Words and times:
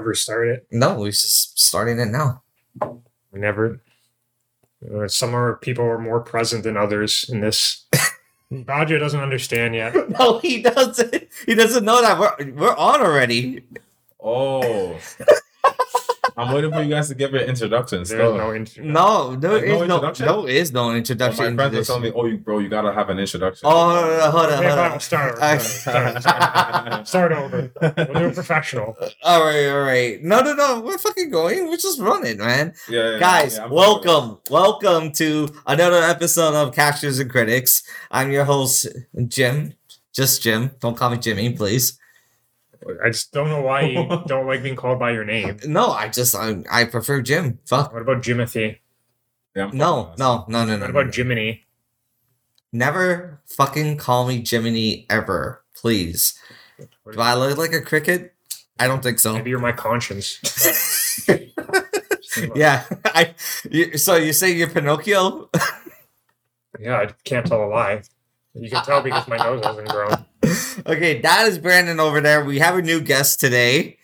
Ever 0.00 0.14
start 0.14 0.48
it? 0.48 0.66
No, 0.70 0.98
we're 0.98 1.10
just 1.10 1.58
starting 1.58 1.98
it 1.98 2.06
now. 2.08 2.42
We 3.30 3.40
never. 3.40 3.80
Uh, 4.92 5.08
some 5.08 5.34
are 5.34 5.56
people 5.56 5.84
are 5.84 5.98
more 5.98 6.20
present 6.20 6.64
than 6.64 6.76
others 6.76 7.28
in 7.28 7.40
this. 7.40 7.86
Badger 8.50 8.98
doesn't 8.98 9.20
understand 9.20 9.74
yet. 9.74 9.94
No, 10.10 10.38
he 10.38 10.62
doesn't. 10.62 11.28
He 11.46 11.54
doesn't 11.54 11.84
know 11.84 12.02
that 12.02 12.18
we're 12.18 12.52
we're 12.52 12.76
on 12.76 13.00
already. 13.00 13.64
Oh. 14.22 14.98
I'm 16.36 16.52
waiting 16.52 16.72
for 16.72 16.82
you 16.82 16.90
guys 16.90 17.08
to 17.08 17.14
give 17.14 17.32
your 17.32 17.42
introductions. 17.42 18.08
There's 18.08 18.20
Still. 18.20 18.36
no 18.36 18.50
int- 18.52 18.78
No, 18.78 19.36
there 19.36 19.52
Like, 19.52 19.66
no 19.66 19.82
is 19.82 19.88
no, 19.88 19.94
introduction? 19.96 20.26
no 20.26 20.46
is 20.46 20.72
no 20.72 20.80
Oh, 20.80 20.92
my 20.92 21.00
friends 21.02 21.32
to 21.56 21.80
are 21.80 21.84
telling 21.84 22.02
me, 22.02 22.12
"Oh, 22.14 22.26
you, 22.26 22.38
bro, 22.38 22.58
you 22.58 22.68
gotta 22.68 22.92
have 22.92 23.08
an 23.10 23.18
introduction." 23.20 23.68
Oh, 23.70 23.70
hold 23.70 23.96
on, 24.04 24.30
hold 24.32 24.46
on, 24.52 24.64
hold 24.64 24.78
on. 24.92 25.00
start, 25.00 25.38
I- 25.40 25.58
start, 25.58 26.22
start, 26.22 27.06
start 27.08 27.32
over. 27.32 27.70
We'll 27.80 27.94
do 27.94 28.26
it 28.26 28.34
professional. 28.34 28.96
All 29.22 29.44
right, 29.44 29.68
all 29.68 29.82
right. 29.82 30.22
No, 30.22 30.40
no, 30.40 30.54
no. 30.54 30.80
We're 30.80 30.98
fucking 30.98 31.30
going. 31.30 31.68
We're 31.68 31.76
just 31.76 32.00
running, 32.00 32.38
man. 32.38 32.74
yeah, 32.88 33.12
yeah, 33.12 33.18
Guys, 33.20 33.56
yeah, 33.56 33.64
I'm 33.64 33.70
welcome, 33.70 34.38
welcome 34.50 35.12
to 35.12 35.48
another 35.66 36.02
episode 36.02 36.54
of 36.54 36.74
Captures 36.74 37.18
and 37.20 37.30
Critics. 37.30 37.82
I'm 38.10 38.32
your 38.32 38.44
host, 38.44 38.88
Jim. 39.28 39.74
Just 40.12 40.42
Jim. 40.42 40.72
Don't 40.80 40.96
call 40.96 41.10
me 41.10 41.18
Jimmy, 41.18 41.52
please. 41.52 41.98
I 43.04 43.08
just 43.08 43.32
don't 43.32 43.48
know 43.48 43.62
why 43.62 43.82
you 43.82 44.06
don't 44.26 44.46
like 44.46 44.62
being 44.62 44.76
called 44.76 44.98
by 44.98 45.12
your 45.12 45.24
name. 45.24 45.58
No, 45.66 45.90
I 45.90 46.08
just 46.08 46.34
I, 46.34 46.62
I 46.70 46.84
prefer 46.84 47.22
Jim. 47.22 47.58
Fuck. 47.66 47.92
What 47.92 48.02
about 48.02 48.22
Jimothy? 48.22 48.78
Yeah, 49.54 49.66
I'm 49.66 49.76
No, 49.76 50.14
no, 50.18 50.44
no, 50.48 50.64
no, 50.64 50.76
no. 50.76 50.86
What 50.86 50.92
no. 50.92 51.00
about 51.00 51.14
Jiminy? 51.14 51.66
Never 52.72 53.40
fucking 53.46 53.98
call 53.98 54.26
me 54.26 54.44
Jiminy 54.44 55.06
ever, 55.08 55.62
please. 55.76 56.38
Do 56.78 57.20
I 57.20 57.34
look 57.34 57.56
like 57.56 57.72
a 57.72 57.80
cricket? 57.80 58.34
I 58.80 58.88
don't 58.88 59.02
think 59.02 59.20
so. 59.20 59.34
Maybe 59.34 59.50
you're 59.50 59.60
my 59.60 59.72
conscience. 59.72 60.40
yeah, 62.54 62.84
I. 63.04 63.34
You, 63.70 63.96
so 63.96 64.16
you 64.16 64.32
say 64.32 64.52
you're 64.52 64.68
Pinocchio? 64.68 65.50
Yeah, 66.80 66.96
I 66.96 67.08
can't 67.24 67.46
tell 67.46 67.62
a 67.62 67.66
lie. 67.68 68.02
You 68.54 68.70
can 68.70 68.84
tell 68.84 69.02
because 69.02 69.26
my 69.26 69.36
nose 69.36 69.64
hasn't 69.64 69.88
grown. 69.88 70.24
okay, 70.86 71.20
that 71.20 71.46
is 71.48 71.58
Brandon 71.58 71.98
over 71.98 72.20
there. 72.20 72.44
We 72.44 72.60
have 72.60 72.76
a 72.76 72.82
new 72.82 73.00
guest 73.00 73.40
today, 73.40 73.98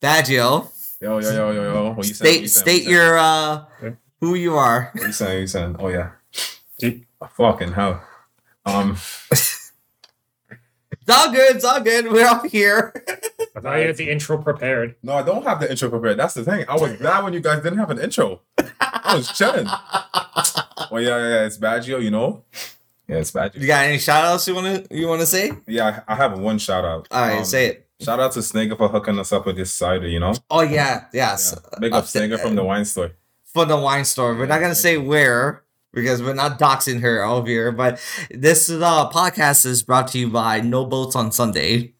Baggio. 0.00 0.70
Yo, 1.00 1.18
yo, 1.18 1.30
yo, 1.30 1.50
yo, 1.50 1.62
yo. 1.62 1.92
What 1.92 2.06
you 2.08 2.14
saying? 2.14 2.42
What 2.42 2.42
State 2.42 2.42
you 2.42 2.48
state 2.48 2.84
What 2.84 2.90
you 2.90 2.96
your 2.96 3.18
uh, 3.18 3.64
Okay. 3.82 3.96
who 4.20 4.34
you 4.34 4.56
are. 4.56 4.90
What 4.94 5.06
you 5.06 5.12
saying? 5.12 5.34
What 5.34 5.40
you 5.42 5.46
saying? 5.48 5.76
Oh 5.78 5.88
yeah. 5.88 6.10
Dude. 6.78 7.04
Fucking 7.36 7.72
hell. 7.72 8.02
Um. 8.64 8.96
It's 9.30 9.72
all 11.14 11.30
good. 11.30 11.56
It's 11.56 11.64
all 11.66 11.80
good. 11.82 12.10
We're 12.10 12.26
all 12.26 12.48
here. 12.48 12.94
I 13.54 13.60
thought 13.60 13.76
you 13.78 13.86
had 13.88 13.96
the 13.98 14.08
intro 14.10 14.38
prepared. 14.38 14.96
No, 15.02 15.12
I 15.12 15.22
don't 15.22 15.42
have 15.44 15.60
the 15.60 15.70
intro 15.70 15.90
prepared. 15.90 16.18
That's 16.18 16.32
the 16.32 16.44
thing. 16.44 16.64
I 16.66 16.76
was 16.76 16.96
glad 16.96 17.22
when 17.24 17.34
you 17.34 17.40
guys 17.40 17.62
didn't 17.62 17.78
have 17.78 17.90
an 17.90 17.98
intro. 17.98 18.40
I 18.80 19.14
was 19.16 19.30
chilling. 19.36 19.66
Well, 20.90 21.00
yeah, 21.02 21.16
yeah, 21.18 21.28
yeah. 21.28 21.46
It's 21.46 21.56
Baggio, 21.56 22.00
you 22.02 22.10
know. 22.10 22.44
Yeah, 23.08 23.16
it's 23.16 23.30
Baggio. 23.32 23.60
you 23.60 23.66
got 23.66 23.84
any 23.86 23.98
shout 23.98 24.24
outs 24.24 24.48
you 24.48 24.54
wanna 24.54 24.82
you 24.90 25.06
wanna 25.06 25.26
say? 25.26 25.52
Yeah, 25.66 26.00
I 26.08 26.14
I 26.14 26.16
have 26.16 26.38
one 26.38 26.58
shout 26.58 26.84
out. 26.84 27.06
All 27.10 27.20
right, 27.22 27.38
Um, 27.38 27.44
say 27.44 27.66
it. 27.66 27.88
Shout 28.00 28.18
out 28.18 28.32
to 28.32 28.40
Snigger 28.40 28.76
for 28.76 28.88
hooking 28.88 29.18
us 29.18 29.32
up 29.32 29.46
with 29.46 29.56
this 29.56 29.72
cider, 29.72 30.08
you 30.08 30.18
know? 30.20 30.34
Oh 30.50 30.62
yeah, 30.62 31.04
yes. 31.12 31.54
Yeah. 31.54 31.78
Big 31.80 31.92
up 31.92 32.04
Uh, 32.04 32.06
Snigger 32.06 32.38
from 32.38 32.54
the 32.56 32.64
wine 32.64 32.84
store. 32.84 33.12
from 33.52 33.68
the 33.68 33.76
wine 33.76 34.04
store. 34.04 34.34
We're 34.34 34.46
not 34.46 34.60
gonna 34.60 34.74
say 34.74 34.96
where 34.98 35.62
because 35.92 36.22
we're 36.22 36.34
not 36.34 36.58
doxing 36.58 37.00
her 37.02 37.22
over 37.24 37.46
here. 37.46 37.70
But 37.72 38.00
this 38.30 38.68
uh, 38.70 39.10
podcast 39.10 39.64
is 39.66 39.82
brought 39.82 40.08
to 40.08 40.18
you 40.18 40.28
by 40.28 40.60
No 40.60 40.84
Boats 40.86 41.14
on 41.14 41.30
Sunday. 41.30 41.92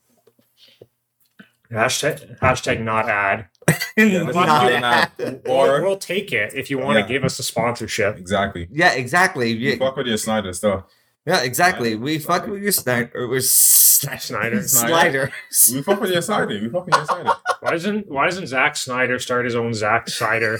Hashtag 1.70 2.38
hashtag 2.40 2.80
not 2.80 3.08
ad. 3.08 3.46
Yeah, 3.68 3.74
this 3.96 4.28
is 4.28 4.34
Not 4.34 5.16
good. 5.16 5.42
We'll, 5.46 5.54
Or 5.56 5.82
we'll 5.82 5.96
take 5.98 6.32
it 6.32 6.54
if 6.54 6.70
you 6.70 6.78
want 6.78 6.96
to 6.96 7.00
Yeah. 7.00 7.06
give 7.08 7.24
us 7.24 7.38
a 7.38 7.42
sponsorship. 7.42 8.18
exactly. 8.18 8.68
yeah, 8.70 8.92
exactly. 8.92 9.50
You 9.50 9.70
Yeah, 9.70 9.76
fuck 9.76 9.96
with 9.96 10.06
your 10.06 10.16
Snyder 10.18 10.52
stuff. 10.52 10.84
yeah, 11.26 11.42
exactly. 11.42 11.94
We 11.96 12.18
Snyder. 12.18 12.40
fuck 12.42 12.50
with 12.50 12.62
your 12.62 12.72
Snyder. 12.72 13.28
We're 13.28 13.40
Snyder. 13.40 14.62
Snyder. 14.68 15.32
We 15.72 15.82
fuck 15.82 16.00
with 16.00 16.10
your 16.10 16.22
cider. 16.22 16.46
We 16.60 16.68
fuck 16.68 16.86
with 16.86 16.94
your 16.96 17.06
cider. 17.06 17.30
Why 17.60 17.70
doesn't 17.70 18.08
Why 18.10 18.24
doesn't 18.26 18.48
Zack 18.48 18.76
Snyder 18.76 19.18
start 19.18 19.44
his 19.46 19.54
own 19.54 19.72
Zack 19.72 20.08
Snyder? 20.10 20.58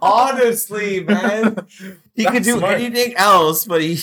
Honestly, 0.00 1.00
man, 1.04 1.66
he 2.14 2.24
could 2.24 2.42
do 2.42 2.58
smart. 2.58 2.74
anything 2.80 3.14
else, 3.16 3.64
but 3.66 3.82
he 3.82 3.98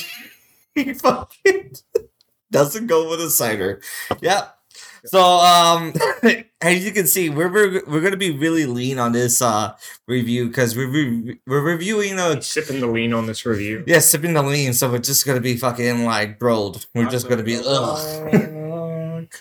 he 0.75 0.93
fucking 0.93 1.75
doesn't 2.51 2.87
go 2.87 3.09
with 3.09 3.21
a 3.21 3.29
cider. 3.29 3.81
Yep. 4.21 4.56
So 5.07 5.21
um 5.21 5.93
as 6.61 6.85
you 6.85 6.91
can 6.91 7.07
see, 7.07 7.29
we're 7.29 7.49
we're, 7.51 7.83
we're 7.87 8.01
gonna 8.01 8.17
be 8.17 8.31
really 8.37 8.65
lean 8.65 8.99
on 8.99 9.11
this 9.13 9.41
uh 9.41 9.75
review 10.07 10.47
because 10.47 10.75
we're 10.75 10.89
re- 10.89 11.39
we're 11.47 11.61
reviewing 11.63 12.19
a 12.19 12.41
Sipping 12.41 12.79
the 12.81 12.87
lean 12.87 13.13
on 13.13 13.25
this 13.25 13.45
review. 13.45 13.83
yeah 13.87 13.99
sipping 13.99 14.33
the 14.33 14.43
lean, 14.43 14.73
so 14.73 14.91
we're 14.91 14.97
just 14.99 15.25
gonna 15.25 15.41
be 15.41 15.55
fucking 15.57 16.03
like 16.05 16.37
brolled. 16.39 16.85
We're 16.93 17.09
just 17.09 17.29
gonna 17.29 17.43
be 17.43 17.59
ugh. 17.65 19.27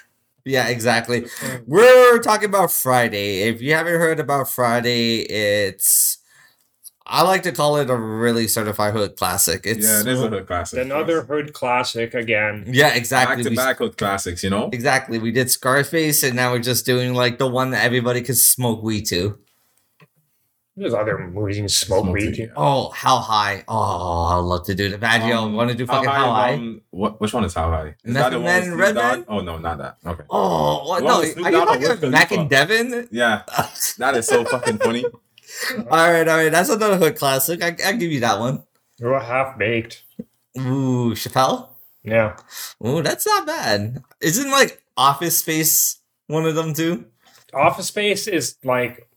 Yeah, 0.48 0.68
exactly. 0.68 1.26
We're 1.66 2.20
talking 2.20 2.48
about 2.48 2.70
Friday. 2.70 3.48
If 3.48 3.60
you 3.60 3.74
haven't 3.74 3.94
heard 3.98 4.20
about 4.20 4.48
Friday, 4.48 5.22
it's 5.22 6.18
I 7.08 7.22
like 7.22 7.44
to 7.44 7.52
call 7.52 7.76
it 7.76 7.88
a 7.88 7.94
really 7.96 8.48
certified 8.48 8.92
hood 8.92 9.16
classic. 9.16 9.62
It's 9.64 9.86
yeah, 9.86 10.00
it 10.00 10.06
is 10.08 10.20
a 10.20 10.28
hood 10.28 10.46
classic. 10.46 10.80
Another 10.80 11.22
hood 11.22 11.52
classic 11.52 12.14
again. 12.14 12.64
yeah, 12.66 12.94
exactly. 12.94 13.44
back 13.44 13.50
to 13.50 13.56
back 13.56 13.76
hood 13.78 13.96
classics, 13.96 14.42
you 14.42 14.50
know? 14.50 14.70
Exactly. 14.72 15.18
We 15.20 15.30
did 15.30 15.48
Scarface, 15.50 16.24
and 16.24 16.34
now 16.34 16.50
we're 16.52 16.58
just 16.58 16.84
doing 16.84 17.14
like 17.14 17.38
the 17.38 17.46
one 17.46 17.70
that 17.70 17.84
everybody 17.84 18.22
could 18.22 18.36
smoke 18.36 18.82
weed 18.82 19.06
to. 19.06 19.38
There's 20.78 20.92
other 20.92 21.16
movies 21.28 21.56
you 21.56 21.62
can 21.62 21.68
smoke 21.70 22.02
Smoke 22.02 22.14
weed. 22.14 22.36
weed. 22.38 22.50
Oh, 22.54 22.90
how 22.90 23.18
high? 23.18 23.64
Oh, 23.66 24.24
I'd 24.24 24.44
love 24.44 24.66
to 24.66 24.74
do 24.74 24.90
the 24.90 24.98
Baggio. 24.98 25.44
Um, 25.44 25.54
Want 25.54 25.70
to 25.70 25.76
do 25.76 25.86
fucking 25.86 26.06
how 26.10 26.32
high? 26.32 26.52
um, 26.54 26.82
what, 26.90 27.18
which 27.18 27.32
one 27.32 27.44
is 27.44 27.54
how 27.54 27.70
high? 27.70 27.94
Is 28.04 28.12
Method 28.12 28.32
the 28.34 28.40
one 28.40 28.44
Man 28.44 28.54
with 28.56 28.64
and 28.64 28.64
Snoop 28.72 28.80
Red 28.80 28.94
Dogg? 28.94 29.16
Man? 29.18 29.24
Oh 29.28 29.40
no, 29.40 29.58
not 29.58 29.78
that. 29.78 29.96
Okay. 30.04 30.24
Oh, 30.28 30.86
what? 30.88 30.98
The 31.00 31.06
no. 31.06 31.14
Are 31.20 31.24
you 31.24 31.32
Snoop 31.32 31.52
Dogg 31.52 31.82
or 31.82 31.94
talking 31.94 32.10
Mac 32.10 32.30
and 32.32 32.50
Devin? 32.50 33.08
Yeah, 33.10 33.42
that 33.98 34.16
is 34.16 34.26
so 34.26 34.44
fucking 34.44 34.76
funny. 34.78 35.04
All 35.78 35.84
right, 36.10 36.26
all 36.28 36.36
right. 36.36 36.52
That's 36.52 36.68
another 36.68 36.96
hood 36.96 37.16
classic. 37.16 37.62
I, 37.62 37.76
I'll 37.84 37.96
give 37.96 38.12
you 38.12 38.20
that 38.20 38.38
one. 38.38 38.62
You're 38.98 39.18
half 39.18 39.58
baked. 39.58 40.04
Ooh, 40.58 41.12
Chappelle? 41.14 41.68
Yeah. 42.02 42.36
Ooh, 42.86 43.02
that's 43.02 43.26
not 43.26 43.46
bad. 43.46 44.02
Isn't 44.20 44.50
like 44.50 44.82
Office 44.96 45.38
Space 45.38 46.00
one 46.28 46.46
of 46.46 46.54
them 46.54 46.72
too? 46.72 47.06
Office 47.52 47.88
Space 47.88 48.26
is 48.26 48.56
like, 48.64 49.08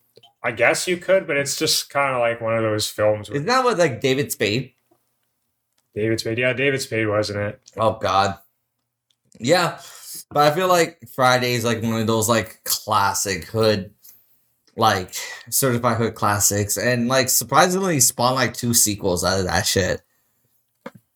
I 0.43 0.51
guess 0.51 0.87
you 0.87 0.97
could, 0.97 1.27
but 1.27 1.37
it's 1.37 1.57
just 1.57 1.89
kind 1.89 2.13
of 2.15 2.19
like 2.19 2.41
one 2.41 2.55
of 2.55 2.63
those 2.63 2.87
films 2.89 3.29
Isn't 3.29 3.45
that 3.45 3.63
what 3.63 3.77
like 3.77 4.01
David 4.01 4.31
Spade? 4.31 4.73
David 5.95 6.19
Spade. 6.19 6.37
Yeah, 6.37 6.53
David 6.53 6.81
Spade 6.81 7.07
wasn't 7.07 7.39
it? 7.39 7.61
Oh 7.77 7.93
God. 7.93 8.37
Yeah, 9.39 9.79
but 10.31 10.51
I 10.51 10.55
feel 10.55 10.67
like 10.67 10.99
Friday 11.13 11.53
is 11.53 11.63
like 11.65 11.81
one 11.81 12.01
of 12.01 12.07
those 12.07 12.27
like 12.29 12.61
classic 12.63 13.45
hood, 13.45 13.91
like 14.79 15.13
certified 15.49 15.97
hood 15.97 16.15
classics, 16.15 16.77
and 16.77 17.07
like 17.07 17.29
surprisingly 17.29 17.99
spawned 17.99 18.35
like 18.35 18.53
two 18.53 18.73
sequels 18.73 19.23
out 19.23 19.39
of 19.39 19.45
that 19.45 19.65
shit. 19.65 20.01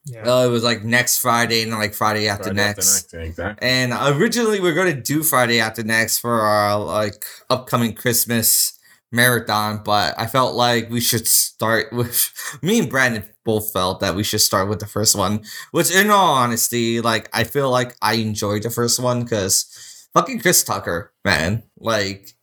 Yeah. 0.06 0.30
Uh, 0.30 0.46
it 0.46 0.50
was 0.50 0.64
like 0.64 0.84
next 0.84 1.20
Friday 1.20 1.64
and 1.64 1.72
like 1.72 1.94
Friday 1.94 2.28
after 2.28 2.46
Friday 2.46 2.58
next. 2.58 3.14
yeah, 3.14 3.22
exactly. 3.22 3.68
And 3.68 3.94
originally 4.18 4.60
we 4.60 4.70
are 4.70 4.74
going 4.74 4.94
to 4.94 5.02
do 5.02 5.24
Friday 5.24 5.62
after 5.62 5.82
next 5.82 6.20
for 6.20 6.42
our 6.42 6.78
like 6.78 7.24
upcoming 7.50 7.94
Christmas 7.94 8.78
marathon, 9.14 9.82
but 9.86 10.16
I 10.18 10.28
felt 10.28 10.56
like 10.56 10.90
we 10.90 11.00
should 11.00 11.28
start 11.28 11.94
with 11.94 12.30
me 12.62 12.80
and 12.80 12.90
Brandon 12.90 13.24
both 13.46 13.72
felt 13.72 14.02
that 14.02 14.16
we 14.16 14.24
should 14.24 14.42
start 14.42 14.68
with 14.68 14.80
the 14.80 14.88
first 14.88 15.16
one. 15.16 15.44
Which 15.72 15.94
in 15.94 16.10
all 16.10 16.34
honesty, 16.34 17.00
like 17.00 17.30
I 17.32 17.46
feel 17.46 17.70
like 17.70 17.96
I 18.02 18.16
enjoyed 18.16 18.64
the 18.64 18.70
first 18.70 19.00
one 19.00 19.24
because 19.24 20.10
fucking 20.14 20.40
Chris 20.40 20.64
Tucker, 20.66 21.14
man. 21.24 21.64
Like 21.78 22.36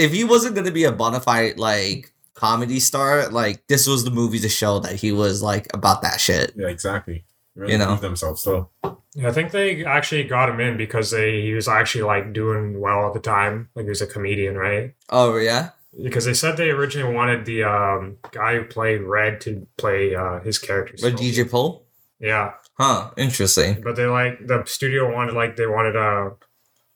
if 0.00 0.12
he 0.12 0.24
wasn't 0.24 0.54
gonna 0.56 0.70
be 0.70 0.84
a 0.84 0.92
bona 0.92 1.20
fide 1.20 1.58
like 1.58 2.12
comedy 2.34 2.80
star, 2.80 3.28
like 3.28 3.66
this 3.66 3.86
was 3.86 4.04
the 4.04 4.10
movie 4.10 4.38
to 4.40 4.48
show 4.48 4.78
that 4.80 4.94
he 4.96 5.12
was 5.12 5.42
like 5.42 5.66
about 5.74 6.02
that 6.02 6.20
shit. 6.20 6.52
Yeah, 6.56 6.68
exactly. 6.68 7.24
Really 7.54 7.72
You 7.72 7.78
know. 7.78 7.96
themselves 7.96 8.40
still. 8.40 8.70
Yeah, 9.14 9.28
I 9.28 9.32
think 9.32 9.50
they 9.50 9.84
actually 9.84 10.22
got 10.24 10.48
him 10.48 10.60
in 10.60 10.76
because 10.76 11.10
they 11.10 11.42
he 11.42 11.52
was 11.52 11.68
actually 11.68 12.04
like 12.04 12.32
doing 12.32 12.80
well 12.80 13.06
at 13.08 13.12
the 13.14 13.20
time. 13.20 13.68
Like 13.74 13.84
he 13.84 13.88
was 13.90 14.00
a 14.00 14.06
comedian, 14.06 14.56
right? 14.56 14.94
Oh 15.10 15.36
yeah? 15.36 15.70
Because 16.02 16.24
they 16.24 16.34
said 16.34 16.56
they 16.56 16.70
originally 16.70 17.12
wanted 17.12 17.44
the 17.44 17.64
um, 17.64 18.16
guy 18.30 18.54
who 18.54 18.64
played 18.64 19.02
Red 19.02 19.40
to 19.42 19.66
play 19.76 20.14
uh, 20.14 20.38
his 20.40 20.56
character. 20.58 20.94
With 21.02 21.18
DJ 21.18 21.50
Pooh? 21.50 21.80
Yeah, 22.20 22.52
Huh, 22.78 23.10
interesting. 23.16 23.80
but 23.82 23.96
they 23.96 24.06
like 24.06 24.46
the 24.46 24.62
studio 24.66 25.12
wanted 25.12 25.34
like 25.34 25.56
they 25.56 25.66
wanted 25.66 25.96
a, 25.96 26.32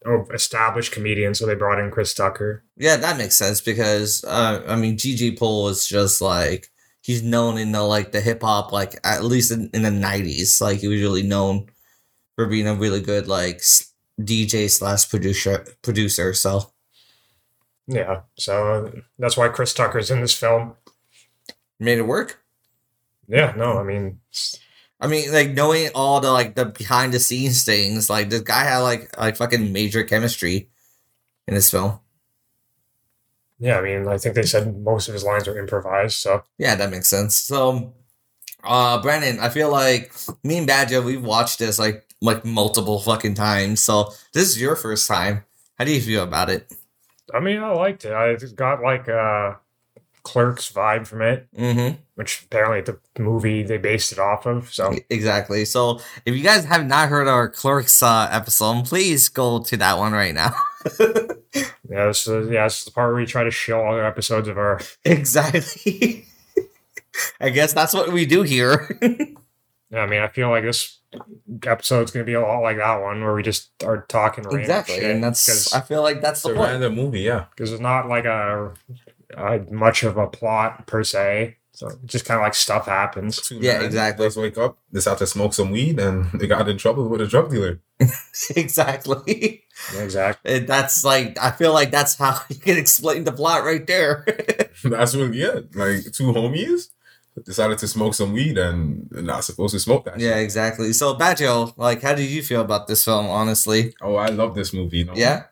a 0.05 0.23
established 0.33 0.93
comedian, 0.93 1.35
so 1.35 1.47
they 1.47 1.55
brought 1.55 1.79
in 1.79 1.91
Chris 1.91 2.15
Tucker. 2.15 2.65
Yeah, 2.77 2.97
that 2.97 3.17
makes 3.19 3.37
sense 3.37 3.61
because 3.61 4.25
uh, 4.25 4.63
I 4.67 4.77
mean, 4.77 4.97
DJ 4.97 5.39
Pooh 5.39 5.69
is 5.69 5.87
just 5.87 6.21
like 6.21 6.69
he's 7.03 7.23
known 7.23 7.59
in 7.59 7.73
the 7.73 7.83
like 7.83 8.13
the 8.13 8.21
hip 8.21 8.43
hop 8.43 8.73
like 8.73 8.95
at 9.05 9.25
least 9.25 9.51
in, 9.51 9.71
in 9.75 9.83
the 9.83 9.91
nineties. 9.91 10.61
Like 10.61 10.81
he 10.81 10.89
was 10.89 11.01
really 11.01 11.23
known 11.23 11.67
for 12.37 12.47
being 12.47 12.67
a 12.69 12.75
really 12.75 13.01
good 13.01 13.29
like 13.29 13.63
DJ 14.21 14.71
slash 14.71 15.09
producer 15.09 15.65
producer. 15.83 16.35
So 16.35 16.71
Yeah, 17.87 18.23
so 18.37 18.93
that's 19.19 19.37
why 19.37 19.49
Chris 19.49 19.75
Tucker's 19.75 20.11
in 20.11 20.21
this 20.21 20.35
film. 20.35 20.77
Made 21.81 21.99
it 21.99 22.03
work. 22.07 22.43
Yeah, 23.27 23.55
no, 23.57 23.79
I 23.79 23.83
mean, 23.83 24.21
s- 24.33 24.59
I 25.05 25.07
mean, 25.07 25.31
like 25.33 25.51
knowing 25.51 25.91
all 25.95 26.19
the 26.21 26.33
like 26.33 26.55
the 26.55 26.65
behind 26.65 27.13
the 27.13 27.21
scenes 27.21 27.63
things, 27.63 28.09
like 28.09 28.31
this 28.31 28.41
guy 28.41 28.65
had 28.65 28.79
like 28.79 29.15
like 29.19 29.37
fucking 29.37 29.71
major 29.71 30.03
chemistry 30.03 30.71
in 31.47 31.55
this 31.55 31.71
film. 31.71 32.01
yeah, 33.59 33.77
I 33.77 33.83
mean, 33.83 34.09
I 34.09 34.17
think 34.17 34.35
they 34.35 34.45
said 34.45 34.83
most 34.83 35.07
of 35.09 35.13
his 35.13 35.23
lines 35.23 35.47
are 35.47 35.59
improvised. 35.59 36.17
So 36.17 36.43
Yeah, 36.57 36.75
that 36.77 36.91
makes 36.91 37.09
sense. 37.09 37.35
So, 37.35 37.93
uh, 38.63 39.03
Brandon, 39.03 39.41
I 39.41 39.51
feel 39.51 39.71
like 39.71 40.11
me 40.43 40.57
and 40.57 40.67
Badger, 40.67 41.03
we've 41.03 41.23
watched 41.23 41.59
this 41.59 41.79
like 41.79 42.07
like 42.23 42.43
multiple 42.47 42.99
fucking 42.99 43.35
times. 43.35 43.85
So 43.85 44.11
this 44.33 44.49
is 44.49 44.59
your 44.59 44.75
first 44.75 45.07
time. 45.07 45.45
How 45.79 45.85
do 45.85 45.93
you 45.93 46.01
feel 46.01 46.23
about 46.23 46.49
it? 46.49 46.73
I 47.35 47.41
mean, 47.41 47.63
I 47.63 47.73
liked 47.73 48.07
it. 48.07 48.15
I 48.15 48.37
just 48.37 48.57
got 48.57 48.81
like 48.81 49.07
a 49.09 49.59
Clerks 50.23 50.73
vibe 50.73 51.07
from 51.07 51.21
it, 51.21 51.47
Mm-hmm. 51.55 52.01
Which 52.15 52.45
apparently 52.45 52.81
the 52.81 53.23
movie 53.23 53.63
they 53.63 53.79
based 53.79 54.13
it 54.13 54.19
off 54.19 54.47
of. 54.47 54.73
So 54.73 54.95
Exactly. 55.11 55.65
So 55.65 56.01
if 56.25 56.35
you 56.35 56.43
guys 56.43 56.65
have 56.65 56.87
not 56.87 57.09
heard 57.09 57.27
our 57.27 57.49
Clerks 57.49 58.03
uh, 58.03 58.29
episode, 58.31 58.85
please 58.85 59.29
go 59.29 59.61
to 59.61 59.77
that 59.79 59.99
one 59.99 60.13
right 60.13 60.35
now. 60.35 60.55
yeah, 61.01 62.07
this 62.07 62.27
is 62.27 62.51
yeah, 62.51 62.65
this 62.65 62.79
is 62.81 62.85
the 62.85 62.91
part 62.93 63.13
where 63.13 63.21
we 63.21 63.27
try 63.27 63.45
to 63.45 63.51
show 63.51 63.87
other 63.87 64.05
episodes 64.05 64.49
of 64.49 64.59
our. 64.59 64.81
exactly. 65.05 66.27
I 67.41 67.51
guess 67.51 67.73
that's 67.73 67.95
what 67.95 68.13
we 68.13 68.27
do 68.27 68.43
here. 68.43 68.99
Yeah, 69.91 70.01
I 70.01 70.07
mean, 70.07 70.21
I 70.21 70.29
feel 70.29 70.51
like 70.51 70.65
this 70.65 70.99
episode's 71.65 72.11
gonna 72.11 72.25
be 72.25 72.35
a 72.35 72.41
lot 72.41 72.61
like 72.61 72.79
that 72.79 72.97
one 72.97 73.23
where 73.23 73.35
we 73.35 73.45
just 73.45 73.71
are 73.85 74.05
talking 74.09 74.43
random 74.43 74.61
exactly, 74.61 74.97
shit 74.97 75.05
and 75.05 75.23
that's 75.23 75.73
I 75.73 75.81
feel 75.81 76.03
like 76.03 76.21
that's 76.21 76.43
the 76.43 76.51
a 76.51 76.55
point. 76.55 76.71
random 76.71 76.97
movie, 76.97 77.21
yeah. 77.21 77.47
because 77.51 77.71
it's 77.71 77.81
not 77.81 78.09
like 78.09 78.25
a, 78.25 78.73
a 79.37 79.61
much 79.71 80.03
of 80.03 80.17
a 80.17 80.27
plot 80.27 80.87
per 80.89 81.05
se. 81.05 81.59
So 81.75 81.89
it's 81.89 81.99
just 82.13 82.25
kind 82.25 82.39
of 82.39 82.45
like 82.45 82.55
stuff 82.55 82.87
happens. 82.87 83.41
Two 83.43 83.57
Yeah, 83.57 83.79
men 83.79 83.87
exactly. 83.87 84.27
Just 84.27 84.37
wake 84.37 84.57
up, 84.59 84.79
decide 84.93 85.19
to 85.19 85.27
smoke 85.27 85.53
some 85.55 85.73
weed, 85.73 85.99
and 85.99 86.31
they 86.35 86.47
got 86.47 86.69
in 86.69 86.79
trouble 86.79 87.09
with 87.09 87.21
a 87.21 87.27
drug 87.27 87.51
dealer. 87.51 87.81
exactly. 88.57 89.65
Yeah, 89.95 90.03
exactly. 90.03 90.55
And 90.55 90.69
that's 90.69 91.05
like 91.05 91.37
I 91.41 91.51
feel 91.51 91.73
like 91.73 91.91
that's 91.91 92.15
how 92.17 92.41
you 92.49 92.57
can 92.57 92.79
explain 92.79 93.25
the 93.25 93.33
plot 93.33 93.65
right 93.65 93.87
there. 93.87 94.25
That's 94.85 95.15
really 95.15 95.41
it. 95.43 95.75
Like 95.75 96.13
two 96.13 96.33
homies 96.33 96.91
decided 97.45 97.79
to 97.79 97.89
smoke 97.89 98.15
some 98.15 98.33
weed 98.33 98.57
and 98.57 99.11
not 99.11 99.43
supposed 99.43 99.75
to 99.75 99.81
smoke 99.81 100.05
that. 100.05 100.21
yeah, 100.21 100.35
shit. 100.35 100.43
exactly. 100.45 100.93
So 100.93 101.17
Baggio, 101.17 101.77
like 101.77 102.03
how 102.03 102.15
did 102.15 102.31
you 102.31 102.43
feel 102.43 102.61
about 102.61 102.87
this 102.87 103.05
film, 103.05 103.27
honestly? 103.27 103.95
Oh, 104.01 104.15
I 104.15 104.27
love 104.29 104.55
this 104.55 104.73
movie. 104.73 104.99
You 104.99 105.05
know? 105.07 105.15
Yeah? 105.17 105.45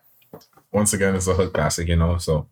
Once 0.71 0.93
again, 0.93 1.15
it's 1.15 1.27
a 1.27 1.33
hood 1.33 1.51
classic. 1.53 1.89
You 1.89 1.97
know, 1.97 2.17
so 2.17 2.47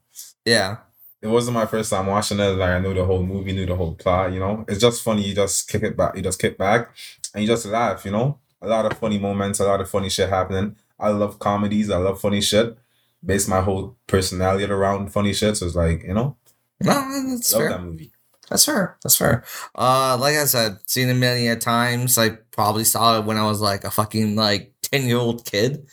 Yeah. 0.45 0.77
It 1.21 1.27
wasn't 1.27 1.53
my 1.55 1.65
first 1.65 1.89
time 1.91 2.07
watching 2.07 2.39
it. 2.39 2.49
Like 2.57 2.69
I 2.71 2.79
knew 2.79 2.93
the 2.93 3.05
whole 3.05 3.23
movie, 3.23 3.53
knew 3.53 3.65
the 3.65 3.75
whole 3.75 3.95
plot. 3.95 4.31
You 4.33 4.39
know, 4.39 4.65
it's 4.67 4.81
just 4.81 5.03
funny. 5.03 5.23
You 5.23 5.35
just 5.35 5.67
kick 5.69 5.83
it 5.83 5.95
back. 5.97 6.15
You 6.15 6.21
just 6.21 6.39
kick 6.39 6.57
back, 6.57 6.89
and 7.33 7.43
you 7.43 7.47
just 7.47 7.65
laugh. 7.65 8.05
You 8.05 8.11
know, 8.11 8.39
a 8.61 8.67
lot 8.67 8.85
of 8.91 8.97
funny 8.97 9.19
moments, 9.19 9.59
a 9.59 9.65
lot 9.65 9.81
of 9.81 9.89
funny 9.89 10.09
shit 10.09 10.29
happening. 10.29 10.75
I 10.99 11.09
love 11.09 11.39
comedies. 11.39 11.89
I 11.89 11.97
love 11.97 12.19
funny 12.21 12.41
shit. 12.41 12.77
Base 13.23 13.47
my 13.47 13.61
whole 13.61 13.97
personality 14.07 14.65
around 14.65 15.11
funny 15.13 15.33
shit. 15.33 15.57
So 15.57 15.65
it's 15.67 15.75
like 15.75 16.03
you 16.03 16.13
know, 16.13 16.37
No, 16.83 16.93
that's 17.29 17.53
love 17.53 17.61
fair. 17.61 17.69
that 17.69 17.83
movie. 17.83 18.11
That's 18.49 18.65
fair. 18.65 18.97
That's 19.01 19.15
fair. 19.15 19.43
Uh, 19.75 20.17
like 20.19 20.35
I 20.35 20.43
said, 20.45 20.77
seen 20.85 21.07
it 21.07 21.13
many 21.13 21.47
a 21.47 21.55
times. 21.55 22.17
I 22.17 22.31
probably 22.51 22.83
saw 22.83 23.17
it 23.19 23.25
when 23.25 23.37
I 23.37 23.45
was 23.45 23.61
like 23.61 23.83
a 23.85 23.91
fucking 23.91 24.35
like 24.35 24.73
ten 24.81 25.05
year 25.07 25.17
old 25.17 25.45
kid. 25.45 25.85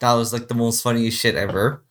That 0.00 0.12
was 0.12 0.32
like 0.32 0.48
the 0.48 0.54
most 0.54 0.82
funniest 0.82 1.18
shit 1.18 1.34
ever. 1.34 1.82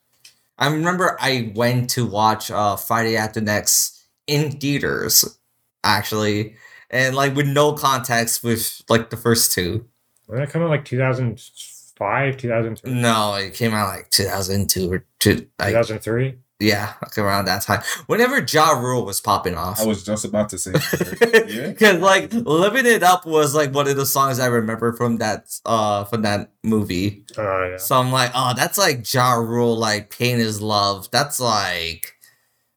I 0.57 0.67
remember 0.69 1.17
I 1.19 1.51
went 1.55 1.89
to 1.91 2.05
watch 2.05 2.51
uh 2.51 2.75
Friday 2.75 3.15
After 3.15 3.41
Next 3.41 4.01
in 4.27 4.51
theaters, 4.51 5.37
actually, 5.83 6.55
and 6.89 7.15
like 7.15 7.35
with 7.35 7.47
no 7.47 7.73
context 7.73 8.43
with 8.43 8.81
like 8.89 9.09
the 9.09 9.17
first 9.17 9.51
two. 9.53 9.85
When 10.27 10.39
that 10.39 10.49
come 10.49 10.61
out 10.61 10.69
like 10.69 10.85
2005, 10.85 12.37
2003, 12.37 12.93
No, 12.93 13.35
it 13.35 13.53
came 13.53 13.73
out 13.73 13.87
like 13.89 14.09
two 14.09 14.23
thousand 14.23 14.69
two 14.69 14.91
or 14.91 15.05
two. 15.19 15.47
Like, 15.59 15.69
2003. 15.69 16.35
Yeah, 16.63 16.93
like 17.01 17.17
around 17.17 17.45
that 17.45 17.61
time. 17.61 17.81
Whenever 18.07 18.39
Ja 18.39 18.71
Rule 18.71 19.05
was 19.05 19.19
popping 19.19 19.55
off. 19.55 19.81
I 19.81 19.85
was 19.85 20.03
just 20.03 20.25
about 20.25 20.49
to 20.49 20.57
say. 20.57 20.71
yeah. 21.47 21.67
Because 21.67 21.99
like 21.99 22.33
living 22.33 22.85
it 22.85 23.03
up 23.03 23.25
was 23.25 23.53
like 23.53 23.73
one 23.73 23.87
of 23.87 23.95
the 23.95 24.05
songs 24.05 24.39
I 24.39 24.47
remember 24.47 24.93
from 24.93 25.17
that 25.17 25.59
uh 25.65 26.05
from 26.05 26.21
that 26.23 26.51
movie. 26.63 27.25
Oh 27.37 27.69
yeah. 27.71 27.77
So 27.77 27.97
I'm 27.97 28.11
like, 28.11 28.31
oh, 28.33 28.53
that's 28.55 28.77
like 28.77 29.11
Ja 29.13 29.33
Rule, 29.33 29.77
like 29.77 30.09
Pain 30.17 30.39
is 30.39 30.61
Love. 30.61 31.11
That's 31.11 31.39
like 31.39 32.13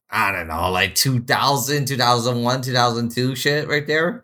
I 0.09 0.31
don't 0.31 0.47
know, 0.47 0.71
like 0.71 0.95
2000, 0.95 1.85
2001, 1.85 2.61
2002 2.61 3.35
shit 3.35 3.67
right 3.67 3.85
there. 3.85 4.23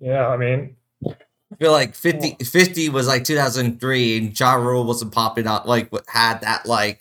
Yeah, 0.00 0.28
I 0.28 0.36
mean, 0.36 0.76
I 1.06 1.56
feel 1.58 1.72
like 1.72 1.94
50, 1.94 2.44
50 2.44 2.88
was 2.88 3.06
like 3.06 3.24
2003 3.24 4.16
and 4.16 4.38
Ja 4.38 4.54
Rule 4.54 4.84
wasn't 4.84 5.12
popping 5.12 5.46
up 5.46 5.66
like 5.66 5.90
what 5.90 6.04
had 6.08 6.40
that 6.40 6.66
like 6.66 7.00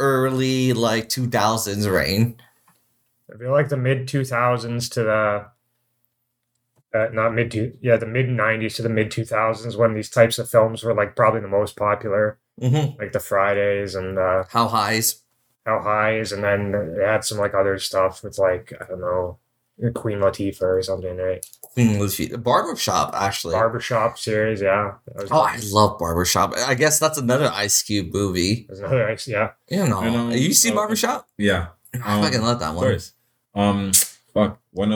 early 0.00 0.72
like 0.72 1.08
2000s 1.08 1.90
reign. 1.92 2.36
I 3.32 3.36
feel 3.38 3.50
like 3.52 3.68
the 3.68 3.76
mid 3.76 4.06
2000s 4.08 4.90
to 4.92 5.02
the 5.02 5.46
uh, 6.98 7.08
not 7.12 7.34
mid 7.34 7.50
two, 7.50 7.76
yeah, 7.82 7.96
the 7.96 8.06
mid 8.06 8.26
90s 8.26 8.76
to 8.76 8.82
the 8.82 8.88
mid 8.88 9.10
2000s 9.10 9.76
when 9.76 9.94
these 9.94 10.08
types 10.08 10.38
of 10.38 10.48
films 10.48 10.82
were 10.82 10.94
like 10.94 11.14
probably 11.16 11.40
the 11.40 11.48
most 11.48 11.76
popular, 11.76 12.38
Mm-hmm. 12.60 12.98
like 13.00 13.12
the 13.12 13.20
Fridays 13.20 13.94
and 13.94 14.18
uh, 14.18 14.42
How 14.50 14.66
highs? 14.66 15.22
How 15.64 15.80
Highs, 15.80 16.32
and 16.32 16.42
then 16.42 16.72
they 16.96 17.04
had 17.04 17.24
some 17.24 17.38
like 17.38 17.54
other 17.54 17.78
stuff 17.78 18.24
with 18.24 18.38
like 18.38 18.72
I 18.80 18.84
don't 18.86 19.00
know, 19.00 19.38
Queen 19.94 20.18
Latifah 20.18 20.62
or 20.62 20.82
something, 20.82 21.16
right? 21.16 21.44
Queen 21.62 21.98
Latifah. 21.98 22.30
The 22.32 22.38
barbershop 22.38 23.14
actually. 23.14 23.52
Barbershop 23.54 24.18
series, 24.18 24.60
yeah. 24.60 24.94
That 25.06 25.22
was, 25.22 25.30
Oh, 25.30 25.40
I 25.40 25.58
love 25.70 25.98
Barbershop. 25.98 26.54
I 26.66 26.74
guess 26.74 26.98
that's 26.98 27.18
another 27.18 27.50
Ice 27.54 27.82
Cube 27.82 28.12
movie. 28.12 28.62
that 28.64 28.70
was 28.70 28.78
another 28.80 29.06
nice, 29.08 29.28
yeah. 29.28 29.50
You 29.70 29.86
know, 29.88 29.98
I 30.00 30.10
know. 30.10 30.30
you 30.30 30.52
see 30.52 30.70
Uh, 30.72 30.74
Barbershop? 30.74 31.28
Yeah. 31.38 31.68
I 32.02 32.16
um, 32.16 32.22
fucking 32.24 32.42
love 32.42 32.58
that 32.60 32.70
Of 32.70 32.76
one. 32.76 32.84
course. 32.86 33.12
Um, 33.54 33.92
fuck. 34.34 34.58
When 34.72 34.92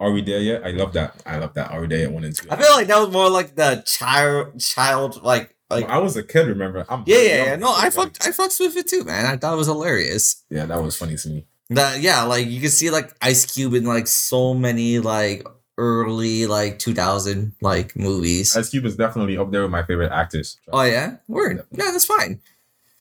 are 0.00 0.10
we 0.12 0.22
there 0.22 0.40
yet? 0.40 0.64
I 0.64 0.70
love 0.70 0.92
that. 0.92 1.20
I 1.26 1.38
love 1.38 1.54
that. 1.54 1.70
Are 1.72 1.80
we 1.80 1.86
there 1.88 2.00
yet? 2.00 2.12
One 2.12 2.24
and 2.24 2.34
two. 2.34 2.48
I 2.50 2.56
feel 2.56 2.70
like 2.72 2.86
that 2.86 2.98
was 2.98 3.10
more 3.10 3.28
like 3.28 3.54
the 3.56 3.82
child, 3.86 4.58
child, 4.60 5.22
like, 5.22 5.54
like. 5.70 5.88
I 5.88 5.98
was 5.98 6.16
a 6.16 6.22
kid. 6.22 6.46
Remember? 6.46 6.86
I'm 6.88 7.02
Yeah, 7.06 7.18
yeah, 7.18 7.44
yeah. 7.44 7.56
No, 7.56 7.68
I 7.70 7.88
so, 7.88 8.02
fucked, 8.02 8.26
I 8.26 8.30
fucked 8.32 8.56
with 8.60 8.76
it 8.76 8.88
too, 8.88 9.04
man. 9.04 9.26
I 9.26 9.36
thought 9.36 9.54
it 9.54 9.56
was 9.56 9.66
hilarious. 9.66 10.44
Yeah, 10.48 10.64
that 10.66 10.82
was 10.82 10.96
funny 10.96 11.16
to 11.16 11.28
me. 11.28 11.46
That, 11.70 12.00
yeah, 12.00 12.22
like 12.22 12.46
you 12.46 12.60
can 12.60 12.70
see 12.70 12.90
like 12.90 13.14
Ice 13.20 13.44
Cube 13.44 13.74
in 13.74 13.84
like 13.84 14.06
so 14.06 14.54
many 14.54 14.98
like 15.00 15.46
early 15.76 16.46
like 16.46 16.78
2000 16.78 17.52
like 17.60 17.94
movies. 17.94 18.56
Ice 18.56 18.70
Cube 18.70 18.86
is 18.86 18.96
definitely 18.96 19.36
up 19.36 19.50
there 19.50 19.62
with 19.62 19.70
my 19.70 19.82
favorite 19.84 20.10
actors. 20.12 20.58
Oh 20.72 20.82
yeah, 20.82 21.16
word. 21.28 21.64
Yeah, 21.70 21.90
that's 21.90 22.06
fine. 22.06 22.40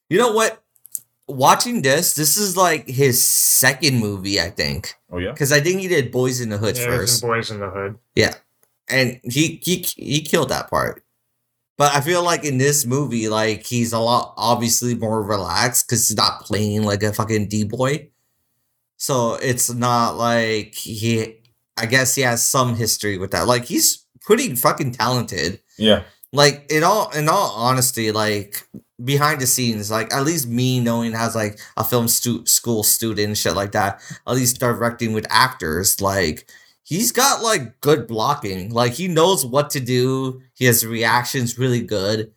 You 0.10 0.18
know 0.18 0.32
what? 0.32 0.62
Watching 1.30 1.82
this, 1.82 2.13
this 2.13 2.38
is 2.38 2.56
like 2.56 2.88
his 2.88 3.25
second 3.25 4.00
movie, 4.00 4.39
I 4.39 4.50
think, 4.50 4.94
Oh 5.12 5.18
yeah. 5.18 5.32
because 5.32 5.51
I 5.51 5.60
think 5.60 5.82
he 5.82 5.88
did 5.89 6.12
Boyz 6.12 6.41
n 6.41 6.50
the 6.50 6.58
Hood 6.58 6.77
yeah 6.77 6.86
first, 6.86 7.22
in 7.24 7.30
Boyz 7.30 7.51
n 7.51 7.60
the 7.60 7.70
Hood. 7.70 7.98
Yeah, 8.15 8.36
and 8.89 9.20
he 9.24 9.60
he 9.62 9.86
he 9.98 10.22
killed 10.22 10.50
that 10.50 10.70
part. 10.70 11.03
But 11.77 11.94
I 11.94 12.01
feel 12.01 12.24
like 12.24 12.44
in 12.46 12.58
this 12.58 12.86
movie, 12.86 13.27
like 13.27 13.65
he's 13.65 13.91
a 13.94 14.00
lot 14.00 14.34
obviously 14.38 14.96
more 14.96 15.22
relaxed 15.22 15.88
because 15.88 16.08
he's 16.08 16.18
not 16.18 16.41
playing 16.41 16.84
like 16.84 17.03
a 17.03 17.12
fucking 17.12 17.50
d 17.50 17.63
boy. 17.65 18.10
So 18.98 19.36
it's 19.36 19.72
not 19.74 20.18
like 20.18 20.74
he. 20.75 21.36
I 21.80 21.86
guess 21.86 22.16
he 22.16 22.22
has 22.24 22.46
some 22.46 22.75
history 22.75 23.18
with 23.20 23.32
that. 23.32 23.48
Like 23.48 23.66
he's 23.66 24.06
pretty 24.22 24.56
fucking 24.56 24.94
talented. 24.94 25.62
Yeah. 25.77 26.04
like 26.34 26.66
in 26.72 26.84
all 26.84 27.10
in 27.12 27.30
all 27.30 27.51
honesty 27.56 28.12
like 28.12 28.68
behind 29.06 29.39
the 29.39 29.46
scenes 29.48 29.92
like 29.92 30.12
at 30.13 30.24
least 30.25 30.48
me 30.48 30.80
knowing 30.80 31.13
as 31.13 31.36
like 31.36 31.60
a 31.77 31.84
film 31.84 32.08
stu- 32.08 32.46
school 32.48 32.82
student 32.84 33.38
shit 33.38 33.56
like 33.56 33.72
that 33.74 34.01
at 34.27 34.36
least 34.36 34.60
directing 34.60 35.13
with 35.13 35.25
actors 35.30 36.01
like 36.01 36.50
he's 36.84 37.12
got 37.12 37.44
like 37.44 37.80
good 37.80 38.08
blocking 38.08 38.72
like 38.74 38.94
he 38.94 39.08
knows 39.08 39.46
what 39.46 39.70
to 39.70 39.80
do 39.80 40.42
he 40.56 40.66
has 40.66 40.84
reactions 40.86 41.60
really 41.60 41.82
good 41.82 42.32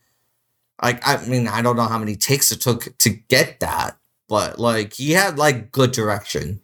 like 0.82 1.00
i 1.08 1.24
mean 1.26 1.48
i 1.48 1.62
don't 1.62 1.76
know 1.76 1.88
how 1.88 1.98
many 1.98 2.14
takes 2.14 2.52
it 2.52 2.60
took 2.60 2.96
to 2.98 3.08
get 3.08 3.58
that 3.60 3.96
but 4.30 4.58
like 4.58 4.94
he 4.94 5.10
had 5.12 5.36
like 5.36 5.70
good 5.72 5.90
direction 5.92 6.62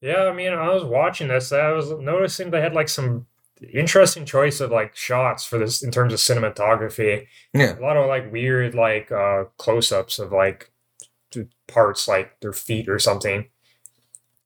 Yeah, 0.00 0.24
I 0.30 0.32
mean, 0.32 0.52
I 0.52 0.68
was 0.72 0.84
watching 0.84 1.28
this. 1.28 1.52
I 1.52 1.72
was 1.72 1.90
noticing 1.90 2.50
they 2.50 2.60
had 2.60 2.74
like 2.74 2.88
some 2.88 3.26
interesting 3.72 4.26
choice 4.26 4.60
of 4.60 4.70
like 4.70 4.94
shots 4.94 5.44
for 5.44 5.58
this 5.58 5.82
in 5.82 5.90
terms 5.90 6.12
of 6.12 6.18
cinematography. 6.18 7.26
yeah 7.54 7.78
A 7.78 7.80
lot 7.80 7.96
of 7.96 8.06
like 8.06 8.30
weird 8.32 8.74
like 8.74 9.10
uh 9.10 9.44
close-ups 9.58 10.18
of 10.18 10.32
like 10.32 10.70
t- 11.30 11.48
parts 11.66 12.06
like 12.06 12.38
their 12.40 12.52
feet 12.52 12.88
or 12.88 12.98
something. 12.98 13.46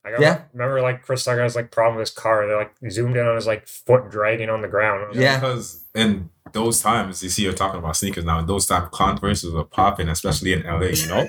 Like, 0.04 0.14
I 0.18 0.22
Yeah. 0.22 0.42
remember 0.52 0.80
like 0.80 1.02
Chris 1.02 1.24
Tucker 1.24 1.42
has 1.42 1.56
like 1.56 1.70
problem 1.72 1.96
with 1.96 2.08
his 2.08 2.14
car. 2.16 2.46
They 2.46 2.54
like 2.54 2.72
zoomed 2.90 3.16
in 3.16 3.26
on 3.26 3.34
his 3.34 3.46
like 3.48 3.66
foot 3.66 4.10
dragging 4.10 4.48
on 4.50 4.62
the 4.62 4.68
ground. 4.68 5.04
I 5.04 5.08
was 5.08 5.16
like, 5.16 5.24
Yeah. 5.24 5.40
Because 5.40 5.84
in 5.98 6.30
those 6.52 6.80
times, 6.80 7.22
you 7.22 7.28
see, 7.28 7.42
you're 7.42 7.52
talking 7.52 7.78
about 7.78 7.96
sneakers 7.96 8.24
now. 8.24 8.38
In 8.38 8.46
those 8.46 8.66
times, 8.66 8.88
Converse 8.92 9.44
were 9.44 9.64
popping, 9.64 10.08
especially 10.08 10.52
in 10.54 10.62
LA. 10.62 10.86
You 11.02 11.06
know, 11.08 11.28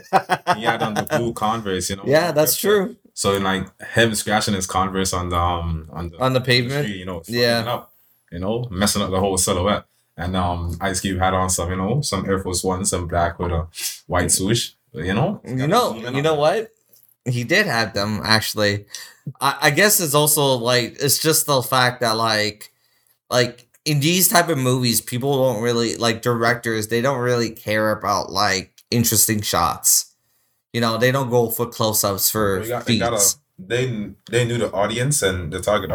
he 0.55 0.63
had 0.63 0.81
on 0.81 0.93
the 0.93 1.03
blue 1.03 1.33
Converse. 1.33 1.89
You 1.89 1.97
know. 1.97 2.03
yeah, 2.05 2.31
that's 2.31 2.55
true. 2.55 2.95
So 3.13 3.33
then, 3.33 3.43
like 3.43 3.67
him 3.95 4.15
scratching 4.15 4.53
his 4.53 4.65
Converse 4.65 5.11
on 5.13 5.29
the 5.29 5.37
um 5.37 5.89
on 5.91 6.09
the 6.09 6.17
On 6.23 6.33
the 6.33 6.41
pavement. 6.41 6.85
street, 6.85 6.97
you 6.97 7.05
know, 7.05 7.21
Yeah. 7.27 7.65
up, 7.67 7.91
you 8.31 8.39
know, 8.39 8.65
messing 8.71 9.01
up 9.01 9.11
the 9.11 9.19
whole 9.19 9.37
silhouette. 9.37 9.83
And 10.15 10.35
um, 10.35 10.77
Ice 10.81 10.99
Cube 10.99 11.17
had 11.19 11.33
on 11.33 11.49
some, 11.49 11.69
you 11.69 11.77
know, 11.77 12.01
some 12.01 12.25
Air 12.25 12.39
Force 12.39 12.61
One, 12.63 12.83
some 12.85 13.07
black 13.07 13.39
with 13.39 13.51
a 13.51 13.67
white 14.07 14.31
swoosh. 14.31 14.71
You 14.93 15.13
know, 15.13 15.39
You 15.45 15.67
know, 15.67 15.95
you 15.95 16.21
know 16.21 16.35
what? 16.35 16.71
He 17.25 17.43
did 17.43 17.67
have 17.67 17.93
them 17.93 18.21
actually. 18.23 18.85
I, 19.39 19.57
I 19.63 19.69
guess 19.69 19.99
it's 19.99 20.15
also 20.15 20.55
like 20.55 20.97
it's 20.99 21.19
just 21.19 21.45
the 21.45 21.61
fact 21.61 22.01
that 22.01 22.13
like 22.17 22.71
like 23.29 23.67
in 23.85 23.99
these 23.99 24.27
type 24.27 24.49
of 24.49 24.57
movies, 24.57 25.01
people 25.01 25.45
don't 25.45 25.61
really 25.63 25.95
like 25.95 26.21
directors. 26.21 26.87
They 26.87 27.01
don't 27.01 27.19
really 27.19 27.51
care 27.51 27.91
about 27.91 28.31
like 28.31 28.73
interesting 28.91 29.41
shots. 29.41 30.15
You 30.73 30.81
know, 30.81 30.97
they 30.97 31.11
don't 31.11 31.29
go 31.29 31.49
for 31.49 31.65
close 31.65 32.03
ups 32.03 32.29
for 32.29 32.65
got, 32.67 32.85
they, 32.85 32.99
gotta, 32.99 33.35
they 33.57 34.11
they 34.29 34.45
knew 34.45 34.57
the 34.57 34.71
audience 34.71 35.21
and 35.21 35.51
the 35.51 35.59
target 35.59 35.91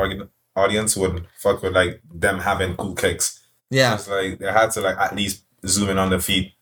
audience 0.57 0.97
would 0.97 1.27
fuck 1.37 1.63
with 1.63 1.73
like 1.75 2.01
them 2.13 2.41
having 2.41 2.77
cool 2.77 2.95
kicks. 2.95 3.41
yeah, 3.71 3.95
It's 3.95 4.09
like 4.09 4.39
they 4.39 4.51
had 4.51 4.71
to 4.73 4.81
like 4.81 4.99
at 4.99 5.15
least 5.15 5.45
zoom 5.67 5.91
in 5.91 5.99
on 5.99 6.11
the 6.11 6.19
feet 6.19 6.53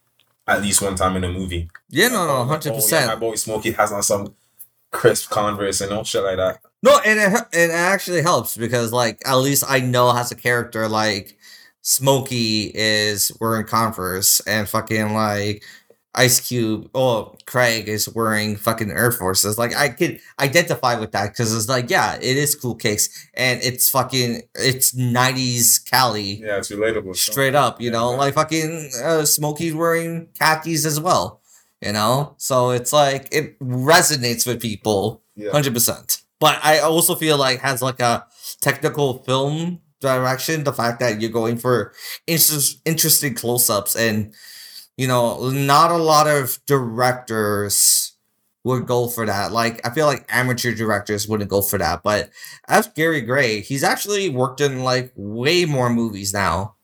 at 0.47 0.61
least 0.61 0.83
one 0.83 0.97
time 0.97 1.17
in 1.17 1.23
the 1.23 1.29
movie. 1.29 1.71
yeah, 1.89 2.09
no, 2.09 2.27
no, 2.27 2.45
hundred 2.45 2.71
oh, 2.71 2.75
yeah, 2.75 2.81
percent. 2.81 3.07
my 3.07 3.15
boy 3.15 3.35
Smokey 3.35 3.73
has 3.73 3.93
on 3.93 4.03
some 4.03 4.35
crisp 4.93 5.31
Converse 5.31 5.81
and 5.81 5.93
all 5.93 6.05
shit 6.05 6.23
like 6.23 6.37
that. 6.37 6.61
No, 6.83 6.99
and 7.05 7.19
it, 7.37 7.43
it 7.53 7.71
actually 7.71 8.23
helps 8.23 8.57
because 8.57 8.93
like 8.93 9.21
at 9.27 9.35
least 9.37 9.65
I 9.69 9.81
know 9.81 10.15
as 10.17 10.31
a 10.33 10.37
character 10.37 10.89
like 10.89 11.37
Smokey 11.83 12.71
is 12.75 13.33
wearing 13.41 13.67
Converse 13.67 14.41
and 14.47 14.69
fucking 14.69 15.13
like 15.15 15.65
Ice 16.15 16.41
Cube 16.47 16.89
or 16.95 17.35
Craig 17.47 17.89
is 17.89 18.09
wearing 18.09 18.57
fucking 18.57 18.91
Air 18.91 19.13
Forces. 19.13 19.59
Like 19.59 19.75
I 19.75 19.89
could 19.89 20.21
identify 20.39 20.99
with 20.99 21.13
that 21.13 21.31
because 21.33 21.55
it's 21.55 21.69
like 21.69 21.91
yeah, 21.91 22.15
it 22.17 22.37
is 22.37 22.55
cool 22.55 22.75
kicks 22.75 23.29
and 23.35 23.61
it's 23.63 23.91
fucking 23.91 24.43
it's 24.55 24.95
nineties 24.95 25.79
Cali 25.81 26.35
Yeah, 26.43 26.59
it's 26.59 26.71
relatable. 26.71 27.17
so- 27.17 27.33
straight 27.33 27.55
up. 27.55 27.81
You 27.81 27.87
Yeah, 27.91 27.99
know, 27.99 28.11
yeah. 28.13 28.17
like 28.19 28.35
fucking 28.35 28.91
uh, 29.03 29.25
Smokey's 29.25 29.75
wearing 29.75 30.29
khakis 30.39 30.85
as 30.87 31.01
well. 31.01 31.41
You 31.83 31.93
know, 31.93 32.35
so 32.39 32.71
it's 32.71 32.93
like 32.93 33.29
it 33.33 33.59
resonates 33.59 34.47
with 34.47 34.63
people 34.63 35.23
Yeah. 35.35 35.51
hundred 35.51 35.75
percent. 35.75 36.23
But 36.39 36.59
I 36.63 36.79
also 36.79 37.15
feel 37.17 37.37
like 37.39 37.61
has 37.61 37.83
like 37.83 38.01
a 38.01 38.25
technical 38.61 39.23
film 39.25 39.81
direction. 40.01 40.63
The 40.65 40.73
fact 40.73 41.01
that 41.01 41.21
you're 41.21 41.31
going 41.31 41.57
for 41.59 41.93
inter- 42.27 42.61
interesting 42.85 43.35
close-ups 43.35 43.97
and 43.97 44.33
you 44.97 45.09
know, 45.09 45.51
not 45.51 45.91
a 45.91 45.97
lot 45.97 46.29
of 46.29 46.59
directors 46.67 48.13
would 48.65 48.87
go 48.87 49.09
for 49.09 49.27
that. 49.27 49.51
Like 49.51 49.85
I 49.85 49.91
feel 49.91 50.07
like 50.07 50.25
amateur 50.29 50.73
directors 50.75 51.27
wouldn't 51.27 51.51
go 51.51 51.63
for 51.63 51.79
that. 51.79 52.03
But 52.05 52.31
F. 52.69 52.95
Gary 52.95 53.23
Gray, 53.23 53.61
he's 53.61 53.83
actually 53.83 54.29
worked 54.29 54.61
in 54.61 54.85
like 54.85 55.13
way 55.17 55.65
more 55.65 55.91
movies 55.91 56.33
now. 56.33 56.75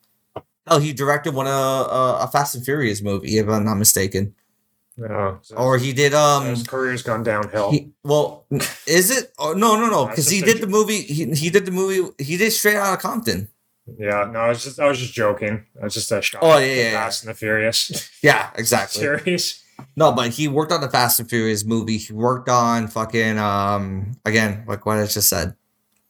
Oh, 0.66 0.80
he 0.80 0.92
directed 0.92 1.34
one 1.34 1.46
of 1.46 1.52
uh, 1.52 2.18
a 2.24 2.28
Fast 2.30 2.54
and 2.56 2.64
Furious 2.64 3.00
movie, 3.00 3.38
if 3.38 3.48
I'm 3.48 3.64
not 3.64 3.76
mistaken. 3.76 4.34
No, 4.98 5.38
so 5.42 5.54
Or 5.56 5.78
he 5.78 5.92
did 5.92 6.12
um 6.12 6.46
his 6.46 6.64
career's 6.66 7.02
gone 7.02 7.22
downhill. 7.22 7.70
he, 7.70 7.92
well, 8.02 8.46
is 8.86 9.10
it? 9.16 9.32
Oh, 9.38 9.52
no, 9.52 9.76
no, 9.76 9.88
no. 9.88 10.06
Because 10.06 10.28
he 10.28 10.40
did 10.40 10.60
the 10.60 10.66
movie. 10.66 11.02
He, 11.02 11.24
he 11.34 11.50
did 11.50 11.66
the 11.66 11.70
movie. 11.70 12.12
He 12.18 12.36
did 12.36 12.50
Straight 12.50 12.76
Out 12.76 12.94
of 12.94 12.98
Compton. 12.98 13.48
yeah, 13.96 14.28
no, 14.30 14.40
I 14.40 14.48
was 14.48 14.64
just 14.64 14.80
I 14.80 14.88
was 14.88 14.98
just 14.98 15.14
joking. 15.14 15.64
I 15.80 15.84
was 15.84 15.94
just 15.94 16.10
a 16.10 16.20
shot. 16.20 16.40
Oh, 16.42 16.50
at 16.50 16.60
yeah, 16.60 16.66
the 16.68 16.74
yeah, 16.76 16.82
yeah. 16.82 16.90
Fast 16.92 17.22
and 17.22 17.30
the 17.30 17.34
Furious 17.34 18.10
Yeah, 18.22 18.50
exactly. 18.56 19.00
series. 19.00 19.62
No, 19.94 20.10
but 20.10 20.30
he 20.30 20.48
worked 20.48 20.72
on 20.72 20.80
the 20.80 20.90
Fast 20.90 21.20
and 21.20 21.28
Furious 21.30 21.64
movie. 21.64 21.98
He 21.98 22.12
worked 22.12 22.48
on 22.48 22.88
fucking 22.88 23.38
um 23.38 24.12
again 24.24 24.64
like 24.66 24.84
what 24.84 24.98
I 24.98 25.06
just 25.06 25.28
said. 25.28 25.54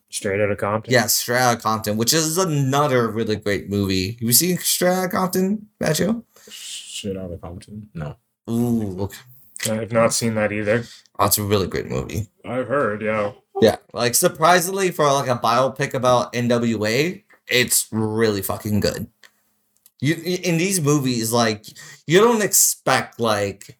Straight 0.09 0.41
out 0.41 0.49
of 0.49 0.57
Compton. 0.57 0.91
Yeah, 0.91 1.05
Straight 1.05 1.37
Out 1.37 1.57
of 1.57 1.61
Compton, 1.61 1.95
which 1.95 2.11
is 2.15 2.39
another 2.39 3.07
really 3.07 3.35
great 3.35 3.69
movie. 3.69 4.13
Have 4.13 4.21
you 4.23 4.33
seen 4.33 4.57
Straight 4.57 4.89
Out 4.93 5.05
of 5.05 5.11
Compton, 5.11 5.67
Matthew? 5.79 6.23
Shit 6.49 7.15
out 7.15 7.31
of 7.31 7.39
Compton. 7.39 7.89
No. 7.93 8.15
Ooh, 8.49 9.03
okay. 9.03 9.79
I've 9.79 9.91
not 9.91 10.13
seen 10.13 10.35
that 10.35 10.51
either. 10.51 10.85
Oh, 11.17 11.25
it's 11.25 11.37
a 11.37 11.43
really 11.43 11.67
great 11.67 11.87
movie. 11.87 12.27
I've 12.45 12.67
heard, 12.67 13.01
yeah. 13.01 13.33
Yeah, 13.61 13.75
like 13.93 14.15
surprisingly 14.15 14.91
for 14.91 15.11
like 15.11 15.29
a 15.29 15.35
biopic 15.35 15.93
about 15.93 16.33
NWA, 16.33 17.23
it's 17.47 17.87
really 17.91 18.41
fucking 18.41 18.79
good. 18.79 19.07
You 19.99 20.15
in 20.15 20.57
these 20.57 20.79
movies, 20.79 21.33
like 21.33 21.65
you 22.07 22.19
don't 22.19 22.41
expect 22.41 23.19
like 23.19 23.77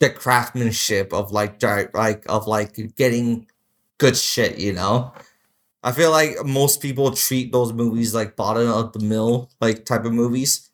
the 0.00 0.10
craftsmanship 0.10 1.12
of 1.12 1.30
like 1.30 1.62
like 1.94 2.24
of 2.28 2.48
like 2.48 2.96
getting 2.96 3.46
good 3.98 4.16
shit, 4.16 4.58
you 4.58 4.72
know. 4.72 5.12
I 5.84 5.92
feel 5.92 6.10
like 6.10 6.44
most 6.44 6.82
people 6.82 7.12
treat 7.12 7.52
those 7.52 7.72
movies 7.72 8.14
like 8.14 8.34
bottom 8.34 8.68
of 8.68 8.92
the 8.92 9.00
mill 9.00 9.50
like 9.60 9.84
type 9.84 10.04
of 10.04 10.12
movies. 10.12 10.67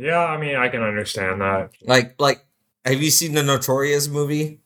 Yeah, 0.00 0.24
I 0.24 0.38
mean, 0.38 0.56
I 0.56 0.68
can 0.68 0.82
understand 0.82 1.40
that. 1.42 1.70
Like 1.82 2.14
like, 2.18 2.44
have 2.84 3.02
you 3.02 3.10
seen 3.10 3.34
the 3.34 3.42
Notorious 3.42 4.08
movie? 4.08 4.60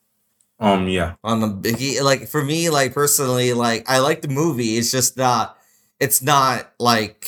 Um. 0.61 0.87
Yeah. 0.89 1.15
on 1.25 1.41
the 1.41 1.49
biggie. 1.49 2.01
Like 2.01 2.29
for 2.29 2.43
me, 2.45 2.71
like 2.71 2.95
personally, 2.95 3.53
like 3.53 3.85
I 3.91 3.99
like 3.99 4.23
the 4.23 4.29
movie. 4.29 4.77
It's 4.79 4.91
just 4.93 5.17
not. 5.17 5.59
It's 5.99 6.23
not 6.23 6.73
like 6.79 7.27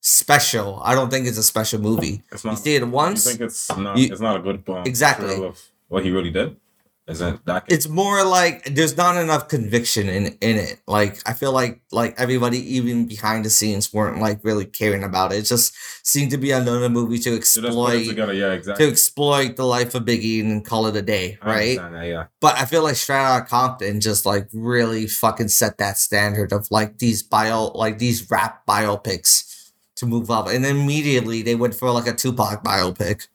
special. 0.00 0.80
I 0.84 0.94
don't 0.94 1.10
think 1.10 1.26
it's 1.26 1.38
a 1.38 1.42
special 1.42 1.80
movie. 1.80 2.22
It's 2.30 2.44
You 2.44 2.56
see 2.56 2.74
it 2.76 2.82
You 2.82 2.88
once. 2.88 3.24
think 3.24 3.40
it's 3.40 3.74
not? 3.76 3.96
You- 3.96 4.08
it's 4.12 4.20
not 4.20 4.36
a 4.36 4.40
good 4.40 4.62
um, 4.68 4.82
Exactly. 4.84 5.28
portrayal 5.28 5.50
of 5.50 5.60
what 5.88 6.04
he 6.04 6.10
really 6.10 6.30
did. 6.30 6.56
Is 7.08 7.22
it 7.22 7.42
that? 7.46 7.64
It's 7.68 7.88
more 7.88 8.22
like 8.22 8.64
there's 8.74 8.94
not 8.94 9.16
enough 9.16 9.48
conviction 9.48 10.10
in 10.10 10.26
in 10.42 10.56
it. 10.56 10.82
Like 10.86 11.18
I 11.26 11.32
feel 11.32 11.52
like 11.52 11.80
like 11.90 12.14
everybody 12.20 12.58
even 12.76 13.08
behind 13.08 13.46
the 13.46 13.50
scenes 13.50 13.94
weren't 13.94 14.20
like 14.20 14.44
really 14.44 14.66
caring 14.66 15.02
about 15.02 15.32
it. 15.32 15.38
It 15.38 15.44
just 15.44 15.74
seemed 16.06 16.30
to 16.32 16.36
be 16.36 16.50
another 16.50 16.90
movie 16.90 17.18
to 17.20 17.22
So 17.22 17.38
just 17.38 17.54
put 17.54 17.64
it 17.64 17.68
exploit 17.68 18.04
together. 18.08 18.34
Yeah. 18.34 18.58
to 18.58 18.88
exploit 18.88 19.56
the 19.56 19.64
life 19.64 19.94
of 19.94 20.04
Biggie 20.04 20.42
and 20.42 20.62
call 20.62 20.86
it 20.86 20.96
a 20.96 21.02
day, 21.02 21.38
right? 21.42 21.78
that, 21.78 22.06
yeah. 22.06 22.26
But 22.40 22.58
I 22.58 22.66
feel 22.66 22.82
like 22.82 22.96
Straight 22.96 23.16
Outta 23.16 23.46
Compton 23.46 24.02
just 24.02 24.26
like 24.26 24.46
really 24.52 25.06
fucking 25.06 25.48
set 25.48 25.78
that 25.78 25.96
standard 25.96 26.52
of 26.52 26.70
like 26.70 26.98
these 26.98 27.22
bio 27.22 27.68
like 27.68 27.98
these 27.98 28.30
rap 28.30 28.66
biopics 28.66 29.70
to 29.96 30.04
move 30.04 30.30
up, 30.30 30.48
and 30.48 30.66
immediately 30.66 31.40
they 31.40 31.54
went 31.54 31.74
for 31.74 31.90
like 31.90 32.06
a 32.06 32.12
Tupac 32.12 32.62
biopic 32.62 33.28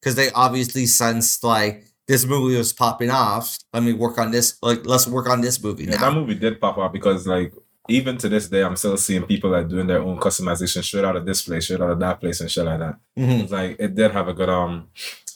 because 0.00 0.14
they 0.14 0.30
obviously 0.30 0.86
sensed 0.86 1.44
like 1.44 1.84
this 2.10 2.26
movie 2.26 2.56
was 2.56 2.72
popping 2.72 3.08
off. 3.08 3.56
Let 3.72 3.84
me 3.84 3.92
work 3.92 4.18
on 4.18 4.32
this. 4.32 4.58
Like 4.60 4.84
let's 4.84 5.06
work 5.06 5.28
on 5.28 5.42
this 5.42 5.62
movie 5.62 5.84
Yeah, 5.84 5.96
that 5.98 6.12
movie 6.12 6.34
did 6.34 6.60
pop 6.60 6.76
up 6.76 6.92
because 6.92 7.24
like 7.24 7.54
even 7.88 8.16
to 8.18 8.28
this 8.28 8.48
day, 8.48 8.64
I'm 8.64 8.74
still 8.74 8.96
seeing 8.96 9.22
people 9.22 9.50
like 9.50 9.68
doing 9.68 9.86
their 9.86 10.02
own 10.02 10.18
customization 10.18 10.82
straight 10.82 11.04
out 11.04 11.14
of 11.14 11.24
this 11.24 11.42
place, 11.42 11.66
straight 11.66 11.80
out 11.80 11.90
of 11.90 12.00
that 12.00 12.18
place, 12.18 12.40
and 12.40 12.50
shit 12.50 12.64
like 12.64 12.80
that. 12.80 12.96
Mhm. 13.16 13.48
Like 13.48 13.76
it 13.78 13.94
did 13.94 14.10
have 14.10 14.26
a 14.26 14.34
good 14.34 14.48
um, 14.48 14.88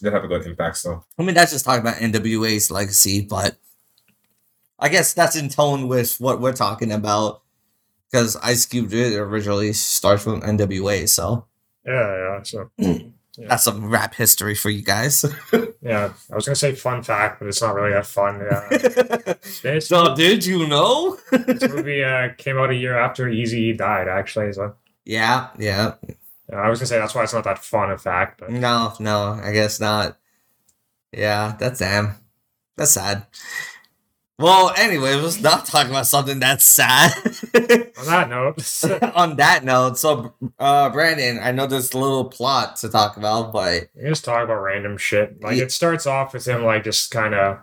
did 0.03 0.13
have 0.13 0.25
a 0.25 0.27
good 0.27 0.45
impact. 0.47 0.79
So 0.79 1.05
I 1.17 1.23
mean, 1.23 1.37
that's 1.37 1.53
just 1.53 1.65
talking 1.65 1.81
about 1.81 1.99
NWA's 1.99 2.73
legacy, 2.73 3.21
but 3.21 3.57
I 4.77 4.89
guess 4.89 5.15
that's 5.15 5.37
in 5.37 5.51
tone 5.51 5.87
with 5.87 6.17
what 6.19 6.41
we're 6.41 6.53
talking 6.53 6.91
about 6.91 7.43
because 8.11 8.35
Ice 8.39 8.67
Cube 8.67 8.91
did 8.91 9.17
originally 9.17 9.73
start 9.75 10.21
from 10.21 10.41
NWA, 10.41 11.09
so. 11.09 11.47
Yeah, 11.87 12.17
yeah. 12.17 12.43
So, 12.43 12.71
That's 13.37 13.65
some 13.65 13.91
rap 13.91 14.15
history 14.15 14.55
for 14.55 14.71
you 14.71 14.83
guys. 14.83 15.25
yeah, 15.85 16.13
I 16.33 16.35
was 16.35 16.47
gonna 16.47 16.57
say 16.57 16.75
fun 16.75 17.03
fact, 17.03 17.39
but 17.39 17.49
it's 17.49 17.61
not 17.61 17.75
really 17.75 17.93
that 17.93 18.07
fun. 18.07 18.41
Yeah. 18.41 19.35
This, 19.63 19.89
so, 19.89 20.15
did 20.15 20.45
you 20.45 20.67
know? 20.67 21.19
this 21.31 21.69
movie 21.69 22.03
uh, 22.03 22.31
came 22.39 22.59
out 22.59 22.71
a 22.71 22.75
year 22.75 22.99
after 22.99 23.27
Eazy 23.27 23.77
died, 23.77 24.09
actually. 24.09 24.53
So, 24.53 24.75
yeah, 25.05 25.51
yeah. 25.59 25.95
yeah, 26.49 26.57
I 26.57 26.71
was 26.71 26.79
gonna 26.79 26.87
say 26.87 26.99
that's 26.99 27.15
why 27.15 27.23
it's 27.23 27.35
not 27.35 27.45
that 27.45 27.59
fun 27.59 27.91
a 27.91 27.99
fact, 27.99 28.41
but 28.41 28.51
No, 28.51 28.95
no, 28.99 29.39
I 29.43 29.53
guess 29.53 29.79
not. 29.79 30.17
Yeah, 31.13 31.55
that's 31.59 31.79
damn. 31.79 32.15
That's 32.77 32.93
sad. 32.93 33.27
Well, 34.39 34.73
anyway, 34.77 35.15
let's 35.15 35.41
not 35.41 35.65
talk 35.65 35.87
about 35.87 36.09
something 36.09 36.41
that's 36.41 36.65
sad. 36.65 37.13
on 37.55 38.07
that 38.07 38.27
note, 38.29 38.85
On 39.15 39.37
that 39.37 39.63
note, 39.65 39.97
so 39.97 40.35
uh 40.59 40.91
Brandon, 40.91 41.39
I 41.41 41.53
know 41.53 41.67
there's 41.69 41.93
a 41.93 41.99
little 41.99 42.25
plot 42.25 42.77
to 42.79 42.89
talk 42.89 43.17
about, 43.17 43.53
but 43.53 43.89
we 43.95 44.09
just 44.09 44.25
talk 44.25 44.43
about 44.43 44.61
random 44.61 44.97
shit. 44.99 45.41
Like 45.41 45.57
Yeah. 45.57 45.65
it 45.65 45.73
starts 45.73 46.05
off 46.07 46.33
with 46.35 46.47
him 46.49 46.65
like 46.65 46.83
just 46.83 47.13
kind 47.13 47.35
of 47.35 47.59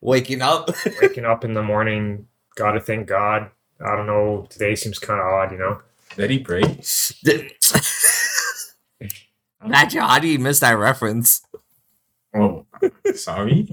waking 0.00 0.42
up. 0.42 0.70
waking 1.00 1.24
up 1.24 1.44
in 1.44 1.54
the 1.54 1.62
morning. 1.62 2.26
Gotta 2.56 2.80
thank 2.80 3.06
God. 3.06 3.50
I 3.80 3.94
don't 3.94 4.06
know. 4.06 4.46
Today 4.50 4.74
seems 4.74 4.98
kind 4.98 5.20
of 5.20 5.26
odd, 5.26 5.52
you 5.52 5.58
know. 5.58 5.80
did 6.16 6.30
he 6.30 6.38
pray? 6.40 6.62
Imagine 9.64 10.00
how 10.00 10.18
do 10.18 10.26
you 10.26 10.38
miss 10.40 10.58
that 10.60 10.72
reference? 10.72 11.42
Oh, 12.34 12.66
sorry. 13.14 13.68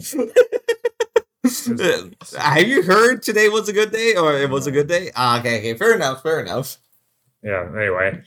Have 2.38 2.67
you 2.67 2.83
heard 2.83 3.21
today 3.21 3.50
was 3.50 3.67
a 3.67 3.73
good 3.73 3.91
day 3.91 4.15
or 4.15 4.38
it 4.38 4.50
was 4.50 4.65
a 4.67 4.71
good 4.71 4.88
day? 4.88 5.12
Ah, 5.15 5.39
okay, 5.39 5.59
okay, 5.59 5.73
fair 5.75 5.93
enough, 5.93 6.23
fair 6.23 6.39
enough. 6.39 6.77
Yeah. 7.43 7.67
Anyway, 7.77 8.21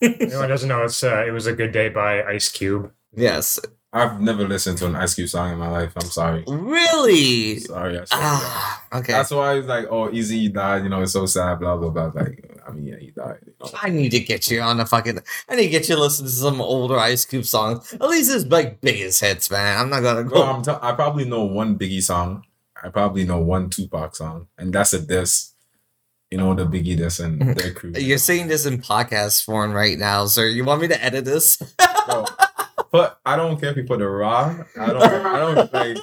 anyone 0.00 0.48
doesn't 0.48 0.68
know 0.68 0.82
it's 0.84 1.02
uh, 1.04 1.24
it 1.26 1.32
was 1.32 1.46
a 1.46 1.52
good 1.52 1.72
day 1.72 1.90
by 1.90 2.22
Ice 2.24 2.48
Cube. 2.50 2.90
Yes, 3.14 3.60
I've 3.92 4.22
never 4.22 4.48
listened 4.48 4.78
to 4.78 4.86
an 4.86 4.96
Ice 4.96 5.14
Cube 5.14 5.28
song 5.28 5.52
in 5.52 5.58
my 5.58 5.68
life. 5.68 5.92
I'm 5.96 6.06
sorry. 6.06 6.44
really. 6.48 7.58
Sorry. 7.58 7.98
I 7.98 8.04
swear 8.06 8.20
to 8.20 8.26
Ah, 8.26 8.82
okay. 8.94 9.12
That's 9.12 9.30
why 9.30 9.58
it's 9.58 9.68
like, 9.68 9.86
oh, 9.90 10.08
Eazy 10.08 10.50
died. 10.50 10.84
You 10.84 10.88
know, 10.88 11.02
it's 11.02 11.12
so 11.12 11.26
sad. 11.26 11.60
Blah 11.60 11.76
blah 11.76 11.90
blah. 11.90 12.10
Like, 12.14 12.58
I 12.66 12.70
mean, 12.72 12.86
yeah, 12.86 12.96
he 12.98 13.10
died. 13.10 13.40
You 13.46 13.52
know? 13.60 13.70
I 13.82 13.90
need 13.90 14.12
to 14.12 14.20
get 14.20 14.50
you 14.50 14.62
on 14.62 14.78
the 14.78 14.86
fucking. 14.86 15.18
I 15.50 15.56
need 15.56 15.64
to 15.64 15.68
get 15.68 15.90
you 15.90 15.96
to 15.96 16.00
listen 16.00 16.24
to 16.24 16.30
some 16.30 16.62
older 16.62 16.96
Ice 16.96 17.26
Cube 17.26 17.44
songs. 17.44 17.92
At 17.92 18.08
least 18.08 18.32
his 18.32 18.46
like 18.46 18.80
biggest 18.80 19.20
hits, 19.20 19.50
man. 19.50 19.78
I'm 19.78 19.90
not 19.90 20.00
gonna 20.00 20.24
go. 20.24 20.40
Well, 20.40 20.54
I'm 20.54 20.62
t- 20.62 20.72
I 20.80 20.92
probably 20.92 21.26
know 21.26 21.44
one 21.44 21.78
Biggie 21.78 22.02
song. 22.02 22.44
I 22.82 22.88
probably 22.88 23.24
know 23.24 23.38
one 23.38 23.70
Tupac 23.70 24.16
song, 24.16 24.48
and 24.58 24.72
that's 24.72 24.92
a 24.92 25.00
diss. 25.00 25.52
You 26.30 26.38
know, 26.38 26.54
the 26.54 26.64
Biggie 26.64 26.96
diss 26.96 27.20
and 27.20 27.40
mm-hmm. 27.40 27.52
their 27.52 27.72
crew. 27.72 27.92
You're 27.94 28.18
saying 28.18 28.48
this 28.48 28.64
in 28.64 28.80
podcast 28.80 29.44
form 29.44 29.72
right 29.72 29.98
now, 29.98 30.26
sir. 30.26 30.46
You 30.46 30.64
want 30.64 30.80
me 30.80 30.88
to 30.88 31.04
edit 31.04 31.24
this? 31.26 31.58
Bro, 32.06 32.24
but 32.90 33.20
I 33.24 33.36
don't 33.36 33.60
care 33.60 33.70
if 33.70 33.76
you 33.76 33.84
put 33.84 33.98
the 33.98 34.08
raw. 34.08 34.64
I 34.80 34.86
don't. 34.86 35.02
I 35.02 35.38
don't 35.38 35.72
like. 35.72 35.98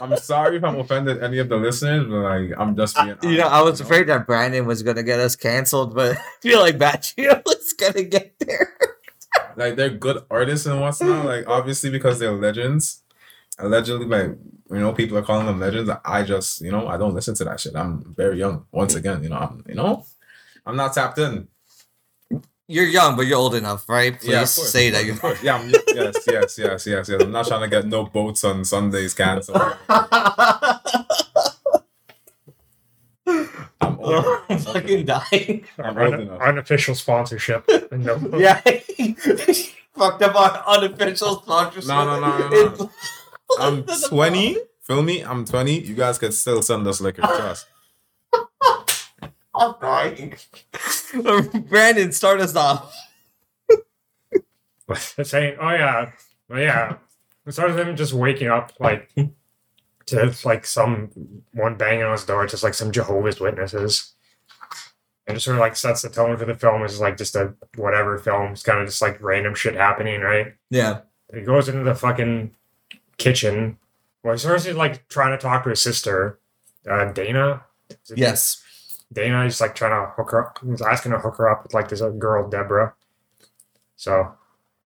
I'm 0.00 0.16
sorry 0.16 0.56
if 0.56 0.64
I'm 0.64 0.78
offended 0.78 1.22
any 1.22 1.38
of 1.38 1.48
the 1.48 1.56
listeners, 1.56 2.06
but 2.06 2.20
like 2.20 2.58
I'm 2.58 2.74
just 2.74 2.96
being. 2.96 3.16
you 3.22 3.38
know, 3.38 3.46
I 3.46 3.62
was 3.62 3.80
afraid 3.80 4.06
that 4.08 4.26
Brandon 4.26 4.66
was 4.66 4.82
gonna 4.82 5.02
get 5.02 5.20
us 5.20 5.36
canceled, 5.36 5.94
but 5.94 6.16
I 6.18 6.22
feel 6.40 6.60
like 6.60 6.78
Baggio 6.78 7.42
was 7.46 7.74
gonna 7.74 8.04
get 8.04 8.38
there. 8.40 8.72
like 9.56 9.76
they're 9.76 9.90
good 9.90 10.24
artists 10.30 10.66
and 10.66 10.80
what's 10.80 11.00
not. 11.00 11.26
Like 11.26 11.46
obviously 11.46 11.90
because 11.90 12.18
they're 12.18 12.32
legends. 12.32 13.02
Allegedly, 13.62 14.06
like 14.06 14.30
you 14.70 14.78
know, 14.78 14.92
people 14.92 15.18
are 15.18 15.22
calling 15.22 15.46
them 15.46 15.58
legends. 15.58 15.90
I 16.04 16.22
just, 16.22 16.60
you 16.60 16.70
know, 16.70 16.86
I 16.86 16.96
don't 16.96 17.14
listen 17.14 17.34
to 17.36 17.44
that 17.44 17.58
shit. 17.60 17.74
I'm 17.74 18.14
very 18.16 18.38
young. 18.38 18.66
Once 18.70 18.94
again, 18.94 19.22
you 19.22 19.28
know, 19.28 19.36
I'm, 19.36 19.64
you 19.68 19.74
know, 19.74 20.04
I'm 20.64 20.76
not 20.76 20.94
tapped 20.94 21.18
in. 21.18 21.48
You're 22.68 22.84
young, 22.86 23.16
but 23.16 23.26
you're 23.26 23.38
old 23.38 23.56
enough, 23.56 23.88
right? 23.88 24.16
Please 24.16 24.30
Yeah, 24.30 24.42
of 24.42 24.54
course, 24.54 24.70
say 24.70 24.90
that. 24.90 25.04
You're... 25.04 25.16
Yeah, 25.42 25.56
I'm, 25.56 25.70
yes, 25.70 26.24
yes, 26.24 26.56
yes, 26.56 26.86
yes, 26.86 27.08
yes. 27.08 27.20
I'm 27.20 27.32
not 27.32 27.48
trying 27.48 27.62
to 27.62 27.68
get 27.68 27.84
no 27.86 28.04
boats 28.04 28.44
on 28.44 28.64
Sundays 28.64 29.12
canceled. 29.12 29.60
I'm 33.80 33.98
old. 33.98 34.24
I'm 34.48 34.58
fucking 34.58 35.04
dying. 35.06 35.64
I'm 35.78 35.98
old 35.98 36.14
Un- 36.14 36.20
enough. 36.20 36.40
unofficial 36.40 36.94
sponsorship. 36.94 37.68
No. 37.90 38.16
Yeah, 38.38 38.60
fucked 39.96 40.22
up 40.22 40.36
on 40.36 40.82
unofficial 40.84 41.42
sponsorship. 41.42 41.88
No, 41.88 42.04
no, 42.04 42.20
no, 42.20 42.48
no, 42.48 42.74
no. 42.78 42.90
I'm 43.58 43.84
20. 43.84 44.56
Feel 44.82 45.02
me? 45.02 45.22
I'm 45.22 45.44
20. 45.44 45.80
You 45.80 45.94
guys 45.94 46.18
can 46.18 46.32
still 46.32 46.62
send 46.62 46.86
us 46.86 47.00
liquor. 47.00 47.22
Trust. 47.24 47.66
I'm 49.54 49.74
dying. 49.80 50.34
Brandon, 51.68 52.12
start 52.12 52.40
us 52.40 52.56
off. 52.56 52.94
saying, 55.22 55.56
"Oh 55.60 55.70
yeah, 55.70 56.12
oh 56.50 56.56
yeah." 56.56 56.96
It 57.46 57.52
started 57.52 57.76
with 57.76 57.88
him 57.88 57.96
just 57.96 58.12
waking 58.12 58.48
up 58.48 58.72
like 58.80 59.12
to 60.06 60.34
like 60.44 60.64
some 60.64 61.10
one 61.52 61.76
banging 61.76 62.04
on 62.04 62.12
his 62.12 62.24
door, 62.24 62.46
just 62.46 62.62
like 62.62 62.74
some 62.74 62.90
Jehovah's 62.90 63.40
Witnesses, 63.40 64.14
and 65.26 65.36
just 65.36 65.44
sort 65.44 65.56
of 65.56 65.60
like 65.60 65.76
sets 65.76 66.02
the 66.02 66.08
tone 66.08 66.36
for 66.36 66.44
the 66.44 66.54
film. 66.54 66.82
It's 66.82 67.00
like 67.00 67.16
just 67.16 67.36
a 67.36 67.54
whatever 67.76 68.18
film. 68.18 68.52
It's 68.52 68.62
kind 68.62 68.80
of 68.80 68.86
just 68.86 69.02
like 69.02 69.20
random 69.20 69.54
shit 69.54 69.74
happening, 69.74 70.20
right? 70.20 70.54
Yeah. 70.70 71.00
He 71.34 71.42
goes 71.42 71.68
into 71.68 71.84
the 71.84 71.94
fucking 71.94 72.54
kitchen. 73.20 73.78
Well, 74.24 74.34
he's 74.34 74.44
first 74.44 74.66
he's 74.66 74.74
like 74.74 75.06
trying 75.08 75.30
to 75.30 75.38
talk 75.38 75.62
to 75.64 75.70
his 75.70 75.82
sister, 75.82 76.40
uh, 76.90 77.12
Dana. 77.12 77.62
Yes. 78.14 78.64
Dana 79.12 79.44
is 79.44 79.60
like 79.60 79.74
trying 79.74 79.92
to 79.92 80.12
hook 80.14 80.30
her 80.32 80.46
up. 80.46 80.58
He's 80.64 80.82
asking 80.82 81.12
to 81.12 81.18
hook 81.18 81.36
her 81.36 81.48
up 81.48 81.62
with 81.62 81.74
like 81.74 81.88
this 81.88 82.00
girl, 82.18 82.48
Deborah. 82.48 82.94
So 83.96 84.34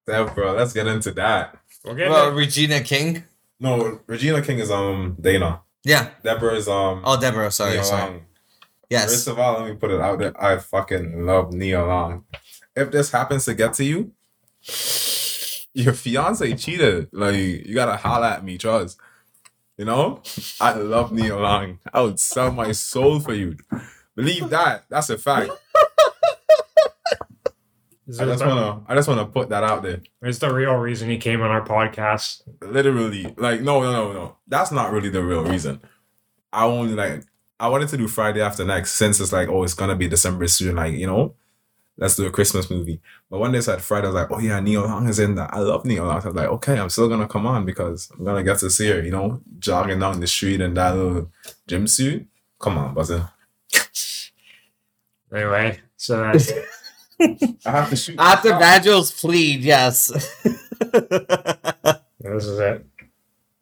Deborah, 0.06 0.52
let's 0.52 0.72
get 0.72 0.86
into 0.86 1.12
that. 1.12 1.56
we'll 1.84 1.94
get 1.94 2.10
Well, 2.10 2.32
Regina 2.32 2.80
King. 2.80 3.24
No, 3.60 4.00
Regina 4.06 4.42
King 4.42 4.58
is 4.58 4.70
um 4.70 5.16
Dana. 5.20 5.62
Yeah. 5.84 6.10
Deborah 6.22 6.56
is 6.56 6.68
um. 6.68 7.02
Oh, 7.04 7.20
Deborah. 7.20 7.50
Sorry. 7.50 7.74
Nia 7.74 7.84
sorry. 7.84 8.10
Long. 8.12 8.20
Yes. 8.90 9.10
First 9.10 9.28
of 9.28 9.38
all, 9.38 9.60
let 9.60 9.70
me 9.70 9.76
put 9.76 9.90
it 9.90 10.00
out 10.00 10.18
there. 10.18 10.42
I 10.42 10.58
fucking 10.58 11.26
love 11.26 11.52
Nia 11.52 11.84
Long. 11.84 12.24
If 12.74 12.90
this 12.90 13.10
happens 13.10 13.44
to 13.44 13.54
get 13.54 13.74
to 13.74 13.84
you, 13.84 14.12
your 15.74 15.92
fiance 15.92 16.54
cheated. 16.56 17.08
Like 17.12 17.36
you 17.36 17.74
gotta 17.74 17.96
holler 17.96 18.26
at 18.28 18.44
me, 18.44 18.56
trust. 18.58 18.98
You 19.76 19.84
know, 19.84 20.22
I 20.60 20.74
love 20.74 21.10
Nia 21.12 21.36
Long. 21.36 21.80
I 21.92 22.00
would 22.02 22.20
sell 22.20 22.52
my 22.52 22.70
soul 22.72 23.18
for 23.20 23.34
you. 23.34 23.56
Believe 24.14 24.48
that. 24.50 24.84
That's 24.88 25.10
a 25.10 25.18
fact. 25.18 25.50
I 28.06 28.24
just 28.26 28.44
wanna. 28.44 28.82
I 28.86 28.94
just 28.94 29.08
wanna 29.08 29.24
put 29.26 29.48
that 29.48 29.64
out 29.64 29.82
there. 29.82 30.02
It's 30.22 30.38
the 30.38 30.52
real 30.52 30.74
reason 30.74 31.08
he 31.08 31.16
came 31.16 31.40
on 31.40 31.50
our 31.50 31.64
podcast. 31.64 32.42
literally 32.60 33.34
like 33.38 33.60
no 33.62 33.80
no 33.82 33.90
no 33.92 34.12
no 34.12 34.36
that's 34.46 34.70
not 34.70 34.92
really 34.92 35.08
the 35.08 35.22
real 35.22 35.44
reason 35.44 35.80
i 36.52 36.64
only 36.64 36.94
like 36.94 37.22
i 37.58 37.66
wanted 37.68 37.88
to 37.88 37.96
do 37.96 38.06
friday 38.08 38.40
after 38.42 38.64
next 38.64 38.92
since 38.92 39.20
it's 39.20 39.32
like 39.32 39.48
oh 39.48 39.62
it's 39.64 39.74
gonna 39.74 39.96
be 39.96 40.06
december 40.08 40.46
soon 40.46 40.76
like 40.76 40.92
you 40.94 41.06
know 41.06 41.34
let's 41.96 42.16
do 42.16 42.26
a 42.26 42.30
christmas 42.30 42.70
movie 42.70 43.00
but 43.30 43.38
when 43.38 43.52
they 43.52 43.60
said 43.60 43.80
friday 43.80 44.06
i 44.06 44.10
was 44.10 44.14
like 44.14 44.30
oh 44.30 44.38
yeah 44.40 44.58
Nia 44.60 44.80
Long 44.80 45.08
is 45.08 45.18
in 45.18 45.34
that 45.36 45.54
i 45.54 45.60
love 45.60 45.84
Nia 45.84 46.02
Long 46.02 46.20
i 46.20 46.26
was 46.26 46.34
like 46.34 46.48
okay 46.48 46.78
i'm 46.78 46.90
still 46.90 47.08
gonna 47.08 47.28
come 47.28 47.46
on 47.46 47.64
because 47.64 48.10
i'm 48.12 48.24
gonna 48.24 48.42
get 48.42 48.58
to 48.58 48.70
see 48.70 48.88
her 48.88 49.00
you 49.00 49.12
know 49.12 49.40
jogging 49.58 50.00
down 50.00 50.20
the 50.20 50.26
street 50.26 50.60
in 50.60 50.74
that 50.74 50.96
little 50.96 51.30
gym 51.66 51.86
suit 51.86 52.26
come 52.58 52.78
on 52.78 52.94
buzzer 52.94 53.30
Anyway, 55.34 55.80
so 55.96 56.20
that's 56.20 56.52
i 57.20 57.70
have 57.70 57.90
to 57.90 57.96
shoot 57.96 58.16
After 58.18 58.50
Badger's 58.50 59.10
plead, 59.10 59.62
yes. 59.62 60.08
this 60.78 62.44
is 62.44 62.58
it. 62.60 62.86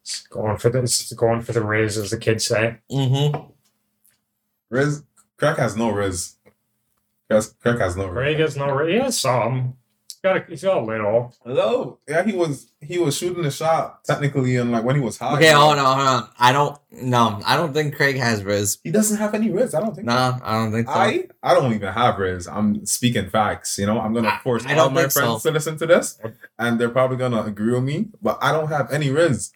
It's 0.02 0.26
going 0.26 0.58
for 0.58 0.68
the 0.68 0.80
it's 0.82 1.12
going 1.14 1.40
for 1.40 1.52
the 1.52 1.64
riz, 1.64 1.96
as 1.96 2.10
the 2.10 2.18
kids 2.18 2.46
say. 2.46 2.78
mm-hmm. 2.90 3.50
riz 4.68 5.02
Craig 5.38 5.56
has 5.56 5.74
no 5.76 5.90
riz 5.90 6.36
Craig 7.32 7.44
Craig 7.60 7.78
has 7.80 7.96
no 7.96 8.06
riz 8.06 8.14
Ray 8.14 8.34
gets 8.36 8.56
no 8.56 8.70
riz. 8.74 8.92
He 8.92 9.00
has 9.00 9.20
some. 9.20 9.76
He's 10.08 10.18
got 10.22 10.36
a, 10.36 10.44
he's 10.48 10.62
got 10.62 10.78
a 10.78 10.80
little. 10.80 11.34
Hello. 11.44 11.98
Yeah, 12.08 12.24
he 12.24 12.32
was 12.32 12.72
he 12.80 12.98
was 12.98 13.16
shooting 13.16 13.42
the 13.42 13.50
shot 13.50 14.04
technically, 14.04 14.56
and 14.56 14.70
like 14.70 14.84
when 14.84 14.96
he 14.96 15.00
was 15.00 15.18
high. 15.18 15.34
Okay, 15.36 15.50
hold 15.50 15.78
on, 15.78 15.84
hold 15.84 16.08
on. 16.08 16.28
I 16.38 16.52
don't. 16.52 16.78
No, 16.90 17.40
I 17.44 17.56
don't 17.56 17.72
think 17.72 17.96
Craig 17.96 18.16
has 18.16 18.44
Riz. 18.44 18.78
He 18.84 18.90
doesn't 18.90 19.16
have 19.16 19.34
any 19.34 19.50
riz. 19.50 19.74
I 19.74 19.80
don't 19.80 19.94
think. 19.94 20.06
No, 20.06 20.38
I 20.42 20.52
don't 20.52 20.72
think 20.72 20.86
so. 20.86 20.92
I 20.92 21.26
I 21.42 21.54
don't 21.54 21.72
even 21.72 21.92
have 21.92 22.18
riz. 22.18 22.46
I'm 22.46 22.86
speaking 22.86 23.30
facts. 23.30 23.78
You 23.78 23.86
know, 23.86 24.00
I'm 24.00 24.12
gonna 24.12 24.40
force 24.44 24.64
I 24.66 24.76
all 24.76 24.90
my 24.90 25.08
friends 25.08 25.42
so. 25.42 25.48
to 25.48 25.50
listen 25.50 25.76
to 25.78 25.86
this, 25.86 26.18
and 26.58 26.78
they're 26.80 26.90
probably 26.90 27.16
gonna 27.16 27.42
agree 27.42 27.72
with 27.72 27.84
me. 27.84 28.08
But 28.20 28.38
I 28.40 28.52
don't 28.52 28.68
have 28.68 28.92
any 28.92 29.10
riz. 29.10 29.52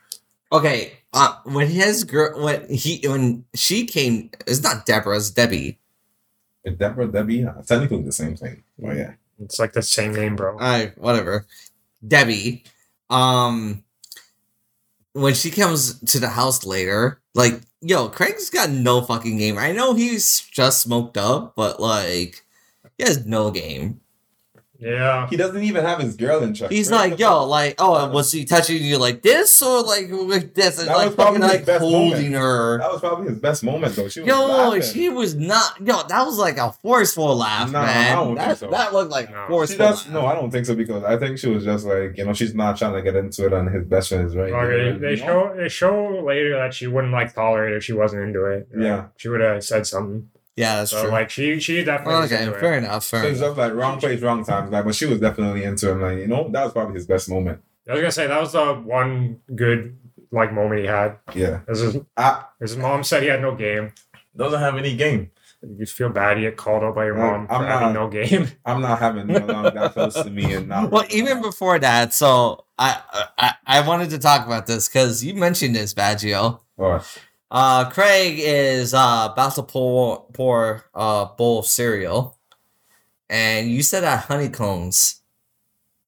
Okay, 0.53 0.93
uh, 1.13 1.35
when 1.45 1.67
his 1.67 2.05
girl, 2.05 2.45
when 2.45 2.69
he, 2.69 3.01
when 3.09 3.45
she 3.55 3.85
came, 3.85 4.31
it's 4.47 4.63
not 4.63 4.87
Deborah, 4.87 5.17
it's 5.17 5.31
Debbie. 5.31 5.79
If 6.67 6.79
Deborah, 6.79 7.07
Debbie, 7.07 7.47
technically 7.65 8.03
the 8.03 8.11
same 8.13 8.37
thing. 8.37 8.65
Oh 8.85 8.91
yeah, 8.91 9.13
It's 9.39 9.61
like 9.61 9.73
the 9.73 9.83
same 9.83 10.13
name, 10.13 10.35
bro. 10.35 10.59
I 10.59 10.93
whatever. 10.97 11.47
Debbie, 12.07 12.65
um, 13.09 13.85
when 15.13 15.33
she 15.35 15.53
comes 15.53 16.01
to 16.01 16.19
the 16.19 16.29
house 16.29 16.67
later, 16.67 17.23
like, 17.35 17.61
yo, 17.81 18.09
Craig's 18.09 18.51
got 18.51 18.71
no 18.71 19.01
fucking 19.01 19.39
game. 19.39 19.57
I 19.59 19.71
know 19.71 19.95
he's 19.95 20.41
just 20.41 20.83
smoked 20.83 21.17
up, 21.17 21.55
but 21.55 21.79
like, 21.81 22.45
he 22.99 23.05
has 23.05 23.25
no 23.25 23.53
game. 23.53 24.01
Yeah. 24.79 25.27
he 25.29 25.37
doesn't 25.37 25.63
even 25.63 25.85
have 25.85 25.99
his 26.01 26.17
girl 26.17 26.43
in 26.43 26.55
check. 26.55 26.71
He's 26.71 26.91
Where's 26.91 27.11
like, 27.11 27.19
yo, 27.19 27.45
like, 27.45 27.77
oh, 27.79 28.11
was 28.11 28.31
he 28.33 28.45
touching 28.45 28.83
you 28.83 28.99
like 28.99 29.23
this 29.23 29.63
or 29.63 29.83
like 29.83 30.09
with 30.11 30.55
this? 30.55 30.79
And 30.79 30.89
That 30.89 30.97
like 30.97 31.07
was 31.09 31.15
probably 31.15 31.41
fucking 31.41 31.49
his 31.51 31.59
like 31.59 31.67
best 31.67 31.81
holding 31.81 32.33
moment. 32.33 32.35
her. 32.35 32.79
that 32.79 32.91
was 32.93 33.01
probably 33.01 33.29
his 33.29 33.39
best 33.39 33.65
moment 33.65 33.97
though. 33.97 34.09
She 34.09 34.21
was 34.21 34.29
Yo, 34.29 34.47
laughing. 34.47 34.83
she 34.83 35.09
was 35.09 35.35
not. 35.35 35.81
Yo, 35.81 36.03
that 36.09 36.25
was 36.27 36.39
like 36.39 36.59
a 36.59 36.73
forceful 36.83 37.37
laugh, 37.37 37.71
Nah, 37.71 37.81
I 37.81 37.87
man. 37.87 38.17
don't 38.17 38.27
think 38.37 38.39
that, 38.39 38.59
so. 38.59 38.71
that 38.71 38.93
looked 38.93 39.11
like 39.11 39.31
No. 39.31 39.47
Forceful. 39.49 39.79
does 39.79 40.05
laugh. 40.07 40.13
no, 40.15 40.27
I 40.27 40.35
don't 40.35 40.51
think 40.51 40.67
so 40.67 40.75
because 40.75 41.03
I 41.05 41.17
think 41.19 41.39
she 41.39 41.49
was 41.49 41.65
just 41.65 41.87
like 41.87 42.17
you 42.19 42.25
know 42.25 42.33
she's 42.33 42.55
not 42.55 42.77
trying 42.77 42.95
to 42.95 43.03
get 43.03 43.17
into 43.17 43.47
it 43.47 43.53
and 43.53 43.69
his 43.69 43.85
best 43.85 44.09
friend 44.11 44.27
is 44.27 44.37
right. 44.37 44.53
Okay, 44.53 44.67
there, 44.77 44.99
they 44.99 45.11
you 45.13 45.27
know? 45.27 45.51
show 45.53 45.55
they 45.57 45.69
show 45.69 46.23
later 46.25 46.57
that 46.57 46.75
she 46.75 46.87
wouldn't 46.87 47.13
like 47.13 47.35
tolerate 47.35 47.75
if 47.77 47.85
she 47.85 47.93
wasn't 47.93 48.23
into 48.23 48.45
it. 48.47 48.69
Yeah. 48.77 49.07
She 49.17 49.29
would 49.29 49.41
have 49.41 49.65
said 49.65 49.87
something. 49.87 50.29
Yeah, 50.57 50.77
that's 50.77 50.91
So 50.91 51.03
true. 51.03 51.11
like 51.11 51.29
she 51.31 51.61
she 51.61 51.85
definitely 51.85 52.15
was 52.23 52.33
okay, 52.33 52.45
into 52.45 52.57
it. 52.57 52.61
fair 52.61 52.79
enough. 52.79 53.05
So 53.05 53.21
Fair 53.21 53.31
it's 53.31 53.41
just 53.41 53.57
like 53.57 53.73
wrong 53.75 53.99
place, 54.01 54.21
wrong 54.23 54.45
time. 54.45 54.71
Like, 54.71 54.85
but 54.87 54.95
she 54.95 55.07
was 55.07 55.21
definitely 55.21 55.65
into 55.65 55.91
him. 55.91 56.01
Like, 56.01 56.19
you 56.19 56.27
know, 56.27 56.49
that 56.51 56.65
was 56.65 56.73
probably 56.73 56.95
his 56.95 57.07
best 57.07 57.29
moment. 57.29 57.61
I 57.89 57.93
was 57.93 58.01
gonna 58.01 58.11
say 58.13 58.27
that 58.27 58.41
was 58.41 58.53
the 58.53 58.75
one 58.75 59.41
good 59.55 59.97
like 60.33 60.53
moment 60.53 60.81
he 60.81 60.87
had. 60.87 61.19
Yeah. 61.35 61.61
His, 61.69 61.97
I 61.97 62.01
ah. 62.17 62.51
his 62.59 62.77
mom 62.77 63.05
said 63.05 63.23
he 63.23 63.29
had 63.29 63.41
no 63.43 63.55
game. 63.55 63.93
doesn't 64.37 64.59
have 64.61 64.77
any 64.77 64.97
game. 64.97 65.31
You 65.63 65.77
just 65.79 65.95
feel 65.95 66.11
bad 66.11 66.39
you 66.39 66.49
get 66.49 66.57
called 66.57 66.85
out 66.85 66.95
by 66.95 67.07
your 67.07 67.15
Well, 67.17 67.31
mom 67.33 67.47
I'm 67.51 67.61
for 67.63 67.67
having 67.67 67.93
no 67.95 68.09
game. 68.09 68.49
I'm 68.65 68.81
not 68.83 68.99
having 68.99 69.27
no 69.27 69.39
long 69.39 69.65
that 69.75 69.93
close 69.93 70.15
to 70.15 70.31
me 70.31 70.53
and 70.55 70.69
not. 70.69 70.91
Well, 70.93 71.05
even 71.11 71.43
before 71.43 71.79
that, 71.79 72.13
so 72.15 72.65
I 72.79 73.01
I, 73.39 73.55
I 73.67 73.81
wanted 73.87 74.11
to 74.11 74.19
talk 74.19 74.47
about 74.47 74.67
this 74.67 74.89
because 74.89 75.23
you 75.25 75.35
mentioned 75.35 75.75
this, 75.77 75.93
Baggio. 75.95 76.61
What? 76.77 77.19
Uh, 77.51 77.89
Craig 77.91 78.39
is 78.39 78.93
uh 78.93 79.29
about 79.33 79.55
to 79.55 79.63
pour 79.63 80.27
pour 80.33 80.85
a 80.95 81.27
bowl 81.39 81.61
of 81.61 81.67
cereal, 81.67 82.39
and 83.31 83.71
you 83.71 83.83
said 83.83 84.03
that 84.03 84.25
honeycombs 84.25 85.23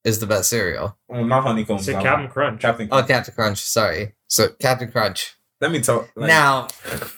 is 0.04 0.18
the 0.18 0.26
best 0.26 0.50
cereal. 0.50 0.96
Oh, 1.08 1.24
not 1.24 1.44
honeycombs. 1.44 1.84
Say 1.84 1.92
Captain 1.92 2.22
one. 2.22 2.28
Crunch. 2.28 2.60
Captain. 2.60 2.88
Oh, 2.90 3.02
Captain 3.02 3.34
Crunch. 3.34 3.60
Sorry. 3.60 4.14
So 4.26 4.48
Captain 4.60 4.90
Crunch. 4.90 5.36
Let 5.60 5.70
me 5.72 5.80
tell. 5.80 6.08
Like, 6.14 6.28
now, 6.28 6.68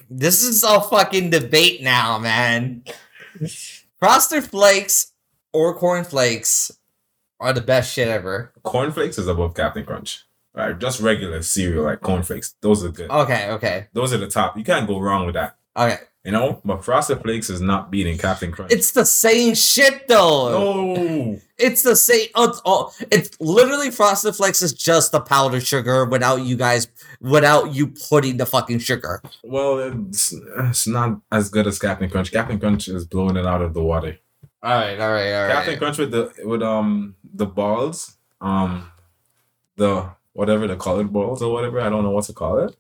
this 0.09 0.43
is 0.43 0.65
a 0.65 0.81
fucking 0.81 1.31
debate 1.31 1.83
now, 1.83 2.19
man. 2.19 2.85
Frosted 3.99 4.45
Flakes 4.45 5.13
or 5.53 5.75
Corn 5.75 6.05
Flakes 6.05 6.71
are 7.39 7.53
the 7.53 7.61
best 7.61 7.93
shit 7.93 8.09
ever. 8.09 8.53
Corn 8.63 8.93
Flakes 8.93 9.19
is 9.19 9.29
above 9.29 9.55
Captain 9.55 9.85
Crunch. 9.85 10.25
Right, 10.61 10.79
just 10.79 11.01
regular 11.01 11.41
cereal 11.43 11.85
like 11.85 12.01
cornflakes. 12.03 12.55
Those 12.61 12.85
are 12.85 12.91
good. 12.91 13.11
Okay, 13.11 13.51
okay, 13.53 13.87
Those 13.95 14.13
are 14.13 14.19
the 14.19 14.29
top. 14.29 14.59
You 14.59 14.65
can't 14.65 14.87
go 14.87 14.99
wrong 15.01 15.25
with 15.27 15.35
that. 15.35 15.57
okay. 15.77 15.99
You 16.23 16.33
know, 16.33 16.61
but 16.67 16.85
Frosted 16.85 17.23
Flakes 17.23 17.49
is 17.49 17.63
not 17.63 17.91
beating 17.91 18.19
Captain 18.19 18.53
Crunch. 18.53 18.71
It's 18.71 18.93
the 18.93 19.07
same 19.07 19.55
shit 19.55 20.07
though. 20.07 20.51
no. 20.95 21.41
It's 21.57 21.83
the 21.83 21.97
same. 21.97 22.29
Oh, 22.35 22.51
it's, 22.51 22.61
all, 22.61 22.95
it's 23.11 23.41
literally 23.41 23.91
Frosted 23.91 24.37
Flakes 24.37 24.61
is 24.61 24.75
just 24.75 25.13
the 25.13 25.21
powdered 25.21 25.67
sugar 25.67 26.05
without 26.05 26.43
you 26.43 26.59
guys, 26.59 26.89
without 27.23 27.73
you 27.75 27.87
putting 27.87 28.37
the 28.37 28.45
fucking 28.45 28.81
sugar. 28.81 29.23
Well, 29.43 29.79
it's, 30.11 30.35
it's 30.59 30.87
not 30.87 31.23
as 31.33 31.49
good 31.49 31.67
as 31.67 31.79
Captain 31.79 32.11
Crunch. 32.11 32.33
Captain 32.33 32.61
Crunch 32.61 32.89
is 32.89 33.07
blowing 33.07 33.39
it 33.39 33.47
out 33.47 33.63
of 33.63 33.73
the 33.73 33.83
water. 33.83 34.19
All 34.63 34.75
right, 34.75 35.01
all 35.01 35.11
right, 35.13 35.33
all 35.33 35.47
right. 35.47 35.53
Captain 35.55 35.79
Crunch 35.79 35.97
with 35.97 36.11
the 36.11 36.31
with 36.45 36.63
um 36.63 37.15
the 37.33 37.47
balls, 37.47 38.19
um, 38.43 38.91
the 39.77 40.11
whatever 40.33 40.67
the 40.67 40.77
colored 40.77 41.13
balls 41.13 41.43
or 41.43 41.53
whatever. 41.53 41.81
I 41.81 41.89
don't 41.89 42.03
know 42.05 42.11
what 42.11 42.25
to 42.27 42.33
call 42.33 42.59
it. 42.61 42.77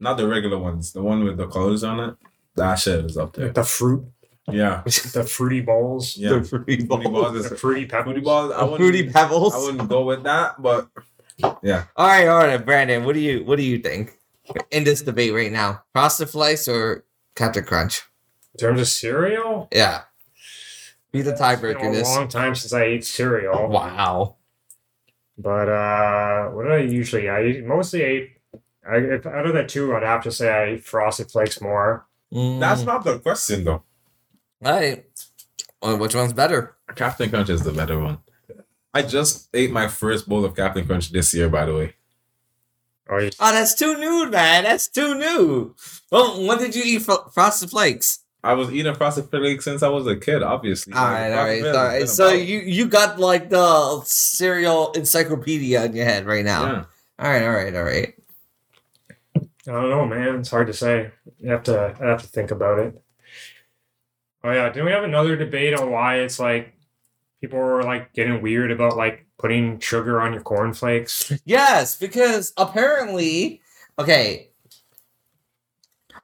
Not 0.00 0.16
the 0.16 0.28
regular 0.28 0.58
ones. 0.58 0.92
The 0.92 1.02
one 1.02 1.24
with 1.24 1.36
the 1.36 1.46
colors 1.48 1.82
on 1.84 2.00
it. 2.00 2.16
That 2.56 2.76
shit 2.76 3.04
is 3.04 3.16
up 3.16 3.32
there. 3.34 3.46
Like 3.46 3.54
the 3.54 3.64
fruit, 3.64 4.04
Yeah. 4.50 4.82
the 4.84 5.24
fruity 5.28 5.60
balls, 5.60 6.16
Yeah. 6.16 6.30
The 6.38 6.44
fruity 6.44 6.86
Fruity 6.86 6.86
balls. 6.86 7.04
balls 7.04 7.36
is 7.36 7.50
the 7.50 7.56
fruity 7.56 7.86
pebbles. 7.86 8.04
Fruity 8.04 8.20
balls. 8.20 8.52
I 8.52 8.58
The 8.58 8.64
wouldn't, 8.64 8.78
fruity 8.80 9.10
pebbles. 9.10 9.54
I 9.54 9.58
wouldn't 9.58 9.88
go 9.88 10.04
with 10.04 10.22
that, 10.24 10.60
but 10.62 10.88
yeah. 11.62 11.84
All 11.96 12.06
right, 12.06 12.26
all 12.26 12.38
right, 12.46 12.64
Brandon. 12.64 13.04
What 13.04 13.14
do 13.14 13.20
you 13.20 13.44
what 13.44 13.56
do 13.56 13.62
you 13.62 13.78
think 13.78 14.12
in 14.70 14.84
this 14.84 15.02
debate 15.02 15.32
right 15.34 15.52
now? 15.52 15.82
Frosted 15.92 16.30
Flakes 16.30 16.66
or 16.68 17.04
Captain 17.36 17.64
Crunch? 17.64 18.02
In 18.54 18.58
terms 18.58 18.80
of 18.80 18.88
cereal, 18.88 19.68
Yeah, 19.72 20.02
be 21.12 21.22
the 21.22 21.32
it's 21.32 21.40
tiebreaker. 21.40 21.78
been 21.80 21.92
a 21.92 21.96
This. 21.98 22.08
long 22.16 22.26
time 22.28 22.54
since 22.56 22.72
I 22.72 22.82
ate 22.84 23.04
cereal. 23.04 23.68
Wow. 23.68 24.36
But 25.38 25.68
uh, 25.68 26.48
what 26.48 26.64
did 26.64 26.72
I 26.72 26.78
usually? 26.78 27.30
I 27.30 27.60
mostly 27.64 28.02
ate. 28.02 28.30
I, 28.88 28.96
if, 28.96 29.26
out 29.26 29.46
of 29.46 29.54
the 29.54 29.64
two, 29.64 29.94
I'd 29.94 30.02
have 30.02 30.24
to 30.24 30.32
say 30.32 30.50
I 30.50 30.64
ate 30.74 30.84
Frosted 30.84 31.30
Flakes 31.30 31.60
more. 31.60 32.06
Mm, 32.32 32.58
That's 32.60 32.82
not 32.82 33.04
the 33.04 33.18
question 33.20 33.64
though. 33.64 33.82
all 34.64 34.72
right. 34.72 35.04
Well, 35.80 35.96
which 35.98 36.14
one's 36.14 36.32
better? 36.32 36.74
Captain 36.96 37.30
Crunch 37.30 37.50
is 37.50 37.62
the 37.62 37.72
better 37.72 37.98
one. 38.00 38.18
I 38.92 39.02
just 39.02 39.48
ate 39.54 39.70
my 39.70 39.86
first 39.86 40.28
bowl 40.28 40.44
of 40.44 40.56
Captain 40.56 40.84
Crunch 40.84 41.10
this 41.10 41.32
year, 41.34 41.48
by 41.48 41.66
the 41.66 41.74
way. 41.74 41.94
Oh, 43.08 43.18
you, 43.18 43.30
Oh, 43.38 43.52
that's 43.52 43.74
too 43.74 43.96
new, 43.96 44.28
man. 44.28 44.64
That's 44.64 44.88
too 44.88 45.14
new. 45.16 45.74
Well, 46.10 46.44
when 46.46 46.58
did 46.58 46.74
you 46.74 46.82
eat 46.84 47.02
fro- 47.02 47.28
Frosted 47.32 47.70
Flakes? 47.70 48.20
I 48.44 48.54
was 48.54 48.70
eating 48.72 48.94
Frosted 48.94 49.28
Flakes 49.30 49.64
since 49.64 49.82
I 49.82 49.88
was 49.88 50.06
a 50.06 50.16
kid, 50.16 50.42
obviously. 50.42 50.92
All 50.92 51.04
right, 51.04 51.32
all 51.32 51.44
right, 51.44 51.64
all 51.64 51.88
right. 51.88 52.08
So 52.08 52.30
you 52.32 52.60
you 52.60 52.86
got 52.86 53.18
like 53.18 53.50
the 53.50 54.00
cereal 54.04 54.92
encyclopedia 54.92 55.84
in 55.84 55.96
your 55.96 56.04
head 56.04 56.26
right 56.26 56.44
now. 56.44 56.66
yeah. 56.66 56.84
All 57.18 57.30
right, 57.30 57.42
all 57.42 57.50
right, 57.50 57.74
all 57.74 57.82
right. 57.82 58.14
I 59.36 59.72
don't 59.72 59.90
know, 59.90 60.06
man. 60.06 60.36
It's 60.36 60.50
hard 60.50 60.68
to 60.68 60.72
say. 60.72 61.10
You 61.38 61.50
have 61.50 61.64
to. 61.64 61.96
I 62.00 62.04
have 62.06 62.22
to 62.22 62.28
think 62.28 62.50
about 62.50 62.78
it. 62.78 63.02
Oh 64.44 64.52
yeah, 64.52 64.68
didn't 64.68 64.86
we 64.86 64.92
have 64.92 65.04
another 65.04 65.36
debate 65.36 65.74
on 65.74 65.90
why 65.90 66.20
it's 66.20 66.38
like 66.38 66.74
people 67.40 67.58
were 67.58 67.82
like 67.82 68.12
getting 68.12 68.40
weird 68.40 68.70
about 68.70 68.96
like 68.96 69.26
putting 69.36 69.78
sugar 69.80 70.20
on 70.20 70.32
your 70.32 70.42
cornflakes? 70.42 71.32
Yes, 71.44 71.98
because 71.98 72.52
apparently, 72.56 73.60
okay, 73.98 74.47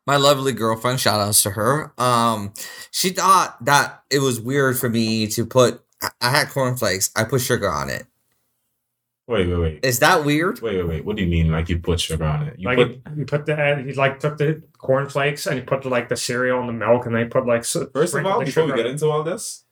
my 0.07 0.17
lovely 0.17 0.53
girlfriend, 0.53 1.01
shout 1.01 1.21
outs 1.21 1.43
to 1.45 1.51
her. 1.51 1.93
Um, 1.99 2.53
she 2.91 3.11
thought 3.11 3.65
that 3.65 4.03
it 4.11 4.19
was 4.21 4.41
weird 4.41 4.79
for 4.79 4.89
me 4.89 5.27
to 5.29 5.47
put. 5.47 5.81
I- 6.03 6.11
I 6.21 6.31
had 6.31 6.49
cornflakes. 6.51 7.11
I 7.17 7.25
put 7.25 7.41
sugar 7.41 7.71
on 7.71 7.89
it. 7.91 8.07
Wait, 9.27 9.49
wait, 9.49 9.57
wait. 9.59 9.81
Is 9.85 10.01
that 10.01 10.23
weird? 10.27 10.61
Wait, 10.61 10.77
wait, 10.77 10.87
wait. 10.87 11.05
What 11.07 11.17
do 11.17 11.23
you 11.23 11.29
mean? 11.31 11.51
Like 11.51 11.71
you 11.71 11.79
put 11.79 11.99
sugar 11.99 12.25
on 12.25 12.43
it? 12.47 12.59
You 12.59 12.67
like 12.69 12.77
put 12.77 12.91
you, 12.91 13.03
you 13.17 13.25
put 13.25 13.47
the 13.47 13.83
he 13.87 13.95
like 13.95 14.21
took 14.21 14.37
the 14.37 14.63
cornflakes 14.77 15.47
and 15.47 15.59
he 15.59 15.65
put 15.65 15.87
like 15.87 16.11
the 16.11 16.17
cereal 16.17 16.61
and 16.61 16.69
the 16.69 16.75
milk 16.75 17.07
and 17.07 17.15
they 17.17 17.25
put 17.25 17.47
like 17.47 17.65
so, 17.65 17.87
first 17.87 18.13
of 18.13 18.21
sprinkled 18.21 18.35
all, 18.35 18.39
the 18.41 18.45
before 18.45 18.67
we 18.67 18.75
get 18.75 18.85
into 18.85 19.09
all 19.09 19.23
this, 19.23 19.65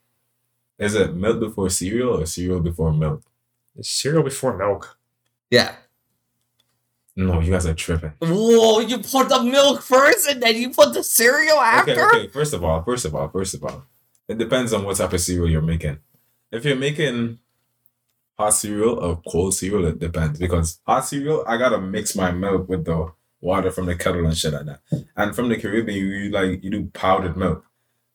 is 0.78 0.94
it 0.94 1.14
milk 1.14 1.38
before 1.40 1.68
cereal 1.68 2.18
or 2.18 2.24
cereal 2.24 2.60
before 2.60 2.94
milk? 2.94 3.22
It's 3.76 3.90
cereal 3.90 4.22
before 4.22 4.56
milk. 4.56 4.96
Yeah. 5.50 5.74
No, 7.14 7.40
you 7.40 7.52
guys 7.52 7.66
are 7.66 7.74
tripping. 7.74 8.12
Whoa! 8.20 8.80
You 8.80 8.98
put 8.98 9.28
the 9.28 9.42
milk 9.42 9.82
first, 9.82 10.28
and 10.28 10.42
then 10.42 10.56
you 10.56 10.70
put 10.70 10.94
the 10.94 11.02
cereal 11.02 11.58
after. 11.58 11.92
Okay, 11.92 12.02
okay. 12.02 12.28
First 12.28 12.54
of 12.54 12.64
all, 12.64 12.82
first 12.82 13.04
of 13.04 13.14
all, 13.14 13.28
first 13.28 13.54
of 13.54 13.64
all, 13.64 13.84
it 14.28 14.38
depends 14.38 14.72
on 14.72 14.84
what 14.84 14.96
type 14.96 15.12
of 15.12 15.20
cereal 15.20 15.50
you're 15.50 15.60
making. 15.60 15.98
If 16.50 16.64
you're 16.64 16.76
making 16.76 17.38
hot 18.38 18.54
cereal 18.54 18.98
or 18.98 19.20
cold 19.28 19.54
cereal, 19.54 19.84
it 19.86 19.98
depends. 19.98 20.38
Because 20.38 20.80
hot 20.86 21.06
cereal, 21.06 21.44
I 21.46 21.58
gotta 21.58 21.80
mix 21.80 22.16
my 22.16 22.30
milk 22.30 22.68
with 22.68 22.86
the 22.86 23.12
water 23.42 23.70
from 23.70 23.86
the 23.86 23.94
kettle 23.96 24.24
and 24.24 24.36
shit 24.36 24.54
like 24.54 24.66
that. 24.66 24.80
And 25.16 25.36
from 25.36 25.48
the 25.50 25.56
Caribbean, 25.56 25.98
you, 25.98 26.06
you 26.06 26.30
like 26.30 26.64
you 26.64 26.70
do 26.70 26.86
powdered 26.94 27.36
milk, 27.36 27.64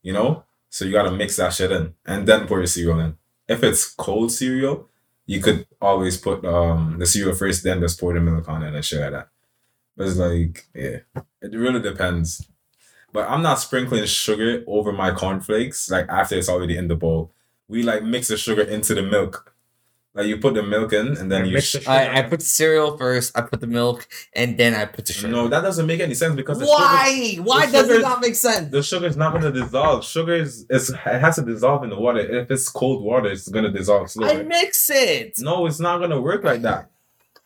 you 0.02 0.14
know. 0.14 0.44
So 0.70 0.86
you 0.86 0.92
gotta 0.92 1.12
mix 1.12 1.36
that 1.38 1.54
shit 1.54 1.72
in 1.72 1.94
and 2.06 2.28
then 2.28 2.48
pour 2.48 2.58
your 2.58 2.68
cereal 2.68 3.00
in. 3.00 3.18
If 3.48 3.64
it's 3.64 3.86
cold 3.88 4.32
cereal, 4.32 4.90
you 5.28 5.42
could 5.42 5.68
always 5.82 6.18
put 6.18 6.44
um 6.46 6.98
the 7.00 7.06
cereal 7.06 7.36
first, 7.36 7.64
then 7.64 7.82
just 7.82 8.00
pour 8.00 8.14
the 8.14 8.22
milk 8.22 8.50
on 8.50 8.64
it 8.64 8.74
and 8.74 8.84
shit 8.84 9.02
like 9.02 9.12
that. 9.12 9.30
But 9.96 10.08
it's 10.08 10.18
like, 10.18 10.68
yeah, 10.74 11.00
it 11.42 11.54
really 11.54 11.82
depends. 11.82 12.48
But 13.14 13.30
I'm 13.30 13.42
not 13.44 13.60
sprinkling 13.60 14.06
sugar 14.06 14.64
over 14.68 14.92
my 14.92 15.12
cornflakes 15.12 15.90
like 15.92 16.08
after 16.10 16.36
it's 16.38 16.50
already 16.50 16.78
in 16.78 16.88
the 16.88 16.96
bowl. 16.96 17.34
We 17.68 17.84
like 17.84 18.04
mix 18.04 18.30
the 18.30 18.38
sugar 18.38 18.64
into 18.64 18.96
the 18.96 19.04
milk. 19.04 19.54
Like 20.18 20.26
you 20.28 20.38
put 20.38 20.56
the 20.56 20.64
milk 20.64 20.94
in 20.94 21.08
and 21.20 21.32
then 21.32 21.42
Yeah, 21.42 21.48
you. 21.50 21.54
mix 21.54 21.66
Sh- 21.68 21.84
the. 21.86 21.90
I, 21.92 22.18
I 22.18 22.22
put 22.24 22.40
the 22.40 22.46
cereal 22.46 22.98
first. 22.98 23.38
I 23.38 23.42
put 23.42 23.62
the 23.62 23.68
milk, 23.68 24.08
and 24.34 24.58
then 24.58 24.74
I 24.74 24.86
put 24.86 25.06
the 25.06 25.14
sugar. 25.14 25.28
no, 25.32 25.48
that 25.48 25.62
doesn't 25.62 25.86
make 25.86 26.00
any 26.00 26.16
sense 26.16 26.36
because 26.36 26.58
the 26.60 26.66
sugar, 26.66 26.76
Why? 26.76 27.36
Why 27.44 27.66
the 27.68 27.72
does 27.72 27.90
it 27.90 27.94
sugar- 27.94 28.02
not 28.02 28.20
make 28.22 28.36
sense? 28.36 28.72
the 28.72 28.82
sugar 28.82 29.06
is 29.06 29.16
not 29.16 29.32
gonna 29.34 29.52
dissolve. 29.52 30.04
Sugar 30.04 30.34
is, 30.34 30.66
is 30.70 30.90
it 30.90 30.96
has 30.98 31.36
to 31.36 31.44
dissolve 31.44 31.84
in 31.84 31.92
the 31.92 32.00
water. 32.00 32.20
If 32.20 32.50
it's 32.50 32.68
cold 32.68 33.04
water, 33.04 33.30
it's 33.30 33.48
gonna 33.48 33.72
dissolve 33.72 34.04
I 34.04 34.08
slowly. 34.08 34.44
mix 34.44 34.90
it. 34.90 35.36
No, 35.40 35.68
it's 35.68 35.80
not 35.80 36.00
gonna 36.00 36.20
work 36.20 36.44
like 36.44 36.64
that. 36.64 36.90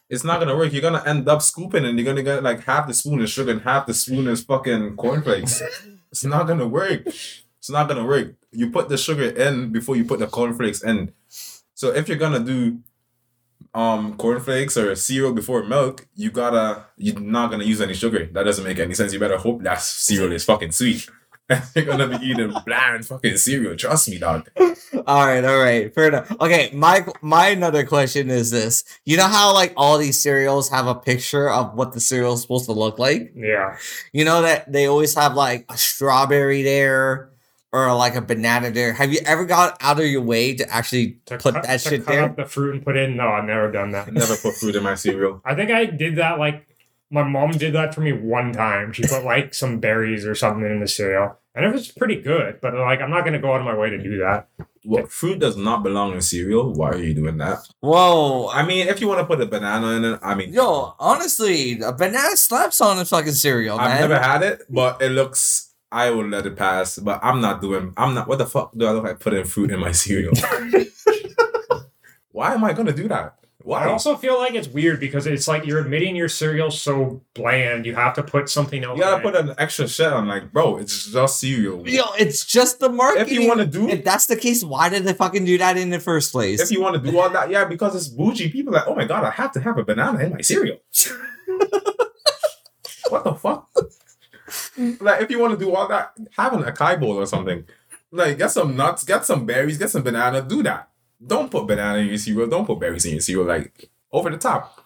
It's 0.09 0.23
not 0.23 0.39
gonna 0.39 0.55
work. 0.55 0.71
You're 0.73 0.81
gonna 0.81 1.03
end 1.05 1.27
up 1.29 1.41
scooping 1.41 1.85
and 1.85 1.97
you're 1.97 2.05
gonna 2.05 2.23
get 2.23 2.41
like 2.43 2.63
half 2.65 2.87
the 2.87 2.93
spoon 2.93 3.21
is 3.21 3.29
sugar 3.29 3.51
and 3.51 3.61
half 3.61 3.85
the 3.85 3.93
spoon 3.93 4.27
is 4.27 4.43
fucking 4.43 4.95
cornflakes. 4.97 5.61
it's 6.11 6.23
not 6.23 6.47
gonna 6.47 6.67
work. 6.67 7.03
It's 7.07 7.69
not 7.69 7.87
gonna 7.87 8.05
work. 8.05 8.33
You 8.51 8.71
put 8.71 8.89
the 8.89 8.97
sugar 8.97 9.29
in 9.29 9.71
before 9.71 9.95
you 9.95 10.03
put 10.03 10.19
the 10.19 10.27
cornflakes 10.27 10.83
in. 10.83 11.13
So 11.81 11.89
if 11.89 12.07
you're 12.07 12.19
gonna 12.19 12.41
do 12.41 12.77
um 13.73 14.15
cornflakes 14.17 14.77
or 14.77 14.95
cereal 14.95 15.33
before 15.33 15.63
milk, 15.63 16.07
you 16.13 16.29
gotta 16.29 16.85
you're 16.95 17.19
not 17.19 17.49
gonna 17.49 17.63
use 17.63 17.81
any 17.81 17.95
sugar. 17.95 18.29
That 18.33 18.43
doesn't 18.43 18.63
make 18.63 18.77
any 18.77 18.93
sense. 18.93 19.13
You 19.13 19.19
better 19.19 19.39
hope 19.39 19.63
that 19.63 19.81
cereal 19.81 20.31
is 20.31 20.45
fucking 20.45 20.73
sweet. 20.73 21.09
you're 21.75 21.85
gonna 21.85 22.19
be 22.19 22.23
eating 22.23 22.53
bland 22.67 23.07
fucking 23.07 23.35
cereal. 23.37 23.75
Trust 23.75 24.09
me, 24.09 24.19
dog. 24.19 24.47
All 25.07 25.25
right, 25.25 25.43
all 25.43 25.57
right, 25.57 25.91
fair 25.95 26.09
enough. 26.09 26.29
Okay, 26.39 26.69
my 26.75 27.03
my 27.23 27.47
another 27.47 27.83
question 27.83 28.29
is 28.29 28.51
this: 28.51 28.83
You 29.05 29.17
know 29.17 29.25
how 29.25 29.51
like 29.51 29.73
all 29.75 29.97
these 29.97 30.21
cereals 30.21 30.69
have 30.69 30.85
a 30.85 30.93
picture 30.93 31.49
of 31.49 31.73
what 31.73 31.93
the 31.93 31.99
cereal 31.99 32.33
is 32.33 32.43
supposed 32.43 32.65
to 32.65 32.73
look 32.73 32.99
like? 32.99 33.33
yeah. 33.35 33.77
You 34.13 34.25
know 34.25 34.43
that 34.43 34.71
they 34.71 34.85
always 34.85 35.15
have 35.15 35.33
like 35.33 35.65
a 35.69 35.77
strawberry 35.77 36.61
there 36.61 37.30
or 37.73 37.93
like 37.95 38.15
a 38.15 38.21
banana 38.21 38.69
there. 38.71 38.93
Have 38.93 39.11
you 39.13 39.19
ever 39.25 39.45
got 39.45 39.77
out 39.81 39.99
of 39.99 40.05
your 40.05 40.21
way 40.21 40.53
to 40.55 40.69
actually 40.69 41.19
To 41.27 41.37
put 41.37 41.53
cut, 41.55 41.63
that 41.63 41.79
to 41.81 41.89
shit 41.89 42.05
cut 42.05 42.11
there? 42.11 42.23
up 42.25 42.35
the 42.35 42.45
fruit 42.45 42.75
and 42.75 42.83
put 42.83 42.97
in. 42.97 43.15
No, 43.15 43.29
I've 43.29 43.45
never 43.45 43.71
done 43.71 43.91
that. 43.91 44.11
Never 44.11 44.35
put 44.35 44.55
fruit 44.55 44.75
in 44.75 44.83
my 44.83 44.95
cereal. 44.95 45.41
I 45.45 45.55
think 45.55 45.71
I 45.71 45.85
did 45.85 46.17
that 46.17 46.37
like 46.39 46.67
my 47.09 47.23
mom 47.23 47.51
did 47.51 47.73
that 47.73 47.93
for 47.93 48.01
me 48.01 48.13
one 48.13 48.53
time. 48.53 48.93
She 48.93 49.03
put 49.03 49.23
like 49.25 49.53
some 49.53 49.79
berries 49.79 50.25
or 50.25 50.33
something 50.35 50.65
in 50.65 50.79
the 50.79 50.87
cereal. 50.87 51.37
And 51.53 51.65
it 51.65 51.73
was 51.73 51.91
pretty 51.91 52.21
good, 52.21 52.59
but 52.61 52.73
like 52.73 53.01
I'm 53.01 53.09
not 53.09 53.25
gonna 53.25 53.39
go 53.39 53.53
out 53.53 53.59
of 53.59 53.65
my 53.65 53.75
way 53.75 53.89
to 53.89 53.97
do 54.01 54.17
that. 54.19 54.47
Well, 54.85 55.05
fruit 55.07 55.37
does 55.39 55.57
not 55.57 55.83
belong 55.83 56.13
in 56.13 56.21
cereal. 56.21 56.73
Why 56.73 56.89
are 56.91 56.97
you 56.97 57.13
doing 57.13 57.37
that? 57.37 57.59
Whoa! 57.81 58.47
I 58.49 58.65
mean, 58.65 58.87
if 58.87 58.99
you 59.01 59.07
want 59.07 59.19
to 59.19 59.25
put 59.25 59.39
a 59.41 59.45
banana 59.45 59.89
in 59.91 60.05
it, 60.05 60.19
I 60.23 60.33
mean, 60.33 60.53
Yo, 60.53 60.95
honestly, 60.97 61.79
a 61.81 61.91
banana 61.91 62.35
slaps 62.37 62.79
on 62.81 62.97
a 62.99 63.05
fucking 63.05 63.33
cereal, 63.33 63.77
I've 63.77 63.89
man. 63.91 64.01
never 64.09 64.19
had 64.19 64.41
it, 64.43 64.61
but 64.69 65.01
it 65.01 65.09
looks. 65.11 65.70
I 65.91 66.09
will 66.11 66.27
let 66.27 66.45
it 66.45 66.55
pass, 66.55 66.97
but 66.99 67.19
I'm 67.21 67.41
not 67.41 67.61
doing. 67.61 67.93
I'm 67.97 68.13
not. 68.13 68.27
What 68.27 68.37
the 68.37 68.45
fuck 68.45 68.71
do 68.75 68.85
I 68.85 68.91
look 68.91 69.03
like 69.03 69.19
putting 69.19 69.43
fruit 69.43 69.71
in 69.71 69.79
my 69.79 69.91
cereal? 70.03 70.33
Why 72.31 72.53
am 72.53 72.63
I 72.63 72.73
gonna 72.73 72.93
do 72.93 73.07
that? 73.09 73.35
Why? 73.63 73.83
I 73.85 73.91
also 73.91 74.15
feel 74.15 74.39
like 74.39 74.55
it's 74.55 74.67
weird 74.67 74.99
because 74.99 75.27
it's 75.27 75.47
like 75.47 75.65
you're 75.67 75.79
admitting 75.81 76.15
your 76.15 76.29
cereal's 76.29 76.81
so 76.81 77.21
bland. 77.35 77.85
You 77.85 77.93
have 77.93 78.13
to 78.15 78.23
put 78.23 78.49
something 78.49 78.83
else. 78.83 78.97
you 78.97 79.03
gotta 79.03 79.17
in 79.17 79.21
put 79.21 79.35
it. 79.35 79.49
an 79.49 79.55
extra 79.59 79.87
shit 79.87 80.11
on, 80.11 80.27
like, 80.27 80.51
bro, 80.51 80.77
it's 80.77 81.11
just 81.11 81.39
cereal. 81.39 81.87
Yo, 81.87 82.03
it's 82.17 82.43
just 82.45 82.79
the 82.79 82.89
marketing. 82.89 83.27
If 83.27 83.31
you 83.41 83.47
want 83.47 83.59
to 83.59 83.67
do, 83.67 83.87
If 83.89 84.03
that's 84.03 84.25
the 84.25 84.35
case, 84.35 84.63
why 84.63 84.89
did 84.89 85.03
they 85.03 85.13
fucking 85.13 85.45
do 85.45 85.57
that 85.59 85.77
in 85.77 85.89
the 85.91 85.99
first 85.99 86.31
place? 86.31 86.59
if 86.61 86.71
you 86.71 86.81
want 86.81 87.03
to 87.03 87.11
do 87.11 87.19
all 87.19 87.29
that, 87.29 87.51
yeah, 87.51 87.65
because 87.65 87.95
it's 87.95 88.07
bougie. 88.07 88.49
People 88.49 88.73
are 88.73 88.79
like, 88.79 88.87
oh 88.87 88.95
my 88.95 89.05
god, 89.05 89.25
I 89.25 89.29
have 89.31 89.51
to 89.51 89.59
have 89.59 89.77
a 89.77 89.83
banana 89.83 90.19
in 90.23 90.31
my 90.31 90.41
cereal. 90.41 90.77
what 93.09 93.23
the 93.25 93.35
fuck? 93.35 93.67
Like, 94.77 95.21
if 95.21 95.29
you 95.29 95.39
want 95.39 95.57
to 95.57 95.63
do 95.65 95.73
all 95.73 95.87
that, 95.87 96.13
have 96.37 96.53
an 96.53 96.63
acai 96.63 96.99
bowl 96.99 97.17
or 97.17 97.25
something. 97.25 97.65
Like, 98.11 98.37
get 98.37 98.51
some 98.51 98.75
nuts, 98.75 99.03
get 99.03 99.25
some 99.25 99.45
berries, 99.45 99.77
get 99.77 99.89
some 99.89 100.03
banana. 100.03 100.41
Do 100.41 100.63
that. 100.63 100.89
Don't 101.25 101.51
put 101.51 101.67
banana 101.67 101.99
in 101.99 102.07
your 102.07 102.17
cereal. 102.17 102.47
Don't 102.47 102.65
put 102.65 102.79
berries 102.79 103.05
in 103.05 103.11
your 103.11 103.21
cereal. 103.21 103.45
Like 103.45 103.89
over 104.11 104.29
the 104.29 104.37
top. 104.37 104.83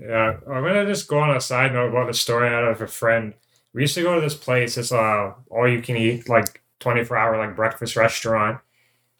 Yeah, 0.00 0.38
I'm 0.48 0.62
gonna 0.62 0.86
just 0.86 1.08
go 1.08 1.18
on 1.18 1.36
a 1.36 1.40
side 1.40 1.72
note 1.72 1.88
about 1.88 2.08
a 2.08 2.14
story 2.14 2.48
out 2.48 2.64
of 2.64 2.80
a 2.80 2.86
friend. 2.86 3.34
We 3.74 3.82
used 3.82 3.94
to 3.94 4.02
go 4.02 4.14
to 4.14 4.20
this 4.20 4.34
place. 4.34 4.76
It's 4.76 4.92
a 4.92 5.34
all 5.50 5.68
you 5.68 5.82
can 5.82 5.96
eat 5.96 6.28
like 6.28 6.62
24 6.80 7.16
hour 7.16 7.38
like 7.38 7.56
breakfast 7.56 7.96
restaurant. 7.96 8.60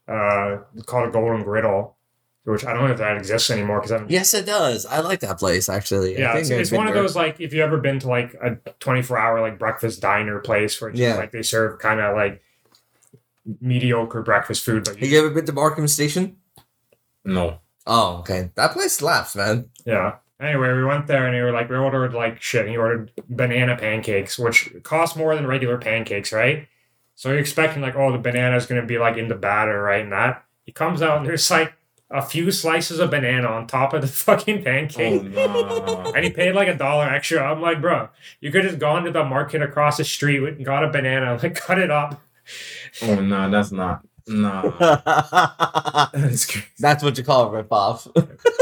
Uh, 0.09 0.59
called 0.85 1.09
a 1.09 1.13
Golden 1.13 1.45
Griddle, 1.45 1.97
which 2.45 2.65
I 2.65 2.73
don't 2.73 2.85
know 2.87 2.93
if 2.93 2.99
that 2.99 3.17
exists 3.17 3.51
anymore 3.51 3.81
because 3.81 3.93
I'm 3.93 4.07
yes, 4.11 4.35
it 4.35 4.47
does. 4.47 4.85
I 4.87 5.01
like 5.01 5.21
that 5.21 5.39
place 5.39 5.69
actually. 5.69 6.17
I 6.17 6.21
yeah, 6.21 6.33
think 6.33 6.43
it's, 6.43 6.51
I've 6.51 6.61
it's 6.61 6.73
one 6.73 6.89
of 6.89 6.95
those 6.95 7.15
like 7.15 7.41
if 7.41 7.53
you 7.53 7.63
ever 7.63 7.79
been 7.79 7.99
to 8.01 8.09
like 8.09 8.35
a 8.35 8.57
24 8.81 9.17
hour 9.19 9.41
like 9.41 9.59
breakfast 9.59 10.01
diner 10.01 10.41
place 10.41 10.81
where 10.81 10.91
it's 10.91 10.99
Yeah. 10.99 11.15
like 11.17 11.31
they 11.33 11.43
serve 11.43 11.79
kind 11.79 12.01
of 12.01 12.17
like 12.17 12.43
mediocre 13.61 14.23
breakfast 14.23 14.65
food, 14.65 14.85
but 14.85 14.97
Have 14.97 15.09
you 15.09 15.19
ever 15.19 15.31
been 15.31 15.47
to 15.47 15.53
Markham 15.53 15.89
Station? 15.89 16.37
No. 17.25 17.59
Oh, 17.87 18.19
okay. 18.19 18.51
That 18.55 18.73
place 18.73 18.95
slaps, 18.95 19.35
man. 19.37 19.69
Yeah. 19.85 20.17
Anyway, 20.41 20.73
we 20.73 20.85
went 20.85 21.07
there 21.07 21.27
and 21.27 21.35
we 21.35 21.41
were 21.43 21.53
like, 21.53 21.69
we 21.69 21.77
ordered 21.77 22.15
like 22.15 22.41
shit. 22.43 22.63
And 22.63 22.71
he 22.71 22.77
ordered 22.77 23.13
banana 23.29 23.77
pancakes, 23.77 24.39
which 24.39 24.73
cost 24.83 25.17
more 25.17 25.35
than 25.35 25.47
regular 25.47 25.79
pancakes, 25.79 26.33
right? 26.33 26.67
So 27.15 27.29
you're 27.31 27.39
expecting 27.39 27.83
like, 27.83 27.95
oh, 27.97 28.11
the 28.11 28.19
banana 28.19 28.57
is 28.57 28.67
gonna 28.67 28.85
be 28.87 28.99
like 28.99 29.17
in 29.17 29.29
the 29.29 29.35
batter, 29.37 29.81
right? 29.83 30.03
And 30.03 30.13
that 30.13 30.45
he 30.65 30.73
comes 30.73 31.03
out 31.03 31.19
and 31.19 31.27
there's 31.27 31.49
like 31.51 31.73
a 32.13 32.23
few 32.23 32.51
slices 32.51 32.99
of 32.99 33.11
banana 33.11 33.49
on 33.49 33.67
top 33.67 33.95
of 33.95 34.03
the 34.03 34.07
fucking 34.27 34.63
pancake. 34.63 35.23
Oh, 35.23 35.27
no. 35.27 36.13
And 36.15 36.25
he 36.25 36.31
paid 36.31 36.55
like 36.55 36.69
a 36.69 36.75
dollar 36.75 37.09
extra. 37.09 37.41
I'm 37.43 37.61
like, 37.61 37.81
bro, 37.81 38.09
you 38.41 38.51
could 38.53 38.65
have 38.65 38.79
gone 38.79 39.05
to 39.05 39.11
the 39.11 39.25
market 39.25 39.63
across 39.63 39.97
the 39.97 40.05
street 40.05 40.43
and 40.43 40.65
got 40.65 40.85
a 40.85 40.89
banana, 40.89 41.39
like 41.43 41.55
cut 41.55 41.79
it 41.79 41.91
up. 41.91 42.21
oh 43.03 43.17
no, 43.17 43.51
that's 43.51 43.73
not. 43.73 44.03
Nah. 44.27 44.71
That's 46.13 46.47
crazy. 46.47 46.67
That's 46.79 47.03
what 47.03 47.17
you 47.19 47.25
call 47.25 47.55
a 47.55 47.63
ripoff. 47.63 48.11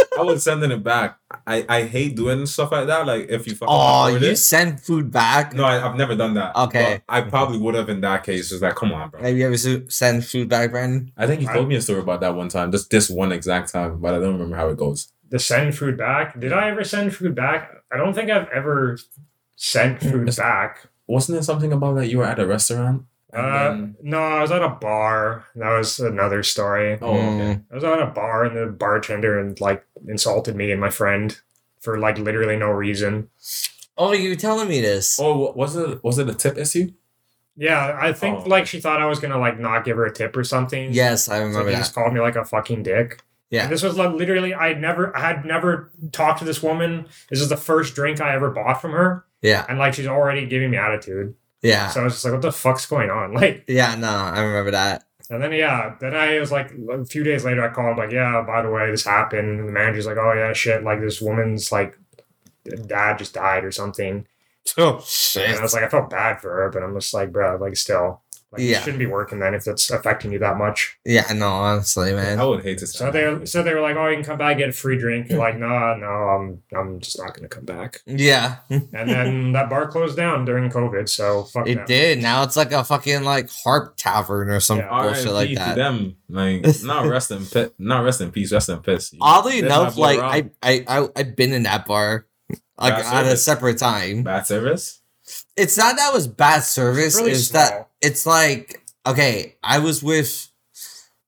I 0.18 0.22
was 0.22 0.44
sending 0.44 0.70
it 0.70 0.82
back. 0.82 1.18
I, 1.46 1.64
I 1.68 1.82
hate 1.84 2.16
doing 2.16 2.44
stuff 2.46 2.72
like 2.72 2.86
that. 2.86 3.06
Like 3.06 3.28
if 3.28 3.46
you 3.46 3.54
fucking 3.54 3.74
oh, 3.74 4.08
you 4.08 4.28
it. 4.28 4.36
send 4.36 4.80
food 4.80 5.10
back? 5.10 5.54
No, 5.54 5.64
I, 5.64 5.86
I've 5.86 5.96
never 5.96 6.14
done 6.14 6.34
that. 6.34 6.54
Okay. 6.56 7.02
But 7.06 7.14
I 7.14 7.22
probably 7.22 7.58
would 7.58 7.74
have 7.74 7.88
in 7.88 8.00
that 8.02 8.24
case. 8.24 8.50
Just 8.50 8.62
like, 8.62 8.74
come 8.74 8.92
on, 8.92 9.10
bro. 9.10 9.22
Have 9.22 9.36
you 9.36 9.46
ever 9.46 9.56
su- 9.56 9.88
send 9.88 10.24
food 10.24 10.48
back, 10.48 10.70
Brandon? 10.70 11.12
I 11.16 11.26
think 11.26 11.40
you 11.40 11.48
told 11.48 11.68
me 11.68 11.76
a 11.76 11.80
story 11.80 12.00
about 12.00 12.20
that 12.20 12.34
one 12.34 12.48
time. 12.48 12.72
Just 12.72 12.90
this 12.90 13.08
one 13.08 13.32
exact 13.32 13.72
time, 13.72 14.00
but 14.00 14.14
I 14.14 14.18
don't 14.18 14.32
remember 14.32 14.56
how 14.56 14.68
it 14.68 14.76
goes. 14.76 15.12
The 15.30 15.38
send 15.38 15.76
food 15.76 15.96
back. 15.96 16.38
Did 16.38 16.52
I 16.52 16.68
ever 16.68 16.84
send 16.84 17.14
food 17.14 17.34
back? 17.34 17.70
I 17.92 17.96
don't 17.96 18.14
think 18.14 18.30
I've 18.30 18.48
ever 18.48 18.98
sent 19.56 20.02
hmm, 20.02 20.10
food 20.10 20.36
back. 20.36 20.88
Wasn't 21.06 21.34
there 21.34 21.42
something 21.42 21.72
about 21.72 21.94
that 21.94 22.08
you 22.08 22.18
were 22.18 22.24
at 22.24 22.38
a 22.38 22.46
restaurant? 22.46 23.04
And 23.32 23.46
Uh, 23.46 23.68
then- 23.68 23.96
no, 24.02 24.18
I 24.20 24.40
was 24.42 24.50
at 24.50 24.62
a 24.62 24.68
bar. 24.68 25.44
That 25.56 25.70
was 25.76 26.00
another 26.00 26.42
story. 26.42 26.98
oh, 27.00 27.10
okay. 27.14 27.20
Mm. 27.20 27.64
I 27.70 27.74
was 27.74 27.84
at 27.84 28.00
a 28.02 28.06
bar 28.06 28.44
and 28.44 28.56
the 28.56 28.66
bartender 28.66 29.38
and 29.38 29.60
like 29.60 29.84
insulted 30.08 30.56
me 30.56 30.70
and 30.72 30.80
my 30.80 30.90
friend 30.90 31.38
for 31.80 31.98
like 31.98 32.18
literally 32.18 32.56
no 32.56 32.70
reason. 32.70 33.28
Oh, 33.96 34.12
you 34.12 34.30
were 34.30 34.34
telling 34.36 34.68
me 34.68 34.80
this. 34.80 35.18
Oh, 35.20 35.52
was 35.52 35.76
it 35.76 36.02
was 36.02 36.18
it 36.18 36.28
a 36.28 36.34
tip 36.34 36.58
issue? 36.58 36.92
Yeah, 37.56 37.98
I 38.00 38.12
think 38.12 38.40
Oh. 38.46 38.48
like 38.48 38.66
she 38.66 38.80
thought 38.80 39.00
I 39.02 39.06
was 39.06 39.18
gonna 39.20 39.38
like 39.38 39.58
not 39.60 39.84
give 39.84 39.96
her 39.96 40.06
a 40.06 40.12
tip 40.12 40.36
or 40.36 40.44
something. 40.44 40.92
Yes, 40.92 41.28
I 41.28 41.38
so 41.38 41.44
remember 41.44 41.68
he 41.68 41.74
that. 41.74 41.78
just 41.80 41.94
called 41.94 42.12
me 42.14 42.20
like 42.20 42.36
a 42.36 42.44
fucking 42.44 42.82
dick. 42.82 43.20
Yeah. 43.50 43.64
And 43.64 43.72
this 43.72 43.82
was 43.82 43.96
like 43.98 44.12
literally 44.12 44.54
I 44.54 44.68
had 44.68 44.80
never 44.80 45.14
I 45.16 45.20
had 45.20 45.44
never 45.44 45.90
talked 46.12 46.38
to 46.38 46.44
this 46.44 46.62
woman. 46.62 47.06
This 47.28 47.40
is 47.40 47.48
the 47.48 47.56
first 47.56 47.94
drink 47.94 48.20
I 48.20 48.34
ever 48.34 48.50
bought 48.50 48.80
from 48.80 48.92
her, 48.92 49.24
Yeah, 49.42 49.66
and 49.68 49.78
like 49.78 49.94
she's 49.94 50.06
already 50.06 50.46
giving 50.46 50.70
me 50.70 50.76
attitude. 50.78 51.34
Yeah, 51.62 51.88
So 51.88 52.00
I 52.00 52.04
was 52.04 52.14
just 52.14 52.24
like, 52.24 52.32
what 52.34 52.42
the 52.42 52.52
fuck's 52.52 52.86
going 52.86 53.10
on? 53.10 53.34
Like, 53.40 53.64
yeah. 53.68 53.94
No, 53.94 54.08
I 54.08 54.40
remember 54.40 54.70
that. 54.72 55.04
and 55.30 55.42
then 55.42 55.52
yeah, 55.52 55.94
then 56.00 56.14
I 56.16 56.38
was 56.40 56.50
like 56.50 56.72
a 56.90 57.04
few 57.04 57.22
days 57.22 57.44
later 57.44 57.62
I 57.62 57.72
called 57.72 57.98
like, 57.98 58.10
yeah, 58.12 58.42
by 58.46 58.62
the 58.62 58.70
way, 58.70 58.90
this 58.90 59.04
happened. 59.04 59.60
And 59.60 59.68
the 59.68 59.72
manager's 59.72 60.06
like, 60.06 60.16
oh 60.16 60.32
yeah, 60.32 60.52
shit, 60.52 60.82
like 60.82 61.00
this 61.00 61.20
woman's 61.20 61.70
like 61.70 61.96
dad 62.86 63.18
just 63.18 63.34
died 63.34 63.64
or 63.64 63.70
something. 63.72 64.26
Oh 64.76 65.02
shit! 65.04 65.48
And 65.48 65.58
I 65.58 65.62
was 65.62 65.72
like, 65.74 65.82
I 65.84 65.88
felt 65.88 66.10
bad 66.10 66.40
for 66.40 66.50
her, 66.50 66.70
but 66.70 66.82
I'm 66.82 66.94
just 66.94 67.14
like, 67.14 67.32
bro, 67.32 67.56
like 67.56 67.76
still, 67.76 68.22
like 68.52 68.60
Yeah. 68.62 68.68
you 68.78 68.82
shouldn't 68.82 68.98
be 68.98 69.06
working 69.06 69.38
then 69.38 69.54
if 69.54 69.66
it's 69.68 69.90
affecting 69.90 70.32
you 70.32 70.38
that 70.40 70.56
much. 70.58 70.98
yeah, 71.04 71.32
no, 71.34 71.48
honestly, 71.48 72.12
man. 72.12 72.40
I 72.40 72.44
would 72.44 72.62
hate 72.64 72.78
to. 72.78 72.86
So 72.86 73.10
they 73.10 73.44
so 73.46 73.62
they 73.62 73.72
were 73.74 73.80
like, 73.80 73.96
oh, 73.96 74.08
you 74.08 74.16
can 74.16 74.24
come 74.24 74.38
back 74.38 74.58
get 74.58 74.68
a 74.68 74.72
free 74.72 74.98
drink. 74.98 75.30
You're 75.30 75.38
like, 75.38 75.56
no, 75.58 75.68
no, 75.96 76.06
I'm 76.06 76.62
I'm 76.76 77.00
just 77.00 77.18
not 77.18 77.34
gonna 77.34 77.48
come 77.48 77.64
back. 77.64 78.00
Yeah, 78.06 78.56
And 78.68 78.88
then 78.92 79.52
that 79.52 79.70
bar 79.70 79.86
closed 79.88 80.16
down 80.16 80.44
during 80.44 80.68
COVID, 80.70 81.08
so 81.08 81.44
fuck 81.44 81.68
it 81.68 81.76
them. 81.76 81.86
did. 81.86 82.20
Now 82.22 82.42
it's 82.42 82.56
like 82.56 82.72
a 82.72 82.82
fucking 82.82 83.22
like 83.24 83.48
harp 83.64 83.96
tavern 83.96 84.48
or 84.50 84.60
some 84.60 84.78
Yeah. 84.78 84.88
bullshit 85.02 85.32
like 85.32 85.48
RIP 85.50 85.58
to 85.58 85.64
that. 85.64 85.76
them, 85.76 86.16
like 86.28 86.64
not 86.82 87.06
rest 87.06 87.30
in 87.30 87.46
pe- 87.46 87.70
not 87.78 88.04
rest 88.04 88.20
in 88.20 88.32
peace, 88.32 88.52
rest 88.52 88.68
in 88.68 88.78
peace. 88.80 89.14
Oddly 89.20 89.60
That's 89.60 89.74
enough, 89.74 89.96
like. 89.96 90.18
I, 90.18 90.50
I, 90.62 90.84
I, 90.88 91.08
I've 91.16 91.36
been 91.36 91.52
in 91.52 91.62
that 91.64 91.86
bar, 91.86 92.26
like 92.78 92.94
Bad 92.96 93.26
at 93.26 93.32
a 93.32 93.36
separate 93.36 93.78
time. 93.78 94.22
bad 94.24 94.46
service. 94.46 94.96
It's 95.56 95.76
not 95.78 95.94
that 95.96 96.10
it 96.10 96.14
was 96.14 96.26
bad 96.26 96.60
service. 96.64 97.14
It's 97.14 97.16
really 97.18 97.30
it's 97.32 97.46
small. 97.48 97.62
that 97.62 97.89
it's 98.02 98.26
like 98.26 98.82
okay, 99.06 99.56
I 99.62 99.78
was 99.78 100.02
with 100.02 100.48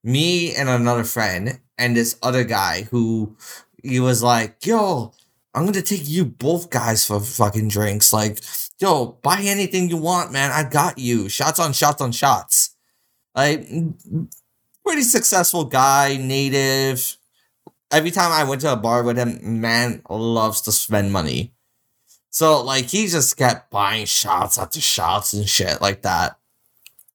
me 0.05 0.55
and 0.55 0.69
another 0.69 1.05
friend 1.05 1.61
and 1.79 1.97
this 1.97 2.19
other 2.23 2.45
guy 2.45 2.83
who 2.91 3.37
he 3.83 4.01
was 4.01 4.23
like, 4.23 4.65
"Yo, 4.67 5.13
I'm 5.55 5.65
gonna 5.67 5.83
take 5.83 6.09
you 6.09 6.25
both 6.25 6.71
guys 6.71 7.05
for 7.07 7.21
fucking 7.21 7.69
drinks. 7.69 8.13
Like, 8.13 8.41
yo, 8.79 9.19
buy 9.23 9.41
anything 9.43 9.91
you 9.91 9.97
want, 9.99 10.33
man. 10.33 10.51
I 10.51 10.65
got 10.69 10.99
you. 10.99 11.29
Shots 11.29 11.59
on 11.61 11.73
shots 11.73 12.01
on 12.01 12.13
shots. 12.13 12.71
Like, 13.35 13.69
pretty 14.85 15.03
successful 15.03 15.65
guy, 15.65 16.17
native. 16.17 17.17
Every 17.91 18.11
time 18.11 18.33
I 18.33 18.45
went 18.45 18.63
to 18.63 18.73
a 18.73 18.77
bar 18.77 19.03
with 19.03 19.19
him, 19.19 19.61
man 19.61 20.03
loves 20.09 20.63
to 20.63 20.73
spend 20.73 21.13
money. 21.13 21.53
So 22.31 22.63
like 22.63 22.87
he 22.87 23.07
just 23.09 23.37
kept 23.37 23.71
buying 23.71 24.07
shots 24.07 24.59
after 24.59 24.81
shots 24.81 25.35
and 25.35 25.49
shit 25.49 25.81
like 25.83 26.03
that. 26.03 26.39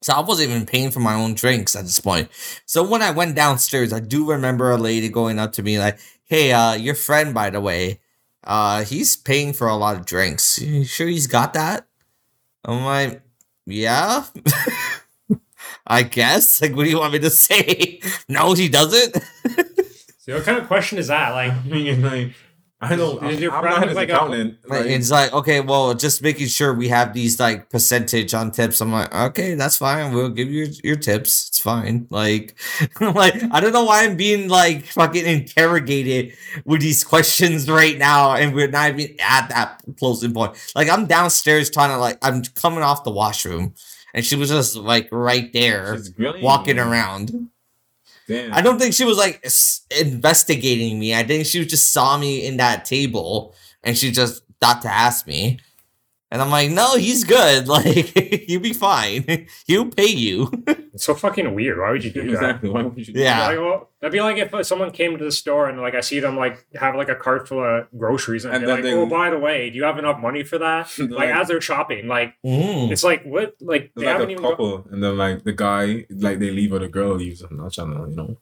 So 0.01 0.13
I 0.13 0.19
wasn't 0.21 0.51
even 0.51 0.65
paying 0.65 0.91
for 0.91 0.99
my 0.99 1.15
own 1.15 1.33
drinks 1.33 1.75
at 1.75 1.83
this 1.83 1.99
point. 1.99 2.29
So 2.65 2.87
when 2.87 3.01
I 3.01 3.11
went 3.11 3.35
downstairs, 3.35 3.91
I 3.91 3.99
do 3.99 4.29
remember 4.29 4.71
a 4.71 4.77
lady 4.77 5.09
going 5.09 5.39
up 5.39 5.53
to 5.53 5.63
me 5.63 5.79
like, 5.79 5.99
"Hey, 6.25 6.51
uh, 6.51 6.73
your 6.73 6.95
friend, 6.95 7.33
by 7.33 7.49
the 7.49 7.61
way, 7.61 8.01
uh, 8.43 8.83
he's 8.83 9.15
paying 9.15 9.53
for 9.53 9.67
a 9.67 9.75
lot 9.75 9.95
of 9.95 10.05
drinks. 10.05 10.59
You 10.59 10.83
sure 10.83 11.07
he's 11.07 11.27
got 11.27 11.53
that?" 11.53 11.87
I'm 12.63 12.83
like, 12.85 13.21
"Yeah." 13.65 14.25
I 15.87 16.03
guess. 16.03 16.61
Like, 16.61 16.75
what 16.75 16.83
do 16.83 16.89
you 16.89 16.99
want 16.99 17.13
me 17.13 17.19
to 17.19 17.29
say? 17.29 18.01
no, 18.29 18.53
he 18.53 18.69
doesn't. 18.69 19.17
So 20.27 20.35
what 20.35 20.43
kind 20.43 20.57
of 20.57 20.67
question 20.67 20.97
is 20.97 21.07
that? 21.07 21.29
Like, 21.29 21.53
like, 21.65 22.33
I 22.79 22.95
don't. 22.95 23.19
Did 23.21 23.35
I'm, 23.37 23.39
your 23.39 23.51
I'm 23.53 23.61
friend 23.61 23.75
not 23.77 23.87
his 23.87 23.95
like 23.95 24.09
accountant. 24.09 24.59
Like, 24.67 24.81
like, 24.81 24.89
it's 24.91 25.09
like, 25.09 25.33
okay, 25.33 25.61
well, 25.61 25.95
just 25.95 26.21
making 26.21 26.47
sure 26.47 26.75
we 26.75 26.89
have 26.89 27.11
these 27.11 27.39
like 27.39 27.71
percentage 27.71 28.35
on 28.35 28.51
tips. 28.51 28.81
I'm 28.81 28.91
like, 28.91 29.13
okay, 29.13 29.55
that's 29.55 29.77
fine. 29.77 30.13
We'll 30.13 30.29
give 30.29 30.51
you 30.51 30.67
your 30.83 30.95
tips. 30.95 31.47
It's 31.49 31.59
fine. 31.59 32.05
Like, 32.11 32.55
like 33.01 33.41
I 33.51 33.61
don't 33.61 33.73
know 33.73 33.85
why 33.85 34.03
I'm 34.03 34.15
being 34.15 34.47
like 34.47 34.85
fucking 34.85 35.25
interrogated 35.25 36.37
with 36.65 36.81
these 36.81 37.03
questions 37.03 37.67
right 37.67 37.97
now, 37.97 38.33
and 38.33 38.53
we're 38.53 38.67
not 38.67 38.91
even 38.99 39.15
at 39.21 39.49
that 39.49 39.81
closing 39.97 40.33
point. 40.33 40.55
Like, 40.75 40.87
I'm 40.87 41.07
downstairs 41.07 41.71
trying 41.71 41.89
to 41.89 41.97
like, 41.97 42.19
I'm 42.21 42.43
coming 42.43 42.83
off 42.83 43.03
the 43.03 43.11
washroom, 43.11 43.73
and 44.13 44.23
she 44.23 44.35
was 44.35 44.49
just 44.49 44.75
like 44.75 45.09
right 45.11 45.51
there, 45.51 45.97
she's 45.97 46.13
walking 46.43 46.77
you. 46.77 46.83
around. 46.83 47.49
Damn. 48.27 48.53
I 48.53 48.61
don't 48.61 48.77
think 48.77 48.93
she 48.93 49.05
was 49.05 49.17
like 49.17 49.45
investigating 49.99 50.99
me. 50.99 51.15
I 51.15 51.23
think 51.23 51.45
she 51.45 51.65
just 51.65 51.93
saw 51.93 52.17
me 52.17 52.45
in 52.45 52.57
that 52.57 52.85
table 52.85 53.55
and 53.83 53.97
she 53.97 54.11
just 54.11 54.43
thought 54.59 54.81
to 54.81 54.89
ask 54.89 55.25
me. 55.27 55.59
And 56.29 56.41
I'm 56.41 56.49
like, 56.49 56.69
no, 56.71 56.95
he's 56.97 57.23
good. 57.23 57.67
Like, 57.77 58.49
you'll 58.49 58.61
be 58.61 58.73
fine. 58.73 59.47
He'll 59.65 59.89
pay 59.89 60.07
you. 60.07 60.51
it's 60.67 61.05
so 61.05 61.13
fucking 61.15 61.53
weird. 61.55 61.77
Why 61.79 61.91
would 61.91 62.03
you 62.03 62.11
do 62.11 62.23
that? 62.23 62.29
exactly. 62.33 62.69
Why 62.69 62.81
would 62.83 62.97
you? 62.97 63.13
do 63.13 63.19
Yeah. 63.19 63.47
Like, 63.47 63.57
well, 63.59 63.89
that'd 64.01 64.11
be 64.11 64.19
like 64.19 64.37
if 64.37 64.65
someone 64.67 64.91
came 64.91 65.17
to 65.17 65.23
the 65.23 65.31
store 65.31 65.69
and 65.69 65.79
like 65.79 65.95
I 65.95 66.01
see 66.01 66.19
them 66.19 66.35
like 66.35 66.65
have 66.75 66.95
like 66.95 67.07
a 67.07 67.15
cart 67.15 67.47
full 67.47 67.63
of 67.63 67.87
groceries 67.97 68.43
and, 68.45 68.53
And 68.55 68.63
they're 68.63 68.75
like, 68.75 68.83
then 68.83 68.95
they- 68.95 68.99
"Oh, 69.01 69.05
by 69.05 69.29
the 69.29 69.39
way, 69.39 69.69
do 69.69 69.77
you 69.77 69.83
have 69.85 69.97
enough 69.99 70.19
money 70.19 70.43
for 70.43 70.57
that?" 70.57 70.91
like 70.99 71.09
Like- 71.11 71.29
as 71.29 71.47
they're 71.47 71.61
shopping, 71.61 72.07
like 72.07 72.33
Mm. 72.45 72.91
it's 72.91 73.03
like 73.05 73.23
what? 73.23 73.55
Like 73.61 73.91
they 73.95 74.05
like 74.05 74.11
haven't 74.11 74.29
a 74.29 74.31
even. 74.33 74.43
Go- 74.43 74.49
couple, 74.49 74.87
and 74.91 75.01
then 75.03 75.17
like 75.17 75.43
the 75.45 75.53
guy, 75.53 76.05
like 76.09 76.39
they 76.39 76.51
leave 76.51 76.73
or 76.73 76.79
the 76.79 76.89
girl 76.89 77.15
leaves. 77.15 77.41
I'm 77.41 77.55
not 77.57 77.71
trying 77.73 77.93
to, 77.93 78.09
you 78.09 78.15
know. 78.17 78.37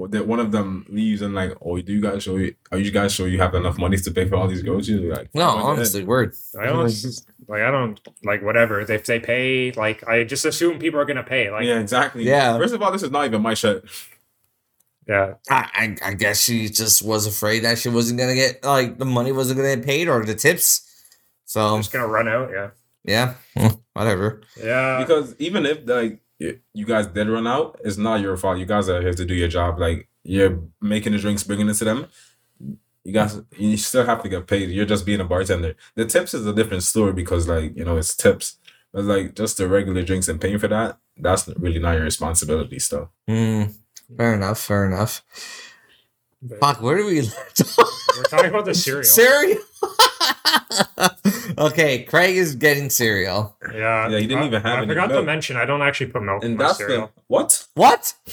Well, 0.00 0.08
that 0.08 0.26
one 0.26 0.40
of 0.40 0.50
them 0.50 0.86
leaves 0.88 1.20
and 1.22 1.34
like, 1.34 1.52
oh, 1.60 1.78
do 1.80 1.92
you 1.92 2.00
guys 2.00 2.22
show 2.22 2.36
you? 2.36 2.54
Are 2.72 2.78
you 2.78 2.90
guys 2.90 3.12
sure 3.12 3.28
you 3.28 3.38
have 3.38 3.54
enough 3.54 3.76
money 3.78 3.98
to 3.98 4.10
pay 4.10 4.26
for 4.26 4.36
all 4.36 4.48
these 4.48 4.62
groceries? 4.62 5.02
Like, 5.02 5.28
No, 5.34 5.42
"Oh, 5.42 5.66
honestly, 5.70 6.04
word. 6.04 6.34
I 6.58 6.66
don't 6.66 6.84
like. 7.48 7.62
I 7.62 7.70
don't 7.70 8.00
like 8.24 8.42
whatever. 8.42 8.80
If 8.80 9.04
they 9.06 9.20
pay, 9.20 9.72
like 9.72 10.06
I 10.08 10.24
just 10.24 10.44
assume 10.44 10.78
people 10.78 10.98
are 11.00 11.04
gonna 11.04 11.22
pay. 11.22 11.50
Like 11.50 11.66
yeah, 11.66 11.78
exactly. 11.80 12.24
Yeah. 12.24 12.56
First 12.56 12.72
of 12.74 12.80
all, 12.82 12.90
this 12.92 13.02
is 13.02 13.10
not 13.10 13.26
even 13.26 13.42
my 13.42 13.54
shit. 13.54 13.84
yeah, 15.06 15.34
I, 15.50 15.96
I 16.02 16.10
I 16.10 16.14
guess 16.14 16.40
she 16.42 16.68
just 16.68 17.02
was 17.02 17.26
afraid 17.26 17.60
that 17.64 17.78
she 17.78 17.88
wasn't 17.88 18.18
gonna 18.20 18.34
get 18.34 18.64
like 18.64 18.98
the 18.98 19.04
money 19.04 19.32
wasn't 19.32 19.58
gonna 19.58 19.76
get 19.76 19.84
paid 19.84 20.08
or 20.08 20.24
the 20.24 20.34
tips. 20.34 20.86
So 21.44 21.60
I'm 21.60 21.80
just 21.80 21.92
gonna 21.92 22.06
run 22.06 22.28
out. 22.28 22.50
Yeah, 22.52 22.70
yeah, 23.04 23.34
whatever. 23.92 24.42
yeah. 24.56 25.00
because 25.00 25.34
even 25.38 25.66
if 25.66 25.78
like 25.86 26.12
y- 26.12 26.20
you 26.74 26.86
guys 26.86 27.06
did 27.08 27.28
run 27.28 27.46
out, 27.46 27.78
it's 27.84 27.96
not 27.98 28.20
your 28.20 28.36
fault. 28.36 28.58
You 28.58 28.66
guys 28.66 28.88
are 28.88 29.00
here 29.00 29.12
to 29.14 29.24
do 29.24 29.34
your 29.34 29.48
job. 29.48 29.78
Like 29.78 30.08
you're 30.24 30.58
making 30.80 31.12
the 31.12 31.18
drinks, 31.18 31.42
bringing 31.44 31.68
it 31.68 31.74
to 31.74 31.84
them. 31.84 32.06
You 33.04 33.12
guys, 33.12 33.40
you 33.56 33.76
still 33.76 34.04
have 34.06 34.22
to 34.22 34.28
get 34.28 34.46
paid. 34.46 34.70
You're 34.70 34.86
just 34.86 35.06
being 35.06 35.20
a 35.20 35.24
bartender. 35.24 35.74
The 35.96 36.04
tips 36.06 36.34
is 36.34 36.46
a 36.46 36.52
different 36.54 36.82
story 36.82 37.12
because 37.12 37.48
like 37.48 37.76
you 37.76 37.84
know 37.84 37.96
it's 37.96 38.14
tips, 38.16 38.58
but 38.92 39.04
like 39.04 39.34
just 39.34 39.56
the 39.58 39.68
regular 39.68 40.02
drinks 40.02 40.28
and 40.28 40.40
paying 40.40 40.58
for 40.58 40.68
that, 40.68 40.98
that's 41.16 41.48
really 41.58 41.78
not 41.78 41.92
your 41.94 42.04
responsibility. 42.04 42.78
Still, 42.78 43.10
Mm, 43.28 43.72
fair 44.16 44.34
enough. 44.34 44.58
Fair 44.60 44.84
enough. 44.86 45.22
But 46.42 46.58
Fuck, 46.60 46.82
where 46.82 46.96
do 46.96 47.06
we? 47.06 47.20
We're 48.16 48.22
talking 48.24 48.50
about 48.50 48.64
the 48.64 48.74
cereal. 48.74 49.04
cereal. 49.04 49.58
okay, 51.58 52.04
Craig 52.04 52.36
is 52.36 52.54
getting 52.54 52.90
cereal. 52.90 53.56
Yeah, 53.72 54.08
Yeah, 54.08 54.18
he 54.18 54.26
didn't 54.26 54.42
I- 54.44 54.46
even 54.46 54.62
have 54.62 54.72
I 54.72 54.78
any 54.78 54.86
forgot 54.88 55.06
to 55.08 55.22
mention 55.22 55.56
I 55.56 55.64
don't 55.64 55.82
actually 55.82 56.06
put 56.10 56.22
milk 56.22 56.42
in 56.44 56.50
and 56.50 56.58
my 56.58 56.72
cereal. 56.72 57.10
the 57.14 57.22
what? 57.28 57.66
What? 57.74 58.14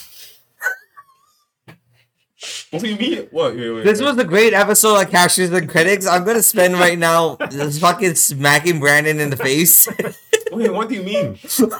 What 2.69 2.83
do 2.83 2.89
you 2.89 2.97
mean? 2.97 3.27
What? 3.31 3.55
Wait, 3.55 3.69
wait, 3.71 3.83
This 3.83 3.99
wait. 3.99 4.05
was 4.07 4.17
a 4.19 4.23
great 4.23 4.53
episode 4.53 5.01
of 5.01 5.09
Cashiers 5.09 5.51
and 5.51 5.67
Critics. 5.67 6.05
I'm 6.05 6.23
gonna 6.23 6.43
spend 6.43 6.75
right 6.75 6.97
now 6.97 7.35
just 7.49 7.81
fucking 7.81 8.13
smacking 8.15 8.79
Brandon 8.79 9.19
in 9.19 9.29
the 9.31 9.37
face. 9.37 9.87
Wait, 10.51 10.71
what 10.71 10.87
do 10.87 10.95
you 10.95 11.03
mean? 11.03 11.37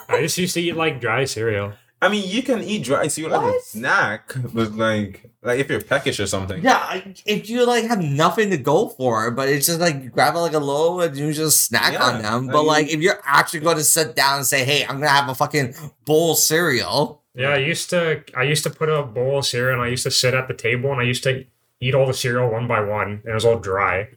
I 0.09 0.21
just 0.21 0.37
used 0.37 0.53
to 0.55 0.61
eat 0.61 0.75
like 0.75 0.99
dry 0.99 1.25
cereal. 1.25 1.73
I 2.01 2.09
mean, 2.09 2.29
you 2.29 2.43
can 2.43 2.61
eat 2.63 2.83
dry 2.83 3.07
cereal 3.07 3.41
as 3.49 3.55
a 3.55 3.65
snack, 3.65 4.31
but 4.53 4.73
like, 4.73 5.31
like 5.41 5.59
if 5.59 5.67
you're 5.69 5.81
peckish 5.81 6.19
or 6.19 6.27
something. 6.27 6.63
yeah, 6.63 7.01
if 7.25 7.49
you 7.49 7.65
like 7.65 7.85
have 7.85 8.01
nothing 8.03 8.51
to 8.51 8.57
go 8.57 8.89
for, 8.89 9.31
but 9.31 9.49
it's 9.49 9.65
just 9.65 9.79
like 9.79 10.03
you 10.03 10.09
grab 10.11 10.35
it 10.35 10.39
like 10.39 10.53
a 10.53 10.59
low 10.59 10.99
and 11.01 11.17
you 11.17 11.33
just 11.33 11.65
snack 11.65 11.93
Yeah, 11.93 12.03
on 12.03 12.21
them. 12.21 12.49
I 12.49 12.51
But 12.53 12.59
mean- 12.59 12.67
like 12.67 12.87
if 12.89 13.01
you're 13.01 13.19
actually 13.25 13.61
going 13.61 13.77
to 13.77 13.83
sit 13.83 14.15
down 14.15 14.37
and 14.37 14.45
say, 14.45 14.63
"Hey, 14.63 14.83
I'm 14.83 14.97
gonna 14.99 15.07
have 15.07 15.27
a 15.29 15.33
fucking 15.35 15.73
bowl 16.05 16.33
of 16.33 16.37
cereal," 16.37 17.23
Yeah, 17.33 17.49
I 17.49 17.57
used 17.57 17.89
to. 17.91 18.23
I 18.35 18.43
used 18.43 18.63
to 18.63 18.69
put 18.69 18.89
a 18.89 19.01
bowl 19.03 19.39
of 19.39 19.45
cereal 19.47 19.73
and 19.73 19.81
I 19.81 19.87
used 19.87 20.03
to 20.03 20.11
sit 20.11 20.33
at 20.35 20.47
the 20.47 20.53
table 20.53 20.91
and 20.91 20.99
I 21.01 21.03
used 21.03 21.23
to 21.23 21.45
eat 21.79 21.95
all 21.95 22.05
the 22.05 22.13
cereal 22.13 22.49
one 22.51 22.67
by 22.67 22.81
one 22.81 23.21
and 23.23 23.25
it 23.25 23.33
was 23.33 23.45
all 23.45 23.57
dry. 23.59 24.09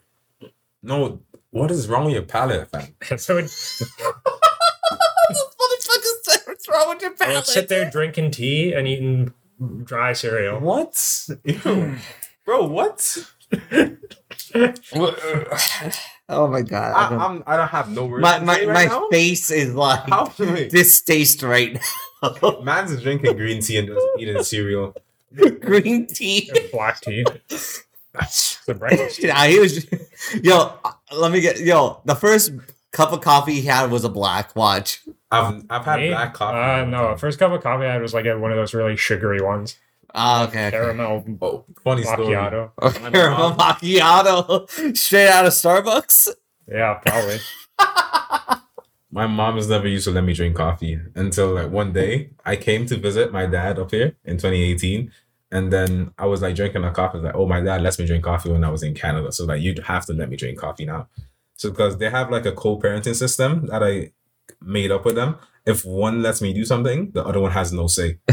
No, 0.83 1.21
what 1.51 1.71
is 1.71 1.88
wrong 1.88 2.05
with 2.07 2.14
your 2.14 2.23
palate, 2.25 2.71
fam? 2.71 2.95
So 3.19 3.37
it, 3.38 3.51
What's 6.81 7.03
wrong 7.03 7.11
with 7.11 7.21
your 7.21 7.29
I 7.29 7.35
would 7.35 7.47
sit 7.47 7.69
there 7.69 7.90
drinking 7.90 8.31
tea 8.33 8.73
and 8.73 8.87
eating 8.88 9.33
dry 9.85 10.12
cereal. 10.12 10.61
What? 10.61 11.29
Ew. 11.45 11.97
Bro, 12.45 12.66
what? 12.69 13.19
oh 16.29 16.47
my 16.49 16.62
god! 16.62 16.93
I, 16.93 17.07
I 17.07 17.11
don't- 17.11 17.21
I'm, 17.21 17.43
I 17.47 17.57
don't 17.57 17.69
have 17.69 17.90
no 17.90 18.07
words. 18.07 18.23
my 18.23 18.38
to 18.38 18.45
my, 18.45 18.55
say 18.57 18.66
my 18.66 18.85
now. 18.87 19.09
face 19.11 19.51
is 19.51 19.75
like 19.75 20.09
How? 20.09 20.27
Distaste 20.37 21.43
right 21.43 21.79
now. 22.23 22.61
Man's 22.62 22.93
is 22.93 23.03
drinking 23.03 23.37
green 23.37 23.61
tea 23.61 23.79
and 23.79 23.88
just 23.88 24.07
eating 24.19 24.43
cereal. 24.43 24.95
Green 25.61 26.07
tea. 26.09 26.51
and 26.55 26.71
black 26.73 27.01
tea. 27.01 27.25
That's 28.12 28.64
the 28.66 28.75
breakfast. 28.75 29.23
yeah, 29.23 29.47
he 29.47 29.61
was. 29.61 29.87
Yo, 30.43 30.73
let 31.16 31.31
me 31.31 31.40
get. 31.40 31.61
Yo, 31.61 32.01
the 32.05 32.16
first 32.16 32.51
cup 32.90 33.12
of 33.12 33.21
coffee 33.21 33.55
he 33.61 33.62
had 33.62 33.93
was 33.93 34.05
a 34.05 34.09
black. 34.09 34.57
Watch. 34.57 35.05
I've 35.31 35.64
I've 35.71 35.85
had 35.85 36.01
Me? 36.01 36.09
black 36.09 36.35
coffee. 36.35 36.59
Uh, 36.83 36.85
no, 36.87 37.16
first 37.16 37.38
cup 37.38 37.53
of 37.53 37.62
coffee 37.62 37.85
I 37.87 37.93
had 37.93 38.03
was 38.03 38.12
like 38.14 38.25
one 38.27 38.51
of 38.51 38.57
those 38.57 38.75
really 38.75 38.97
sugary 38.97 39.40
ones. 39.40 39.79
Ah, 40.14 40.49
okay. 40.49 40.66
okay. 40.69 40.71
Caramel 40.77 41.25
Oh, 41.40 41.64
funny 41.85 42.03
story. 42.03 42.35
macchiato. 42.35 42.71
My 43.01 43.11
Caramel 43.12 43.51
mom- 43.51 43.59
macchiato, 43.59 44.97
straight 44.97 45.29
out 45.29 45.47
of 45.47 45.53
Starbucks. 45.53 46.29
Yeah, 46.69 46.95
probably. 46.95 47.38
My 49.12 49.27
mom 49.27 49.57
has 49.57 49.69
never 49.69 49.88
used 49.88 50.05
to 50.05 50.12
let 50.12 50.23
me 50.23 50.35
drink 50.35 50.55
coffee 50.57 51.01
until 51.16 51.53
like 51.55 51.69
one 51.71 51.93
day 51.93 52.31
I 52.45 52.55
came 52.55 52.87
to 52.87 52.97
visit 52.97 53.33
my 53.33 53.45
dad 53.47 53.79
up 53.81 53.90
here 53.90 54.16
in 54.25 54.37
2018. 54.37 55.11
And 55.51 55.73
then 55.73 56.12
I 56.16 56.27
was 56.27 56.43
like 56.43 56.55
drinking 56.55 56.85
a 56.85 56.93
coffee. 56.93 57.19
Like, 57.19 57.35
oh, 57.35 57.45
my 57.47 57.61
dad 57.61 57.83
lets 57.83 57.99
me 57.99 58.07
drink 58.07 58.23
coffee 58.23 58.53
when 58.53 58.62
I 58.62 58.71
was 58.71 58.85
in 58.85 58.95
Canada. 58.95 59.33
So 59.33 59.45
like, 59.47 59.61
you'd 59.62 59.81
have 59.81 60.07
to 60.07 60.12
let 60.12 60.29
me 60.29 60.37
drink 60.37 60.59
coffee 60.61 60.85
now. 60.85 61.09
So 61.57 61.71
because 61.71 61.99
they 61.99 62.09
have 62.09 62.31
like 62.31 62.47
a 62.47 62.53
co-parenting 62.53 63.16
system 63.16 63.66
that 63.66 63.83
I 63.83 64.12
made 64.60 64.90
up 64.90 65.04
with 65.04 65.14
them. 65.16 65.36
If 65.66 65.84
one 65.84 66.22
lets 66.22 66.40
me 66.42 66.52
do 66.52 66.64
something, 66.64 67.10
the 67.12 67.24
other 67.24 67.40
one 67.40 67.52
has 67.52 67.72
no 67.72 67.86
say. 67.86 68.18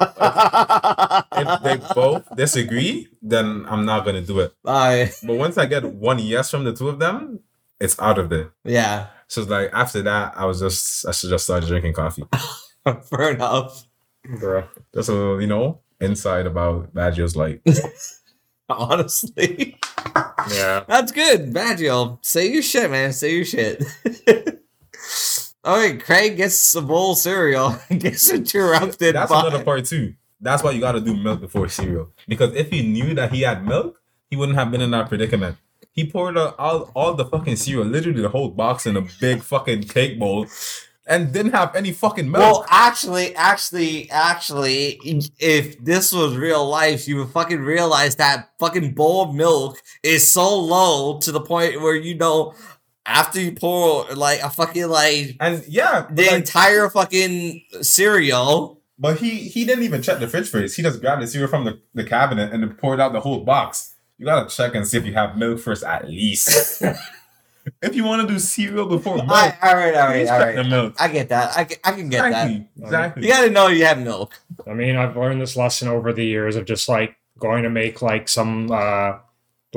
If 0.00 1.62
they 1.62 1.76
both 1.94 2.24
disagree, 2.36 3.08
then 3.22 3.64
I'm 3.68 3.84
not 3.84 4.04
gonna 4.04 4.22
do 4.22 4.40
it. 4.40 4.52
I 4.64 5.10
But 5.24 5.36
once 5.36 5.58
I 5.58 5.66
get 5.66 5.84
one 5.84 6.18
yes 6.18 6.50
from 6.50 6.64
the 6.64 6.72
two 6.72 6.88
of 6.88 6.98
them, 6.98 7.40
it's 7.80 7.98
out 8.00 8.18
of 8.18 8.28
there. 8.30 8.52
yeah, 8.64 9.06
So 9.28 9.42
it's 9.42 9.50
like 9.50 9.70
after 9.72 10.02
that, 10.02 10.34
I 10.36 10.44
was 10.46 10.60
just 10.60 11.06
I 11.06 11.12
should 11.12 11.30
just 11.30 11.44
started 11.44 11.66
drinking 11.68 11.94
coffee. 11.94 12.24
fair 13.10 13.30
enough. 13.32 13.86
Bro. 14.38 14.64
Just 14.94 15.08
a 15.08 15.12
little, 15.12 15.40
you 15.40 15.46
know, 15.48 15.80
inside 16.00 16.46
about 16.46 16.92
Badger's 16.94 17.36
like 17.36 17.62
Honestly, 18.68 19.76
Yeah. 20.52 20.84
that's 20.86 21.10
good. 21.12 21.52
Baggio, 21.54 22.18
say 22.24 22.52
your 22.52 22.62
shit, 22.62 22.90
man. 22.90 23.12
Say 23.12 23.34
your 23.36 23.44
shit. 23.44 23.82
All 25.64 25.76
right, 25.76 26.02
Craig 26.02 26.36
gets 26.36 26.74
a 26.74 26.82
bowl 26.82 27.12
of 27.12 27.18
cereal. 27.18 27.76
gets 27.98 28.30
interrupted. 28.30 29.14
that's 29.14 29.30
by- 29.30 29.40
another 29.40 29.64
part 29.64 29.84
too. 29.84 30.14
That's 30.40 30.62
why 30.62 30.70
you 30.70 30.80
gotta 30.80 31.00
do 31.00 31.16
milk 31.16 31.40
before 31.40 31.68
cereal. 31.68 32.12
Because 32.28 32.54
if 32.54 32.70
he 32.70 32.86
knew 32.86 33.14
that 33.14 33.32
he 33.32 33.42
had 33.42 33.66
milk, 33.66 34.00
he 34.30 34.36
wouldn't 34.36 34.56
have 34.56 34.70
been 34.70 34.80
in 34.80 34.92
that 34.92 35.08
predicament. 35.08 35.56
He 35.92 36.08
poured 36.08 36.38
out 36.38 36.54
all, 36.58 36.92
all 36.94 37.14
the 37.14 37.24
fucking 37.24 37.56
cereal, 37.56 37.84
literally 37.84 38.22
the 38.22 38.28
whole 38.28 38.50
box 38.50 38.86
in 38.86 38.96
a 38.96 39.02
big 39.20 39.42
fucking 39.42 39.84
cake 39.84 40.16
bowl, 40.16 40.46
and 41.08 41.32
didn't 41.32 41.52
have 41.52 41.74
any 41.74 41.90
fucking 41.92 42.30
milk. 42.30 42.40
Well, 42.40 42.66
actually, 42.68 43.34
actually, 43.34 44.08
actually, 44.10 45.00
if 45.40 45.82
this 45.82 46.12
was 46.12 46.36
real 46.36 46.68
life, 46.68 47.08
you 47.08 47.16
would 47.16 47.30
fucking 47.30 47.60
realize 47.60 48.14
that 48.16 48.50
fucking 48.60 48.94
bowl 48.94 49.22
of 49.22 49.34
milk 49.34 49.82
is 50.04 50.30
so 50.30 50.56
low 50.56 51.18
to 51.20 51.32
the 51.32 51.40
point 51.40 51.80
where 51.80 51.96
you 51.96 52.14
know 52.14 52.54
after 53.08 53.40
you 53.40 53.52
pour 53.52 54.04
like 54.14 54.40
a 54.40 54.50
fucking 54.50 54.88
like 54.88 55.36
and 55.40 55.64
yeah, 55.66 56.06
the 56.10 56.24
like, 56.24 56.32
entire 56.32 56.88
fucking 56.90 57.62
cereal. 57.80 58.80
but 58.98 59.18
he 59.18 59.30
he 59.48 59.64
didn't 59.64 59.84
even 59.84 60.02
check 60.02 60.20
the 60.20 60.28
fridge 60.28 60.48
first. 60.48 60.76
He 60.76 60.82
just 60.82 61.00
grabbed 61.00 61.22
the 61.22 61.26
cereal 61.26 61.48
from 61.48 61.64
the, 61.64 61.80
the 61.94 62.04
cabinet 62.04 62.52
and 62.52 62.78
poured 62.78 63.00
out 63.00 63.12
the 63.12 63.20
whole 63.20 63.40
box. 63.44 63.94
You 64.18 64.26
gotta 64.26 64.48
check 64.54 64.74
and 64.74 64.86
see 64.86 64.98
if 64.98 65.06
you 65.06 65.14
have 65.14 65.36
milk 65.36 65.58
first, 65.60 65.82
at 65.82 66.08
least. 66.08 66.82
if 67.82 67.94
you 67.94 68.04
want 68.04 68.26
to 68.26 68.32
do 68.32 68.38
cereal 68.38 68.86
before 68.86 69.16
milk, 69.16 69.30
I, 69.30 69.56
all 69.62 69.74
right, 69.76 69.94
all 69.94 70.06
right, 70.08 70.12
please 70.16 70.30
all 70.30 70.40
check 70.40 70.54
the 70.56 70.64
milk. 70.64 70.94
I 70.98 71.08
get 71.08 71.28
that. 71.30 71.56
I, 71.56 71.64
can- 71.64 71.78
I 71.84 71.92
can 71.92 72.08
get 72.08 72.22
that. 72.30 72.50
Exactly. 72.50 72.68
Exactly. 72.82 73.22
You 73.26 73.32
gotta 73.32 73.50
know 73.50 73.68
you 73.68 73.84
have 73.86 73.98
milk. 74.00 74.38
I 74.66 74.74
mean, 74.74 74.96
I've 74.96 75.16
learned 75.16 75.40
this 75.40 75.56
lesson 75.56 75.88
over 75.88 76.12
the 76.12 76.24
years 76.24 76.56
of 76.56 76.66
just 76.66 76.88
like 76.88 77.16
going 77.38 77.62
to 77.62 77.70
make 77.70 78.02
like 78.02 78.28
some 78.28 78.70
uh 78.70 79.12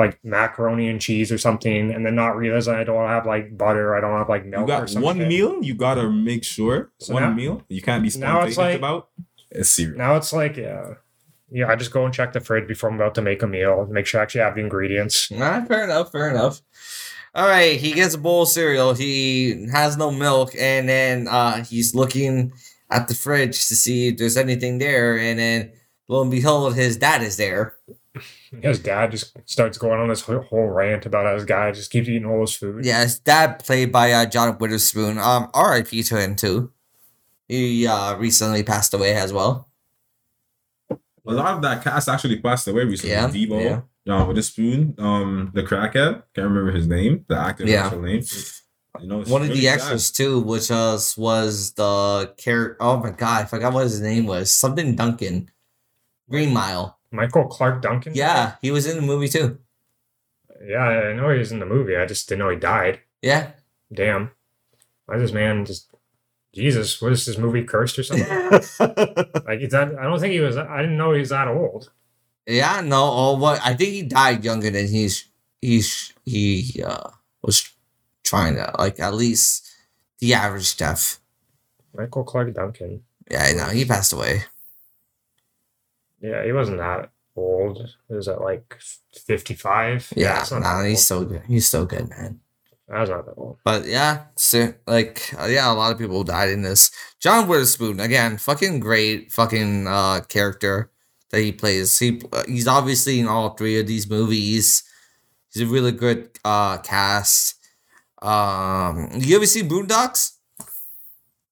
like 0.03 0.15
macaroni 0.23 0.85
and 0.91 0.99
cheese 0.99 1.31
or 1.31 1.37
something, 1.37 1.91
and 1.93 2.01
then 2.05 2.15
not 2.15 2.35
realizing 2.43 2.73
I 2.73 2.83
don't 2.83 3.07
have 3.15 3.25
like 3.25 3.45
butter, 3.63 3.95
I 3.95 4.01
don't 4.01 4.17
have 4.21 4.29
like 4.35 4.45
milk 4.45 4.67
You 4.67 4.73
or 4.75 4.79
got 4.79 4.89
something. 4.89 5.03
one 5.05 5.19
meal. 5.33 5.51
You 5.63 5.73
gotta 5.75 6.09
make 6.09 6.43
sure 6.43 6.91
So 6.99 7.13
one 7.13 7.23
now- 7.23 7.33
meal. 7.41 7.55
You 7.69 7.81
can't 7.81 8.03
be 8.03 8.09
now 8.17 8.41
it's 8.41 8.55
spontaneous 8.55 8.57
like- 8.57 8.77
about. 8.77 9.09
It's 9.59 9.69
cereal. 9.69 9.97
Now 9.97 10.15
it's 10.19 10.31
like 10.33 10.55
yeah, 10.57 10.93
yeah. 11.51 11.67
I 11.71 11.75
just 11.75 11.91
go 11.91 12.05
and 12.05 12.13
check 12.13 12.31
the 12.33 12.39
fridge 12.39 12.67
before 12.67 12.89
I'm 12.89 12.95
about 12.95 13.15
to 13.15 13.21
make 13.21 13.41
a 13.43 13.47
meal, 13.47 13.85
make 13.89 14.05
sure 14.07 14.19
I 14.19 14.23
actually 14.23 14.41
have 14.41 14.55
the 14.55 14.61
ingredients. 14.61 15.29
All 15.31 15.39
right, 15.39 15.67
fair 15.67 15.83
enough, 15.83 16.11
fair 16.11 16.29
enough. 16.29 16.61
All 17.35 17.47
right, 17.47 17.79
he 17.79 17.91
gets 17.93 18.13
a 18.13 18.17
bowl 18.17 18.41
of 18.43 18.49
cereal. 18.49 18.93
He 18.93 19.67
has 19.71 19.95
no 19.97 20.09
milk, 20.11 20.51
and 20.57 20.87
then 20.87 21.27
uh, 21.29 21.63
he's 21.63 21.93
looking 21.95 22.51
at 22.89 23.07
the 23.07 23.13
fridge 23.15 23.67
to 23.69 23.75
see 23.75 24.07
if 24.09 24.17
there's 24.17 24.35
anything 24.37 24.77
there, 24.79 25.17
and 25.17 25.37
then 25.39 25.71
lo 26.09 26.21
and 26.21 26.31
behold, 26.31 26.75
his 26.75 26.97
dad 26.97 27.21
is 27.21 27.35
there. 27.37 27.75
His 28.61 28.79
dad 28.79 29.11
just 29.11 29.37
starts 29.49 29.77
going 29.77 29.99
on 29.99 30.09
this 30.09 30.21
whole 30.21 30.41
whole 30.41 30.67
rant 30.67 31.05
about 31.05 31.25
how 31.25 31.35
his 31.35 31.45
guy 31.45 31.71
just 31.71 31.89
keeps 31.89 32.09
eating 32.09 32.25
all 32.25 32.41
his 32.41 32.53
food. 32.53 32.83
Yeah, 32.83 33.01
his 33.01 33.17
dad 33.19 33.63
played 33.63 33.91
by 33.93 34.11
uh, 34.11 34.25
John 34.25 34.57
Witherspoon. 34.57 35.17
Um, 35.17 35.49
R.I.P. 35.53 36.03
to 36.03 36.19
him 36.19 36.35
too. 36.35 36.71
He 37.47 37.87
uh, 37.87 38.17
recently 38.17 38.63
passed 38.63 38.93
away 38.93 39.13
as 39.13 39.31
well. 39.31 39.69
A 40.89 40.97
lot 41.33 41.55
of 41.55 41.61
that 41.61 41.83
cast 41.83 42.09
actually 42.09 42.39
passed 42.39 42.67
away 42.67 42.83
recently. 42.83 43.11
Yeah, 43.11 43.27
Devo, 43.29 43.63
yeah. 43.63 43.81
John 44.05 44.27
Witherspoon, 44.27 44.95
um, 44.97 45.51
the 45.53 45.61
crackhead. 45.63 46.23
Can't 46.33 46.47
remember 46.49 46.71
his 46.71 46.87
name. 46.87 47.23
The 47.29 47.37
actor's 47.37 47.69
Yeah. 47.69 47.85
actual 47.85 48.01
name. 48.01 48.23
You 48.99 49.07
know, 49.07 49.21
it's 49.21 49.29
One 49.29 49.43
of 49.43 49.49
the 49.49 49.67
extras 49.69 50.11
too, 50.11 50.41
which 50.41 50.69
was 50.69 51.17
was 51.17 51.71
the 51.73 52.33
character. 52.37 52.75
Oh 52.81 52.97
my 52.97 53.11
god, 53.11 53.43
I 53.43 53.45
forgot 53.45 53.71
what 53.71 53.83
his 53.83 54.01
name 54.01 54.25
was. 54.25 54.51
Something 54.51 54.95
Duncan. 54.95 55.49
Green 56.29 56.51
Mile. 56.53 56.97
Michael 57.11 57.45
Clarke 57.47 57.81
Duncan. 57.81 58.13
Yeah, 58.15 58.55
he 58.61 58.71
was 58.71 58.87
in 58.87 58.95
the 58.95 59.01
movie 59.01 59.27
too. 59.27 59.59
Yeah, 60.65 60.83
I 60.83 61.13
know 61.13 61.29
he 61.29 61.39
was 61.39 61.51
in 61.51 61.59
the 61.59 61.65
movie. 61.65 61.95
I 61.97 62.05
just 62.05 62.29
didn't 62.29 62.39
know 62.39 62.49
he 62.49 62.55
died. 62.57 62.99
Yeah. 63.21 63.51
Damn. 63.91 64.31
Why 65.05 65.15
is 65.15 65.23
this 65.23 65.31
man 65.33 65.65
just 65.65 65.89
Jesus? 66.53 67.01
What 67.01 67.11
is 67.11 67.25
this 67.25 67.37
movie 67.37 67.63
cursed 67.63 67.99
or 67.99 68.03
something? 68.03 68.27
like 68.49 69.59
is 69.59 69.71
that 69.71 69.95
I 69.99 70.03
don't 70.03 70.19
think 70.19 70.33
he 70.33 70.39
was 70.39 70.57
I 70.57 70.81
didn't 70.81 70.97
know 70.97 71.13
he 71.13 71.19
was 71.19 71.29
that 71.29 71.47
old. 71.47 71.91
yeah, 72.47 72.81
no, 72.81 73.03
oh 73.03 73.37
what 73.37 73.59
I 73.63 73.73
think 73.73 73.91
he 73.91 74.03
died 74.03 74.45
younger 74.45 74.69
than 74.69 74.87
he's 74.87 75.27
he's 75.61 76.13
he 76.25 76.81
uh 76.85 77.09
was 77.41 77.69
trying 78.23 78.55
to 78.55 78.71
like 78.77 78.99
at 78.99 79.13
least 79.13 79.67
the 80.19 80.33
average 80.33 80.77
death. 80.77 81.19
Michael 81.93 82.23
Clarke 82.23 82.53
Duncan. 82.53 83.03
Yeah, 83.29 83.43
I 83.43 83.53
know, 83.53 83.65
he 83.65 83.83
passed 83.85 84.13
away. 84.13 84.43
Yeah, 86.21 86.45
he 86.45 86.51
wasn't 86.51 86.77
that 86.77 87.09
old. 87.35 87.87
Was 88.09 88.27
that 88.27 88.41
like 88.41 88.77
fifty 89.25 89.55
five? 89.55 90.11
Yeah, 90.15 90.35
that's 90.35 90.51
not 90.51 90.61
nah, 90.61 90.83
he's 90.83 91.03
still 91.03 91.25
good. 91.25 91.43
He's 91.47 91.69
so 91.69 91.85
good, 91.85 92.09
man. 92.09 92.39
That's 92.87 93.09
not 93.09 93.25
that 93.25 93.35
old. 93.37 93.57
But 93.63 93.85
yeah, 93.85 94.25
so, 94.35 94.73
like 94.85 95.33
uh, 95.39 95.45
yeah, 95.45 95.71
a 95.71 95.73
lot 95.73 95.91
of 95.91 95.97
people 95.97 96.23
died 96.23 96.49
in 96.49 96.61
this. 96.61 96.91
John 97.19 97.47
Witherspoon 97.47 97.99
again, 97.99 98.37
fucking 98.37 98.79
great, 98.79 99.31
fucking 99.31 99.87
uh 99.87 100.21
character 100.27 100.91
that 101.29 101.41
he 101.41 101.51
plays. 101.51 101.97
He 101.97 102.21
uh, 102.31 102.43
he's 102.47 102.67
obviously 102.67 103.19
in 103.19 103.27
all 103.27 103.51
three 103.51 103.79
of 103.79 103.87
these 103.87 104.09
movies. 104.09 104.83
He's 105.53 105.63
a 105.63 105.71
really 105.71 105.91
good 105.91 106.29
uh 106.45 106.77
cast. 106.79 107.55
Um, 108.21 109.09
you 109.15 109.35
ever 109.35 109.47
see 109.47 109.63
Boondocks? 109.63 110.33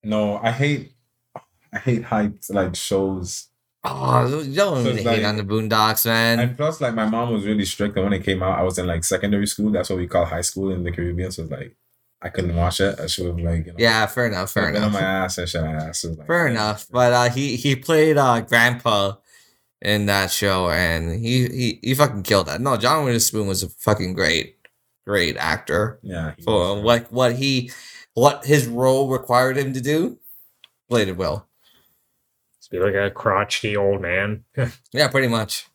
No, 0.04 0.38
I 0.38 0.52
hate 0.52 0.94
I 1.74 1.80
hate 1.80 2.04
hyped 2.04 2.54
like 2.54 2.76
shows. 2.76 3.49
Oh, 3.84 4.42
you 4.42 4.56
don't 4.56 4.84
So 4.84 4.94
hate 4.94 5.06
like- 5.06 5.24
on 5.24 5.38
the 5.38 5.44
Boondocks, 5.44 6.06
man. 6.06 6.40
And 6.40 6.58
plus, 6.58 6.82
like 6.82 6.94
my 6.94 7.06
mom 7.06 7.32
was 7.32 7.46
really 7.46 7.64
strict, 7.66 7.96
and 7.96 8.04
when 8.04 8.14
it 8.14 8.24
came 8.26 8.44
out, 8.44 8.60
I 8.60 8.64
was 8.64 8.78
in 8.78 8.86
like 8.88 9.04
secondary 9.06 9.48
school. 9.48 9.72
That's 9.72 9.90
what 9.90 10.00
we 10.00 10.08
call 10.08 10.26
high 10.26 10.42
school 10.42 10.72
in 10.72 10.84
the 10.84 10.92
Caribbean. 10.92 11.32
So 11.32 11.44
it's 11.44 11.52
like 11.52 11.76
I 12.22 12.28
couldn't 12.30 12.56
watch 12.58 12.82
it. 12.82 13.00
I 13.00 13.08
should 13.08 13.28
have 13.28 13.40
like 13.40 13.66
you 13.68 13.72
know. 13.72 13.78
yeah, 13.78 14.06
fair 14.06 14.28
enough, 14.28 14.52
fair 14.52 14.68
on 14.68 14.76
enough. 14.76 14.92
my 14.92 15.00
ass 15.00 15.38
and 15.38 15.48
shit. 15.48 15.64
Asked. 15.64 16.04
It 16.06 16.18
like, 16.18 16.28
Fair 16.28 16.48
enough. 16.48 16.88
But 16.92 17.14
uh, 17.14 17.30
he 17.30 17.56
he 17.56 17.76
played 17.78 18.18
uh 18.18 18.42
grandpa 18.42 19.14
in 19.82 20.08
that 20.08 20.30
show, 20.30 20.70
and 20.70 21.18
he 21.24 21.48
he 21.48 21.80
he 21.82 21.96
fucking 21.96 22.24
killed 22.24 22.48
that. 22.48 22.60
No, 22.60 22.76
John 22.76 23.06
Witherspoon 23.06 23.48
was 23.48 23.64
a 23.64 23.70
fucking 23.70 24.12
great, 24.14 24.58
great 25.08 25.38
actor 25.38 26.00
Yeah. 26.04 26.34
for 26.44 26.76
was- 26.76 26.84
what 26.84 27.12
what 27.14 27.36
he 27.38 27.72
what 28.14 28.46
his 28.46 28.68
role 28.68 29.08
required 29.10 29.56
him 29.58 29.72
to 29.72 29.80
do. 29.80 30.18
Played 30.90 31.08
it 31.08 31.16
well. 31.18 31.48
Be 32.70 32.80
like 32.80 32.96
a 32.96 33.10
crotchety 33.10 33.76
old 33.76 34.02
man. 34.02 34.44
Yeah, 34.92 35.08
pretty 35.08 35.28
much. 35.28 35.68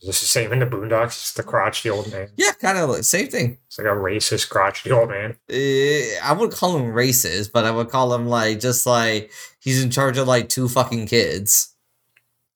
Is 0.00 0.06
this 0.06 0.20
the 0.20 0.26
same 0.26 0.52
in 0.52 0.60
the 0.60 0.66
Boondocks? 0.66 1.08
Just 1.20 1.36
the 1.36 1.42
crotchety 1.42 1.90
old 1.90 2.10
man. 2.10 2.30
Yeah, 2.36 2.52
kind 2.52 2.78
of 2.78 2.88
like 2.88 3.04
same 3.04 3.28
thing. 3.28 3.58
It's 3.66 3.78
like 3.78 3.86
a 3.86 3.90
racist 3.90 4.48
crotchety 4.48 4.90
old 4.90 5.10
man. 5.10 5.36
Uh, 5.50 6.18
I 6.24 6.32
would 6.32 6.52
call 6.52 6.76
him 6.78 6.94
racist, 6.94 7.52
but 7.52 7.66
I 7.66 7.70
would 7.70 7.90
call 7.90 8.14
him 8.14 8.26
like 8.26 8.60
just 8.60 8.86
like 8.86 9.30
he's 9.60 9.82
in 9.82 9.90
charge 9.90 10.16
of 10.16 10.26
like 10.26 10.48
two 10.48 10.68
fucking 10.68 11.06
kids. 11.06 11.74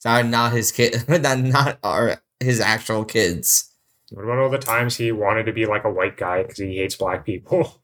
That 0.05 0.25
are 0.25 0.29
not 0.29 0.53
his 0.53 0.73
kid. 0.73 0.95
That 1.09 1.39
not 1.41 1.79
are 1.83 2.23
his 2.41 2.61
actual 2.61 3.05
kids. 3.05 3.71
What 4.11 4.25
about 4.25 4.39
all 4.39 4.51
the 4.51 4.59
times 4.59 4.97
he 4.97 5.13
wanted 5.13 5.45
to 5.45 5.53
be 5.53 5.67
like 5.67 5.85
a 5.85 5.91
white 5.91 6.17
guy 6.17 6.43
because 6.43 6.59
he 6.59 6.77
hates 6.77 6.97
black 6.97 7.27
people? 7.27 7.83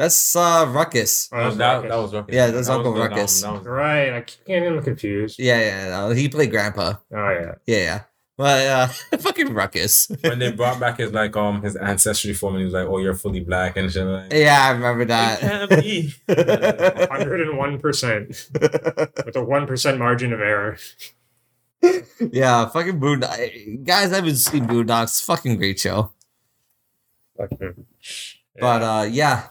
That's 0.00 0.34
uh 0.34 0.64
Ruckus. 0.70 1.28
Oh, 1.30 1.36
That 1.36 1.44
was, 1.46 1.56
that's 1.58 1.82
that, 1.82 1.88
that 1.90 1.96
was 1.96 2.14
Ruckus. 2.14 2.34
Yeah, 2.34 2.46
that's 2.50 2.68
That 2.68 2.74
Uncle 2.76 2.92
was 2.92 3.00
the- 3.02 3.08
that 3.08 3.10
Ruckus. 3.16 3.32
was- 3.34 3.42
that 3.42 3.52
was- 3.52 3.66
right. 3.66 4.12
I 4.14 4.20
keep 4.22 4.44
getting 4.46 4.64
him 4.74 4.82
confused. 4.82 5.38
Yeah, 5.38 5.60
yeah. 5.60 5.88
No, 5.90 6.10
he 6.10 6.28
played 6.30 6.50
Grandpa. 6.50 6.94
Oh 7.12 7.28
yeah. 7.30 7.54
Yeah, 7.66 7.76
yeah. 7.76 8.00
But 8.38 8.66
uh, 8.66 8.86
fucking 9.18 9.52
Ruckus. 9.52 10.10
when 10.22 10.38
they 10.38 10.50
brought 10.52 10.80
back 10.80 10.96
his 10.98 11.12
like 11.12 11.36
um 11.36 11.60
his 11.60 11.76
ancestry 11.76 12.32
form 12.32 12.54
and 12.54 12.60
he 12.60 12.64
was 12.64 12.72
like, 12.72 12.86
"Oh, 12.88 12.96
you're 12.96 13.12
fully 13.14 13.40
black" 13.40 13.76
and 13.76 13.92
shit. 13.92 14.06
Like, 14.06 14.32
yeah, 14.32 14.58
I 14.64 14.70
remember 14.70 15.04
that. 15.04 15.42
Hundred 17.10 17.42
and 17.42 17.58
one 17.58 17.78
percent 17.78 18.28
with 18.58 19.36
a 19.36 19.44
one 19.44 19.66
percent 19.66 19.98
margin 19.98 20.32
of 20.32 20.40
error. 20.40 20.78
yeah, 22.32 22.66
fucking 22.68 22.98
Boondocks. 22.98 23.84
Guys, 23.84 24.10
I 24.12 24.16
haven't 24.16 24.36
seen 24.36 24.66
Boondocks. 24.66 25.22
Fucking 25.22 25.58
great 25.58 25.78
show. 25.78 26.10
Fucking- 27.36 27.84
But 28.58 28.82
uh, 28.82 29.06
yeah. 29.10 29.48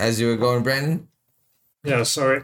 As 0.00 0.18
you 0.18 0.28
were 0.28 0.36
going, 0.36 0.62
Brandon. 0.62 1.08
Yeah, 1.84 2.02
sorry. 2.04 2.42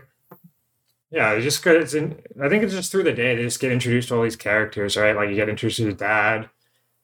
yeah, 1.10 1.38
just 1.40 1.62
good. 1.64 1.80
It's 1.80 1.94
in, 1.94 2.20
I 2.42 2.50
think 2.50 2.62
it's 2.62 2.74
just 2.74 2.92
through 2.92 3.04
the 3.04 3.12
day 3.12 3.34
they 3.34 3.42
just 3.42 3.60
get 3.60 3.72
introduced 3.72 4.08
to 4.08 4.16
all 4.16 4.22
these 4.22 4.36
characters, 4.36 4.96
right? 4.96 5.16
Like 5.16 5.30
you 5.30 5.34
get 5.36 5.48
introduced 5.48 5.78
to 5.78 5.86
his 5.86 5.94
dad, 5.94 6.50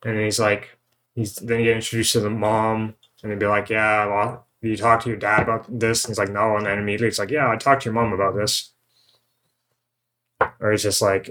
and 0.04 0.18
he's 0.20 0.38
like, 0.38 0.76
he's 1.14 1.36
then 1.36 1.60
you 1.60 1.64
get 1.66 1.76
introduced 1.76 2.12
to 2.12 2.20
the 2.20 2.30
mom, 2.30 2.94
and 3.22 3.32
they'd 3.32 3.38
be 3.38 3.46
like, 3.46 3.70
yeah, 3.70 4.04
well, 4.06 4.46
you 4.60 4.76
talk 4.76 5.02
to 5.02 5.08
your 5.08 5.18
dad 5.18 5.42
about 5.42 5.66
this, 5.80 6.04
and 6.04 6.10
he's 6.10 6.18
like, 6.18 6.30
no, 6.30 6.56
and 6.56 6.66
then 6.66 6.78
immediately 6.78 7.08
it's 7.08 7.18
like, 7.18 7.30
yeah, 7.30 7.48
I 7.50 7.56
talked 7.56 7.82
to 7.82 7.86
your 7.86 7.94
mom 7.94 8.12
about 8.12 8.36
this, 8.36 8.72
or 10.60 10.72
it's 10.72 10.82
just 10.82 11.00
like, 11.00 11.28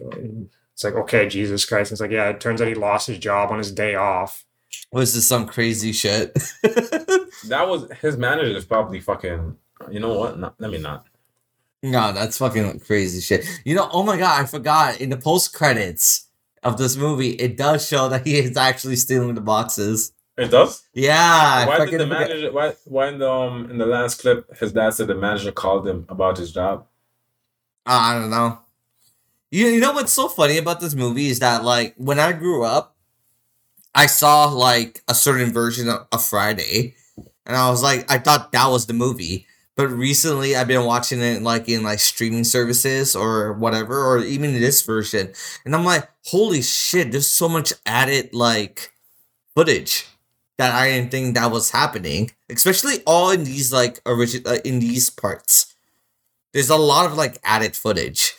it's 0.74 0.84
like, 0.84 0.96
okay, 0.96 1.28
Jesus 1.28 1.66
Christ, 1.66 1.92
and 1.92 1.96
it's 1.96 2.02
like, 2.02 2.12
yeah, 2.12 2.30
it 2.30 2.40
turns 2.40 2.62
out 2.62 2.68
he 2.68 2.74
lost 2.74 3.08
his 3.08 3.20
job 3.20 3.52
on 3.52 3.60
his 3.60 3.72
day 3.72 3.94
off. 3.94 4.46
Was 4.92 5.14
this 5.14 5.28
some 5.28 5.48
crazy 5.48 5.92
shit? 5.94 6.38
That 7.48 7.68
was 7.68 7.90
his 8.02 8.18
manager 8.18 8.56
is 8.56 8.66
probably 8.66 9.00
fucking. 9.00 9.58
You 9.90 10.00
know 10.00 10.14
what? 10.20 10.38
No, 10.38 10.54
let 10.60 10.70
me 10.70 10.78
not. 10.78 11.08
no, 11.82 12.12
that's 12.14 12.38
fucking 12.38 12.80
crazy 12.82 13.20
shit. 13.20 13.46
You 13.66 13.74
know, 13.76 13.90
oh 13.92 14.04
my 14.04 14.18
god, 14.18 14.42
I 14.42 14.46
forgot. 14.46 15.02
In 15.02 15.10
the 15.10 15.18
post 15.18 15.54
credits 15.54 16.28
of 16.62 16.78
this 16.78 16.96
movie, 16.96 17.32
it 17.32 17.58
does 17.58 17.88
show 17.88 18.10
that 18.10 18.28
he 18.28 18.38
is 18.38 18.56
actually 18.58 18.96
stealing 18.98 19.34
the 19.34 19.42
boxes. 19.42 20.14
It 20.38 20.50
does. 20.52 20.84
Yeah. 20.94 21.66
Why 21.66 21.86
did 21.86 22.00
the 22.00 22.06
manager? 22.06 22.52
Why? 22.52 22.74
Why 22.86 23.08
in 23.08 23.18
the 23.20 23.32
um 23.32 23.70
in 23.72 23.78
the 23.80 23.88
last 23.88 24.22
clip, 24.22 24.56
his 24.58 24.72
dad 24.72 24.92
said 24.94 25.08
the 25.08 25.16
manager 25.16 25.52
called 25.52 25.88
him 25.88 26.06
about 26.10 26.38
his 26.38 26.52
job. 26.52 26.86
I 27.86 28.20
don't 28.20 28.30
know. 28.30 28.60
You, 29.50 29.68
you 29.68 29.80
know 29.82 29.92
what's 29.94 30.14
so 30.14 30.30
funny 30.30 30.58
about 30.58 30.80
this 30.80 30.94
movie 30.94 31.28
is 31.28 31.40
that 31.40 31.64
like 31.64 31.96
when 31.98 32.20
I 32.20 32.32
grew 32.34 32.64
up, 32.64 32.91
I 33.94 34.06
saw 34.06 34.46
like 34.46 35.02
a 35.08 35.16
certain 35.16 35.52
version 35.52 35.90
of, 35.90 36.08
of 36.12 36.26
Friday, 36.26 36.96
and 37.46 37.56
I 37.56 37.70
was 37.70 37.84
like, 37.84 38.10
I 38.12 38.18
thought 38.18 38.52
that 38.52 38.68
was 38.68 38.86
the 38.86 38.94
movie. 38.94 39.48
But 39.76 39.88
recently, 39.90 40.56
I've 40.56 40.68
been 40.68 40.86
watching 40.86 41.22
it 41.22 41.42
like 41.42 41.68
in 41.70 41.84
like 41.84 42.00
streaming 42.00 42.44
services 42.44 43.16
or 43.16 43.54
whatever, 43.54 44.06
or 44.06 44.20
even 44.20 44.54
this 44.54 44.82
version, 44.82 45.34
and 45.66 45.76
I'm 45.76 45.86
like, 45.86 46.10
holy 46.26 46.62
shit! 46.62 47.12
There's 47.12 47.28
so 47.28 47.50
much 47.50 47.74
added 47.86 48.34
like 48.34 48.92
footage 49.56 50.08
that 50.58 50.74
I 50.74 50.90
didn't 50.90 51.12
think 51.12 51.36
that 51.36 51.52
was 51.52 51.72
happening, 51.72 52.32
especially 52.50 53.02
all 53.08 53.32
in 53.32 53.44
these 53.46 53.74
like 53.74 54.02
original 54.06 54.54
uh, 54.54 54.58
in 54.66 54.80
these 54.80 55.10
parts 55.10 55.72
there's 56.54 56.70
a 56.70 56.78
lot 56.78 57.06
of 57.06 57.18
like 57.18 57.38
added 57.44 57.76
footage 57.76 58.34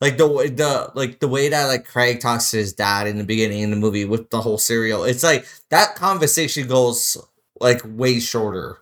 like 0.00 0.16
the 0.16 0.26
way 0.26 0.48
the 0.48 0.90
like 0.94 1.20
the 1.20 1.28
way 1.28 1.48
that 1.48 1.66
like 1.66 1.84
craig 1.84 2.20
talks 2.20 2.50
to 2.50 2.56
his 2.56 2.72
dad 2.72 3.06
in 3.06 3.18
the 3.18 3.24
beginning 3.24 3.60
in 3.60 3.70
the 3.70 3.76
movie 3.76 4.04
with 4.04 4.30
the 4.30 4.40
whole 4.40 4.58
cereal 4.58 5.04
it's 5.04 5.22
like 5.22 5.46
that 5.70 5.94
conversation 5.94 6.66
goes 6.66 7.16
like 7.60 7.80
way 7.84 8.20
shorter 8.20 8.78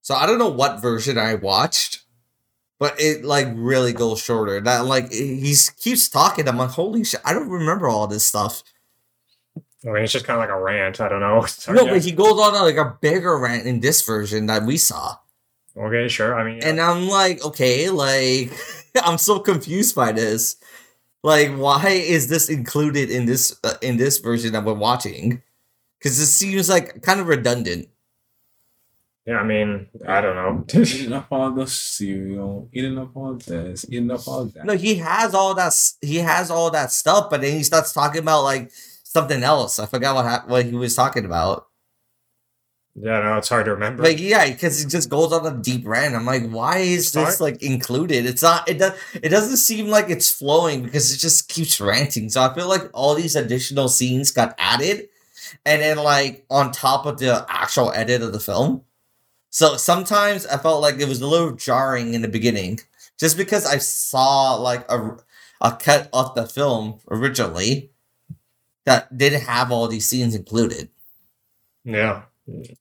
so 0.00 0.14
i 0.14 0.26
don't 0.26 0.38
know 0.38 0.48
what 0.48 0.80
version 0.80 1.18
i 1.18 1.34
watched 1.34 2.02
but 2.78 2.98
it 3.00 3.24
like 3.24 3.48
really 3.54 3.92
goes 3.92 4.20
shorter 4.20 4.60
that 4.60 4.84
like 4.86 5.10
he 5.12 5.54
keeps 5.78 6.08
talking 6.08 6.48
i'm 6.48 6.58
like 6.58 6.70
holy 6.70 7.04
shit 7.04 7.20
i 7.24 7.32
don't 7.32 7.50
remember 7.50 7.88
all 7.88 8.06
this 8.06 8.26
stuff 8.26 8.62
I 9.84 9.88
mean, 9.88 10.04
it's 10.04 10.12
just 10.12 10.24
kind 10.24 10.40
of 10.40 10.48
like 10.48 10.56
a 10.56 10.62
rant. 10.62 11.00
I 11.00 11.08
don't 11.08 11.18
know. 11.18 11.44
So, 11.48 11.72
no 11.72 11.82
yeah. 11.84 11.94
but 11.94 12.04
he 12.04 12.12
goes 12.12 12.38
on 12.38 12.54
like 12.54 12.76
a 12.76 12.96
bigger 13.00 13.36
rant 13.36 13.66
in 13.66 13.80
this 13.80 14.00
version 14.02 14.46
that 14.46 14.62
we 14.62 14.76
saw 14.76 15.16
okay, 15.76 16.08
sure. 16.08 16.38
I 16.38 16.44
mean, 16.44 16.58
yeah. 16.58 16.68
And 16.68 16.80
I'm 16.80 17.08
like, 17.08 17.44
okay, 17.44 17.90
like 17.90 18.52
I'm 19.02 19.18
so 19.18 19.38
confused 19.38 19.94
by 19.94 20.12
this. 20.12 20.56
Like, 21.22 21.50
why 21.56 21.88
is 21.88 22.28
this 22.28 22.48
included 22.48 23.10
in 23.10 23.26
this 23.26 23.58
uh, 23.62 23.74
in 23.80 23.96
this 23.96 24.18
version 24.18 24.52
that 24.52 24.64
we're 24.64 24.74
watching? 24.74 25.42
Because 25.98 26.18
it 26.18 26.26
seems 26.26 26.68
like 26.68 27.02
kind 27.02 27.20
of 27.20 27.28
redundant. 27.28 27.88
yeah, 29.24 29.36
I 29.38 29.44
mean, 29.44 29.86
I 30.06 30.20
don't 30.20 30.34
know. 30.34 30.64
eating 30.82 31.12
up 31.12 31.28
all 31.30 31.52
the 31.52 31.66
cereal, 31.68 32.68
eating 32.72 32.98
up 32.98 33.16
all 33.16 33.34
this, 33.34 33.86
eating 33.88 34.10
up 34.10 34.26
all 34.26 34.46
that. 34.46 34.64
No, 34.64 34.76
he 34.76 34.96
has 34.96 35.32
all 35.32 35.54
that. 35.54 35.72
He 36.00 36.16
has 36.16 36.50
all 36.50 36.70
that 36.72 36.90
stuff, 36.90 37.30
but 37.30 37.40
then 37.40 37.52
he 37.56 37.62
starts 37.62 37.92
talking 37.92 38.20
about 38.22 38.42
like 38.42 38.72
something 39.04 39.42
else. 39.44 39.78
I 39.78 39.86
forgot 39.86 40.16
what 40.16 40.24
hap- 40.24 40.48
what 40.48 40.66
he 40.66 40.72
was 40.72 40.96
talking 40.96 41.24
about. 41.24 41.68
Yeah, 42.94 43.20
no, 43.20 43.38
it's 43.38 43.48
hard 43.48 43.64
to 43.66 43.72
remember. 43.72 44.02
Like, 44.02 44.20
yeah, 44.20 44.50
because 44.50 44.84
it 44.84 44.88
just 44.88 45.08
goes 45.08 45.32
on 45.32 45.46
a 45.46 45.56
deep 45.56 45.86
rant. 45.86 46.14
I'm 46.14 46.26
like, 46.26 46.48
why 46.50 46.78
is 46.78 47.12
this 47.12 47.40
like 47.40 47.62
included? 47.62 48.26
It's 48.26 48.42
not. 48.42 48.68
It 48.68 48.78
does. 48.78 48.98
It 49.14 49.30
doesn't 49.30 49.56
seem 49.56 49.88
like 49.88 50.10
it's 50.10 50.30
flowing 50.30 50.82
because 50.82 51.12
it 51.12 51.18
just 51.18 51.48
keeps 51.48 51.80
ranting. 51.80 52.28
So 52.28 52.42
I 52.42 52.54
feel 52.54 52.68
like 52.68 52.90
all 52.92 53.14
these 53.14 53.36
additional 53.36 53.88
scenes 53.88 54.30
got 54.30 54.54
added, 54.58 55.08
and 55.64 55.82
then 55.82 55.98
like 55.98 56.44
on 56.50 56.72
top 56.72 57.06
of 57.06 57.18
the 57.18 57.44
actual 57.48 57.92
edit 57.92 58.22
of 58.22 58.32
the 58.32 58.40
film. 58.40 58.82
So 59.50 59.76
sometimes 59.76 60.46
I 60.46 60.58
felt 60.58 60.82
like 60.82 60.98
it 60.98 61.08
was 61.08 61.20
a 61.20 61.26
little 61.26 61.52
jarring 61.52 62.14
in 62.14 62.22
the 62.22 62.28
beginning, 62.28 62.80
just 63.18 63.36
because 63.36 63.66
I 63.66 63.78
saw 63.78 64.54
like 64.54 64.90
a. 64.90 65.18
a 65.62 65.70
cut 65.78 66.08
of 66.12 66.34
the 66.34 66.44
film 66.44 66.98
originally 67.08 67.92
that 68.84 69.16
didn't 69.16 69.42
have 69.42 69.70
all 69.70 69.86
these 69.86 70.08
scenes 70.08 70.34
included. 70.34 70.88
Yeah. 71.84 72.22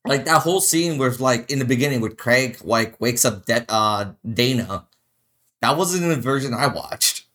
Like 0.05 0.25
that 0.25 0.41
whole 0.41 0.59
scene 0.61 0.97
where 0.97 1.11
like 1.11 1.51
in 1.51 1.59
the 1.59 1.65
beginning 1.65 2.01
with 2.01 2.17
Craig 2.17 2.57
like 2.63 2.99
wakes 2.99 3.25
up 3.25 3.45
De- 3.45 3.65
uh 3.69 4.13
Dana. 4.33 4.87
That 5.61 5.77
wasn't 5.77 6.03
in 6.03 6.09
the 6.09 6.15
version 6.15 6.53
I 6.53 6.67
watched. 6.67 7.25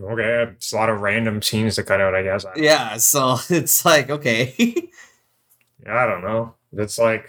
Okay. 0.00 0.44
It's 0.52 0.72
a 0.72 0.76
lot 0.76 0.88
of 0.88 1.00
random 1.00 1.42
scenes 1.42 1.74
to 1.74 1.82
cut 1.82 2.00
out, 2.00 2.14
I 2.14 2.22
guess. 2.22 2.44
I, 2.44 2.52
Yeah, 2.56 2.96
so 2.98 3.38
it's 3.50 3.84
like 3.84 4.10
okay. 4.10 4.54
yeah, 4.58 5.96
I 5.96 6.06
don't 6.06 6.22
know. 6.22 6.54
It's 6.72 6.98
like, 6.98 7.28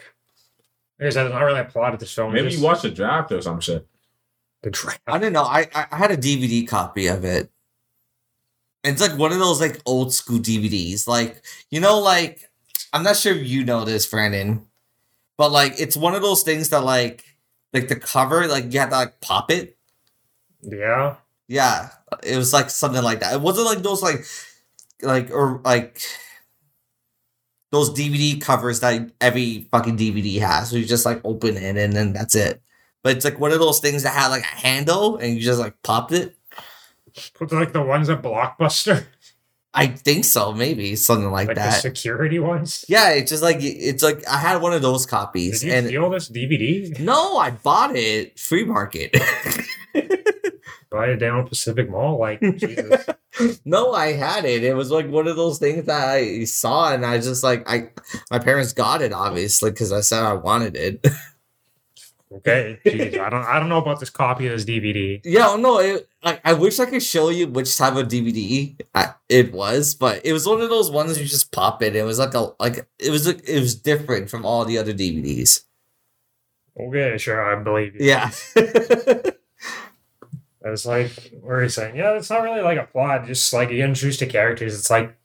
like 0.99 1.07
I 1.07 1.09
said, 1.09 1.25
it's 1.25 1.33
not 1.33 1.41
really 1.41 1.61
a 1.61 1.65
plot 1.65 1.95
of 1.95 1.99
the 1.99 2.05
show. 2.05 2.29
Maybe 2.29 2.49
Just 2.49 2.59
you 2.59 2.63
watched 2.65 2.83
the 2.83 2.91
draft 2.91 3.31
or 3.31 3.41
some 3.41 3.59
shit. 3.59 3.87
the 4.61 4.69
draft. 4.69 5.01
I 5.07 5.17
don't 5.17 5.33
know. 5.33 5.43
I, 5.43 5.67
I 5.73 5.87
I 5.91 5.97
had 5.97 6.11
a 6.11 6.17
DVD 6.17 6.67
copy 6.67 7.07
of 7.07 7.25
it. 7.25 7.49
It's 8.83 9.01
like 9.01 9.17
one 9.17 9.31
of 9.31 9.39
those 9.39 9.59
like 9.59 9.81
old 9.87 10.13
school 10.13 10.37
DVDs. 10.39 11.07
Like, 11.07 11.41
you 11.71 11.79
know, 11.79 11.99
like 11.99 12.50
I'm 12.93 13.03
not 13.03 13.17
sure 13.17 13.33
if 13.33 13.47
you 13.47 13.63
know 13.63 13.85
this, 13.85 14.05
Brandon, 14.05 14.65
but 15.37 15.51
like 15.51 15.73
it's 15.79 15.97
one 15.97 16.15
of 16.15 16.21
those 16.21 16.43
things 16.43 16.69
that 16.69 16.83
like 16.83 17.23
like 17.73 17.87
the 17.87 17.95
cover, 17.95 18.47
like 18.47 18.73
you 18.73 18.79
have 18.79 18.89
to 18.89 18.95
like 18.95 19.21
pop 19.21 19.51
it. 19.51 19.77
Yeah. 20.61 21.15
Yeah. 21.47 21.89
It 22.23 22.37
was 22.37 22.53
like 22.53 22.69
something 22.69 23.03
like 23.03 23.21
that. 23.21 23.33
It 23.33 23.41
wasn't 23.41 23.67
like 23.67 23.83
those 23.83 24.01
like 24.01 24.25
like 25.01 25.31
or 25.31 25.61
like 25.63 26.01
those 27.71 27.89
DVD 27.89 28.39
covers 28.39 28.81
that 28.81 29.11
every 29.21 29.67
fucking 29.71 29.97
DVD 29.97 30.39
has. 30.39 30.69
So 30.69 30.75
you 30.75 30.85
just 30.85 31.05
like 31.05 31.21
open 31.23 31.57
it 31.57 31.77
and 31.77 31.93
then 31.93 32.13
that's 32.13 32.35
it. 32.35 32.61
But 33.03 33.15
it's 33.15 33.25
like 33.25 33.39
one 33.39 33.51
of 33.51 33.59
those 33.59 33.79
things 33.79 34.03
that 34.03 34.13
had 34.13 34.27
like 34.27 34.43
a 34.43 34.45
handle 34.45 35.17
and 35.17 35.33
you 35.33 35.41
just 35.41 35.59
like 35.59 35.81
popped 35.81 36.11
it. 36.11 36.35
Put 37.33 37.51
like 37.51 37.73
the 37.73 37.81
ones 37.81 38.09
at 38.09 38.21
Blockbuster, 38.21 39.05
I 39.73 39.87
think 39.87 40.25
so, 40.25 40.51
maybe 40.51 40.97
something 40.97 41.31
like, 41.31 41.47
like 41.47 41.55
the 41.55 41.61
that. 41.61 41.81
security 41.81 42.39
ones. 42.39 42.83
yeah, 42.89 43.11
it's 43.11 43.31
just 43.31 43.41
like 43.41 43.57
it's 43.61 44.03
like 44.03 44.27
I 44.27 44.37
had 44.37 44.61
one 44.61 44.73
of 44.73 44.81
those 44.81 45.05
copies. 45.05 45.61
Did 45.61 45.67
you 45.67 45.73
and 45.73 45.87
steal 45.87 46.09
this 46.09 46.29
DVD? 46.29 46.99
no, 46.99 47.37
I 47.37 47.51
bought 47.51 47.95
it 47.95 48.37
free 48.37 48.65
market. 48.65 49.15
Buy 50.91 51.07
it 51.07 51.17
down 51.17 51.47
Pacific 51.47 51.89
Mall? 51.89 52.19
Like, 52.19 52.41
Jesus. 52.57 53.05
no, 53.65 53.93
I 53.93 54.11
had 54.11 54.43
it. 54.43 54.65
It 54.65 54.75
was 54.75 54.91
like 54.91 55.07
one 55.07 55.25
of 55.25 55.37
those 55.37 55.57
things 55.57 55.85
that 55.85 56.05
I 56.05 56.43
saw, 56.43 56.93
and 56.93 57.05
I 57.05 57.17
just 57.17 57.43
like 57.43 57.63
I 57.69 57.91
my 58.29 58.39
parents 58.39 58.73
got 58.73 59.01
it 59.01 59.13
obviously 59.13 59.71
because 59.71 59.93
I 59.93 60.01
said 60.01 60.21
I 60.21 60.33
wanted 60.33 60.75
it. 60.75 61.07
Okay. 62.33 62.79
Jeez. 62.85 63.19
I 63.19 63.29
don't 63.29 63.43
I 63.43 63.59
don't 63.59 63.69
know 63.69 63.77
about 63.77 63.99
this 63.99 64.09
copy 64.09 64.47
of 64.47 64.53
this 64.53 64.65
DVD. 64.65 65.19
yeah, 65.23 65.55
no, 65.59 65.79
it, 65.79 66.07
I 66.23 66.39
I 66.45 66.53
wish 66.53 66.79
I 66.79 66.85
could 66.85 67.03
show 67.03 67.29
you 67.29 67.47
which 67.47 67.75
type 67.77 67.95
of 67.95 68.07
DVD 68.07 68.79
I, 68.95 69.03
uh, 69.03 69.13
it 69.27 69.51
was, 69.51 69.95
but 69.95 70.25
it 70.25 70.31
was 70.31 70.47
one 70.47 70.61
of 70.61 70.69
those 70.69 70.89
ones 70.89 71.19
you 71.19 71.25
just 71.25 71.51
pop 71.51 71.83
it. 71.83 71.95
It 71.95 72.03
was 72.03 72.19
like 72.19 72.33
a 72.33 72.53
like 72.59 72.87
it 72.99 73.09
was 73.09 73.27
like, 73.27 73.47
it 73.47 73.59
was 73.59 73.75
different 73.75 74.29
from 74.29 74.45
all 74.45 74.63
the 74.63 74.77
other 74.77 74.93
DVDs. 74.93 75.65
Okay, 76.79 77.17
sure, 77.17 77.43
I 77.43 77.61
believe 77.61 77.95
you. 77.95 78.07
Yeah. 78.07 78.31
It's 80.63 80.85
like 80.85 81.31
what 81.41 81.53
are 81.53 81.63
you 81.63 81.69
saying? 81.69 81.95
Yeah, 81.95 82.13
it's 82.13 82.29
not 82.29 82.43
really 82.43 82.61
like 82.61 82.77
a 82.77 82.85
plot, 82.85 83.25
just 83.25 83.51
like 83.51 83.69
you 83.69 83.77
get 83.77 83.89
introduced 83.89 84.19
to 84.19 84.27
characters. 84.27 84.77
It's 84.77 84.91
like 84.91 85.15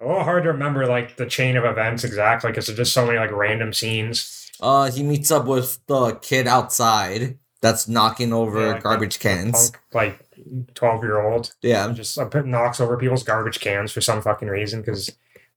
a 0.00 0.06
little 0.06 0.24
hard 0.24 0.44
to 0.44 0.52
remember 0.52 0.86
like 0.86 1.16
the 1.16 1.26
chain 1.26 1.56
of 1.56 1.64
events 1.64 2.04
exactly 2.04 2.50
because 2.50 2.66
there's 2.66 2.78
just 2.78 2.94
so 2.94 3.06
many 3.06 3.18
like 3.18 3.30
random 3.30 3.72
scenes. 3.72 4.45
Uh, 4.60 4.90
he 4.90 5.02
meets 5.02 5.30
up 5.30 5.46
with 5.46 5.78
the 5.86 6.12
kid 6.22 6.46
outside 6.46 7.38
that's 7.60 7.88
knocking 7.88 8.32
over 8.32 8.60
Yeah, 8.60 8.72
like 8.74 8.82
garbage 8.82 9.18
cans. 9.18 9.70
Punk, 9.70 9.82
like 9.92 10.74
twelve 10.74 11.02
year 11.02 11.20
old 11.20 11.54
Yeah, 11.62 11.90
just 11.92 12.18
uh, 12.18 12.28
knocks 12.44 12.80
over 12.80 12.96
people's 12.96 13.22
garbage 13.22 13.60
cans 13.60 13.92
for 13.92 14.00
some 14.00 14.22
fucking 14.22 14.48
reason 14.48 14.80
because 14.80 15.10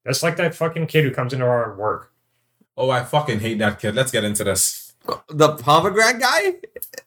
that's 0.06 0.24
like 0.24 0.38
that 0.38 0.56
fucking 0.56 0.88
kid 0.88 1.04
who 1.04 1.12
comes 1.12 1.34
into 1.34 1.45
our 1.45 1.76
work. 1.76 2.12
Oh, 2.78 2.89
I 2.89 3.04
fucking 3.04 3.41
hate 3.41 3.60
that 3.60 3.80
kid. 3.80 3.95
Let's 3.95 4.12
get 4.12 4.24
into 4.24 4.43
this. 4.45 4.93
the 5.30 5.56
pomegranate 5.56 6.20
guy. 6.22 6.56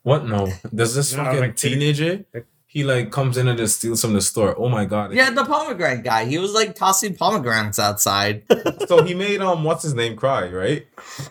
What? 0.02 0.26
No. 0.26 0.52
Does 0.74 0.94
this 0.94 1.14
No, 1.14 1.24
fucking 1.24 1.40
like, 1.40 1.56
teenager? 1.56 2.24
like- 2.34 2.46
He 2.72 2.84
like 2.84 3.10
comes 3.10 3.36
in 3.36 3.48
and 3.48 3.58
just 3.58 3.76
steals 3.76 4.00
from 4.00 4.14
the 4.14 4.22
store. 4.22 4.54
Oh 4.58 4.70
my 4.70 4.86
god. 4.86 5.12
Yeah, 5.12 5.28
the 5.28 5.44
pomegranate 5.44 6.04
guy. 6.04 6.24
He 6.24 6.38
was 6.38 6.54
like 6.54 6.74
tossing 6.74 7.14
pomegranates 7.14 7.78
outside. 7.78 8.44
so 8.88 9.02
he 9.02 9.12
made 9.12 9.42
um 9.42 9.62
what's 9.62 9.82
his 9.82 9.92
name 9.92 10.16
cry, 10.16 10.48
right? 10.48 10.86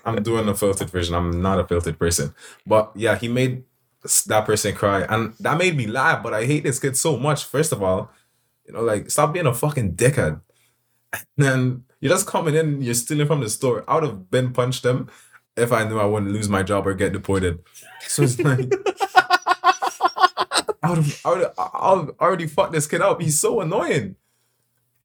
I'm 0.06 0.22
doing 0.22 0.48
a 0.48 0.54
filtered 0.54 0.92
version. 0.92 1.16
I'm 1.16 1.42
not 1.42 1.60
a 1.60 1.66
filtered 1.66 1.98
person. 1.98 2.36
But 2.68 2.92
yeah, 2.96 3.16
he 3.16 3.28
made 3.28 3.64
that 4.28 4.46
person 4.46 4.76
cry. 4.76 5.02
And 5.02 5.34
that 5.40 5.58
made 5.58 5.76
me 5.76 5.88
laugh, 5.88 6.22
but 6.22 6.36
I 6.36 6.46
hate 6.46 6.64
this 6.64 6.78
kid 6.78 6.96
so 6.96 7.18
much. 7.18 7.44
First 7.46 7.72
of 7.72 7.82
all, 7.82 8.12
you 8.68 8.74
know, 8.74 8.82
like 8.84 9.10
stop 9.10 9.34
being 9.34 9.48
a 9.48 9.54
fucking 9.54 9.96
dickhead. 9.96 10.42
And 11.14 11.26
then 11.38 11.84
you're 12.00 12.12
just 12.12 12.28
coming 12.28 12.54
in, 12.56 12.84
you're 12.84 12.94
stealing 12.94 13.28
from 13.28 13.42
the 13.42 13.50
store. 13.50 13.84
I 13.88 13.96
would 13.96 14.04
have 14.04 14.30
been 14.30 14.54
punched 14.54 14.86
him 14.86 15.10
if 15.58 15.72
I 15.72 15.84
knew 15.88 16.00
I 16.00 16.06
wouldn't 16.06 16.32
lose 16.32 16.48
my 16.48 16.62
job 16.64 16.86
or 16.88 16.94
get 16.94 17.14
deported. 17.14 17.64
So 18.08 18.24
it's 18.24 18.40
like 18.40 18.72
I 20.84 20.90
would 20.90 20.98
have 21.00 21.22
I 21.26 21.30
would 21.30 21.42
have 21.42 21.54
I 21.58 21.94
would 21.94 22.16
already 22.20 22.48
fucked 22.48 22.74
this 22.74 22.88
kid 22.88 23.02
up. 23.02 23.22
He's 23.22 23.40
so 23.40 23.62
annoying 23.62 24.16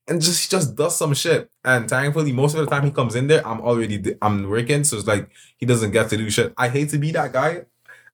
and 0.08 0.20
just 0.20 0.44
he 0.44 0.56
just 0.56 0.76
does 0.76 0.96
some 0.96 1.14
shit. 1.14 1.50
And 1.64 1.88
thankfully, 1.88 2.32
most 2.32 2.54
of 2.54 2.60
the 2.64 2.70
time 2.70 2.84
he 2.84 2.90
comes 2.90 3.14
in 3.14 3.26
there, 3.26 3.46
I'm 3.46 3.60
already 3.60 3.98
di- 3.98 4.16
I'm 4.22 4.48
working, 4.48 4.84
so 4.84 4.96
it's 4.96 5.06
like 5.06 5.30
he 5.56 5.66
doesn't 5.66 5.90
get 5.90 6.08
to 6.10 6.16
do 6.16 6.30
shit. 6.30 6.54
I 6.56 6.68
hate 6.68 6.90
to 6.90 6.98
be 6.98 7.10
that 7.12 7.32
guy. 7.32 7.62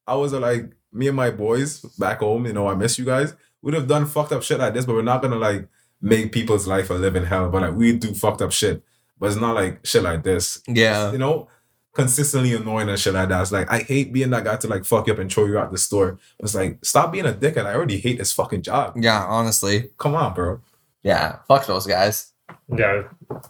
I 0.07 0.15
was 0.17 0.33
like 0.33 0.71
me 0.93 1.09
and 1.09 1.17
my 1.17 1.31
boys 1.31 1.81
back 1.99 2.21
home. 2.21 2.47
You 2.47 2.53
know, 2.53 2.67
I 2.69 2.75
miss 2.75 2.99
you 2.99 3.05
guys. 3.05 3.35
We'd 3.61 3.75
have 3.75 3.89
done 3.89 4.07
fucked 4.07 4.33
up 4.33 4.43
shit 4.43 4.59
like 4.59 4.75
this, 4.75 4.87
but 4.87 4.95
we're 4.95 5.03
not 5.03 5.23
gonna 5.23 5.37
like 5.37 5.69
make 6.01 6.33
people's 6.33 6.67
life 6.67 6.91
a 6.91 6.95
living 6.95 7.25
hell. 7.27 7.49
But 7.51 7.63
like 7.63 7.75
we 7.75 7.97
do 7.97 8.15
fucked 8.15 8.43
up 8.43 8.53
shit, 8.53 8.83
but 9.19 9.27
it's 9.31 9.41
not 9.41 9.55
like 9.55 9.85
shit 9.85 10.03
like 10.03 10.23
this. 10.23 10.63
yeah. 10.67 11.13
You 11.13 11.19
know. 11.19 11.49
Consistently 11.95 12.55
annoying 12.55 12.89
and 12.89 12.99
shit 12.99 13.13
like 13.13 13.29
that. 13.29 13.43
It's 13.43 13.53
like 13.53 13.71
I 13.71 13.81
hate 13.81 14.13
being 14.13 14.31
that 14.31 14.45
guy 14.45 14.57
to 14.57 14.69
like 14.69 14.85
fuck 14.85 15.07
you 15.07 15.13
up 15.13 15.19
and 15.19 15.31
throw 15.31 15.45
you 15.47 15.59
out 15.59 15.71
the 15.71 15.79
store. 15.79 16.19
It's 16.39 16.55
like 16.55 16.83
stop 16.85 17.13
being 17.13 17.27
a 17.27 17.33
dickhead. 17.33 17.67
I 17.67 17.75
already 17.75 17.99
hate 17.99 18.19
this 18.19 18.33
fucking 18.33 18.63
job. 18.63 18.95
Yeah, 18.97 19.23
honestly. 19.25 19.91
Come 19.99 20.15
on, 20.15 20.33
bro. 20.35 20.61
Yeah. 21.03 21.39
Fuck 21.49 21.67
those 21.67 21.87
guys. 21.87 22.33
Yeah, 22.75 23.03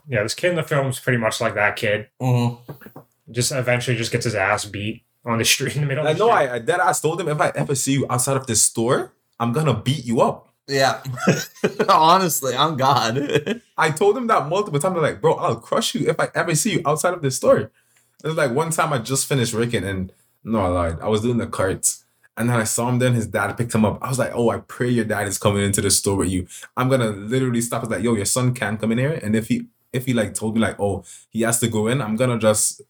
yeah. 0.09 0.23
This 0.23 0.35
kid 0.35 0.51
in 0.51 0.57
the 0.57 0.63
film 0.63 0.89
is 0.89 0.99
pretty 0.99 1.19
much 1.19 1.41
like 1.41 1.55
that 1.55 1.77
kid. 1.77 2.09
hmm 2.21 2.55
Just 3.31 3.53
eventually 3.53 3.97
just 3.97 4.13
gets 4.13 4.25
his 4.25 4.35
ass 4.35 4.65
beat 4.65 5.05
on 5.25 5.39
the 5.39 5.45
street 5.45 5.77
in 5.77 5.83
the 5.83 5.87
middle. 5.87 6.07
I 6.07 6.11
of 6.11 6.19
the 6.19 6.25
know 6.25 6.31
street. 6.31 6.43
I, 6.43 6.47
know 6.47 6.53
I 6.55 6.59
dead 6.59 6.81
ass 6.81 7.01
told 7.01 7.21
him 7.21 7.29
if 7.29 7.41
I 7.41 7.53
ever 7.55 7.75
see 7.75 7.93
you 7.93 8.07
outside 8.11 8.37
of 8.37 8.47
this 8.47 8.63
store, 8.65 9.13
I'm 9.39 9.53
gonna 9.53 9.75
beat 9.75 10.05
you 10.05 10.21
up. 10.21 10.49
Yeah. 10.69 11.03
honestly, 11.89 12.55
I'm 12.57 12.77
God. 12.77 13.61
I 13.77 13.91
told 13.91 14.17
him 14.17 14.27
that 14.29 14.49
multiple 14.49 14.79
times. 14.81 14.97
I'm 14.97 15.03
like, 15.03 15.21
bro, 15.21 15.35
I'll 15.35 15.57
crush 15.57 15.95
you 15.95 16.09
if 16.09 16.19
I 16.21 16.29
ever 16.35 16.55
see 16.55 16.75
you 16.75 16.83
outside 16.87 17.15
of 17.15 17.23
this 17.23 17.37
store. 17.37 17.71
It 18.23 18.29
was 18.29 18.37
like 18.37 18.53
one 18.53 18.71
time 18.71 18.93
I 18.93 18.99
just 18.99 19.27
finished 19.27 19.55
working 19.55 19.85
and 19.85 20.13
no, 20.45 20.61
I 20.61 20.69
lied. 20.69 21.01
I 21.01 21.09
was 21.09 21.23
doing 21.23 21.39
the 21.39 21.47
carts. 21.47 22.05
And 22.37 22.49
then 22.49 22.59
I 22.59 22.65
saw 22.65 22.89
him 22.89 22.99
then 22.99 23.13
his 23.13 23.27
dad 23.27 23.57
picked 23.59 23.75
him 23.75 23.85
up. 23.85 23.99
I 24.01 24.09
was 24.09 24.19
like, 24.19 24.33
oh, 24.35 24.49
I 24.49 24.59
pray 24.59 24.89
your 24.89 25.05
dad 25.05 25.29
is 25.29 25.37
coming 25.37 25.63
into 25.63 25.83
the 25.83 25.91
store 25.91 26.17
with 26.17 26.31
you. 26.31 26.47
I'm 26.77 26.89
gonna 26.89 27.11
literally 27.11 27.61
stop. 27.61 27.83
I 27.83 27.87
was 27.87 27.91
like, 27.91 28.03
yo, 28.03 28.15
your 28.15 28.25
son 28.25 28.55
can't 28.55 28.81
come 28.81 28.93
in 28.93 28.99
here. 28.99 29.21
And 29.23 29.37
if 29.37 29.49
he 29.49 29.67
if 29.93 30.07
he 30.07 30.15
like 30.15 30.33
told 30.33 30.55
me 30.55 30.61
like, 30.61 30.81
oh, 30.81 31.05
he 31.29 31.43
has 31.43 31.61
to 31.61 31.69
go 31.69 31.89
in, 31.89 32.01
I'm 32.01 32.17
gonna 32.17 32.39
just 32.39 32.81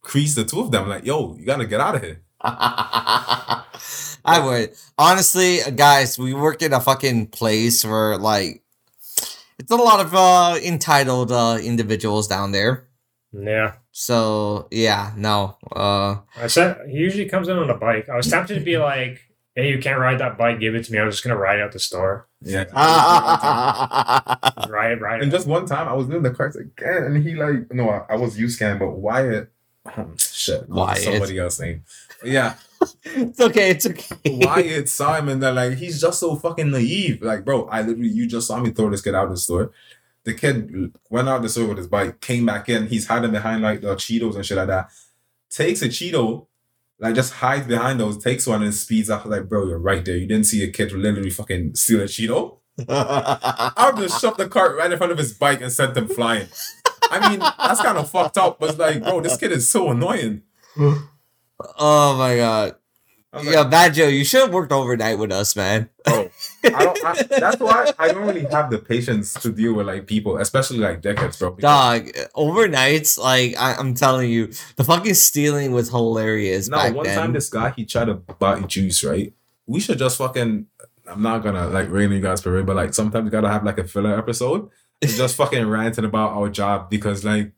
crease 0.00 0.34
the 0.36 0.44
two 0.44 0.60
of 0.60 0.70
them. 0.70 0.88
Like, 0.88 1.04
yo, 1.04 1.34
you 1.36 1.44
gotta 1.44 1.66
get 1.66 1.80
out 1.80 1.96
of 1.96 2.02
here. 2.02 2.22
I 2.40 3.64
would. 4.40 4.74
Honestly, 4.96 5.58
guys, 5.74 6.18
we 6.18 6.32
work 6.32 6.62
in 6.62 6.72
a 6.72 6.80
fucking 6.80 7.28
place 7.28 7.84
where 7.84 8.16
like 8.16 8.62
it's 9.58 9.70
a 9.70 9.76
lot 9.76 10.00
of 10.00 10.14
uh 10.14 10.58
entitled 10.62 11.32
uh 11.32 11.58
individuals 11.62 12.28
down 12.28 12.52
there. 12.52 12.88
Yeah. 13.32 13.74
So 13.92 14.68
yeah, 14.70 15.12
no. 15.16 15.56
Uh 15.70 16.16
I 16.36 16.46
said 16.46 16.88
he 16.88 16.96
usually 16.96 17.28
comes 17.28 17.48
in 17.48 17.58
on 17.58 17.70
a 17.70 17.76
bike. 17.76 18.08
I 18.08 18.16
was 18.16 18.28
tempted 18.28 18.54
to 18.54 18.60
be 18.60 18.78
like, 18.78 19.20
"Hey, 19.54 19.70
you 19.70 19.78
can't 19.78 20.00
ride 20.00 20.18
that 20.20 20.38
bike. 20.38 20.60
Give 20.60 20.74
it 20.74 20.84
to 20.86 20.92
me. 20.92 20.98
I'm 20.98 21.10
just 21.10 21.22
gonna 21.22 21.36
ride 21.36 21.60
out 21.60 21.72
the 21.72 21.78
store. 21.78 22.26
Yeah. 22.40 22.64
Ride, 24.68 25.00
ride." 25.00 25.22
And 25.22 25.32
it. 25.32 25.36
just 25.36 25.46
one 25.46 25.66
time, 25.66 25.88
I 25.88 25.92
was 25.92 26.06
doing 26.06 26.22
the 26.22 26.30
cards 26.30 26.56
again, 26.56 27.04
and 27.04 27.22
he 27.22 27.34
like, 27.34 27.72
no, 27.72 27.90
I, 27.90 28.14
I 28.14 28.16
was 28.16 28.38
you 28.38 28.48
scan, 28.48 28.78
but 28.78 28.92
Wyatt, 28.92 29.50
shit, 30.16 30.68
Wyatt. 30.68 30.98
somebody 30.98 31.38
else 31.38 31.60
name. 31.60 31.84
Yeah, 32.24 32.54
it's 33.04 33.40
okay, 33.40 33.70
it's 33.70 33.86
okay. 33.86 34.16
Wyatt 34.24 34.88
Simon. 34.88 35.40
That 35.40 35.54
like 35.54 35.76
he's 35.76 36.00
just 36.00 36.18
so 36.18 36.34
fucking 36.34 36.70
naive. 36.70 37.22
Like, 37.22 37.44
bro, 37.44 37.66
I 37.66 37.82
literally 37.82 38.08
you 38.08 38.26
just 38.26 38.46
saw 38.46 38.58
me 38.58 38.70
throw 38.70 38.90
this 38.90 39.02
kid 39.02 39.14
out 39.14 39.24
of 39.24 39.30
the 39.30 39.36
store. 39.36 39.70
The 40.24 40.34
kid 40.34 40.92
went 41.10 41.28
out 41.28 41.42
the 41.42 41.48
store 41.48 41.66
with 41.68 41.78
his 41.78 41.88
bike, 41.88 42.20
came 42.20 42.46
back 42.46 42.68
in. 42.68 42.86
He's 42.86 43.06
hiding 43.08 43.32
behind 43.32 43.62
like 43.62 43.80
the 43.80 43.94
Cheetos 43.96 44.36
and 44.36 44.46
shit 44.46 44.56
like 44.56 44.68
that. 44.68 44.90
Takes 45.50 45.82
a 45.82 45.88
Cheeto, 45.88 46.46
like 47.00 47.14
just 47.14 47.32
hides 47.34 47.66
behind 47.66 47.98
those, 47.98 48.22
takes 48.22 48.46
one 48.46 48.62
and 48.62 48.72
speeds 48.74 49.10
up. 49.10 49.24
Like, 49.26 49.48
bro, 49.48 49.66
you're 49.66 49.78
right 49.78 50.04
there. 50.04 50.16
You 50.16 50.26
didn't 50.26 50.46
see 50.46 50.62
a 50.62 50.70
kid 50.70 50.92
literally 50.92 51.30
fucking 51.30 51.74
steal 51.74 52.00
a 52.00 52.04
Cheeto. 52.04 52.58
I 52.88 53.90
would 53.92 54.00
just 54.08 54.20
shoved 54.20 54.38
the 54.38 54.48
cart 54.48 54.76
right 54.78 54.90
in 54.90 54.96
front 54.96 55.12
of 55.12 55.18
his 55.18 55.34
bike 55.34 55.60
and 55.60 55.72
sent 55.72 55.96
him 55.96 56.08
flying. 56.08 56.46
I 57.10 57.28
mean, 57.30 57.40
that's 57.40 57.82
kind 57.82 57.98
of 57.98 58.08
fucked 58.10 58.38
up, 58.38 58.58
but 58.60 58.78
like, 58.78 59.02
bro, 59.02 59.20
this 59.20 59.36
kid 59.36 59.52
is 59.52 59.68
so 59.68 59.90
annoying. 59.90 60.42
oh 60.78 62.16
my 62.16 62.36
god. 62.36 62.76
Like, 63.32 63.44
Yeah, 63.44 63.64
Baggio, 63.64 64.12
you 64.12 64.24
should 64.24 64.42
have 64.42 64.52
worked 64.54 64.72
overnight 64.72 65.18
with 65.18 65.32
us, 65.32 65.54
man. 65.56 65.90
bro, 66.04 66.30
I 66.64 66.84
don't. 66.84 67.04
I, 67.04 67.22
that's 67.40 67.60
why 67.60 67.92
I 67.98 68.08
don't 68.12 68.26
really 68.26 68.46
have 68.46 68.70
the 68.70 68.78
patience 68.78 69.34
to 69.34 69.50
deal 69.52 69.74
with 69.74 69.86
like 69.86 70.06
people, 70.06 70.36
especially 70.38 70.78
like 70.78 71.02
dickheads, 71.02 71.38
bro. 71.38 71.56
Dog, 71.56 72.06
overnights, 72.36 73.18
like 73.18 73.56
I, 73.58 73.74
I'm 73.74 73.94
telling 73.94 74.30
you, 74.30 74.48
the 74.76 74.84
fucking 74.84 75.14
stealing 75.14 75.72
was 75.72 75.88
hilarious 75.90 76.68
No, 76.68 76.78
one 76.92 77.04
then. 77.06 77.18
time 77.18 77.32
this 77.32 77.48
guy 77.48 77.70
he 77.70 77.84
tried 77.84 78.06
to 78.06 78.14
buy 78.14 78.60
juice, 78.62 79.02
right? 79.04 79.32
We 79.66 79.80
should 79.80 79.98
just 79.98 80.18
fucking. 80.18 80.66
I'm 81.06 81.22
not 81.22 81.42
gonna 81.42 81.66
like 81.66 81.90
rain 81.90 82.12
you 82.12 82.20
guys 82.20 82.40
parade, 82.40 82.66
but 82.66 82.76
like 82.76 82.94
sometimes 82.94 83.24
you 83.24 83.30
gotta 83.30 83.50
have 83.50 83.64
like 83.64 83.78
a 83.78 83.84
filler 83.84 84.16
episode. 84.16 84.70
It's 85.00 85.16
just 85.16 85.36
fucking 85.36 85.66
ranting 85.66 86.04
about 86.04 86.32
our 86.32 86.48
job 86.48 86.90
because 86.90 87.24
like 87.24 87.52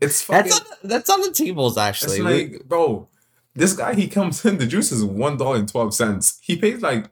it's 0.00 0.22
fucking. 0.22 0.50
that's 0.50 0.60
on, 0.60 0.66
that's 0.84 1.10
on 1.10 1.20
the 1.20 1.30
tables 1.30 1.76
actually. 1.76 2.20
like, 2.20 2.64
bro, 2.64 3.08
this 3.54 3.74
guy 3.74 3.94
he 3.94 4.08
comes 4.08 4.44
in, 4.44 4.58
the 4.58 4.66
juice 4.66 4.92
is 4.92 5.04
one 5.04 5.36
dollar 5.36 5.56
and 5.56 5.68
twelve 5.68 5.94
cents. 5.94 6.38
He 6.42 6.56
pays 6.56 6.80
like 6.80 7.10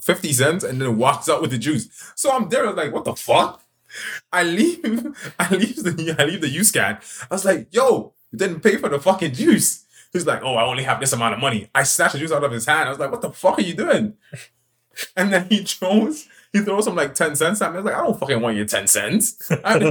fifty 0.00 0.32
cents 0.32 0.64
and 0.64 0.80
then 0.80 0.96
walks 0.96 1.28
out 1.28 1.40
with 1.42 1.50
the 1.50 1.58
juice. 1.58 1.88
So 2.16 2.30
I'm 2.30 2.48
there, 2.48 2.64
I 2.64 2.68
was 2.68 2.76
like, 2.76 2.92
what 2.92 3.04
the 3.04 3.14
fuck? 3.14 3.62
I 4.32 4.42
leave, 4.42 4.84
I 5.38 5.54
leave 5.54 5.82
the 5.82 6.16
I 6.18 6.24
leave 6.24 6.40
the 6.40 6.54
UScan. 6.54 7.26
I 7.30 7.34
was 7.34 7.44
like, 7.44 7.68
yo, 7.72 8.14
you 8.30 8.38
didn't 8.38 8.60
pay 8.60 8.76
for 8.76 8.88
the 8.88 8.98
fucking 8.98 9.32
juice. 9.32 9.84
He's 10.12 10.26
like, 10.26 10.42
oh, 10.42 10.54
I 10.56 10.64
only 10.64 10.82
have 10.82 11.00
this 11.00 11.12
amount 11.12 11.34
of 11.34 11.40
money. 11.40 11.70
I 11.74 11.84
snatched 11.84 12.12
the 12.12 12.18
juice 12.18 12.32
out 12.32 12.44
of 12.44 12.52
his 12.52 12.66
hand. 12.66 12.86
I 12.86 12.90
was 12.90 12.98
like, 12.98 13.10
what 13.10 13.22
the 13.22 13.32
fuck 13.32 13.58
are 13.58 13.62
you 13.62 13.74
doing? 13.74 14.14
And 15.16 15.32
then 15.32 15.48
he 15.48 15.64
throws, 15.64 16.28
he 16.52 16.60
throws 16.60 16.86
him 16.86 16.94
like 16.94 17.14
10 17.14 17.34
cents 17.34 17.62
at 17.62 17.72
me. 17.72 17.78
I 17.78 17.80
was 17.80 17.86
like, 17.86 17.94
I 17.94 18.02
don't 18.04 18.20
fucking 18.20 18.42
want 18.42 18.58
your 18.58 18.66
10 18.66 18.86
cents. 18.86 19.50
I 19.64 19.78
already, 19.78 19.86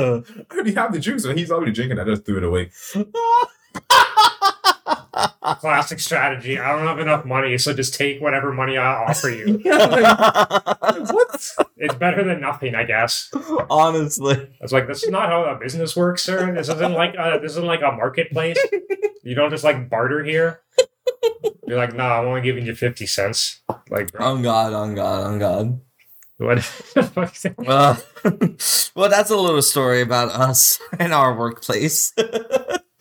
I 0.52 0.54
already 0.54 0.74
have 0.76 0.93
the 0.93 0.99
juice. 0.99 1.26
And 1.26 1.39
he's 1.39 1.49
already 1.49 1.72
drinking. 1.72 1.97
I 1.97 2.04
just 2.04 2.24
threw 2.24 2.38
it 2.38 2.43
away. 2.43 2.70
Classic 5.59 5.99
strategy. 5.99 6.57
I 6.57 6.76
don't 6.78 6.88
have 6.88 6.99
enough 6.99 7.26
money, 7.26 7.57
so 7.57 7.74
just 7.74 7.93
take 7.93 8.22
whatever 8.22 8.53
money 8.53 8.78
I 8.78 9.03
offer 9.05 9.30
you. 9.30 9.59
what? 9.64 11.49
It's 11.78 11.95
better 11.95 12.24
than 12.24 12.39
nothing, 12.41 12.76
I 12.76 12.84
guess. 12.84 13.30
Honestly. 13.70 14.49
It's 14.62 14.72
like 14.72 14.88
this 14.88 15.03
is 15.03 15.09
not 15.09 15.30
how 15.30 15.43
a 15.43 15.55
business 15.57 15.95
works, 15.95 16.24
sir. 16.24 16.53
This 16.53 16.70
isn't 16.70 16.93
like 16.93 17.16
a, 17.18 17.39
this 17.41 17.51
isn't 17.53 17.66
like 17.66 17.82
a 17.82 17.91
marketplace. 17.91 18.57
You 19.24 19.36
don't 19.36 19.49
just 19.51 19.64
like 19.64 19.89
barter 19.89 20.24
here. 20.24 20.62
You're 21.68 21.78
like, 21.78 21.93
nah, 21.95 22.20
I'm 22.20 22.28
only 22.28 22.41
giving 22.41 22.66
you 22.66 22.76
fifty 22.76 23.05
cents. 23.05 23.62
Like, 23.89 24.12
bro, 24.12 24.26
On 24.26 24.41
God, 24.41 24.74
on 24.74 24.95
God, 24.95 25.24
on 25.24 25.39
God. 25.39 25.82
what? 26.38 26.59
Uh, 27.68 27.95
well, 28.95 29.09
that's 29.09 29.30
a 29.30 29.38
little 29.38 29.62
story 29.62 30.01
about 30.01 30.30
us 30.30 30.80
and 30.99 31.14
our 31.14 31.38
workplace. 31.38 32.14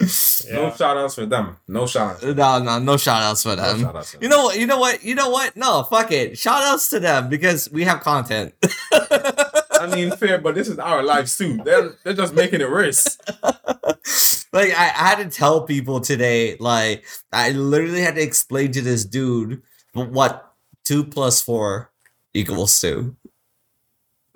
No 0.00 0.62
yeah. 0.62 0.76
shout 0.76 0.96
outs 0.96 1.14
for 1.14 1.26
them. 1.26 1.56
No 1.68 1.86
shout 1.86 2.12
outs. 2.12 2.24
no, 2.24 2.58
no, 2.58 2.78
no 2.78 2.96
shout 2.96 3.22
outs 3.22 3.42
for 3.42 3.54
them. 3.54 3.84
outs. 3.84 4.16
You 4.20 4.28
know 4.28 4.44
what? 4.44 4.58
You 4.58 4.66
know 4.66 4.78
what? 4.78 5.04
You 5.04 5.14
know 5.14 5.28
what? 5.28 5.56
No, 5.56 5.82
fuck 5.82 6.10
it. 6.10 6.38
Shout 6.38 6.62
outs 6.62 6.88
to 6.90 7.00
them 7.00 7.28
because 7.28 7.70
we 7.70 7.84
have 7.84 8.00
content. 8.00 8.54
I 8.92 9.94
mean, 9.94 10.10
fair, 10.12 10.38
but 10.38 10.54
this 10.54 10.68
is 10.68 10.78
our 10.78 11.02
lives 11.02 11.36
too. 11.36 11.58
They're, 11.64 11.96
they're 12.02 12.14
just 12.14 12.34
making 12.34 12.60
it 12.62 12.70
worse. 12.70 13.18
like 13.42 14.72
I, 14.72 14.92
I 14.96 15.08
had 15.08 15.18
to 15.18 15.28
tell 15.28 15.62
people 15.62 16.00
today, 16.00 16.56
like 16.58 17.04
I 17.32 17.50
literally 17.50 18.00
had 18.00 18.14
to 18.14 18.22
explain 18.22 18.72
to 18.72 18.80
this 18.80 19.04
dude 19.04 19.62
what 19.92 20.54
two 20.84 21.04
plus 21.04 21.42
four 21.42 21.90
equals 22.32 22.80
two. 22.80 23.16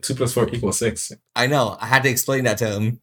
Two 0.03 0.15
plus 0.15 0.35
four 0.35 0.49
equals 0.51 0.79
six. 0.79 1.13
I 1.35 1.47
know. 1.47 1.79
I 1.81 1.87
had 1.87 2.03
to 2.03 2.11
explain 2.11 2.45
that 2.45 2.59
to 2.59 2.69
him. 2.69 3.01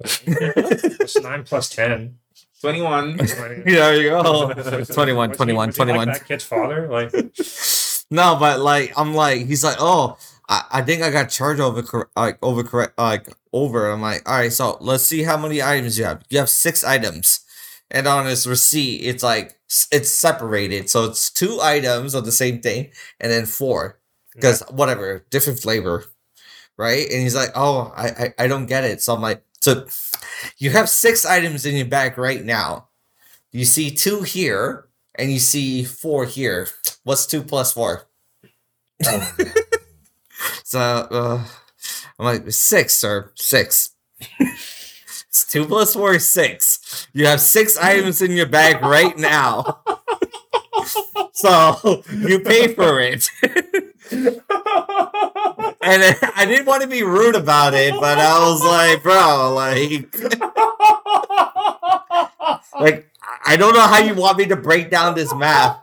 It's 0.00 1.20
nine 1.22 1.44
plus 1.44 1.68
ten. 1.68 2.18
21. 2.60 3.16
there 3.64 3.96
you 3.96 4.10
go. 4.10 4.52
21, 4.84 5.32
21, 5.32 5.68
he- 5.68 5.68
was 5.68 5.76
he 5.76 5.78
21. 5.78 6.08
Like 6.08 6.18
that 6.18 6.26
kid's 6.26 6.44
father, 6.44 6.88
like 6.88 7.12
No, 8.10 8.36
but 8.40 8.60
like 8.60 8.92
I'm 8.96 9.14
like 9.14 9.46
he's 9.46 9.62
like, 9.62 9.76
oh, 9.78 10.16
I, 10.48 10.64
I 10.72 10.82
think 10.82 11.02
I 11.02 11.10
got 11.10 11.28
charged 11.30 11.60
over 11.60 11.82
cor- 11.82 12.10
like 12.16 12.38
over 12.42 12.64
correct 12.64 12.98
like 12.98 13.28
over. 13.52 13.90
I'm 13.90 14.00
like, 14.02 14.28
all 14.28 14.36
right, 14.38 14.52
so 14.52 14.76
let's 14.80 15.04
see 15.04 15.22
how 15.22 15.36
many 15.36 15.62
items 15.62 15.98
you 15.98 16.04
have. 16.04 16.22
You 16.30 16.38
have 16.38 16.48
six 16.48 16.82
items, 16.82 17.40
and 17.90 18.06
on 18.08 18.26
his 18.26 18.46
receipt, 18.46 19.02
it's 19.02 19.22
like 19.22 19.56
it's 19.92 20.10
separated, 20.10 20.88
so 20.90 21.04
it's 21.04 21.30
two 21.30 21.60
items 21.62 22.14
of 22.14 22.24
the 22.24 22.32
same 22.32 22.60
thing, 22.60 22.90
and 23.20 23.30
then 23.30 23.46
four 23.46 24.00
because 24.34 24.62
whatever 24.70 25.24
different 25.30 25.60
flavor, 25.60 26.04
right? 26.76 27.06
And 27.10 27.22
he's 27.22 27.34
like, 27.36 27.50
oh, 27.54 27.92
I, 27.94 28.06
I 28.08 28.34
I 28.44 28.48
don't 28.48 28.66
get 28.66 28.84
it. 28.84 29.02
So 29.02 29.14
I'm 29.14 29.20
like, 29.20 29.44
so 29.60 29.86
you 30.58 30.70
have 30.70 30.88
six 30.88 31.24
items 31.24 31.66
in 31.66 31.76
your 31.76 31.86
bag 31.86 32.18
right 32.18 32.44
now. 32.44 32.88
You 33.52 33.64
see 33.64 33.90
two 33.90 34.22
here, 34.22 34.88
and 35.14 35.32
you 35.32 35.38
see 35.38 35.84
four 35.84 36.24
here. 36.26 36.68
What's 37.04 37.26
two 37.26 37.42
plus 37.42 37.72
four? 37.72 38.08
So 40.68 40.80
uh, 40.80 41.44
I'm 42.18 42.24
like 42.26 42.50
six, 42.50 43.02
or 43.02 43.32
six. 43.36 43.90
it's 44.38 45.46
two 45.50 45.64
plus 45.64 45.94
four 45.94 46.14
is 46.14 46.28
six. 46.28 47.08
You 47.14 47.26
have 47.26 47.40
six 47.40 47.78
items 47.78 48.20
in 48.20 48.32
your 48.32 48.46
bag 48.46 48.82
right 48.82 49.16
now. 49.16 49.80
so 51.32 52.02
you 52.12 52.40
pay 52.40 52.74
for 52.74 53.00
it. 53.00 53.30
and 54.10 54.32
I 55.82 56.44
didn't 56.46 56.66
want 56.66 56.82
to 56.82 56.88
be 56.88 57.02
rude 57.02 57.36
about 57.36 57.74
it, 57.74 57.94
but 58.00 58.18
I 58.18 58.38
was 58.40 58.62
like, 58.64 59.02
bro, 59.02 59.52
like, 59.54 60.14
like 62.80 63.10
I 63.46 63.56
don't 63.56 63.74
know 63.74 63.80
how 63.86 63.98
you 63.98 64.14
want 64.14 64.38
me 64.38 64.46
to 64.46 64.56
break 64.56 64.90
down 64.90 65.14
this 65.14 65.34
math. 65.34 65.78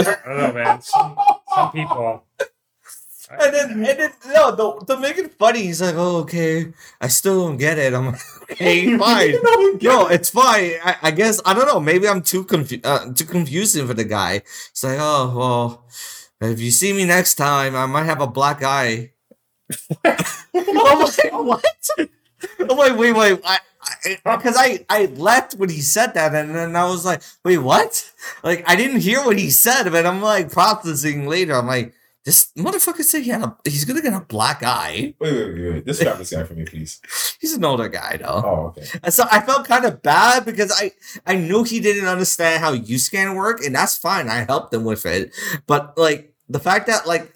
I 0.00 0.22
don't 0.26 0.38
know, 0.38 0.52
man. 0.52 0.82
Some, 0.82 1.16
some 1.54 1.72
people. 1.72 2.24
And 3.30 3.54
then, 3.54 3.70
and 3.84 3.98
then, 3.98 4.12
no, 4.32 4.56
to, 4.56 4.86
to 4.86 5.00
make 5.00 5.18
it 5.18 5.32
funny, 5.38 5.64
he's 5.64 5.82
like, 5.82 5.96
"Oh, 5.98 6.18
okay, 6.24 6.72
I 7.00 7.08
still 7.08 7.46
don't 7.46 7.58
get 7.58 7.78
it." 7.78 7.92
I'm 7.92 8.06
like, 8.06 8.20
"Okay, 8.52 8.96
fine, 8.98 9.32
no, 9.82 10.06
it's 10.08 10.30
fine. 10.30 10.72
I, 10.82 10.96
I 11.02 11.10
guess 11.10 11.40
I 11.44 11.52
don't 11.52 11.66
know. 11.66 11.78
Maybe 11.78 12.08
I'm 12.08 12.22
too 12.22 12.44
confu- 12.44 12.80
uh, 12.84 13.12
too 13.12 13.26
confusing 13.26 13.86
for 13.86 13.92
the 13.92 14.04
guy." 14.04 14.42
It's 14.70 14.82
like, 14.82 14.96
"Oh, 14.98 15.34
well, 15.36 15.84
if 16.40 16.58
you 16.58 16.70
see 16.70 16.92
me 16.94 17.04
next 17.04 17.34
time, 17.34 17.76
I 17.76 17.84
might 17.84 18.04
have 18.04 18.22
a 18.22 18.26
black 18.26 18.62
eye." 18.62 19.12
I'm 20.04 20.16
like, 21.00 21.32
"What?" 21.32 21.64
I'm 21.98 22.76
like, 22.76 22.96
"Wait, 22.98 23.12
wait, 23.12 23.40
I." 23.44 23.58
Because 24.24 24.54
I, 24.58 24.84
I 24.90 25.06
left 25.06 25.54
when 25.54 25.70
he 25.70 25.80
said 25.80 26.12
that, 26.14 26.34
and 26.34 26.54
then 26.54 26.76
I 26.76 26.84
was 26.84 27.04
like, 27.04 27.22
"Wait, 27.44 27.58
what?" 27.58 28.10
Like 28.42 28.64
I 28.68 28.76
didn't 28.76 29.00
hear 29.00 29.24
what 29.24 29.38
he 29.38 29.50
said, 29.50 29.90
but 29.90 30.06
I'm 30.06 30.20
like 30.22 30.50
processing 30.50 31.26
later. 31.26 31.54
I'm 31.54 31.66
like, 31.66 31.94
this 32.28 32.52
motherfucker 32.58 33.02
said 33.02 33.22
he 33.22 33.30
had 33.30 33.40
a 33.40 33.56
he's 33.64 33.86
gonna 33.86 34.02
get 34.02 34.12
a 34.12 34.20
black 34.20 34.62
eye. 34.62 35.14
Wait, 35.18 35.32
wait, 35.32 35.54
wait, 35.54 35.72
wait. 35.72 35.86
Describe 35.86 36.18
this 36.18 36.30
guy 36.30 36.44
for 36.44 36.52
me, 36.52 36.66
please. 36.66 37.00
He's 37.40 37.54
an 37.54 37.64
older 37.64 37.88
guy 37.88 38.18
though. 38.18 38.42
Oh, 38.44 38.66
okay. 38.66 38.86
And 39.02 39.14
so 39.14 39.24
I 39.32 39.40
felt 39.40 39.66
kind 39.66 39.86
of 39.86 40.02
bad 40.02 40.44
because 40.44 40.70
I 40.76 40.92
I 41.26 41.36
knew 41.36 41.64
he 41.64 41.80
didn't 41.80 42.06
understand 42.06 42.62
how 42.62 42.76
UScan 42.76 43.34
work, 43.34 43.64
and 43.64 43.74
that's 43.74 43.96
fine. 43.96 44.28
I 44.28 44.44
helped 44.44 44.74
him 44.74 44.84
with 44.84 45.06
it. 45.06 45.34
But 45.66 45.96
like 45.96 46.34
the 46.50 46.60
fact 46.60 46.86
that 46.88 47.06
like 47.06 47.34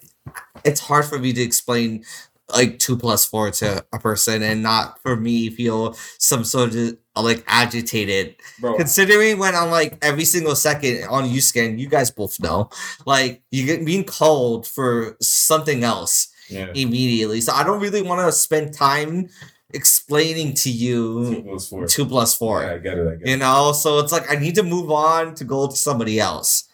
it's 0.63 0.81
hard 0.81 1.05
for 1.05 1.17
me 1.17 1.33
to 1.33 1.41
explain 1.41 2.05
like 2.53 2.79
two 2.79 2.95
plus 2.97 3.25
four 3.25 3.51
to 3.51 3.83
a 3.93 3.99
person 3.99 4.43
and 4.43 4.61
not 4.63 5.01
for 5.01 5.15
me 5.15 5.49
feel 5.49 5.93
some 6.19 6.43
sort 6.43 6.75
of 6.75 6.97
like 7.15 7.43
agitated 7.47 8.35
Bro, 8.59 8.77
considering 8.77 9.39
when 9.39 9.55
I'm 9.55 9.69
like 9.71 9.97
every 10.01 10.25
single 10.25 10.55
second 10.55 11.05
on 11.09 11.29
you 11.29 11.39
UScan, 11.39 11.79
you 11.79 11.87
guys 11.87 12.11
both 12.11 12.39
know, 12.39 12.69
like 13.05 13.41
you 13.51 13.65
get 13.65 13.85
being 13.85 14.03
called 14.03 14.65
for 14.67 15.17
something 15.21 15.83
else 15.83 16.27
yeah. 16.49 16.71
immediately. 16.73 17.41
So 17.41 17.53
I 17.53 17.63
don't 17.63 17.79
really 17.81 18.01
want 18.01 18.25
to 18.25 18.31
spend 18.31 18.73
time 18.73 19.29
explaining 19.73 20.53
to 20.53 20.63
Two 20.63 20.69
you 20.69 21.41
plus 21.43 21.67
four. 21.69 21.87
two 21.87 22.05
plus 22.05 22.35
four. 22.37 22.61
Yeah, 22.61 22.73
I 22.73 22.77
get 22.77 22.97
it. 22.97 23.07
I 23.07 23.15
get 23.15 23.27
You 23.27 23.33
it. 23.35 23.37
know, 23.37 23.71
so 23.73 23.99
it's 23.99 24.11
like 24.11 24.31
I 24.31 24.35
need 24.35 24.55
to 24.55 24.63
move 24.63 24.91
on 24.91 25.35
to 25.35 25.43
go 25.43 25.67
to 25.67 25.75
somebody 25.75 26.19
else. 26.19 26.65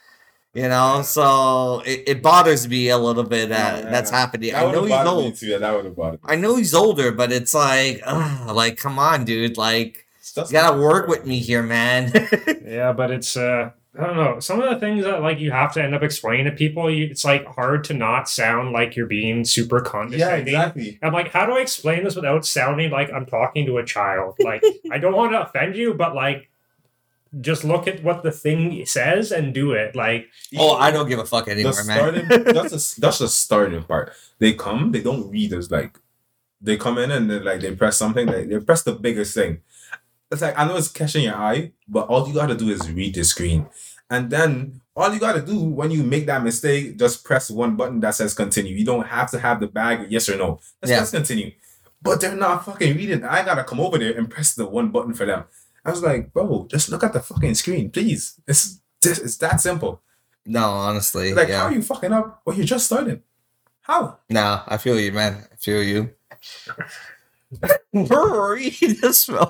You 0.59 0.67
know, 0.69 1.01
so 1.03 1.81
it, 1.85 2.03
it 2.07 2.21
bothers 2.23 2.67
me 2.67 2.89
a 2.89 2.97
little 2.97 3.23
bit 3.23 3.49
that 3.49 3.83
Yeah, 3.83 3.89
that's 3.89 4.11
happening. 4.11 4.51
That 4.51 4.65
I 4.65 4.71
know 4.71 4.83
he's 4.83 5.07
old. 5.07 5.35
too. 5.35 5.47
Yeah, 5.47 5.57
that 5.59 5.75
would 5.75 5.85
have 5.85 5.95
bothered 5.95 6.23
me. 6.23 6.29
I 6.31 6.35
know 6.35 6.55
he's 6.55 6.73
older, 6.73 7.11
but 7.11 7.31
it's 7.31 7.53
like, 7.53 8.01
ugh, 8.05 8.55
like, 8.55 8.77
come 8.77 8.99
on, 8.99 9.25
dude. 9.25 9.57
Like, 9.57 10.05
It's 10.19 10.35
you 10.35 10.43
gotta 10.51 10.77
work 10.79 11.07
with 11.07 11.25
me 11.25 11.39
here, 11.39 11.63
man. 11.63 12.11
Yeah, 12.65 12.93
but 12.93 13.09
it's 13.09 13.35
uh 13.35 13.71
I 13.99 14.05
don't 14.05 14.15
know. 14.17 14.39
Some 14.39 14.61
of 14.61 14.69
the 14.69 14.79
things 14.79 15.03
that 15.03 15.21
like 15.21 15.39
you 15.39 15.49
have 15.51 15.73
to 15.73 15.83
end 15.83 15.95
up 15.95 16.03
explaining 16.03 16.45
to 16.45 16.51
people, 16.51 16.89
you, 16.91 17.07
it's 17.07 17.25
like 17.25 17.45
hard 17.47 17.83
to 17.85 17.93
not 17.95 18.29
sound 18.29 18.71
like 18.71 18.95
you're 18.95 19.07
being 19.07 19.43
super 19.43 19.81
condescending. 19.81 20.53
Yeah, 20.53 20.65
condescending. 20.65 20.85
exactly. 20.85 20.99
I'm 21.01 21.13
like, 21.13 21.31
how 21.31 21.45
do 21.47 21.53
I 21.53 21.61
explain 21.61 22.03
this 22.03 22.15
without 22.15 22.45
sounding 22.45 22.91
like 22.91 23.11
I'm 23.11 23.25
talking 23.25 23.65
to 23.65 23.77
a 23.79 23.85
child? 23.85 24.35
Like, 24.39 24.63
I 24.91 24.99
don't 24.99 25.15
want 25.15 25.31
to 25.31 25.41
offend 25.41 25.75
you, 25.75 25.95
but 25.95 26.13
like, 26.13 26.48
just 27.41 27.63
look 27.63 27.87
at 27.87 28.03
what 28.03 28.23
the 28.23 28.31
thing 28.31 28.85
says 28.85 29.31
and 29.31 29.53
do 29.53 29.71
it. 29.73 29.95
Like, 29.95 30.27
oh, 30.57 30.75
I 30.75 30.91
don't 30.91 31.07
give 31.07 31.19
a 31.19 31.25
fuck 31.25 31.45
the 31.45 31.51
anymore, 31.51 31.83
man. 31.85 32.27
that's 32.27 32.95
the 32.95 33.01
that's 33.01 33.19
the 33.19 33.27
starting 33.27 33.83
part. 33.83 34.13
They 34.39 34.53
come, 34.53 34.91
they 34.91 35.01
don't 35.01 35.29
read 35.29 35.53
as 35.53 35.69
like 35.69 35.97
they 36.61 36.75
come 36.77 36.97
in 36.97 37.11
and 37.11 37.29
they 37.29 37.39
like 37.39 37.61
they 37.61 37.75
press 37.75 37.97
something, 37.97 38.25
they, 38.25 38.45
they 38.45 38.59
press 38.59 38.83
the 38.83 38.93
biggest 38.93 39.33
thing. 39.33 39.61
it's 40.31 40.41
like 40.41 40.57
I 40.57 40.65
know 40.67 40.75
it's 40.75 40.89
catching 40.89 41.23
your 41.23 41.35
eye, 41.35 41.71
but 41.87 42.07
all 42.07 42.27
you 42.27 42.33
gotta 42.33 42.55
do 42.55 42.69
is 42.69 42.89
read 42.91 43.15
the 43.15 43.23
screen. 43.23 43.67
And 44.09 44.29
then 44.31 44.81
all 44.95 45.13
you 45.13 45.19
gotta 45.19 45.41
do 45.41 45.59
when 45.59 45.91
you 45.91 46.03
make 46.03 46.25
that 46.25 46.43
mistake, 46.43 46.97
just 46.97 47.23
press 47.23 47.49
one 47.51 47.75
button 47.75 47.99
that 47.99 48.15
says 48.15 48.33
continue. 48.33 48.75
You 48.75 48.85
don't 48.85 49.05
have 49.05 49.29
to 49.31 49.39
have 49.39 49.59
the 49.59 49.67
bag 49.67 50.07
yes 50.09 50.27
or 50.29 50.35
no. 50.37 50.59
Let's 50.81 51.13
Yeah. 51.13 51.19
continue. 51.19 51.51
But 52.01 52.21
they're 52.21 52.35
not 52.35 52.65
fucking 52.65 52.95
reading. 52.97 53.23
I 53.23 53.43
gotta 53.45 53.63
come 53.63 53.79
over 53.79 53.97
there 53.99 54.17
and 54.17 54.29
press 54.29 54.55
the 54.55 54.65
one 54.65 54.89
button 54.89 55.13
for 55.13 55.25
them. 55.25 55.43
I 55.85 55.91
was 55.91 56.01
like, 56.03 56.33
bro, 56.33 56.67
just 56.69 56.89
look 56.89 57.03
at 57.03 57.13
the 57.13 57.21
fucking 57.21 57.55
screen, 57.55 57.89
please. 57.91 58.39
It's 58.47 58.79
just 59.01 59.21
it's 59.23 59.37
that 59.37 59.61
simple. 59.61 60.01
No, 60.45 60.63
honestly, 60.65 61.33
Like, 61.33 61.47
yeah. 61.49 61.59
how 61.59 61.65
are 61.67 61.71
you 61.73 61.81
fucking 61.81 62.11
up 62.13 62.41
when 62.43 62.57
you're 62.57 62.65
just 62.65 62.85
starting? 62.87 63.21
How? 63.81 64.19
No, 64.29 64.61
I 64.67 64.77
feel 64.77 64.99
you, 64.99 65.11
man. 65.11 65.45
I 65.51 65.55
feel 65.55 65.83
you. 65.83 66.11
Where 67.91 68.19
are 68.19 68.57
you 68.57 68.93
this 68.95 69.25
film? 69.27 69.47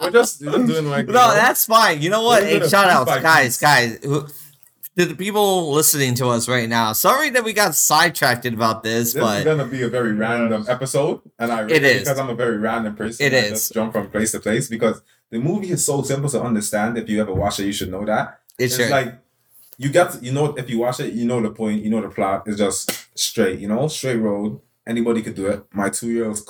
We're 0.00 0.10
just, 0.10 0.44
we're 0.44 0.52
just 0.52 0.66
doing 0.66 0.88
like 0.88 1.06
no, 1.06 1.12
know, 1.12 1.34
that's 1.34 1.66
fine. 1.66 2.02
You 2.02 2.10
know 2.10 2.22
what? 2.24 2.42
Hey, 2.42 2.58
shout 2.68 2.86
piece 2.86 3.14
outs, 3.14 3.22
guys, 3.22 3.58
guys. 3.58 3.98
Who, 4.02 4.26
to 4.96 5.04
the 5.06 5.14
people 5.14 5.70
listening 5.72 6.14
to 6.16 6.26
us 6.28 6.48
right 6.48 6.68
now, 6.68 6.92
sorry 6.92 7.30
that 7.30 7.44
we 7.44 7.52
got 7.52 7.76
sidetracked 7.76 8.44
about 8.46 8.82
this, 8.82 9.12
This 9.12 9.22
but 9.22 9.36
it's 9.38 9.44
gonna 9.44 9.64
be 9.66 9.82
a 9.82 9.88
very 9.88 10.12
random 10.12 10.64
episode, 10.68 11.20
and 11.38 11.52
I 11.52 11.62
It 11.68 11.84
is. 11.84 12.00
because 12.00 12.18
I'm 12.18 12.30
a 12.30 12.34
very 12.34 12.56
random 12.58 12.96
person. 12.96 13.24
It 13.26 13.32
I 13.32 13.38
is. 13.38 13.50
just 13.50 13.74
jump 13.74 13.92
from 13.92 14.10
place 14.10 14.32
to 14.32 14.40
place 14.40 14.68
because 14.68 15.00
the 15.30 15.38
movie 15.38 15.70
is 15.70 15.84
so 15.84 16.02
simple 16.02 16.28
to 16.30 16.42
understand. 16.42 16.96
If 16.98 17.08
you 17.08 17.20
ever 17.20 17.34
watch 17.34 17.60
it, 17.60 17.66
you 17.66 17.72
should 17.72 17.90
know 17.90 18.04
that. 18.04 18.40
it's, 18.58 18.78
It's 18.78 18.90
like 18.90 19.18
you 19.76 19.90
got 19.90 20.12
to, 20.12 20.18
you 20.24 20.32
know 20.32 20.46
if 20.56 20.68
you 20.70 20.78
watch 20.78 21.00
it, 21.00 21.12
you 21.12 21.24
know 21.26 21.40
the 21.40 21.50
point, 21.50 21.82
you 21.84 21.90
know 21.90 22.00
the 22.00 22.08
plot. 22.08 22.44
It's 22.46 22.58
just 22.58 23.06
straight, 23.18 23.58
you 23.60 23.68
know, 23.68 23.88
straight 23.88 24.16
road. 24.16 24.60
Anybody 24.86 25.22
could 25.22 25.34
do 25.34 25.46
it. 25.48 25.64
My 25.72 25.90
two 25.90 26.10
year 26.10 26.26
old 26.26 26.40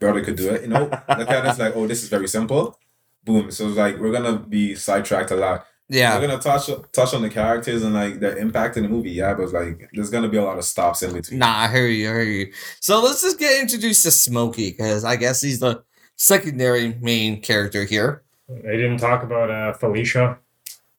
brother 0.00 0.22
could 0.24 0.36
do 0.36 0.50
it. 0.54 0.62
You 0.62 0.68
know, 0.68 0.88
at 1.08 1.20
it, 1.20 1.44
it's 1.46 1.58
like, 1.58 1.74
oh, 1.76 1.86
this 1.86 2.02
is 2.02 2.08
very 2.08 2.28
simple. 2.28 2.78
Boom. 3.24 3.50
So 3.50 3.68
it's 3.68 3.76
like 3.76 3.98
we're 3.98 4.12
gonna 4.12 4.38
be 4.38 4.74
sidetracked 4.74 5.30
a 5.32 5.36
lot. 5.36 5.66
yeah. 5.88 6.14
We're 6.18 6.26
gonna 6.26 6.40
touch 6.40 6.70
touch 6.92 7.12
on 7.14 7.22
the 7.22 7.28
characters 7.28 7.82
and 7.82 7.92
like 7.94 8.18
their 8.20 8.36
impact 8.38 8.76
in 8.76 8.84
the 8.84 8.88
movie. 8.88 9.10
Yeah, 9.10 9.34
but 9.34 9.52
like 9.52 9.90
there's 9.92 10.10
gonna 10.10 10.28
be 10.28 10.38
a 10.38 10.44
lot 10.44 10.58
of 10.58 10.64
stops 10.64 11.02
in 11.02 11.12
between. 11.12 11.38
Nah, 11.40 11.64
I 11.64 11.68
hear 11.68 11.86
you, 11.86 12.08
I 12.08 12.12
hear 12.14 12.22
you. 12.22 12.52
So 12.80 13.00
let's 13.02 13.20
just 13.22 13.38
get 13.38 13.60
introduced 13.60 14.04
to 14.04 14.10
Smokey 14.10 14.70
because 14.70 15.04
I 15.04 15.16
guess 15.16 15.40
he's 15.40 15.60
the 15.60 15.82
secondary 16.16 16.94
main 17.00 17.40
character 17.40 17.84
here. 17.84 18.22
They 18.48 18.76
didn't 18.76 18.98
talk 18.98 19.22
about 19.22 19.50
uh, 19.50 19.72
Felicia. 19.72 20.38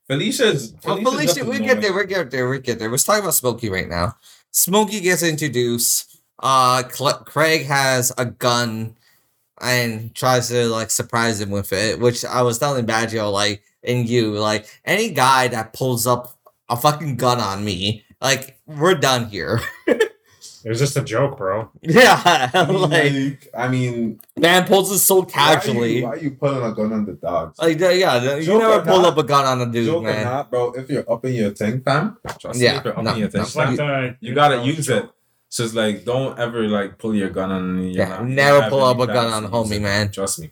Felicia's. 0.07 0.74
Well, 0.84 0.97
Felicia's 0.97 1.36
just 1.36 1.39
Felicia, 1.39 1.61
we 1.61 1.66
get 1.66 1.82
there, 1.82 1.93
we 1.93 2.05
get 2.05 2.32
there, 2.32 2.49
we 2.49 2.59
get 2.59 2.80
there. 2.80 2.89
Let's 2.89 3.03
talk 3.03 3.20
about 3.20 3.34
Smokey 3.34 3.70
right 3.70 3.88
now. 3.88 4.16
Smokey 4.51 4.99
gets 4.99 5.24
introduced. 5.24 6.18
Uh, 6.39 6.84
Cl- 6.89 7.24
Craig 7.26 7.66
has 7.66 8.11
a 8.18 8.26
gun 8.26 8.95
and 9.61 10.14
tries 10.14 10.49
to 10.49 10.68
like 10.68 10.91
surprise 10.91 11.39
him 11.39 11.51
with 11.51 11.72
it, 11.72 11.99
which 11.99 12.26
I 12.26 12.41
was 12.41 12.59
telling 12.59 12.86
Baggio, 12.86 13.32
like, 13.32 13.64
and 13.84 14.07
you, 14.07 14.32
like, 14.34 14.66
any 14.86 15.09
guy 15.09 15.47
that 15.49 15.74
pulls 15.74 16.05
up 16.07 16.38
a 16.70 16.78
fucking 16.78 17.18
gun 17.18 17.39
on 17.39 17.64
me, 17.64 18.03
like, 18.22 18.57
we're 18.66 18.95
done 18.95 19.28
here. 19.30 19.59
It 20.66 20.70
was 20.70 20.80
just 20.80 20.95
a 20.95 21.01
joke, 21.01 21.38
bro. 21.38 21.70
yeah, 21.82 22.49
I 22.53 22.66
mean, 22.66 22.82
like, 22.82 22.91
like, 23.14 23.49
I 23.57 23.68
mean, 23.68 24.20
man 24.38 24.66
pulls 24.66 24.91
it 24.91 24.99
so 24.99 25.16
why 25.18 25.22
are, 25.24 25.26
casually. 25.28 25.97
you, 25.97 26.03
why 26.03 26.09
are 26.11 26.18
you 26.18 26.32
pulling 26.32 26.64
a 26.64 26.74
gun 26.74 26.93
on 26.93 27.05
the 27.05 27.14
dogs? 27.14 27.59
Like, 27.59 27.80
yeah, 27.80 27.91
yeah, 27.91 28.36
you 28.38 28.57
never 28.57 28.82
pull 28.82 29.01
not- 29.01 29.14
up 29.14 29.18
a 29.18 29.24
gun 29.24 29.45
on 29.45 29.68
a 29.68 29.72
dude, 29.72 29.88
Joke 29.88 30.03
or 30.03 30.07
man. 30.07 30.24
not, 30.24 30.49
bro. 30.49 30.72
If 30.72 30.89
you're 30.89 31.11
up 31.11 31.26
in 31.26 31.34
your 31.34 31.51
thing, 31.51 31.82
fam, 31.82 32.18
trust 32.39 32.59
Yeah, 32.61 32.74
me. 32.74 32.78
If 32.80 32.86
you're 32.86 32.97
up 32.97 33.03
no, 33.03 33.14
in 33.14 33.20
your 33.20 33.30
thing, 33.30 33.41
no. 33.41 33.47
Like 33.55 33.76
fam, 33.76 33.76
the 33.78 34.18
you 34.22 34.34
gotta 34.34 34.64
use 34.64 34.89
it. 34.89 35.09
So 35.49 35.64
it's 35.66 35.74
like, 35.76 36.05
don't 36.05 36.39
ever 36.39 36.64
like 36.68 36.97
pull 36.97 37.14
your 37.14 37.30
gun 37.30 37.51
on. 37.51 37.78
You're 37.84 37.91
Yeah, 37.91 38.09
not- 38.09 38.26
never 38.28 38.59
don't 38.61 38.70
pull 38.70 38.84
up 38.86 38.99
a 38.99 39.07
gun 39.07 39.34
on 39.34 39.43
to 39.43 39.49
homie, 39.49 39.82
man. 39.82 40.11
Trust 40.11 40.39
me. 40.39 40.51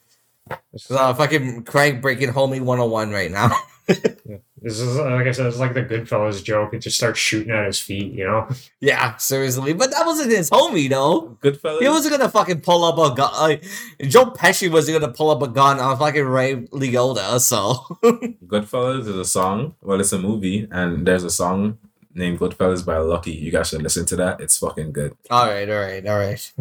So, 0.76 0.95
uh, 0.97 1.14
fucking 1.14 1.64
crank 1.64 2.01
breaking 2.01 2.30
homie 2.30 2.59
101 2.62 3.12
right 3.12 3.32
now. 3.32 3.51
This 4.64 4.80
is 4.80 4.95
like 4.95 5.26
I 5.26 5.32
said, 5.32 5.47
it's 5.47 5.57
like 5.57 5.74
the 5.74 5.82
Goodfellas 5.84 6.43
joke. 6.43 6.76
It 6.76 6.80
just 6.80 6.95
starts 6.95 7.18
shooting 7.18 7.51
at 7.51 7.66
his 7.66 7.80
feet, 7.80 8.14
you 8.14 8.26
know. 8.26 8.47
yeah, 8.80 9.18
seriously. 9.18 9.74
But 9.74 9.89
that 9.89 10.05
wasn't 10.05 10.32
his 10.32 10.51
homie, 10.51 10.88
though. 10.88 11.36
Goodfellas. 11.41 11.80
He 11.82 11.89
wasn't 11.89 12.16
gonna 12.18 12.30
fucking 12.30 12.62
pull 12.62 12.84
up 12.84 12.97
a 12.99 13.16
gun. 13.16 13.32
Like, 13.39 13.64
Joe 14.01 14.26
Pesci 14.26 14.72
wasn't 14.72 14.99
gonna 15.01 15.12
pull 15.14 15.32
up 15.32 15.41
a 15.41 15.47
gun 15.47 15.80
on 15.80 15.97
fucking 15.97 16.26
Ray 16.26 16.57
Liotta, 16.68 17.39
so. 17.39 17.74
Goodfellas 18.45 19.07
is 19.07 19.16
a 19.16 19.26
song. 19.26 19.76
Well, 19.82 19.99
it's 19.99 20.12
a 20.14 20.20
movie, 20.20 20.68
and 20.72 21.07
there's 21.07 21.24
a 21.24 21.32
song 21.32 21.80
named 22.14 22.38
Goodfellas 22.39 22.86
by 22.86 22.95
Lucki. 22.97 23.34
You 23.41 23.49
guys 23.51 23.70
should 23.70 23.82
listen 23.82 24.05
to 24.07 24.16
that. 24.18 24.41
It's 24.41 24.57
fucking 24.57 24.91
good. 24.91 25.16
alright, 25.32 25.70
alright, 25.70 26.05
alright. 26.05 26.51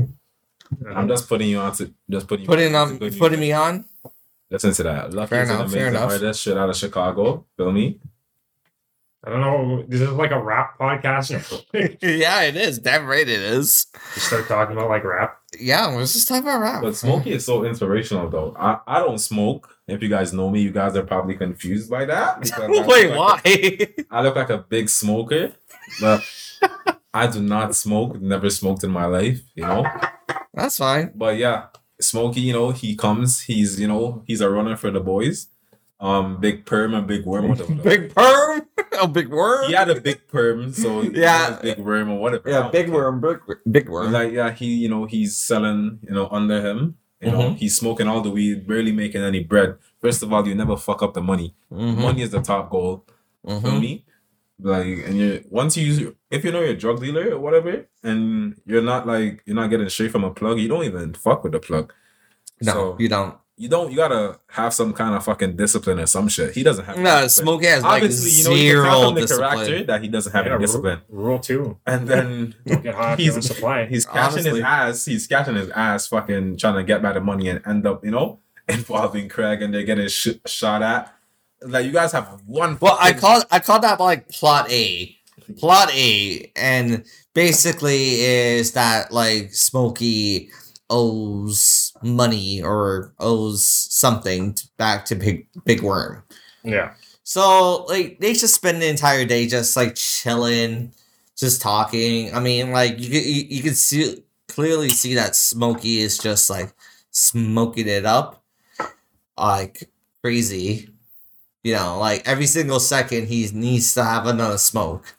I'm 0.95 1.09
just 1.09 1.29
putting 1.29 1.51
you 1.51 1.59
on 1.59 1.73
to 1.75 1.93
just 2.09 2.29
putting 2.29 2.45
you 2.45 2.49
Putting, 2.49 2.75
on 2.77 2.93
to 2.93 2.99
putting 2.99 3.19
music. 3.19 3.41
me 3.41 3.53
on? 3.53 3.85
Listen 4.51 4.73
to 4.73 4.83
that. 4.83 5.11
Lucki 5.11 5.29
Fair 5.29 5.43
is 5.45 5.51
an 5.51 5.57
enough, 5.57 5.71
fair 5.73 5.87
amazing 5.87 5.95
enough. 6.01 6.13
artist, 6.13 6.41
straight 6.41 6.57
out 6.57 6.71
of 6.71 6.77
Chicago. 6.77 7.47
Feel 7.57 7.71
me? 7.73 8.01
I 9.23 9.29
don't 9.29 9.43
know. 9.43 9.85
This 9.87 10.01
is 10.01 10.09
like 10.13 10.31
a 10.31 10.43
rap 10.43 10.79
podcast. 10.79 11.31
yeah, 12.03 12.41
it 12.43 12.57
is. 12.57 12.79
Damn 12.79 13.07
right 13.07 13.29
it 13.29 13.29
is. 13.29 13.87
Just 14.15 14.27
start 14.29 14.49
talking 14.49 14.77
about 14.77 14.89
like 14.89 15.05
rap. 15.05 15.39
Yeah, 15.59 15.87
let's 15.87 16.15
just 16.15 16.27
talk 16.27 16.43
about 16.43 16.61
rap. 16.61 16.83
But 16.83 16.97
Smokey 16.97 17.33
is 17.33 17.45
so 17.45 17.65
inspirational, 17.65 18.31
though. 18.31 18.57
I, 18.59 18.79
I 18.87 18.99
don't 19.01 19.19
smoke. 19.19 19.77
If 19.87 20.03
you 20.03 20.09
guys 20.09 20.33
know 20.33 20.49
me, 20.49 20.63
you 20.63 20.71
guys 20.71 20.97
are 20.97 21.03
probably 21.05 21.37
confused 21.37 21.91
by 21.91 22.07
that. 22.07 22.41
because 22.41 22.59
I 22.61 22.67
look 22.67 22.87
Wait, 22.87 23.11
like 23.11 23.45
a- 23.47 23.89
why? 23.99 24.07
I 24.11 24.23
look 24.23 24.37
like 24.37 24.51
a 24.51 24.59
big 24.59 24.89
smoker, 24.89 25.53
but 26.01 26.25
I 27.13 27.27
do 27.27 27.43
not 27.43 27.75
smoke. 27.77 28.21
Never 28.21 28.49
smoked 28.49 28.85
in 28.85 28.91
my 28.91 29.05
life, 29.05 29.43
you 29.55 29.65
know. 29.65 29.85
That's 30.55 30.79
fine. 30.79 31.13
But 31.15 31.37
yeah, 31.37 31.67
Smokey, 32.01 32.41
you 32.41 32.53
know, 32.53 32.71
he 32.71 32.97
comes. 32.97 33.41
He's 33.43 33.79
you 33.81 33.89
know 33.89 34.23
he's 34.27 34.41
a 34.41 34.51
runner 34.51 34.77
for 34.77 34.91
the 34.91 35.01
boys. 35.01 35.49
Um, 36.01 36.41
big 36.41 36.65
perm 36.65 36.95
and 36.95 37.07
big 37.07 37.27
worm. 37.27 37.49
Whatever. 37.49 37.75
Big 37.85 38.15
perm? 38.15 38.63
A 39.03 39.07
big 39.07 39.29
worm? 39.29 39.67
He 39.67 39.75
had 39.75 39.89
a 39.91 40.01
big 40.01 40.27
perm, 40.29 40.73
so 40.73 41.03
Yeah. 41.03 41.59
big 41.63 41.79
worm 41.79 42.11
or 42.11 42.19
whatever. 42.19 42.49
Yeah, 42.51 42.69
big 42.73 42.89
worm, 42.89 43.21
big, 43.21 43.39
big 43.71 43.89
worm. 43.89 44.11
Like 44.13 44.33
yeah, 44.33 44.51
he 44.51 44.67
you 44.77 44.89
know 44.89 45.05
he's 45.05 45.37
selling 45.37 45.99
you 46.03 46.15
know 46.15 46.27
under 46.31 46.61
him. 46.61 46.97
You 47.21 47.31
know 47.33 47.51
Mhm. 47.51 47.57
he's 47.59 47.77
smoking 47.79 48.09
all 48.09 48.23
the 48.23 48.31
weed, 48.31 48.67
barely 48.67 48.93
making 48.93 49.23
any 49.23 49.45
bread. 49.45 49.77
First 50.01 50.23
of 50.23 50.33
all, 50.33 50.47
you 50.49 50.55
never 50.55 50.77
fuck 50.77 51.03
up 51.03 51.13
the 51.15 51.21
money. 51.21 51.55
Mhm, 51.73 51.99
Money 51.99 52.23
is 52.23 52.31
the 52.31 52.41
top 52.41 52.71
goal. 52.71 53.05
mhm. 53.47 53.63
Feel 53.63 53.79
me? 53.81 54.05
Like 54.63 54.87
and 55.07 55.17
you 55.17 55.45
once 55.51 55.77
you 55.77 55.87
use 55.87 56.13
if 56.31 56.45
you 56.45 56.53
know 56.53 56.61
you're 56.61 56.71
a 56.71 56.77
drug 56.77 57.01
dealer 57.01 57.31
or 57.35 57.39
whatever, 57.41 57.87
and 58.03 58.61
you're 58.67 58.83
not 58.83 59.07
like 59.07 59.43
you're 59.47 59.57
not 59.57 59.69
getting 59.71 59.89
straight 59.89 60.13
from 60.13 60.25
a 60.25 60.31
plug, 60.31 60.59
you 60.59 60.69
don't 60.69 60.85
even 60.85 61.15
fuck 61.15 61.43
with 61.45 61.53
the 61.53 61.61
plug. 61.61 61.93
No, 62.63 62.73
So 62.73 62.97
you 62.99 63.09
don't. 63.09 63.37
you 63.57 63.69
don't 63.69 63.91
you 63.91 63.97
gotta 63.97 64.39
have 64.49 64.75
some 64.75 64.93
kind 64.93 65.15
of 65.15 65.25
fucking 65.25 65.57
discipline 65.57 65.99
or 66.01 66.07
some 66.07 66.29
shit. 66.29 66.55
He 66.55 66.63
doesn't 66.63 66.85
have 66.85 66.99
No, 66.99 67.23
discipline. 67.23 67.47
Smokey 67.47 67.67
has 67.67 67.83
like 67.83 68.03
Obviously, 68.03 68.31
you 68.31 68.45
know, 68.45 68.51
you 68.51 68.57
can 68.57 68.67
zero 68.67 68.85
tell 68.85 69.05
from 69.07 69.15
the 69.15 69.21
discipline. 69.23 69.51
character 69.51 69.85
that 69.85 70.03
he 70.03 70.09
doesn't 70.09 70.33
have 70.33 70.47
Yeah, 70.47 70.55
any 70.55 70.61
discipline. 70.65 71.01
Rule 71.09 71.39
two: 71.39 71.79
And 71.87 72.07
then 72.09 72.55
don't 72.67 72.83
get 72.83 72.95
high 72.95 73.13
if 73.15 73.19
you 73.19 73.25
He's- 73.25 73.35
don't 73.35 73.43
supply. 73.43 73.87
he's 73.87 74.05
catching 74.07 74.21
Honestly. 74.41 74.51
his 74.51 74.61
ass, 74.61 75.05
he's 75.07 75.27
catching 75.27 75.55
his 75.57 75.71
ass 75.71 76.07
fucking 76.09 76.57
trying 76.59 76.75
to 76.77 76.85
get 76.85 77.01
by 77.03 77.13
the 77.13 77.21
money 77.21 77.49
and 77.49 77.61
end 77.67 77.87
up, 77.87 78.05
you 78.05 78.11
know, 78.11 78.41
involving 78.69 79.29
Craig 79.29 79.63
and 79.63 79.73
they're 79.73 79.85
getting 79.85 80.09
sh- 80.09 80.41
shot 80.47 80.83
at. 80.83 81.15
Like 81.63 81.85
you 81.87 81.93
guys 81.93 82.13
have 82.13 82.41
one 82.47 82.79
Well, 82.81 82.97
I 83.01 83.09
fucking- 83.13 83.21
call 83.21 83.43
I 83.51 83.59
call 83.61 83.81
that 83.81 84.01
like 84.01 84.29
plot 84.31 84.71
A. 84.71 85.17
Plot 85.59 85.91
A, 85.93 86.51
and 86.55 87.05
basically 87.35 88.21
is 88.23 88.73
that 88.73 89.13
like 89.13 89.53
Smokey 89.53 90.49
owes 90.89 91.93
money 92.03 92.63
or 92.63 93.13
owes 93.19 93.65
something 93.67 94.57
back 94.77 95.05
to 95.07 95.15
Big 95.17 95.49
Big 95.65 95.83
Worm. 95.83 96.23
yeah, 96.63 96.93
So 97.25 97.85
like 97.85 98.21
they 98.21 98.33
just 98.35 98.55
spend 98.55 98.81
the 98.81 98.89
entire 98.89 99.25
day 99.25 99.47
just 99.49 99.77
like 99.77 99.97
chilling, 99.97 100.93
just 101.37 101.61
talking. 101.61 102.33
I 102.35 102.39
mean, 102.41 102.71
like 102.71 103.01
you 103.01 103.19
you, 103.21 103.47
you 103.51 103.63
can 103.63 103.75
see 103.75 104.23
clearly 104.49 104.91
see 104.91 105.15
that 105.15 105.35
Smokey 105.35 105.99
is 105.99 106.17
just 106.19 106.49
like 106.49 106.73
smoking 107.11 107.89
it 107.89 108.07
up, 108.07 108.45
like 109.37 109.91
crazy. 110.23 110.90
You 111.63 111.75
know, 111.75 111.99
like 111.99 112.27
every 112.27 112.47
single 112.47 112.81
second 112.81 113.27
he 113.29 113.49
needs 113.53 113.93
to 113.95 114.05
have 114.05 114.27
another 114.27 114.59
smoke. 114.59 115.17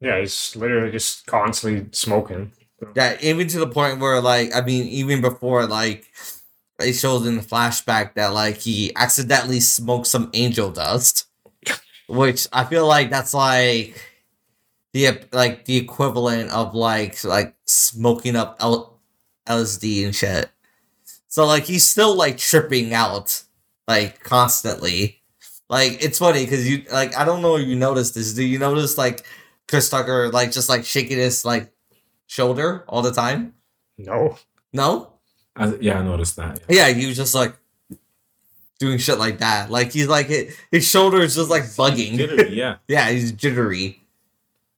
yeah. 0.00 0.18
He's 0.20 0.56
literally 0.56 0.90
just 0.90 1.26
constantly 1.26 1.88
smoking. 1.92 2.52
Yeah, 2.96 3.18
even 3.20 3.46
to 3.48 3.58
the 3.58 3.66
point 3.66 3.98
where 4.00 4.20
like 4.22 4.54
I 4.54 4.62
mean, 4.62 4.86
even 4.88 5.20
before 5.20 5.66
like 5.66 6.06
it 6.78 6.94
shows 6.94 7.26
in 7.26 7.36
the 7.36 7.42
flashback 7.42 8.14
that 8.14 8.28
like 8.32 8.56
he 8.56 8.90
accidentally 8.96 9.60
smoked 9.60 10.06
some 10.06 10.30
angel 10.32 10.70
dust, 10.70 11.26
which 12.08 12.48
I 12.52 12.64
feel 12.64 12.86
like 12.86 13.10
that's 13.10 13.34
like 13.34 14.02
the 14.94 15.20
like 15.32 15.66
the 15.66 15.76
equivalent 15.76 16.50
of 16.52 16.74
like 16.74 17.22
like 17.22 17.54
smoking 17.66 18.34
up 18.34 18.56
L- 18.60 18.98
LSD 19.46 20.06
and 20.06 20.14
shit. 20.14 20.48
So 21.28 21.44
like 21.44 21.64
he's 21.64 21.88
still 21.88 22.14
like 22.14 22.38
tripping 22.38 22.94
out 22.94 23.42
like 23.86 24.22
constantly. 24.22 25.19
Like 25.70 26.04
it's 26.04 26.18
funny 26.18 26.44
because 26.44 26.68
you 26.68 26.84
like 26.92 27.16
I 27.16 27.24
don't 27.24 27.40
know 27.42 27.56
if 27.56 27.66
you 27.66 27.76
noticed 27.76 28.14
this. 28.14 28.34
Do 28.34 28.44
you 28.44 28.58
notice 28.58 28.98
like 28.98 29.24
Chris 29.68 29.88
Tucker 29.88 30.28
like 30.30 30.50
just 30.50 30.68
like 30.68 30.84
shaking 30.84 31.16
his 31.16 31.44
like 31.44 31.72
shoulder 32.26 32.84
all 32.88 33.00
the 33.02 33.12
time? 33.12 33.54
No, 33.96 34.36
No? 34.72 35.12
I- 35.56 35.76
yeah, 35.80 36.00
I 36.00 36.02
noticed 36.02 36.36
that. 36.36 36.60
Yeah, 36.68 36.88
he 36.88 37.06
was 37.06 37.16
just 37.16 37.34
like 37.36 37.54
doing 38.80 38.98
shit 38.98 39.18
like 39.18 39.38
that. 39.38 39.70
Like 39.70 39.92
he's 39.92 40.08
like 40.08 40.28
it, 40.30 40.56
his 40.72 40.86
shoulder 40.88 41.18
is 41.22 41.36
just 41.36 41.50
like 41.50 41.62
bugging. 41.64 42.16
Jittery, 42.16 42.50
yeah. 42.56 42.76
yeah, 42.88 43.08
he's 43.10 43.30
jittery. 43.32 44.00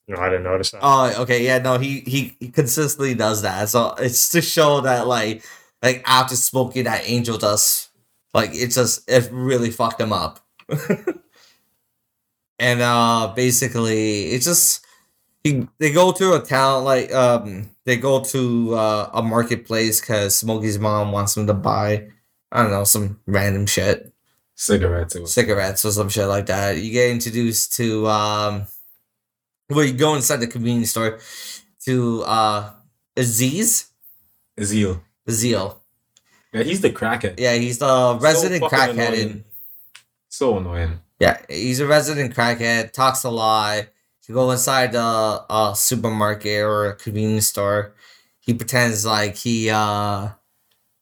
No, 0.09 0.19
I 0.19 0.29
didn't 0.29 0.43
notice 0.45 0.73
that. 0.73 0.81
Oh, 0.83 1.23
okay, 1.23 1.45
yeah, 1.45 1.59
no, 1.59 1.79
he, 1.79 2.01
he 2.01 2.37
he 2.41 2.49
consistently 2.49 3.15
does 3.15 3.43
that. 3.43 3.69
So 3.71 3.95
it's 3.99 4.29
to 4.33 4.43
show 4.43 4.81
that 4.83 5.07
like 5.07 5.43
like 5.83 6.03
after 6.05 6.35
smoking 6.37 6.85
that 6.85 7.03
angel 7.09 7.39
dust, 7.39 7.89
like 8.35 8.51
it 8.53 8.69
just 8.73 9.09
it 9.09 9.31
really 9.33 9.71
fucked 9.71 10.01
him 10.01 10.13
up. 10.13 10.41
and 12.59 12.81
uh 12.81 13.33
basically 13.35 14.27
it's 14.27 14.47
just 14.47 14.85
he, 15.45 15.67
they 15.79 15.93
go 15.93 16.13
to 16.13 16.35
a 16.35 16.41
town 16.41 16.85
like 16.85 17.13
um 17.13 17.71
they 17.85 17.97
go 17.97 18.23
to 18.23 18.75
uh, 18.75 19.11
a 19.13 19.23
marketplace 19.23 20.01
because 20.01 20.37
Smokey's 20.37 20.79
mom 20.79 21.11
wants 21.11 21.35
them 21.35 21.47
to 21.47 21.55
buy 21.55 22.09
I 22.51 22.63
don't 22.63 22.71
know 22.71 22.85
some 22.85 23.21
random 23.27 23.67
shit 23.67 24.13
Cigarettes. 24.55 25.19
Was. 25.19 25.33
cigarettes 25.33 25.85
or 25.85 25.91
some 25.91 26.09
shit 26.09 26.27
like 26.27 26.47
that. 26.47 26.77
You 26.77 26.93
get 26.93 27.11
introduced 27.11 27.75
to 27.77 28.07
um 28.07 28.67
well 29.69 29.85
you 29.85 29.95
go 29.95 30.15
inside 30.15 30.37
the 30.37 30.47
convenience 30.47 30.91
store 30.91 31.19
to 31.85 32.23
uh 32.23 32.71
Aziz 33.17 33.89
Zeal. 34.61 35.03
Ezal. 35.29 35.77
Yeah, 36.53 36.63
he's 36.63 36.81
the 36.81 36.91
crackhead. 36.91 37.39
Yeah, 37.39 37.55
he's 37.55 37.79
the 37.79 38.19
resident 38.21 38.61
fucking 38.61 38.79
crackhead 38.79 39.09
annoying. 39.09 39.31
in 39.31 39.45
So 40.33 40.57
annoying. 40.57 40.99
Yeah, 41.21 41.37
he's 41.47 41.79
a 41.79 41.87
resident 41.87 42.35
crackhead, 42.35 42.93
talks 42.93 43.23
a 43.23 43.29
lot. 43.31 43.85
You 44.27 44.35
go 44.35 44.51
inside 44.51 44.93
the 44.93 45.45
uh, 45.51 45.75
supermarket 45.75 46.63
or 46.63 46.87
a 46.87 46.97
convenience 46.97 47.49
store. 47.49 47.93
He 48.41 48.55
pretends 48.55 49.05
like 49.05 49.37
he 49.37 49.69
uh 49.69 50.31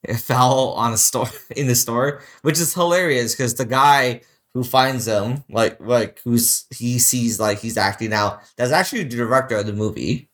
fell 0.16 0.70
on 0.70 0.93
a 0.93 0.97
store 0.99 1.28
in 1.57 1.68
the 1.68 1.76
store, 1.76 2.22
which 2.43 2.59
is 2.59 2.74
hilarious 2.74 3.37
because 3.37 3.55
the 3.55 3.64
guy 3.64 4.22
who 4.53 4.64
finds 4.64 5.07
him, 5.07 5.45
like 5.49 5.78
like 5.81 6.20
who's 6.24 6.66
he 6.74 6.99
sees 6.99 7.39
like 7.39 7.61
he's 7.61 7.76
acting 7.76 8.12
out, 8.12 8.41
that's 8.57 8.72
actually 8.72 9.05
the 9.05 9.16
director 9.16 9.57
of 9.59 9.66
the 9.66 9.72
movie. 9.72 10.28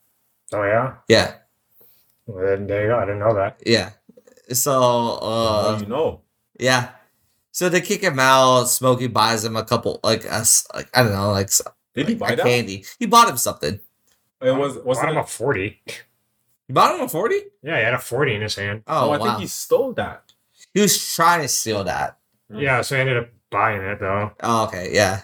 oh 0.55 0.63
yeah. 0.65 0.95
Yeah, 1.07 1.35
Well, 2.27 2.47
then 2.47 2.67
there 2.67 2.81
you 2.83 2.89
go. 2.89 2.97
I 2.97 3.05
didn't 3.05 3.21
know 3.21 3.35
that. 3.35 3.61
yeah. 3.67 3.91
So 4.53 5.19
uh 5.21 5.75
How 5.75 5.81
you 5.81 5.87
know? 5.87 6.23
yeah. 6.59 6.93
So 7.57 7.71
they 7.71 7.81
kick 7.81 8.03
him 8.03 8.19
out. 8.21 8.65
Smokey 8.69 9.07
buys 9.07 9.43
him 9.43 9.57
a 9.57 9.65
couple 9.65 9.99
like 10.05 10.31
us 10.31 10.67
like 10.75 10.91
I 10.93 11.03
don't 11.03 11.15
know 11.15 11.31
like 11.33 11.47
s- 11.47 11.63
Did 11.95 12.07
he 12.09 12.15
like, 12.15 12.19
buy 12.21 12.31
a 12.33 12.37
that? 12.37 12.45
candy. 12.45 12.85
He 12.99 13.07
bought 13.07 13.31
him 13.31 13.39
something. 13.39 13.81
It 14.43 14.51
was 14.51 14.77
was 14.85 14.99
Bought 14.99 15.09
him 15.09 15.17
a 15.17 15.25
forty. 15.25 15.81
You 16.69 16.75
bought 16.75 16.95
him 16.95 17.01
a 17.01 17.09
40? 17.09 17.35
Yeah, 17.63 17.79
he 17.79 17.85
had 17.85 17.95
a 17.95 17.99
forty 17.99 18.35
in 18.35 18.43
his 18.43 18.57
hand. 18.57 18.83
Oh, 18.87 19.09
Oh, 19.09 19.13
I 19.13 19.17
wow. 19.17 19.25
think 19.25 19.39
he 19.39 19.47
stole 19.47 19.95
that. 19.95 20.35
He 20.75 20.83
was 20.83 21.15
trying 21.15 21.41
to 21.41 21.49
steal 21.49 21.83
that. 21.85 22.19
Hmm. 22.51 22.59
Yeah, 22.59 22.83
so 22.83 22.95
I 22.95 23.01
ended 23.01 23.17
up 23.17 23.29
buying 23.51 23.81
it 23.81 24.01
though. 24.01 24.33
Oh, 24.43 24.65
okay, 24.67 24.91
yeah. 24.93 25.23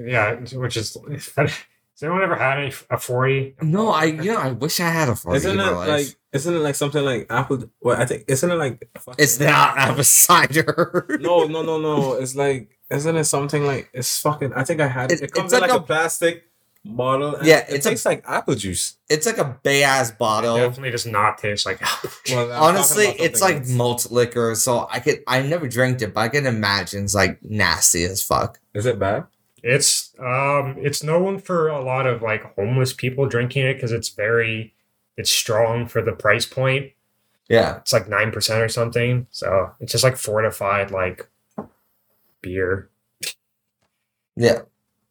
Yeah, 0.00 0.34
which 0.58 0.76
is. 0.76 0.96
Has 1.36 2.02
anyone 2.02 2.22
ever 2.22 2.34
had 2.34 2.58
any, 2.58 2.72
a 2.90 2.98
forty? 2.98 3.54
No, 3.62 3.90
I 3.90 4.04
you 4.06 4.32
know 4.32 4.38
I 4.38 4.50
wish 4.50 4.80
I 4.80 4.88
had 4.88 5.08
a 5.08 5.14
40 5.14 5.36
Isn't 5.36 5.52
in 5.52 5.60
it 5.60 5.62
my 5.62 5.70
life. 5.70 5.88
like? 5.88 6.17
Isn't 6.32 6.54
it 6.54 6.58
like 6.58 6.74
something 6.74 7.04
like 7.04 7.26
apple? 7.30 7.70
Well, 7.80 8.00
I 8.00 8.04
think 8.04 8.24
isn't 8.28 8.50
it 8.50 8.54
like? 8.54 8.88
it's 9.18 9.40
not 9.40 9.78
apple 9.78 10.04
cider. 10.04 11.06
No, 11.20 11.44
no, 11.44 11.62
no, 11.62 11.80
no. 11.80 12.14
It's 12.14 12.36
like, 12.36 12.68
isn't 12.90 13.16
it 13.16 13.24
something 13.24 13.64
like? 13.64 13.88
It's 13.94 14.20
fucking. 14.20 14.52
I 14.54 14.64
think 14.64 14.80
I 14.80 14.88
had 14.88 15.10
it. 15.12 15.20
It- 15.20 15.24
It 15.24 15.32
comes 15.32 15.52
it's 15.52 15.54
in 15.54 15.60
like 15.60 15.70
like, 15.70 15.80
a- 15.80 15.82
a, 15.82 15.86
plastic 15.86 16.44
bottle. 16.84 17.36
and 17.36 17.46
Yeah, 17.46 17.58
it 17.68 17.76
it's 17.76 17.86
a- 17.86 17.90
tastes 17.90 18.04
like 18.06 18.22
apple 18.26 18.54
juice. 18.56 18.96
it's 19.08 19.24
like 19.26 19.38
a 19.38 19.58
bay 19.62 19.82
ass 19.82 20.10
It 20.10 20.18
bottle. 20.18 20.56
definitely 20.56 20.90
does 20.90 21.06
not 21.06 21.38
taste 21.38 21.64
like 21.66 21.80
apple. 21.82 22.10
Well, 22.30 22.52
Honestly, 22.52 23.06
it's 23.06 23.40
like 23.40 23.56
else. 23.56 23.70
malt 23.70 24.10
liquor, 24.10 24.54
so 24.54 24.86
I 24.90 25.00
could 25.00 25.22
I 25.26 25.40
never 25.42 25.66
drank 25.66 26.02
it, 26.02 26.12
but 26.14 26.20
I 26.20 26.28
can 26.28 26.46
imagine 26.46 27.04
it's 27.04 27.14
like 27.14 27.42
nasty 27.42 28.04
as 28.04 28.22
fuck. 28.22 28.60
Is 28.74 28.84
it 28.86 28.98
bad? 28.98 29.24
It's 29.62 30.12
um, 30.18 30.76
it's 30.78 31.02
known 31.02 31.38
for 31.40 31.68
a 31.68 31.80
lot 31.82 32.06
of 32.06 32.20
like 32.22 32.54
homeless 32.54 32.92
people 32.92 33.26
drinking 33.26 33.64
it 33.66 33.74
because 33.74 33.92
it's 33.92 34.10
very, 34.10 34.72
it's 35.18 35.30
strong 35.30 35.86
for 35.86 36.00
the 36.00 36.12
price 36.12 36.46
point. 36.46 36.92
Yeah. 37.48 37.76
It's 37.78 37.92
like 37.92 38.08
nine 38.08 38.30
percent 38.32 38.62
or 38.62 38.68
something. 38.68 39.26
So 39.30 39.72
it's 39.80 39.92
just 39.92 40.04
like 40.04 40.16
fortified 40.16 40.90
like 40.90 41.28
beer. 42.42 42.88
Yeah. 44.36 44.62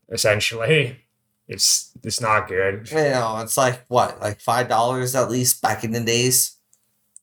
Essentially, 0.10 1.02
it's 1.48 1.92
it's 2.04 2.22
not 2.22 2.48
good. 2.48 2.90
You 2.92 2.98
know, 2.98 3.40
it's 3.42 3.58
like 3.58 3.84
what, 3.90 4.20
like 4.22 4.40
five 4.40 4.70
dollars 4.70 5.16
at 5.16 5.30
least 5.30 5.62
back 5.62 5.84
in 5.84 5.92
the 5.92 6.00
days. 6.00 6.56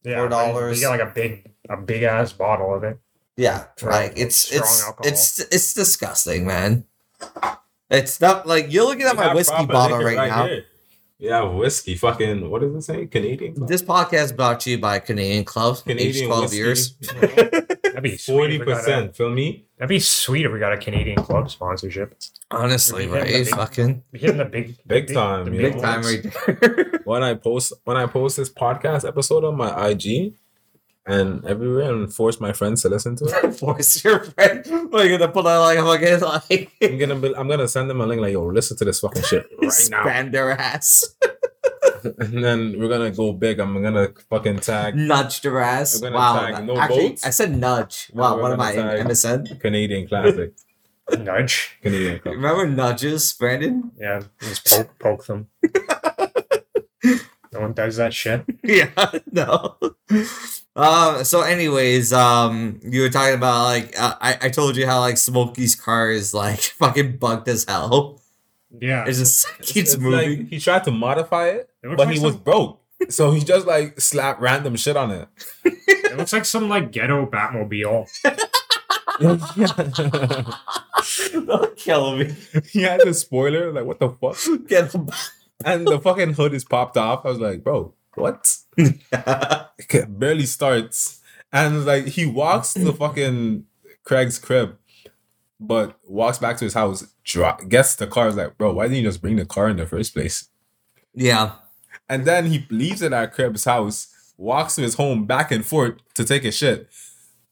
Yeah, 0.02 0.18
$4. 0.18 0.74
You 0.74 0.80
get 0.80 0.88
like 0.90 1.00
a 1.00 1.06
big 1.06 1.50
a 1.70 1.78
big 1.78 2.02
ass 2.02 2.32
bottle 2.34 2.74
of 2.74 2.84
it. 2.84 2.98
Yeah, 3.38 3.64
For 3.78 3.90
like 3.90 4.12
it's 4.16 4.36
strong 4.36 4.60
it's 4.62 4.84
alcohol. 4.84 5.12
it's 5.12 5.40
it's 5.40 5.72
disgusting, 5.74 6.46
man. 6.46 6.84
It's 7.90 8.20
not 8.20 8.46
like 8.46 8.70
you're 8.72 8.84
looking 8.84 9.06
at 9.06 9.14
You 9.14 9.20
my 9.20 9.34
whiskey 9.34 9.64
bottle 9.66 9.96
liquor 9.98 10.14
right, 10.16 10.28
now. 10.28 10.46
here. 10.46 10.64
Yeah, 11.24 11.42
whiskey. 11.44 11.94
Fucking. 11.94 12.50
What 12.50 12.60
does 12.60 12.74
it 12.74 12.82
say? 12.82 13.06
Canadian. 13.06 13.54
Club? 13.54 13.68
This 13.68 13.82
podcast 13.82 14.36
brought 14.36 14.60
to 14.60 14.70
you 14.70 14.78
by 14.78 14.98
Canadian 14.98 15.44
Club, 15.44 15.76
aged 15.76 15.84
Canadian 15.86 16.26
12 16.26 16.42
whiskey. 16.42 16.56
years. 16.58 16.96
That'd 17.84 18.02
be 18.02 18.16
Forty 18.18 18.56
if 18.56 18.60
we 18.60 18.66
got 18.66 18.72
a- 18.72 18.80
percent. 18.80 19.16
Feel 19.16 19.30
me? 19.30 19.64
That'd 19.78 19.88
be 19.88 20.00
sweet 20.00 20.44
if 20.44 20.52
we 20.52 20.58
got 20.58 20.72
a 20.74 20.76
Canadian 20.76 21.16
club 21.22 21.50
sponsorship. 21.50 22.14
Honestly, 22.50 23.06
Yeah, 23.06 23.12
right? 23.14 23.26
big- 23.26 23.48
Fucking 23.48 24.02
We 24.12 24.18
hitting 24.18 24.36
the 24.36 24.44
big, 24.44 24.76
Big 24.86 25.06
the 25.08 25.14
time, 25.14 25.46
the 25.46 25.52
you 25.52 25.62
big 25.62 25.80
time 25.80 26.02
right 26.02 26.22
there. 26.60 26.90
When 27.04 27.22
I 27.22 27.34
post 27.34 27.72
when 27.84 27.96
I 27.96 28.06
post 28.06 28.36
this 28.36 28.50
podcast 28.50 29.06
episode 29.08 29.44
on 29.44 29.56
my 29.56 29.88
IG 29.88 30.34
and 31.06 31.44
everywhere 31.44 31.92
and 31.92 32.12
force 32.12 32.40
my 32.40 32.52
friends 32.52 32.82
to 32.82 32.88
listen 32.88 33.14
to 33.16 33.24
it. 33.26 33.54
Force 33.60 34.02
your 34.04 34.20
friend. 34.24 34.64
We're 34.90 35.18
gonna 35.18 35.30
put 35.30 35.46
out 35.46 35.60
like 35.60 35.78
a 35.78 35.82
fucking 35.84 36.20
like 36.20 36.72
I'm 36.82 36.98
gonna 36.98 37.16
be, 37.16 37.36
I'm 37.36 37.48
gonna 37.48 37.68
send 37.68 37.90
them 37.90 38.00
a 38.00 38.06
link 38.06 38.22
like 38.22 38.32
yo 38.32 38.44
listen 38.46 38.76
to 38.78 38.84
this 38.84 39.00
fucking 39.00 39.22
shit 39.22 39.46
right 39.60 39.88
now 39.90 40.04
spam 40.04 40.32
their 40.32 40.52
ass, 40.52 41.04
and 42.18 42.42
then 42.42 42.78
we're 42.78 42.88
gonna 42.88 43.10
go 43.10 43.32
big 43.32 43.60
I'm 43.60 43.82
gonna 43.82 44.08
fucking 44.30 44.60
tag 44.60 44.96
nudge 44.96 45.42
their 45.42 45.60
ass. 45.60 46.00
We're 46.00 46.08
gonna 46.10 46.16
Wow, 46.16 46.40
tag 46.50 46.64
no 46.66 46.78
actually, 46.78 47.08
boats. 47.10 47.24
I 47.26 47.30
said 47.30 47.54
nudge. 47.56 48.10
Wow, 48.14 48.40
what 48.40 48.52
am 48.52 48.58
gonna 48.58 48.70
I 48.90 48.96
in 48.96 49.06
MSN? 49.06 49.60
Canadian 49.60 50.08
classic 50.08 50.54
nudge. 51.18 51.78
Canadian 51.82 52.18
Club. 52.20 52.34
Remember 52.36 52.66
nudges, 52.66 53.32
Brandon? 53.34 53.90
Yeah, 54.00 54.22
just 54.40 54.66
poke 54.66 54.98
poke 54.98 55.26
them. 55.26 55.48
No 57.54 57.60
one 57.60 57.72
does 57.72 57.96
that 57.96 58.12
shit. 58.12 58.44
yeah, 58.62 58.90
no. 59.32 59.76
Um. 60.76 61.24
So, 61.24 61.42
anyways, 61.42 62.12
um, 62.12 62.80
you 62.82 63.00
were 63.02 63.08
talking 63.08 63.34
about 63.34 63.64
like 63.64 63.94
uh, 63.98 64.14
I 64.20 64.36
I 64.42 64.48
told 64.50 64.76
you 64.76 64.86
how 64.86 65.00
like 65.00 65.16
Smokey's 65.16 65.74
car 65.76 66.10
is 66.10 66.34
like 66.34 66.60
fucking 66.82 67.16
bugged 67.18 67.48
as 67.48 67.64
hell. 67.64 68.20
Yeah, 68.80 69.04
It 69.06 69.12
just 69.12 69.46
keeps 69.62 69.94
It's 69.94 69.96
moving. 70.02 70.40
like 70.40 70.48
he 70.48 70.58
tried 70.58 70.82
to 70.84 70.90
modify 70.90 71.48
it 71.50 71.70
It 71.84 71.96
but 71.96 72.08
like 72.08 72.16
he 72.16 72.18
was 72.18 72.34
broke 72.34 72.80
so 73.08 73.30
he 73.30 73.38
just 73.44 73.68
like 73.68 74.00
slapped 74.00 74.40
random 74.40 74.74
shit 74.74 74.96
on 74.96 75.12
it 75.12 75.28
it 75.64 76.16
looks 76.18 76.32
like 76.32 76.44
some 76.44 76.68
like 76.68 76.90
ghetto 76.90 77.24
Batmobile. 77.26 78.08
Don't 81.46 81.76
kill 81.76 82.16
me. 82.16 82.34
he 82.72 82.82
had 82.82 83.00
the 83.04 83.14
spoiler 83.14 83.72
like 83.72 83.84
what 83.84 83.98
the 84.00 84.10
fuck 84.10 84.36
Get 84.66 84.92
him. 84.92 85.08
And 85.64 85.86
the 85.86 85.98
fucking 86.00 86.34
hood 86.34 86.54
is 86.54 86.64
popped 86.64 86.96
off 86.96 87.24
I 87.24 87.28
was 87.30 87.38
like 87.40 87.64
bro 87.64 87.94
what 88.16 88.56
it 88.76 90.18
barely 90.18 90.46
starts. 90.46 91.20
And 91.52 91.84
like 91.84 92.06
he 92.06 92.26
walks 92.26 92.72
to 92.74 92.80
the 92.80 92.92
fucking 92.92 93.64
Craig's 94.04 94.38
crib, 94.38 94.76
but 95.60 95.98
walks 96.08 96.38
back 96.38 96.56
to 96.58 96.64
his 96.64 96.74
house, 96.74 97.06
dro- 97.24 97.56
gets 97.68 97.94
the 97.96 98.06
car, 98.06 98.28
is 98.28 98.36
like, 98.36 98.58
bro, 98.58 98.72
why 98.72 98.84
didn't 98.84 98.98
you 98.98 99.02
just 99.04 99.20
bring 99.22 99.36
the 99.36 99.44
car 99.46 99.68
in 99.68 99.76
the 99.76 99.86
first 99.86 100.14
place? 100.14 100.48
yeah. 101.14 101.52
And 102.08 102.26
then 102.26 102.46
he 102.46 102.66
leaves 102.70 103.00
it 103.02 103.12
at 103.14 103.32
Craig's 103.32 103.64
house, 103.64 104.32
walks 104.36 104.74
to 104.74 104.82
his 104.82 104.94
home 104.96 105.24
back 105.26 105.50
and 105.50 105.64
forth 105.64 105.94
to 106.14 106.24
take 106.24 106.44
a 106.44 106.52
shit. 106.52 106.88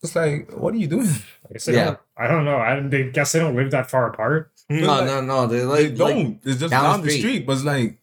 It's 0.03 0.15
like, 0.15 0.51
what 0.53 0.75
are 0.75 0.79
you 0.79 0.89
doing? 0.89 1.07
I 1.49 1.53
guess 1.55 1.69
Yeah. 1.69 1.85
don't, 1.85 1.99
I 2.19 2.27
don't 2.29 2.45
know. 2.45 2.59
I 2.59 2.79
they 2.81 3.11
guess 3.11 3.33
they 3.33 3.39
don't 3.39 3.57
live 3.57 3.71
that 3.71 3.89
far 3.89 4.11
apart. 4.11 4.51
No, 4.69 4.87
like- 4.87 5.07
no, 5.07 5.21
no. 5.23 5.47
They're 5.47 5.61
They 5.61 5.89
like, 5.89 5.97
don't. 5.97 6.25
like 6.27 6.39
it's 6.45 6.61
just 6.61 6.71
down 6.71 6.83
the 6.83 6.89
down, 6.91 7.03
the 7.03 7.09
street. 7.11 7.21
street. 7.21 7.47
But 7.47 7.53
it's 7.55 7.65
like, 7.65 7.99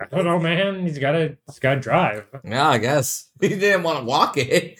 I 0.00 0.06
don't 0.16 0.24
know, 0.24 0.38
man. 0.38 0.86
He's 0.86 0.98
gotta 0.98 1.36
he's 1.46 1.58
gotta 1.58 1.80
drive. 1.80 2.26
yeah, 2.44 2.68
I 2.68 2.78
guess 2.78 3.28
he 3.40 3.48
didn't 3.50 3.82
want 3.82 3.98
to 3.98 4.04
walk 4.04 4.36
it. 4.36 4.78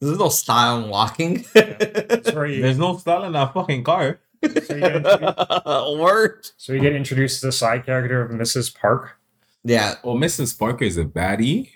There's 0.00 0.18
no 0.18 0.28
style 0.28 0.82
in 0.82 0.90
walking. 0.90 1.44
That's 1.54 2.32
where 2.32 2.46
you, 2.46 2.60
there's 2.62 2.78
no 2.78 2.96
style 2.98 3.24
in 3.24 3.32
that 3.32 3.54
fucking 3.54 3.84
car. 3.84 4.20
so, 4.44 4.74
you 4.74 4.80
get 4.80 5.04
Word. 5.98 6.46
so 6.56 6.72
you 6.74 6.80
get 6.80 6.92
introduced 6.94 7.40
to 7.40 7.46
the 7.46 7.52
side 7.52 7.86
character 7.86 8.20
of 8.22 8.30
Mrs. 8.32 8.74
Park. 8.78 9.16
Yeah. 9.64 9.94
Well, 10.04 10.16
Mrs. 10.16 10.58
Parker 10.58 10.84
is 10.84 10.98
a 10.98 11.04
baddie. 11.04 11.70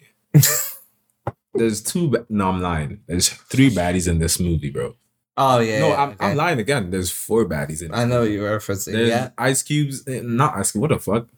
There's 1.55 1.83
two. 1.83 2.09
Ba- 2.09 2.27
no, 2.29 2.51
I'm 2.51 2.61
lying. 2.61 3.01
There's 3.07 3.29
three 3.29 3.71
baddies 3.71 4.07
in 4.09 4.19
this 4.19 4.39
movie, 4.39 4.71
bro. 4.71 4.97
Oh 5.37 5.59
yeah. 5.61 5.81
no, 5.81 5.89
yeah, 5.89 6.03
I'm, 6.03 6.09
okay. 6.11 6.27
I'm 6.27 6.37
lying 6.37 6.59
again. 6.61 6.91
There's 6.91 7.11
four 7.11 7.45
baddies 7.47 7.83
in 7.83 7.93
it. 7.93 7.97
I 7.97 8.05
know 8.05 8.23
you're 8.23 8.59
referencing. 8.59 8.93
There's 8.93 9.09
yeah. 9.09 9.31
Ice 9.39 9.63
Cubes. 9.63 10.07
eh, 10.07 10.21
Not 10.23 10.57
Ice 10.57 10.73
Cube. 10.73 10.83
What 10.83 10.91
the 10.91 10.99
fuck? 10.99 11.29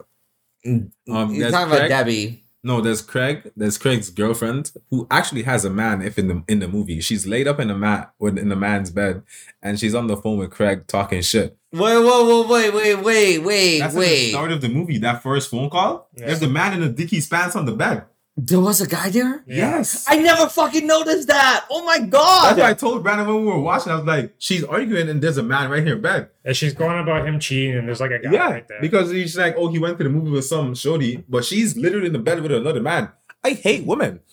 Um, 0.64 0.92
You're 1.06 1.26
there's 1.28 1.52
talking 1.52 1.72
about 1.72 1.88
Debbie. 1.88 2.42
No, 2.64 2.80
there's 2.80 3.02
Craig. 3.02 3.50
There's 3.56 3.76
Craig's 3.76 4.08
girlfriend 4.08 4.70
who 4.90 5.06
actually 5.10 5.42
has 5.42 5.64
a 5.64 5.70
man. 5.70 6.00
If 6.00 6.16
in 6.16 6.28
the 6.28 6.44
in 6.46 6.60
the 6.60 6.68
movie, 6.68 7.00
she's 7.00 7.26
laid 7.26 7.48
up 7.48 7.58
in 7.58 7.70
a 7.70 7.76
mat 7.76 8.12
with 8.20 8.38
in 8.38 8.48
the 8.48 8.56
man's 8.56 8.90
bed, 8.90 9.22
and 9.60 9.80
she's 9.80 9.96
on 9.96 10.06
the 10.06 10.16
phone 10.16 10.38
with 10.38 10.52
Craig 10.52 10.86
talking 10.86 11.22
shit. 11.22 11.56
Wait, 11.72 11.98
wait, 11.98 12.48
wait, 12.48 12.74
wait, 12.74 13.02
wait, 13.02 13.38
wait, 13.38 13.78
That's 13.80 13.96
at 13.96 14.00
the 14.00 14.30
start 14.30 14.52
of 14.52 14.60
the 14.60 14.68
movie. 14.68 14.98
That 14.98 15.22
first 15.22 15.50
phone 15.50 15.70
call. 15.70 16.08
Yeah. 16.14 16.26
There's 16.26 16.40
the 16.40 16.48
man 16.48 16.74
in 16.74 16.80
the 16.80 16.88
Dickies 16.90 17.26
pants 17.26 17.56
on 17.56 17.66
the 17.66 17.72
bed. 17.72 18.04
There 18.34 18.60
was 18.60 18.80
a 18.80 18.86
guy 18.86 19.10
there? 19.10 19.44
Yes. 19.46 20.06
I 20.08 20.16
never 20.16 20.48
fucking 20.48 20.86
noticed 20.86 21.28
that. 21.28 21.66
Oh 21.70 21.84
my 21.84 21.98
god. 21.98 22.44
That's 22.44 22.56
god. 22.56 22.62
why 22.62 22.70
I 22.70 22.74
told 22.74 23.02
Brandon 23.02 23.26
when 23.26 23.40
we 23.42 23.46
were 23.46 23.60
watching. 23.60 23.92
I 23.92 23.96
was 23.96 24.04
like, 24.06 24.34
she's 24.38 24.64
arguing, 24.64 25.10
and 25.10 25.20
there's 25.22 25.36
a 25.36 25.42
man 25.42 25.70
right 25.70 25.84
here 25.84 25.96
in 25.96 26.00
bed. 26.02 26.30
And 26.44 26.56
she's 26.56 26.72
going 26.72 26.98
about 26.98 27.26
him 27.28 27.38
cheating, 27.38 27.76
and 27.76 27.86
there's 27.86 28.00
like 28.00 28.10
a 28.10 28.18
guy 28.20 28.30
Yeah, 28.32 28.50
right 28.50 28.66
there. 28.68 28.80
because 28.80 29.10
he's 29.10 29.36
like, 29.36 29.54
oh, 29.58 29.68
he 29.68 29.78
went 29.78 29.98
to 29.98 30.04
the 30.04 30.10
movie 30.10 30.30
with 30.30 30.46
some 30.46 30.74
shorty, 30.74 31.22
but 31.28 31.44
she's 31.44 31.76
literally 31.76 32.06
in 32.06 32.14
the 32.14 32.18
bed 32.18 32.40
with 32.40 32.52
another 32.52 32.80
man. 32.80 33.10
I 33.44 33.50
hate 33.50 33.84
women. 33.86 34.20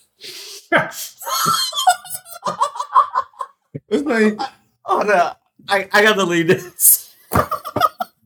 It's 3.92 4.04
like 4.04 4.40
Oh 4.86 5.02
no. 5.02 5.32
I, 5.68 5.88
I 5.92 6.02
gotta 6.04 6.24
leave 6.24 6.48
this. 6.48 7.14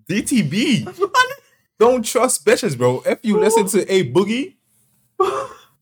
DTB. 0.10 1.10
don't 1.80 2.06
trust 2.06 2.46
bitches, 2.46 2.78
bro. 2.78 3.02
If 3.06 3.20
you 3.24 3.40
listen 3.40 3.68
to 3.68 3.92
a 3.94 4.12
boogie, 4.12 4.56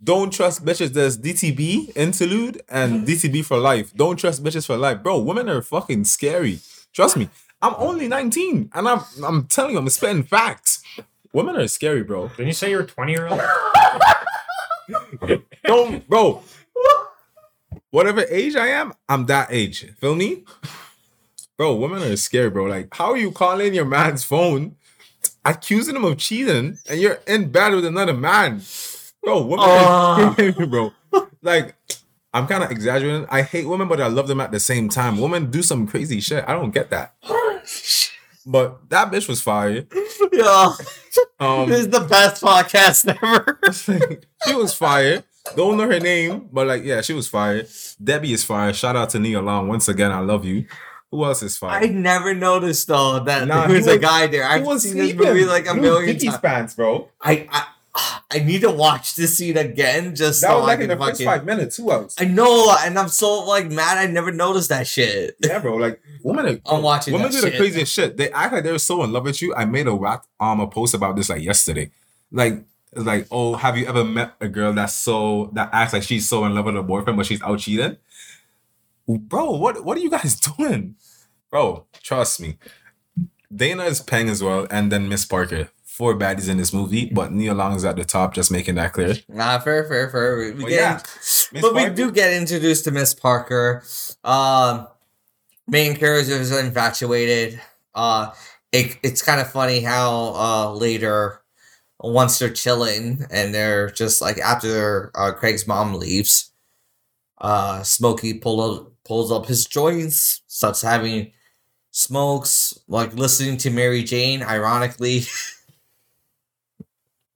don't 0.03 0.31
trust 0.31 0.65
bitches. 0.65 0.89
There's 0.89 1.17
DTB 1.17 1.95
interlude 1.95 2.61
and 2.69 3.05
mm-hmm. 3.05 3.05
DTB 3.05 3.45
for 3.45 3.57
life. 3.57 3.93
Don't 3.93 4.17
trust 4.17 4.43
bitches 4.43 4.65
for 4.65 4.77
life, 4.77 5.03
bro. 5.03 5.19
Women 5.19 5.49
are 5.49 5.61
fucking 5.61 6.05
scary. 6.05 6.59
Trust 6.93 7.17
me. 7.17 7.29
I'm 7.61 7.75
only 7.77 8.07
19, 8.07 8.71
and 8.73 8.87
I'm 8.87 9.01
I'm 9.23 9.45
telling 9.45 9.73
you, 9.73 9.77
I'm 9.77 9.89
spitting 9.89 10.23
facts. 10.23 10.81
Women 11.31 11.55
are 11.57 11.67
scary, 11.67 12.03
bro. 12.03 12.27
Didn't 12.29 12.47
you 12.47 12.53
say 12.53 12.71
you 12.71 12.77
were 12.77 12.83
20 12.83 13.11
year 13.11 13.27
old? 13.27 13.41
Don't, 15.63 16.07
bro. 16.09 16.43
Whatever 17.91 18.25
age 18.29 18.55
I 18.55 18.67
am, 18.67 18.93
I'm 19.07 19.25
that 19.27 19.49
age. 19.51 19.93
Feel 19.99 20.15
me? 20.15 20.43
Bro, 21.57 21.75
women 21.75 22.01
are 22.01 22.15
scary, 22.15 22.49
bro. 22.49 22.65
Like, 22.65 22.93
how 22.93 23.11
are 23.11 23.17
you 23.17 23.31
calling 23.31 23.73
your 23.73 23.85
man's 23.85 24.23
phone, 24.23 24.75
accusing 25.45 25.95
him 25.95 26.05
of 26.05 26.17
cheating, 26.17 26.79
and 26.89 26.99
you're 26.99 27.19
in 27.27 27.51
bed 27.51 27.73
with 27.73 27.85
another 27.85 28.13
man? 28.13 28.61
Bro, 29.23 29.43
women 29.43 30.33
scary, 30.35 30.65
bro. 30.67 30.91
Like, 31.41 31.75
I'm 32.33 32.47
kind 32.47 32.63
of 32.63 32.71
exaggerating. 32.71 33.27
I 33.29 33.41
hate 33.43 33.67
women, 33.67 33.87
but 33.87 33.99
I 34.01 34.07
love 34.07 34.27
them 34.27 34.41
at 34.41 34.51
the 34.51 34.59
same 34.59 34.89
time. 34.89 35.19
Women 35.19 35.51
do 35.51 35.61
some 35.61 35.87
crazy 35.87 36.19
shit. 36.19 36.43
I 36.47 36.53
don't 36.53 36.71
get 36.71 36.89
that. 36.89 37.13
But 38.45 38.89
that 38.89 39.11
bitch 39.11 39.27
was 39.27 39.41
fire. 39.41 39.85
Yeah. 40.31 40.73
Um, 41.39 41.69
This 41.69 41.81
is 41.81 41.89
the 41.89 41.99
best 42.01 42.41
podcast 42.41 43.07
ever. 43.21 43.59
she 44.47 44.55
was 44.55 44.73
fire. 44.73 45.23
Don't 45.55 45.77
know 45.77 45.87
her 45.89 45.99
name, 45.99 46.49
but 46.51 46.67
like, 46.67 46.83
yeah, 46.83 47.01
she 47.01 47.13
was 47.13 47.27
fire. 47.27 47.65
Debbie 48.03 48.33
is 48.33 48.43
fire. 48.43 48.73
Shout 48.73 48.95
out 48.95 49.09
to 49.11 49.19
Nia 49.19 49.41
Long. 49.41 49.67
Once 49.67 49.87
again, 49.87 50.11
I 50.11 50.19
love 50.19 50.45
you. 50.45 50.65
Who 51.11 51.25
else 51.25 51.43
is 51.43 51.57
fire? 51.57 51.83
I 51.83 51.87
never 51.87 52.33
noticed 52.33 52.87
though 52.87 53.19
that 53.19 53.47
Nah, 53.47 53.61
there 53.61 53.69
he 53.69 53.75
was 53.75 53.87
a 53.87 53.97
guy 53.99 54.27
there. 54.27 54.47
He 54.47 54.49
I've 54.55 54.65
was 54.65 54.83
seen 54.83 54.95
this 54.95 55.09
sleeping. 55.11 55.27
movie 55.27 55.45
like 55.45 55.65
a 55.67 55.73
He 55.73 55.79
million 55.79 56.17
times. 56.17 56.37
pants, 56.37 56.73
bro. 56.75 57.09
I, 57.21 57.47
I 57.51 57.67
I 58.31 58.39
need 58.39 58.61
to 58.61 58.71
watch 58.71 59.15
this 59.15 59.37
scene 59.37 59.57
again 59.57 60.15
just 60.15 60.41
That 60.41 60.47
so 60.47 60.59
was 60.59 60.67
like 60.67 60.79
I 60.79 60.83
in 60.83 60.89
the 60.89 60.97
first 60.97 61.23
five 61.23 61.45
minutes. 61.45 61.77
Who 61.77 61.91
else? 61.91 62.15
I 62.19 62.25
know, 62.25 62.73
and 62.79 62.97
I'm 62.97 63.09
so 63.09 63.43
like 63.43 63.69
mad. 63.69 63.97
I 63.97 64.07
never 64.07 64.31
noticed 64.31 64.69
that 64.69 64.87
shit. 64.87 65.35
Yeah, 65.43 65.59
bro. 65.59 65.75
Like 65.75 66.01
women 66.23 66.45
are 66.47 66.59
I'm 66.77 66.81
watching 66.81 67.13
women 67.13 67.31
do 67.31 67.41
the 67.41 67.51
craziest 67.51 67.93
shit. 67.93 68.17
They 68.17 68.31
act 68.31 68.53
like 68.53 68.63
they're 68.63 68.77
so 68.77 69.03
in 69.03 69.11
love 69.11 69.25
with 69.25 69.41
you. 69.41 69.53
I 69.55 69.65
made 69.65 69.87
a 69.87 69.93
rap 69.93 70.25
um 70.39 70.59
a 70.59 70.67
post 70.67 70.93
about 70.93 71.15
this 71.15 71.29
like 71.29 71.41
yesterday. 71.41 71.91
Like 72.31 72.63
like, 72.93 73.27
oh, 73.31 73.55
have 73.55 73.77
you 73.77 73.85
ever 73.87 74.03
met 74.03 74.35
a 74.41 74.47
girl 74.47 74.73
that's 74.73 74.93
so 74.93 75.49
that 75.53 75.69
acts 75.71 75.93
like 75.93 76.03
she's 76.03 76.27
so 76.27 76.43
in 76.45 76.53
love 76.53 76.65
with 76.65 76.75
her 76.75 76.83
boyfriend, 76.83 77.17
but 77.17 77.25
she's 77.25 77.41
out 77.41 77.59
cheating? 77.59 77.97
Bro, 79.07 79.57
what 79.57 79.83
what 79.83 79.97
are 79.97 80.01
you 80.01 80.09
guys 80.09 80.39
doing? 80.57 80.95
Bro, 81.49 81.85
trust 82.01 82.39
me. 82.39 82.57
Dana 83.53 83.83
is 83.83 83.99
Peng 83.99 84.29
as 84.29 84.41
well, 84.41 84.67
and 84.71 84.91
then 84.91 85.09
Miss 85.09 85.25
Parker. 85.25 85.69
Four 86.01 86.17
baddies 86.17 86.49
in 86.49 86.57
this 86.57 86.73
movie, 86.73 87.05
but 87.13 87.31
Nia 87.31 87.53
Long 87.53 87.75
is 87.75 87.85
at 87.85 87.95
the 87.95 88.03
top, 88.03 88.33
just 88.33 88.49
making 88.49 88.73
that 88.73 88.91
clear. 88.91 89.13
Nah, 89.29 89.59
fair, 89.59 89.87
fair, 89.87 90.09
fair. 90.09 90.35
We, 90.35 90.49
we 90.49 90.63
Well, 90.63 90.69
get 90.69 91.49
yeah. 91.53 91.61
but 91.61 91.75
we 91.75 91.89
do 91.89 92.11
get 92.11 92.33
introduced 92.33 92.85
to 92.85 92.91
Miss 92.91 93.13
Parker. 93.13 93.83
Um, 94.23 94.87
main 95.67 95.95
character 95.95 96.31
is 96.33 96.51
infatuated. 96.51 97.61
Uh, 97.93 98.31
it, 98.71 98.97
it's 99.03 99.21
kind 99.21 99.39
of 99.39 99.51
funny 99.51 99.81
how 99.81 100.33
uh 100.33 100.73
later, 100.73 101.43
once 101.99 102.39
they're 102.39 102.49
chilling 102.49 103.23
and 103.29 103.53
they're 103.53 103.91
just 103.91 104.21
like 104.21 104.39
after 104.39 105.11
uh, 105.13 105.31
Craig's 105.33 105.67
mom 105.67 105.93
leaves, 105.93 106.51
uh, 107.41 107.83
Smokey 107.83 108.33
pull 108.39 108.59
up, 108.59 108.91
pulls 109.05 109.31
up 109.31 109.45
his 109.45 109.67
joints, 109.67 110.41
starts 110.47 110.81
having 110.81 111.31
smokes, 111.91 112.75
like 112.87 113.13
listening 113.13 113.57
to 113.57 113.69
Mary 113.69 114.01
Jane, 114.01 114.41
ironically. 114.41 115.25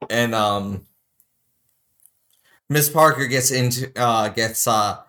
and 0.09 0.35
um 0.35 0.85
Miss 2.69 2.89
Parker 2.89 3.27
gets 3.27 3.51
into 3.51 3.91
uh 3.95 4.29
gets 4.29 4.67
uh 4.67 5.01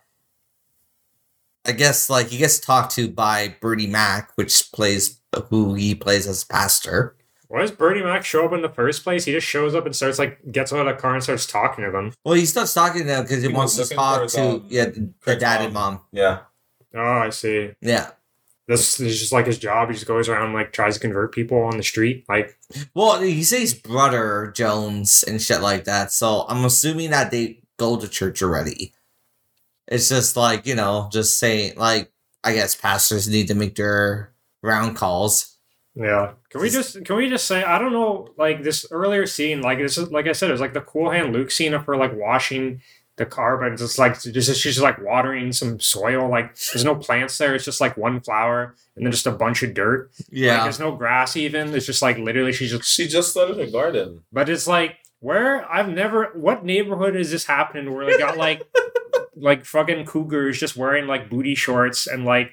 I 1.67 1.73
guess 1.73 2.09
like 2.09 2.29
he 2.29 2.39
gets 2.39 2.61
talked 2.61 2.95
to 2.95 3.09
by 3.09 3.57
Bernie 3.61 3.87
Mac, 3.87 4.33
which 4.37 4.71
plays 4.73 5.21
who 5.51 5.75
he 5.75 5.95
plays 5.95 6.27
as 6.27 6.45
pastor. 6.45 7.17
Why 7.49 7.61
does 7.61 7.71
Bernie 7.71 8.03
Mac 8.03 8.25
show 8.25 8.45
up 8.45 8.53
in 8.53 8.63
the 8.63 8.69
first 8.69 9.05
place? 9.05 9.25
He 9.25 9.33
just 9.33 9.47
shows 9.47 9.75
up 9.75 9.87
and 9.87 9.95
starts 9.95 10.19
like 10.19 10.41
gets 10.51 10.73
out 10.73 10.87
of 10.87 10.95
the 10.97 11.01
car 11.01 11.15
and 11.15 11.23
starts 11.23 11.47
talking 11.47 11.85
to 11.85 11.91
them. 11.91 12.13
Well, 12.25 12.35
he 12.35 12.47
starts 12.47 12.75
talking 12.75 13.03
to 13.03 13.07
them 13.07 13.23
because 13.23 13.43
he 13.43 13.49
He 13.49 13.55
wants 13.55 13.77
to 13.77 13.95
talk 13.95 14.29
to 14.29 14.41
um, 14.43 14.67
yeah 14.69 14.87
the 14.87 15.13
Craig's 15.21 15.41
dad 15.41 15.63
and 15.63 15.75
mom. 15.75 16.01
Yeah. 16.13 16.41
Oh, 16.95 17.01
I 17.01 17.31
see. 17.31 17.73
Yeah. 17.81 18.11
This 18.67 18.99
is 18.99 19.21
just 19.21 19.33
like 19.33 19.47
his 19.47 19.59
job. 19.59 19.89
He 19.89 19.95
just 19.95 20.07
goes 20.07 20.29
around 20.29 20.53
like 20.53 20.73
tries 20.73 20.95
to 20.95 21.01
convert 21.01 21.33
people 21.33 21.63
on 21.63 21.77
the 21.77 21.83
street. 21.85 22.25
Like, 22.29 22.59
Well, 22.95 23.21
he 23.21 23.45
says 23.45 23.75
brother 23.75 24.53
Jones 24.57 25.23
and 25.27 25.41
shit 25.41 25.61
like 25.61 25.85
that. 25.85 26.11
So 26.11 26.45
I'm 26.49 26.65
assuming 26.65 27.11
that 27.11 27.31
they 27.31 27.61
go 27.77 27.97
to 27.97 28.09
church 28.09 28.43
already. 28.43 28.93
It's 29.87 30.09
just 30.09 30.37
like, 30.37 30.67
you 30.67 30.75
know, 30.75 31.09
just 31.13 31.39
saying 31.39 31.75
like 31.77 32.11
I 32.43 32.55
guess 32.55 32.75
pastors 32.75 33.29
need 33.29 33.49
to 33.49 33.55
make 33.55 33.77
their 33.77 34.33
round 34.63 34.97
calls. 34.97 35.57
yeah. 35.95 36.33
Can 36.51 36.61
we 36.61 36.71
just 36.71 37.05
can 37.05 37.17
we 37.17 37.29
just 37.29 37.47
say 37.47 37.63
I 37.63 37.79
don't 37.79 37.93
know 37.93 38.31
like 38.37 38.65
this 38.65 38.85
earlier 38.91 39.27
scene 39.27 39.63
like 39.63 39.79
this 39.79 39.97
is 39.97 40.11
like 40.11 40.27
I 40.27 40.33
said 40.33 40.49
it 40.49 40.53
was 40.53 40.61
like 40.61 40.75
the 40.75 40.81
cool 40.81 41.11
hand 41.11 41.33
Luke 41.33 41.51
scene 41.53 41.75
of 41.75 41.85
her 41.85 41.97
like 41.97 42.13
washing 42.17 42.81
the 43.17 43.27
car, 43.27 43.57
but 43.57 43.73
it's 43.73 43.81
just 43.83 43.99
like 43.99 44.21
just 44.21 44.49
she's 44.61 44.75
just 44.75 44.81
like 44.83 45.01
watering 45.01 45.53
some 45.53 45.81
soil. 45.81 46.29
Like 46.29 46.55
there's 46.55 46.85
no 46.85 46.95
plants 46.95 47.39
there. 47.39 47.55
It's 47.55 47.65
just 47.65 47.81
like 47.81 47.97
one 47.97 48.21
flower 48.21 48.75
and 48.95 49.05
then 49.07 49.13
just 49.13 49.27
a 49.27 49.31
bunch 49.33 49.63
of 49.63 49.73
dirt. 49.75 50.11
Like, 50.19 50.29
Yeah. 50.31 50.63
there's 50.65 50.79
no 50.79 50.95
grass 50.95 51.37
even. 51.37 51.75
It's 51.75 51.87
just 51.87 52.03
like 52.03 52.19
literally 52.19 52.53
she's 52.53 52.71
just 52.73 52.85
She 52.85 53.09
just 53.09 53.31
started 53.31 53.59
a 53.59 53.71
garden. 53.71 54.23
But 54.33 54.49
it's 54.51 54.67
like 54.67 54.97
where 55.21 55.71
I've 55.73 55.89
never. 55.89 56.27
What 56.35 56.65
neighborhood 56.65 57.17
is 57.17 57.31
this 57.31 57.47
happening 57.47 57.95
where 57.95 58.05
they 58.05 58.19
got 58.19 58.37
like 58.37 58.63
like 59.37 59.65
fucking 59.65 60.05
cougars 60.05 60.59
just 60.61 60.77
wearing 60.77 61.07
like 61.07 61.31
booty 61.31 61.55
shorts 61.55 62.07
and 62.07 62.25
like 62.27 62.51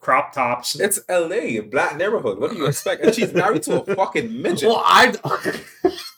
crop 0.00 0.32
tops? 0.32 0.78
It's 0.78 0.98
LA, 1.08 1.60
black 1.60 1.96
neighborhood. 1.96 2.40
What 2.40 2.50
do 2.50 2.56
you 2.56 2.66
expect? 2.66 3.02
And 3.04 3.14
she's 3.14 3.32
married 3.32 3.62
to 3.64 3.82
a 3.82 3.94
fucking 3.94 4.42
midget. 4.42 4.68
well, 4.68 4.82
I 4.84 5.14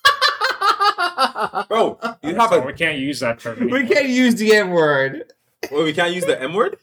Bro, 1.69 1.99
you 2.23 2.35
have 2.35 2.51
So 2.51 2.63
a 2.63 2.67
we 2.67 2.73
can't 2.73 2.99
use 2.99 3.21
that 3.21 3.39
term. 3.41 3.69
we 3.71 3.87
can't 3.87 4.09
use 4.09 4.35
the 4.37 4.55
M 4.55 4.71
word. 4.71 5.33
well, 5.71 5.85
we 5.85 5.93
can't 5.93 6.15
use 6.15 6.25
the 6.25 6.41
M 6.41 6.55
word? 6.55 6.77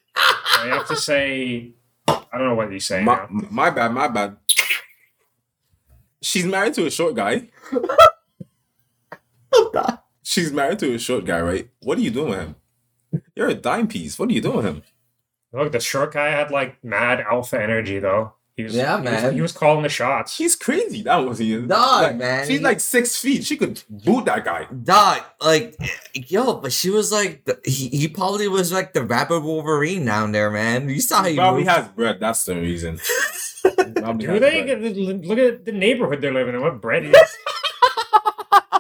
You 0.64 0.70
have 0.72 0.88
to 0.88 0.96
say. 0.96 1.72
I 2.08 2.38
don't 2.38 2.48
know 2.48 2.56
what 2.56 2.72
you 2.72 2.80
say 2.80 3.04
My, 3.04 3.16
now. 3.16 3.28
my 3.52 3.70
bad, 3.70 3.92
my 3.94 4.08
bad. 4.08 4.38
She's 6.22 6.46
married 6.46 6.74
to 6.76 6.86
a 6.86 6.92
short 6.92 7.16
guy. 7.16 7.50
She's 10.24 10.52
married 10.52 10.80
to 10.80 10.94
a 10.94 11.00
short 11.00 11.26
guy, 11.26 11.42
right? 11.42 11.70
What 11.82 11.98
are 11.98 12.02
you 12.02 12.12
doing 12.12 12.30
with 12.30 12.40
him? 12.40 12.56
You're 13.36 13.48
a 13.50 13.56
dime 13.56 13.88
piece. 13.88 14.20
What 14.20 14.30
are 14.30 14.34
you 14.34 14.42
doing 14.42 14.58
with 14.58 14.66
him? 14.66 14.84
Look, 15.54 15.72
the 15.72 15.80
short 15.80 16.14
guy 16.14 16.30
had 16.30 16.52
like 16.52 16.84
mad 16.84 17.20
alpha 17.22 17.62
energy 17.62 17.98
though. 18.00 18.34
He 18.60 18.64
was, 18.66 18.76
Yeah, 18.76 18.98
he 18.98 19.04
was- 19.04 19.12
man. 19.24 19.34
he 19.36 19.42
was 19.42 19.54
calling 19.54 19.84
the 19.84 19.90
shots. 19.90 20.36
He's 20.38 20.54
crazy. 20.54 21.02
That 21.04 21.16
was 21.18 21.38
he. 21.38 21.56
Dog, 21.62 21.70
Like, 22.04 22.18
man. 22.18 22.46
She's 22.46 22.60
like 22.62 22.82
six 22.82 23.16
feet. 23.16 23.46
She 23.46 23.56
could 23.56 23.82
boot 23.90 24.26
that 24.26 24.44
guy. 24.44 24.68
Dog, 24.84 25.22
like, 25.40 25.78
yo, 26.14 26.56
but 26.56 26.74
she 26.74 26.90
was 26.90 27.10
like, 27.10 27.48
he, 27.64 27.88
he 27.88 28.10
probably 28.10 28.50
was 28.50 28.74
like 28.74 28.92
the 28.92 29.02
rapper 29.04 29.40
Wolverine 29.40 30.04
down 30.04 30.34
there, 30.34 30.52
man. 30.52 30.90
You 30.90 31.00
saw 31.00 31.20
how 31.22 31.30
he 31.30 31.38
Probably 31.38 31.62
moved. 31.64 31.70
has 31.72 31.88
bread. 31.88 32.20
That's 32.20 32.44
the 32.44 32.56
reason. 32.56 33.00
Do 33.64 33.72
they 34.40 34.62
bread. 34.64 35.24
look 35.26 35.40
at 35.40 35.64
the 35.66 35.72
neighborhood 35.72 36.20
they're 36.22 36.34
living 36.34 36.56
in? 36.56 36.62
What 36.62 36.82
bread 36.82 37.06
is? 37.06 37.16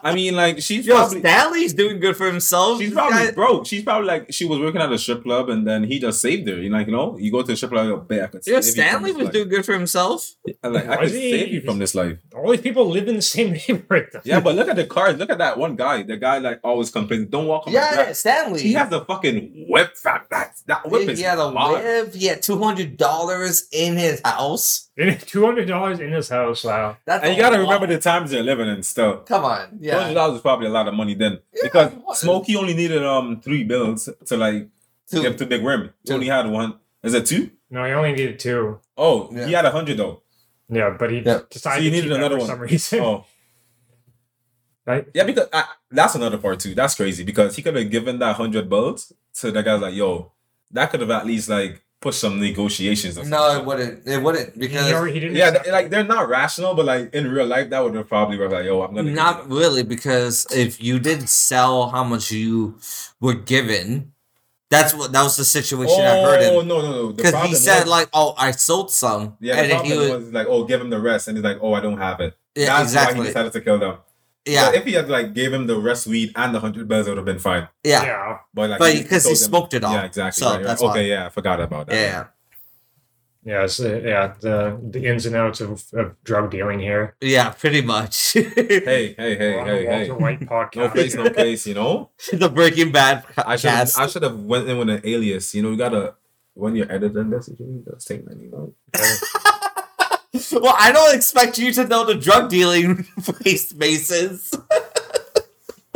I 0.03 0.13
mean, 0.15 0.35
like 0.35 0.61
she's 0.61 0.85
Yo, 0.85 0.95
probably 0.95 1.19
Stanley's 1.19 1.73
doing 1.73 1.99
good 1.99 2.15
for 2.17 2.25
himself. 2.27 2.79
she's 2.79 2.93
probably 2.93 3.17
guy- 3.27 3.31
broke. 3.31 3.65
She's 3.65 3.83
probably 3.83 4.07
like 4.07 4.31
she 4.31 4.45
was 4.45 4.59
working 4.59 4.81
at 4.81 4.91
a 4.91 4.97
strip 4.97 5.23
club 5.23 5.49
and 5.49 5.67
then 5.67 5.83
he 5.83 5.99
just 5.99 6.21
saved 6.21 6.47
her. 6.47 6.57
You 6.61 6.69
know, 6.69 6.77
like 6.77 6.87
you 6.87 6.93
know, 6.93 7.17
you 7.17 7.31
go 7.31 7.41
to 7.41 7.47
the 7.47 7.55
strip 7.55 7.71
club, 7.71 7.87
like, 7.89 8.07
"Babe, 8.07 8.23
I 8.23 8.27
could 8.27 8.41
yeah, 8.47 8.59
save 8.61 8.75
you 8.75 8.81
from 8.83 8.89
Stanley 8.89 9.11
was 9.13 9.23
life." 9.25 9.33
doing 9.33 9.49
good 9.49 9.65
for 9.65 9.73
himself. 9.73 10.29
I'm 10.63 10.73
like 10.73 10.87
I 10.87 10.97
could 10.97 11.11
he? 11.11 11.31
save 11.31 11.53
you 11.53 11.61
from 11.61 11.79
this 11.79 11.95
life. 11.95 12.17
All 12.35 12.51
these 12.51 12.61
people 12.61 12.87
live 12.87 13.07
in 13.07 13.15
the 13.15 13.21
same 13.21 13.51
neighborhood. 13.67 14.07
though. 14.13 14.21
Yeah, 14.23 14.39
but 14.39 14.55
look 14.55 14.67
at 14.69 14.75
the 14.75 14.85
cars. 14.85 15.17
Look 15.17 15.29
at 15.29 15.37
that 15.39 15.57
one 15.57 15.75
guy. 15.75 16.03
The 16.03 16.17
guy 16.17 16.37
like 16.39 16.59
always 16.63 16.89
complains, 16.89 17.27
"Don't 17.29 17.47
walk 17.47 17.67
on 17.67 17.73
my 17.73 17.79
Yeah, 17.79 17.95
grass." 17.95 18.19
Stanley. 18.19 18.61
He 18.61 18.73
has 18.73 18.89
the 18.89 19.03
fucking 19.05 19.65
whip. 19.69 19.95
Fam. 19.97 20.21
That 20.31 20.53
that 20.67 20.89
whip 20.89 21.03
he, 21.03 21.11
is 21.11 21.19
he 21.19 21.25
had 21.25 21.37
a 21.39 21.45
lot. 21.45 21.73
live. 21.73 22.13
He 22.13 22.25
had 22.27 22.41
two 22.41 22.57
hundred 22.57 22.97
dollars 22.97 23.67
in 23.71 23.97
his 23.97 24.21
house. 24.23 24.88
Two 25.25 25.45
hundred 25.45 25.67
dollars 25.67 25.99
in 25.99 26.11
his 26.11 26.27
house. 26.29 26.63
Wow. 26.63 26.97
That's 27.05 27.23
And 27.23 27.35
you 27.35 27.41
gotta 27.41 27.59
remember 27.59 27.87
the 27.87 27.99
times 27.99 28.31
they're 28.31 28.43
living 28.43 28.67
in 28.67 28.83
still. 28.83 29.17
Come 29.19 29.45
on, 29.45 29.59
Two 29.81 29.89
hundred 29.91 30.07
yeah. 30.09 30.13
dollars 30.13 30.35
is 30.37 30.41
probably 30.41 30.67
a 30.67 30.71
lot 30.71 30.87
of 30.87 30.93
money 30.93 31.13
then, 31.13 31.39
Yeah, 31.53 31.61
because 31.63 31.93
it. 31.93 32.01
Smokey 32.15 32.55
only 32.57 32.73
needed 32.73 33.03
um 33.05 33.39
three 33.41 33.63
bills 33.63 34.09
to 34.25 34.37
like 34.37 34.67
Two. 35.09 35.21
give 35.21 35.37
to 35.37 35.45
Big 35.45 35.63
Rim. 35.63 35.91
He 36.03 36.13
only 36.13 36.27
had 36.27 36.47
one. 36.47 36.75
Is 37.03 37.13
it 37.13 37.25
two? 37.25 37.51
No, 37.69 37.85
he 37.85 37.91
only 37.91 38.11
needed 38.11 38.39
two. 38.39 38.79
Oh, 38.97 39.29
Yeah. 39.31 39.45
he 39.47 39.53
had 39.53 39.65
a 39.65 39.71
hundred 39.71 39.97
though. 39.97 40.21
Yeah, 40.69 40.95
but 40.99 41.11
he 41.11 41.19
Yeah. 41.19 41.41
decided 41.49 41.79
So 41.79 41.83
you 41.85 41.91
needed 41.91 42.09
keep 42.09 42.17
another 42.17 42.37
one 42.37 42.47
for 42.47 42.51
one. 42.57 42.57
some 42.57 42.69
reason. 42.69 42.99
Oh, 42.99 43.25
Right? 44.85 45.07
yeah, 45.13 45.23
because 45.23 45.47
I, 45.53 45.65
that's 45.91 46.15
another 46.15 46.37
part 46.39 46.59
too. 46.59 46.73
That's 46.73 46.95
crazy 46.95 47.23
because 47.23 47.55
he 47.55 47.61
could 47.61 47.75
have 47.75 47.89
given 47.91 48.17
that 48.19 48.35
hundred 48.37 48.69
bills 48.69 49.13
to 49.35 49.51
the 49.51 49.61
guy's 49.61 49.81
like, 49.81 49.93
yo, 49.93 50.31
that 50.71 50.89
could 50.89 51.01
have 51.01 51.11
at 51.11 51.25
least 51.27 51.47
like 51.47 51.83
pushed 52.01 52.19
some 52.19 52.39
negotiations. 52.39 53.17
Or 53.17 53.25
No, 53.25 53.37
something. 53.37 53.59
it 53.61 53.65
wouldn't. 53.67 54.07
It 54.07 54.21
wouldn't 54.23 54.53
He, 54.53 54.59
because 54.59 54.91
already- 54.93 55.13
he 55.13 55.19
didn't. 55.19 55.35
Yeah, 55.35 55.47
accept 55.49 55.65
th- 55.65 55.73
like 55.73 55.89
they're 55.89 56.03
not 56.03 56.29
rational, 56.29 56.73
but 56.73 56.85
like 56.85 57.13
in 57.13 57.29
real 57.31 57.45
life, 57.45 57.69
that 57.69 57.83
would 57.83 57.95
have 57.95 58.07
probably 58.07 58.37
been 58.37 58.51
like, 58.51 58.65
"Yo, 58.65 58.81
I'm 58.81 58.95
gonna." 58.95 59.11
not 59.11 59.49
really 59.49 59.83
because 59.83 60.47
if 60.53 60.81
you 60.81 60.99
didn't 60.99 61.27
sell 61.29 61.89
how 61.89 62.03
much 62.03 62.31
you 62.31 62.79
were 63.19 63.33
given, 63.33 64.13
that's 64.69 64.93
what 64.93 65.11
that 65.11 65.23
was 65.23 65.35
the 65.35 65.45
situation 65.45 65.99
I 65.99 66.21
heard 66.21 66.39
Oh 66.43 66.59
him. 66.61 66.67
no, 66.67 66.81
no, 66.81 66.91
no! 66.91 67.07
Because 67.13 67.35
he 67.47 67.53
said 67.55 67.81
was- 67.81 67.89
like, 67.89 68.09
"Oh, 68.13 68.33
I 68.37 68.51
sold 68.51 68.91
some," 68.91 69.35
"Yeah." 69.41 69.55
The 69.55 69.61
and 69.61 69.71
then 69.71 69.77
problem 69.79 69.91
he 69.91 69.97
was, 69.99 70.23
was, 70.25 70.33
like, 70.33 70.47
"Oh, 70.49 70.63
give 70.63 70.79
him 70.79 70.89
the 70.89 70.99
rest," 71.01 71.27
and 71.27 71.37
he's 71.37 71.43
like, 71.43 71.57
"Oh, 71.61 71.73
I 71.73 71.81
don't 71.81 71.97
have 71.97 72.19
it." 72.21 72.35
yeah, 72.55 72.81
That's 72.83 72.95
why 72.95 73.13
he 73.13 73.23
decided 73.23 73.51
to 73.53 73.61
kill 73.61 73.77
them. 73.79 73.97
Yeah, 74.45 74.65
But 74.71 74.75
if 74.75 74.85
he 74.85 74.93
had 74.93 75.09
like 75.09 75.33
gave 75.33 75.51
him 75.53 75.67
the 75.67 75.77
rest 75.79 76.07
weed 76.07 76.31
and 76.35 76.53
the 76.55 76.59
hundred 76.59 76.87
bells, 76.87 77.07
it 77.07 77.11
would 77.11 77.17
have 77.17 77.25
been 77.25 77.39
fine. 77.39 77.67
yeah, 77.83 78.03
Yeah. 78.03 78.37
But 78.53 78.69
like, 78.71 78.79
But 78.79 78.93
because 78.95 79.23
he 79.23 79.29
told 79.29 79.39
them- 79.39 79.47
smoked 79.49 79.73
it 79.73 79.83
all, 79.83 79.93
Yeah, 79.93 80.03
exactly. 80.05 80.41
So 80.41 80.47
right, 80.49 80.55
right. 80.57 80.65
that's 80.65 80.81
okay. 80.81 80.99
why. 81.01 81.05
Yeah, 81.05 81.25
I 81.27 81.29
forgot 81.29 81.59
about 81.61 81.87
that. 81.87 81.95
yeah, 81.95 82.25
Yeah, 83.45 83.63
it's, 83.63 83.79
uh, 83.79 84.01
yeah, 84.03 84.33
the 84.41 84.77
the 84.91 85.05
ins 85.05 85.25
and 85.25 85.35
outs 85.35 85.61
of, 85.61 85.83
of 85.93 86.15
drug 86.23 86.51
dealing 86.51 86.79
here. 86.79 87.15
yeah, 87.21 87.49
pretty 87.51 87.81
much. 87.81 88.33
Hey, 88.33 89.15
hey, 89.17 89.35
hey, 89.41 89.55
We're 89.55 89.65
hey, 89.65 89.85
Walter 89.85 89.89
hey! 90.05 90.11
White 90.11 90.39
podcast. 90.41 90.75
No 90.75 90.89
face, 90.89 91.15
no 91.15 91.29
case. 91.29 91.67
You 91.67 91.75
know, 91.75 92.09
the 92.33 92.49
Breaking 92.49 92.91
Bad 92.91 93.23
I 93.37 93.55
should. 93.55 93.71
I 93.71 94.07
should 94.07 94.23
have 94.23 94.39
went 94.43 94.67
in 94.69 94.77
with 94.77 94.89
an 94.89 95.01
alias. 95.03 95.53
You 95.55 95.63
know, 95.63 95.71
you 95.71 95.77
gotta 95.77 96.15
when 96.53 96.75
you're 96.75 96.91
editing 96.91 97.29
this, 97.29 97.47
you 97.47 97.83
just 97.89 98.07
take 98.07 98.25
that. 98.25 98.37
You 98.39 98.51
know. 98.51 98.73
well, 100.51 100.75
I 100.77 100.91
don't 100.91 101.15
expect 101.15 101.57
you 101.57 101.71
to 101.73 101.85
know 101.87 102.05
the 102.05 102.15
drug 102.15 102.49
dealing 102.49 103.03
face 103.43 103.73
bases. 103.73 104.53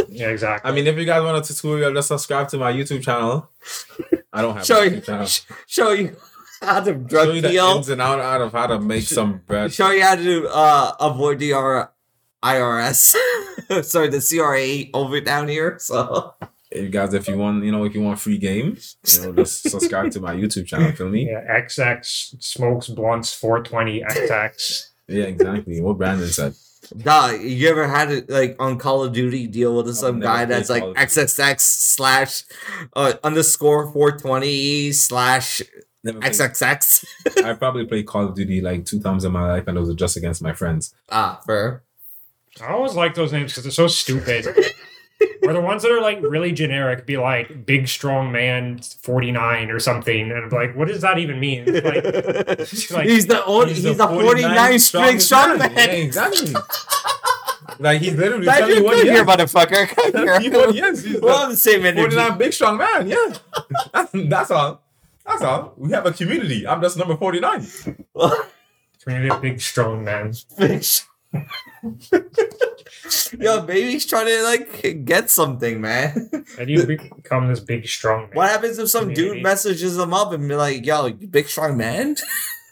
Yeah, 0.09 0.29
exactly. 0.29 0.69
I 0.69 0.73
mean, 0.73 0.87
if 0.87 0.97
you 0.97 1.05
guys 1.05 1.23
want 1.23 1.43
a 1.43 1.53
tutorial, 1.53 1.93
just 1.93 2.07
subscribe 2.07 2.47
to 2.49 2.57
my 2.57 2.71
YouTube 2.71 3.03
channel. 3.03 3.49
I 4.31 4.41
don't 4.41 4.55
have 4.55 4.65
Show 4.65 4.81
a 4.81 4.85
you, 4.85 4.91
YouTube 4.97 5.05
channel. 5.05 5.27
show 5.67 5.91
you 5.91 6.15
how 6.61 6.79
to 6.81 6.93
drug 6.93 7.27
Show 7.27 7.33
you 7.33 7.41
the 7.41 7.55
ins 7.57 7.89
and 7.89 8.01
out, 8.01 8.19
out 8.19 8.41
of 8.41 8.51
how 8.51 8.67
to 8.67 8.79
make 8.79 9.03
some 9.03 9.41
bread. 9.45 9.73
show 9.73 9.91
you 9.91 10.03
how 10.03 10.15
to 10.15 10.47
uh, 10.49 10.91
avoid 10.99 11.39
the 11.39 11.51
IRS. 12.43 13.15
Sorry, 13.83 14.09
the 14.09 14.21
CRA 14.21 14.89
over 14.99 15.19
down 15.21 15.47
here. 15.47 15.77
So 15.79 16.33
You 16.75 16.89
guys, 16.89 17.13
if 17.13 17.27
you 17.27 17.37
want, 17.37 17.63
you 17.63 17.71
know, 17.71 17.83
if 17.83 17.93
you 17.93 18.01
want 18.01 18.19
free 18.19 18.37
games, 18.37 18.97
you 19.13 19.21
know, 19.21 19.33
just 19.33 19.69
subscribe 19.69 20.11
to 20.11 20.19
my 20.19 20.33
YouTube 20.35 20.65
channel. 20.65 20.91
Feel 20.91 21.09
me? 21.09 21.29
yeah, 21.29 21.61
XX 21.61 22.43
smokes 22.43 22.87
blunts 22.87 23.33
420 23.33 24.01
XX. 24.01 24.87
Yeah, 25.07 25.23
exactly. 25.25 25.81
What 25.81 25.97
Brandon 25.97 26.27
said. 26.27 26.53
Nah, 26.95 27.31
you 27.31 27.69
ever 27.69 27.87
had 27.87 28.11
it 28.11 28.29
like 28.29 28.55
on 28.59 28.77
Call 28.77 29.03
of 29.03 29.13
Duty 29.13 29.47
deal 29.47 29.75
with 29.75 29.93
some 29.95 30.19
guy 30.19 30.45
that's 30.45 30.69
like 30.69 30.81
Call 30.81 30.91
of 30.91 30.97
Duty. 30.97 31.07
XXX 31.07 31.59
slash 31.59 32.43
uh, 32.95 33.13
underscore 33.23 33.91
420 33.91 34.91
slash 34.91 35.61
Never 36.03 36.19
XXX? 36.19 37.05
I 37.45 37.53
probably 37.53 37.85
played 37.85 38.05
Call 38.05 38.25
of 38.25 38.35
Duty 38.35 38.61
like 38.61 38.85
two 38.85 38.99
times 38.99 39.23
in 39.23 39.31
my 39.31 39.47
life, 39.49 39.67
and 39.67 39.77
it 39.77 39.79
was 39.81 39.93
just 39.95 40.17
against 40.17 40.41
my 40.41 40.51
friends. 40.51 40.93
Ah, 41.09 41.39
fair. 41.45 41.83
I 42.61 42.67
always 42.73 42.93
like 42.93 43.15
those 43.15 43.31
names 43.31 43.51
because 43.51 43.63
they're 43.63 43.71
so 43.71 43.87
stupid. 43.87 44.47
Or 45.43 45.53
the 45.53 45.61
ones 45.61 45.83
that 45.83 45.91
are 45.91 46.01
like 46.01 46.19
really 46.21 46.51
generic, 46.51 47.05
be 47.05 47.17
like 47.17 47.65
big 47.65 47.87
strong 47.87 48.31
man 48.31 48.79
49 48.79 49.69
or 49.71 49.79
something. 49.79 50.31
And 50.31 50.45
I'm 50.45 50.49
like, 50.49 50.75
what 50.75 50.87
does 50.87 51.01
that 51.01 51.17
even 51.19 51.39
mean? 51.39 51.65
Like, 51.65 51.83
like- 51.85 53.07
he's 53.07 53.27
the 53.27 53.43
only, 53.45 53.73
he's, 53.73 53.83
the 53.83 54.07
49 54.07 54.79
string 54.79 55.19
strong 55.19 55.57
man. 55.57 55.71
Yeah, 55.75 55.83
exactly. 55.85 56.53
like 57.79 58.01
he's 58.01 58.15
literally 58.15 58.43
Glad 58.45 58.59
telling 58.59 58.69
you're 58.69 58.77
you 58.79 58.83
what 58.85 58.95
good 58.95 59.05
he 59.05 59.11
here, 59.11 59.21
is. 59.21 59.27
motherfucker. 59.27 59.87
Come 60.13 60.23
here. 60.23 60.39
He 60.39 60.49
what 60.49 60.75
he. 60.75 60.81
He's 60.81 61.03
We're 61.21 61.45
the 61.45 61.47
the 61.49 61.55
same 61.57 61.85
energy. 61.85 62.15
49 62.15 62.37
big 62.37 62.53
strong 62.53 62.77
man. 62.77 63.07
Yeah, 63.07 63.33
that's, 63.93 64.11
that's 64.29 64.51
all. 64.51 64.81
That's 65.25 65.41
all. 65.41 65.73
We 65.77 65.91
have 65.91 66.05
a 66.05 66.11
community. 66.11 66.67
I'm 66.67 66.81
just 66.81 66.97
number 66.97 67.15
49. 67.15 67.65
community 69.03 69.29
of 69.29 69.41
big 69.41 69.59
strong 69.61 70.03
men. 70.03 70.31
Bitch. 70.31 71.05
Yo, 73.39 73.61
baby's 73.61 74.05
trying 74.05 74.27
to 74.27 74.43
like 74.43 75.05
get 75.05 75.29
something, 75.29 75.81
man. 75.81 76.29
And 76.59 76.69
you 76.69 76.85
become 76.85 77.47
this 77.49 77.59
big 77.59 77.87
strong 77.87 78.21
man. 78.21 78.29
What 78.33 78.49
happens 78.49 78.77
if 78.79 78.89
some 78.89 79.07
dude 79.07 79.15
Community. 79.17 79.41
messages 79.41 79.97
him 79.97 80.13
up 80.13 80.31
and 80.31 80.47
be 80.47 80.55
like, 80.55 80.85
"Yo, 80.85 81.11
big 81.11 81.47
strong 81.47 81.75
man? 81.77 82.15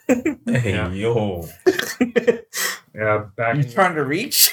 Hey, 0.07 0.37
Yeah. 0.45 0.91
yo. 0.91 1.47
Yeah, 2.93 3.25
back 3.37 3.55
You 3.55 3.63
in, 3.63 3.71
trying 3.71 3.95
to 3.95 4.03
reach?" 4.03 4.51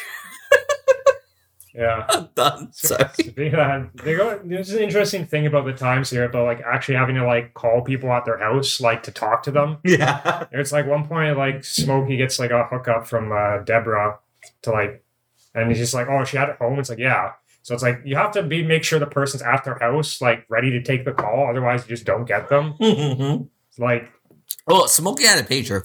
Yeah. 1.79 2.07
I'm 2.09 2.29
done. 2.35 2.73
Sorry. 2.73 3.09
Yeah, 3.37 3.87
they 4.03 4.17
go. 4.17 4.41
There's 4.45 4.71
an 4.71 4.83
interesting 4.83 5.25
thing 5.25 5.47
about 5.47 5.65
the 5.65 5.73
times 5.73 6.11
here 6.11 6.25
about 6.25 6.45
like 6.45 6.61
actually 6.67 6.97
having 6.97 7.15
to 7.15 7.25
like 7.25 7.55
call 7.55 7.83
people 7.83 8.13
at 8.13 8.25
their 8.25 8.39
house 8.39 8.81
like 8.81 9.05
to 9.05 9.13
talk 9.13 9.45
to 9.45 9.53
them. 9.53 9.79
Yeah. 9.85 10.47
It's 10.53 10.73
like 10.73 10.87
one 10.87 11.07
point 11.07 11.39
like 11.39 11.63
Smokey 11.63 12.17
gets 12.17 12.41
like 12.41 12.51
a 12.51 12.65
hookup 12.65 13.07
from 13.07 13.31
uh, 13.31 13.59
Deborah 13.59 14.19
to 14.63 14.71
like, 14.73 15.05
and 15.55 15.69
he's 15.69 15.79
just 15.79 15.95
like, 15.95 16.09
oh, 16.09 16.25
she 16.25 16.37
had 16.37 16.49
it 16.49 16.57
home. 16.57 16.81
It's 16.81 16.91
like 16.91 16.99
yeah. 16.99 17.33
So 17.63 17.75
it's 17.75 17.83
like 17.83 18.01
you 18.05 18.17
have 18.17 18.33
to 18.33 18.43
be 18.43 18.65
make 18.65 18.83
sure 18.83 18.99
the 18.99 19.07
person's 19.07 19.43
at 19.43 19.63
their 19.63 19.79
house 19.79 20.21
like 20.21 20.47
ready 20.49 20.71
to 20.71 20.83
take 20.83 21.05
the 21.05 21.13
call. 21.13 21.49
Otherwise, 21.49 21.83
you 21.85 21.91
just 21.91 22.05
don't 22.05 22.25
get 22.25 22.49
them. 22.49 22.75
Like 23.81 24.11
oh, 24.67 24.87
Smokey 24.87 25.23
had 25.25 25.39
a 25.39 25.47
pager. 25.47 25.85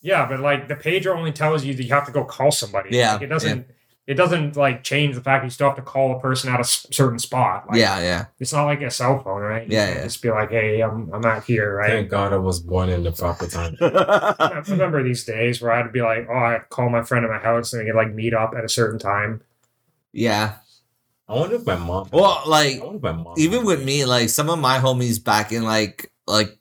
yeah, 0.00 0.28
but 0.28 0.38
like 0.38 0.68
the 0.68 0.76
pager 0.76 1.16
only 1.16 1.32
tells 1.32 1.64
you 1.64 1.74
that 1.74 1.82
you 1.82 1.92
have 1.92 2.06
to 2.06 2.12
go 2.12 2.22
call 2.24 2.52
somebody. 2.52 2.90
Yeah, 2.92 3.14
like, 3.14 3.22
it 3.22 3.26
doesn't. 3.26 3.66
It 4.06 4.14
doesn't 4.14 4.54
like 4.56 4.84
change 4.84 5.16
the 5.16 5.20
fact 5.20 5.42
you 5.42 5.50
still 5.50 5.66
have 5.68 5.76
to 5.76 5.82
call 5.82 6.16
a 6.16 6.20
person 6.20 6.48
at 6.52 6.58
a 6.60 6.60
s- 6.60 6.86
certain 6.92 7.18
spot. 7.18 7.66
Like, 7.68 7.78
yeah, 7.80 7.98
yeah. 8.00 8.24
It's 8.38 8.52
not 8.52 8.64
like 8.66 8.80
a 8.82 8.90
cell 8.90 9.18
phone, 9.22 9.42
right? 9.42 9.66
You 9.66 9.72
Yeah, 9.74 9.86
can't 9.86 9.98
yeah. 9.98 10.04
Just 10.04 10.22
be 10.22 10.30
like, 10.30 10.50
hey, 10.50 10.80
I'm 10.80 11.12
I'm 11.12 11.20
not 11.20 11.42
here, 11.44 11.74
right? 11.76 11.90
Thank 11.90 12.10
God 12.10 12.32
I 12.32 12.36
was 12.36 12.60
born 12.60 12.88
in 12.88 13.02
the 13.02 13.10
proper 13.12 13.48
time. 13.48 13.76
I 13.80 14.62
remember 14.68 15.02
these 15.02 15.24
days 15.24 15.60
where 15.60 15.72
I 15.72 15.78
had 15.78 15.84
to 15.84 15.90
be 15.90 16.02
like, 16.02 16.28
oh, 16.30 16.34
I 16.34 16.60
call 16.70 16.88
my 16.88 17.02
friend 17.02 17.24
at 17.24 17.30
my 17.30 17.38
house 17.38 17.72
and 17.72 17.82
we 17.82 17.90
could 17.90 17.96
like 17.96 18.14
meet 18.14 18.32
up 18.32 18.54
at 18.56 18.64
a 18.64 18.68
certain 18.68 18.98
time. 19.00 19.42
yeah. 20.12 20.56
I 21.28 21.34
wonder 21.34 21.56
if 21.56 21.66
my 21.66 21.74
mom. 21.76 22.08
Well, 22.12 22.42
like 22.46 22.76
I 22.80 22.84
wonder 22.84 22.96
if 22.98 23.02
my 23.02 23.12
mom. 23.12 23.34
even 23.36 23.64
with 23.64 23.82
me, 23.84 24.04
like 24.04 24.28
some 24.28 24.48
of 24.48 24.60
my 24.60 24.78
homies 24.78 25.22
back 25.22 25.50
in 25.50 25.64
like 25.64 26.12
like, 26.28 26.46
like 26.48 26.55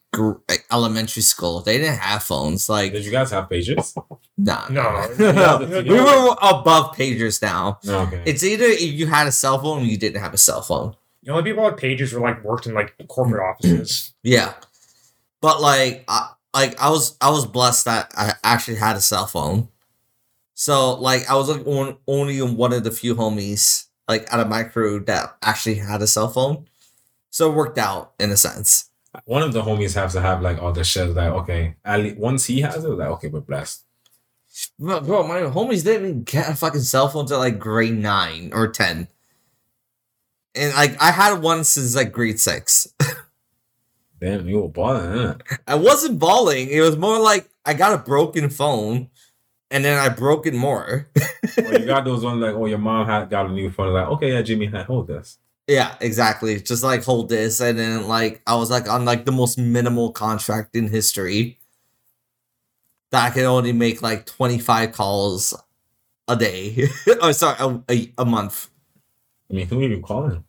elementary 0.72 1.22
school, 1.22 1.62
they 1.62 1.78
didn't 1.78 2.00
have 2.00 2.24
phones. 2.24 2.68
Like, 2.70 2.92
Did 2.94 3.06
you 3.06 3.12
guys 3.12 3.32
have 3.32 3.50
pages? 3.50 3.96
nah, 4.38 4.68
No. 4.70 5.08
no. 5.20 5.84
we 5.84 5.90
were 6.00 6.36
above 6.42 6.96
pagers 6.96 7.42
now. 7.42 7.80
No, 7.84 8.02
okay. 8.02 8.22
It's 8.26 8.44
either 8.44 8.68
you 8.68 9.08
had 9.08 9.28
a 9.28 9.32
cell 9.32 9.60
phone 9.60 9.82
or 9.82 9.86
you 9.86 9.98
didn't 9.98 10.22
have 10.22 10.34
a 10.34 10.38
cell 10.38 10.62
phone. 10.62 10.96
The 11.24 11.32
only 11.32 11.44
people 11.44 11.64
with 11.66 11.78
pages 11.78 12.14
were 12.14 12.20
like 12.22 12.44
worked 12.44 12.68
in 12.68 12.74
like 12.74 12.96
corporate 13.08 13.42
offices. 13.44 14.14
Yeah, 14.24 14.54
but 15.42 15.62
like, 15.62 16.04
I, 16.08 16.32
like 16.54 16.80
I 16.80 16.90
was, 16.90 17.18
I 17.20 17.30
was 17.32 17.46
blessed 17.46 17.86
that 17.86 18.12
I 18.16 18.34
actually 18.44 18.78
had 18.78 18.96
a 18.96 19.02
cell 19.02 19.26
phone. 19.28 19.70
So 20.54 20.94
like, 20.94 21.30
I 21.30 21.36
was 21.36 21.50
like 21.50 21.66
on, 21.68 21.98
only 22.08 22.42
one 22.42 22.74
of 22.74 22.84
the 22.84 22.92
few 22.92 23.16
homies 23.16 23.86
like 24.08 24.32
out 24.32 24.40
of 24.40 24.48
my 24.48 24.64
crew 24.64 25.00
that 25.06 25.36
actually 25.42 25.76
had 25.76 26.02
a 26.02 26.08
cell 26.08 26.28
phone. 26.30 26.66
So 27.32 27.52
it 27.52 27.56
worked 27.56 27.78
out 27.78 28.14
in 28.20 28.32
a 28.32 28.38
sense. 28.38 28.90
One 29.26 29.42
of 29.42 29.54
the 29.54 29.62
homies 29.62 29.96
has 29.96 30.14
to 30.14 30.22
have 30.22 30.42
like 30.42 30.62
all 30.62 30.72
the 30.72 30.84
shit. 30.84 31.10
Like, 31.10 31.32
okay, 31.32 31.76
at 31.86 32.00
least 32.02 32.18
once 32.18 32.46
he 32.46 32.62
has 32.62 32.84
it, 32.84 32.90
like, 32.90 33.10
okay, 33.10 33.28
we're 33.28 33.42
blessed. 33.42 33.84
Bro, 34.80 35.02
bro, 35.02 35.28
my 35.28 35.42
homies 35.42 35.84
didn't 35.84 36.10
even 36.10 36.24
get 36.24 36.50
a 36.50 36.56
fucking 36.56 36.82
cell 36.82 37.10
phone 37.10 37.26
till 37.26 37.40
like 37.40 37.60
grade 37.60 37.98
nine 37.98 38.52
or 38.54 38.68
ten. 38.68 39.08
And 40.54 40.74
like 40.74 41.02
I 41.02 41.12
had 41.12 41.42
one 41.42 41.64
since 41.64 41.96
like 41.96 42.12
grade 42.12 42.40
six. 42.40 42.88
Damn, 44.22 44.48
you 44.48 44.62
were 44.62 44.70
balling, 44.70 45.12
huh? 45.12 45.36
I 45.68 45.76
wasn't 45.76 46.20
balling. 46.20 46.70
It 46.70 46.82
was 46.82 46.98
more 46.98 47.20
like 47.20 47.50
I 47.66 47.74
got 47.74 47.94
a 47.94 47.98
broken 47.98 48.50
phone 48.50 49.10
and 49.72 49.84
then 49.84 50.00
I 50.00 50.10
broke 50.10 50.48
it 50.48 50.54
more. 50.54 51.10
Or 51.58 51.74
you 51.74 51.86
got 51.86 52.06
those 52.06 52.24
ones 52.24 52.42
like, 52.42 52.56
oh, 52.56 52.66
your 52.66 52.78
mom 52.78 53.08
had 53.08 53.30
got 53.30 53.48
a 53.48 53.50
new 53.50 53.70
phone. 53.70 53.94
Like, 53.94 54.08
okay, 54.08 54.32
yeah, 54.32 54.42
Jimmy, 54.42 54.68
hold 54.68 55.08
this. 55.08 55.38
Yeah, 55.68 55.96
exactly. 56.00 56.60
Just 56.62 56.84
like 56.84 57.04
hold 57.04 57.30
this, 57.30 57.60
and 57.60 57.78
then 57.80 58.08
like 58.08 58.42
I 58.46 58.56
was 58.56 58.70
like 58.70 58.88
on 58.90 59.06
like 59.06 59.26
the 59.26 59.32
most 59.32 59.58
minimal 59.58 60.12
contract 60.12 60.76
in 60.76 60.88
history. 60.90 61.60
That 63.12 63.26
I 63.26 63.30
could 63.34 63.46
only 63.46 63.72
make 63.74 64.02
like 64.02 64.26
twenty 64.26 64.60
five 64.60 64.92
calls 64.92 65.54
a 66.28 66.36
day. 66.36 66.88
oh, 67.22 67.32
sorry, 67.32 67.56
a, 67.60 67.82
a, 67.94 68.14
a 68.20 68.26
month. 68.26 68.70
I 69.50 69.54
mean, 69.54 69.68
who 69.68 69.80
are 69.80 69.88
you 69.88 70.02
calling? 70.02 70.44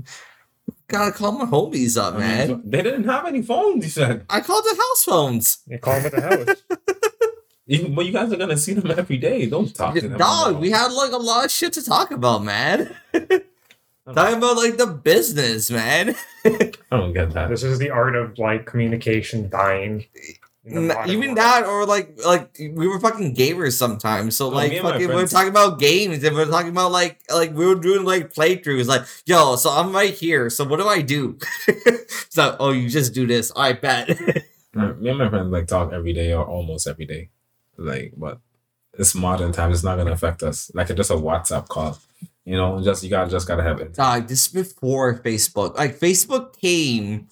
Gotta 0.88 1.10
call 1.12 1.32
my 1.32 1.44
homies 1.46 1.96
up, 2.00 2.14
I 2.14 2.18
man. 2.18 2.48
so- 2.48 2.60
they 2.64 2.82
didn't 2.82 3.04
have 3.04 3.26
any 3.26 3.42
phones. 3.42 3.84
You 3.84 3.90
said, 3.90 4.24
I 4.30 4.40
called 4.40 4.64
the 4.64 4.76
house 4.76 5.04
phones. 5.04 5.58
You 5.66 5.78
call 5.78 5.94
him 5.94 6.06
at 6.06 6.12
the 6.12 6.20
house. 6.20 6.62
Even- 7.68 7.94
but 7.94 8.06
you 8.06 8.12
guys 8.12 8.32
are 8.32 8.36
gonna 8.36 8.56
see 8.56 8.74
them 8.74 8.90
every 8.96 9.16
day. 9.16 9.46
Don't 9.46 9.74
talk 9.74 9.94
to 9.94 10.08
them. 10.08 10.18
Dog, 10.18 10.60
we 10.60 10.70
had 10.70 10.92
like 10.92 11.12
a 11.12 11.16
lot 11.16 11.44
of 11.44 11.50
shit 11.50 11.72
to 11.74 11.84
talk 11.84 12.10
about, 12.12 12.44
man. 12.44 12.94
Talking 14.14 14.38
about 14.38 14.56
like 14.56 14.76
the 14.76 14.86
business, 14.86 15.70
man. 15.70 16.14
I 16.44 16.70
don't 16.90 17.12
get 17.12 17.32
that. 17.32 17.48
this 17.48 17.62
is 17.64 17.78
the 17.78 17.90
art 17.90 18.14
of 18.14 18.38
like 18.38 18.64
communication 18.66 19.48
dying. 19.48 20.06
in 20.64 20.88
the 20.88 21.04
Even 21.06 21.30
world. 21.30 21.38
that, 21.38 21.64
or 21.66 21.86
like, 21.86 22.16
like 22.24 22.56
we 22.58 22.86
were 22.86 23.00
fucking 23.00 23.34
gamers 23.34 23.72
sometimes. 23.72 24.36
So 24.36 24.46
Oh, 24.46 24.50
like, 24.50 24.70
me 24.70 24.78
and 24.78 24.86
fucking, 24.86 25.00
we 25.00 25.06
were 25.08 25.12
friends- 25.14 25.32
talking 25.32 25.48
about 25.50 25.78
games, 25.80 26.22
and 26.22 26.36
we 26.36 26.42
are 26.42 26.46
talking 26.46 26.70
about 26.70 26.92
like, 26.92 27.20
like 27.34 27.52
we 27.52 27.66
were 27.66 27.74
doing 27.74 28.04
like 28.04 28.32
playthroughs. 28.32 28.86
Like, 28.86 29.02
yo, 29.26 29.56
so 29.56 29.70
I'm 29.70 29.92
right 29.92 30.14
here. 30.14 30.50
So 30.50 30.64
what 30.64 30.78
do 30.78 30.86
I 30.86 31.02
do? 31.02 31.38
so, 32.28 32.56
oh, 32.60 32.70
you 32.70 32.88
just 32.88 33.12
do 33.12 33.26
this. 33.26 33.50
I 33.56 33.72
bet. 33.72 34.08
Me 34.74 35.08
and 35.08 35.18
my 35.18 35.28
friends 35.30 35.50
like 35.50 35.66
talk 35.66 35.92
every 35.92 36.12
day 36.12 36.32
or 36.34 36.44
almost 36.44 36.86
every 36.86 37.06
day. 37.06 37.30
Like, 37.78 38.12
but 38.16 38.38
it's 38.98 39.14
modern 39.14 39.50
times. 39.52 39.76
It's 39.78 39.84
not 39.84 39.96
gonna 39.96 40.12
affect 40.12 40.42
us. 40.42 40.70
Like 40.74 40.90
it's 40.90 40.96
just 40.98 41.10
a 41.10 41.14
WhatsApp 41.14 41.66
call. 41.68 41.98
You 42.46 42.56
know, 42.56 42.80
just 42.80 43.02
you 43.02 43.10
gotta 43.10 43.28
just 43.28 43.48
gotta 43.48 43.64
have 43.64 43.80
it. 43.80 43.94
Dog, 43.94 44.28
this 44.28 44.46
is 44.46 44.52
before 44.52 45.18
Facebook. 45.18 45.76
Like 45.76 45.98
Facebook 45.98 46.56
came 46.58 47.26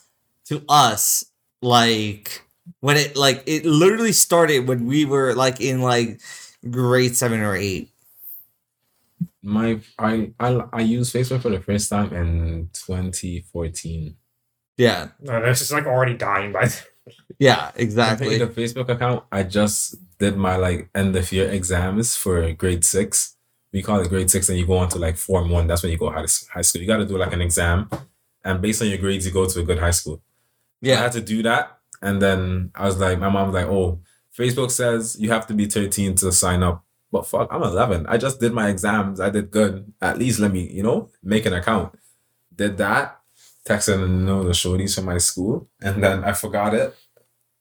to 0.46 0.62
us 0.68 1.24
like 1.62 2.42
when 2.80 2.96
it 2.96 3.16
like 3.16 3.44
it 3.46 3.64
literally 3.64 4.12
started 4.12 4.66
when 4.66 4.86
we 4.86 5.04
were 5.04 5.32
like 5.34 5.60
in 5.60 5.80
like 5.82 6.20
grade 6.68 7.16
seven 7.16 7.40
or 7.40 7.54
eight. 7.54 7.90
My 9.40 9.78
I 9.98 10.32
I 10.40 10.60
I 10.72 10.80
used 10.80 11.14
Facebook 11.14 11.42
for 11.42 11.50
the 11.50 11.60
first 11.60 11.88
time 11.90 12.12
in 12.12 12.70
2014. 12.72 14.16
Yeah, 14.76 15.10
No, 15.20 15.40
this 15.40 15.60
is 15.62 15.70
like 15.70 15.86
already 15.86 16.14
dying 16.14 16.50
by 16.50 16.66
then. 16.66 16.82
yeah, 17.38 17.70
exactly. 17.76 18.38
the 18.38 18.48
Facebook 18.48 18.88
account. 18.88 19.22
I 19.30 19.44
just 19.44 19.94
did 20.18 20.36
my 20.36 20.56
like 20.56 20.88
end 20.92 21.14
of 21.14 21.30
year 21.30 21.48
exams 21.48 22.16
for 22.16 22.50
grade 22.52 22.84
six. 22.84 23.33
We 23.74 23.82
call 23.82 24.00
it 24.00 24.08
grade 24.08 24.30
six, 24.30 24.48
and 24.48 24.56
you 24.56 24.66
go 24.66 24.78
on 24.78 24.88
to 24.90 24.98
like 24.98 25.16
form 25.16 25.50
one. 25.50 25.66
That's 25.66 25.82
when 25.82 25.90
you 25.90 25.98
go 25.98 26.08
high, 26.08 26.24
high 26.52 26.62
school. 26.62 26.80
You 26.80 26.86
got 26.86 26.98
to 26.98 27.06
do 27.06 27.18
like 27.18 27.32
an 27.32 27.42
exam, 27.42 27.90
and 28.44 28.62
based 28.62 28.80
on 28.80 28.88
your 28.88 28.98
grades, 28.98 29.26
you 29.26 29.32
go 29.32 29.46
to 29.46 29.60
a 29.60 29.64
good 29.64 29.80
high 29.80 29.90
school. 29.90 30.22
Yeah. 30.80 31.00
I 31.00 31.02
had 31.02 31.12
to 31.12 31.20
do 31.20 31.42
that, 31.42 31.80
and 32.00 32.22
then 32.22 32.70
I 32.76 32.86
was 32.86 32.98
like, 33.00 33.18
my 33.18 33.28
mom 33.28 33.48
was 33.48 33.54
like, 33.54 33.66
"Oh, 33.66 34.00
Facebook 34.38 34.70
says 34.70 35.16
you 35.18 35.30
have 35.30 35.48
to 35.48 35.54
be 35.54 35.66
13 35.66 36.14
to 36.16 36.30
sign 36.30 36.62
up." 36.62 36.84
But 37.10 37.26
fuck, 37.26 37.48
I'm 37.50 37.64
11. 37.64 38.06
I 38.06 38.16
just 38.16 38.38
did 38.38 38.52
my 38.52 38.68
exams. 38.68 39.18
I 39.18 39.30
did 39.30 39.50
good. 39.50 39.92
At 40.00 40.18
least 40.18 40.38
let 40.38 40.52
me, 40.52 40.70
you 40.70 40.82
know, 40.82 41.10
make 41.22 41.44
an 41.44 41.52
account. 41.52 41.98
Did 42.54 42.76
that, 42.76 43.20
texted 43.66 43.98
you 43.98 44.06
know 44.06 44.44
the 44.44 44.50
shorties 44.50 44.94
from 44.94 45.06
my 45.06 45.18
school, 45.18 45.68
and 45.82 46.02
then 46.02 46.22
I 46.22 46.32
forgot 46.32 46.74
it 46.74 46.94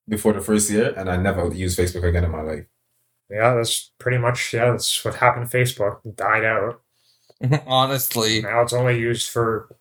before 0.08 0.34
the 0.34 0.42
first 0.42 0.70
year, 0.70 0.94
and 0.96 1.10
I 1.10 1.18
never 1.18 1.52
used 1.52 1.80
Facebook 1.80 2.04
again 2.04 2.24
in 2.24 2.32
my 2.32 2.42
life. 2.42 2.66
Yeah, 3.34 3.56
that's 3.56 3.92
pretty 3.98 4.20
much 4.20 4.54
yeah. 4.54 4.72
That's 4.72 5.04
what 5.04 5.16
happened 5.16 5.50
to 5.50 5.58
Facebook. 5.58 6.06
It 6.06 6.16
died 6.16 6.46
out. 6.46 6.82
honestly. 7.68 8.42
Now 8.42 8.62
it's 8.62 8.74
only 8.74 9.00
used 9.00 9.30
for 9.30 9.76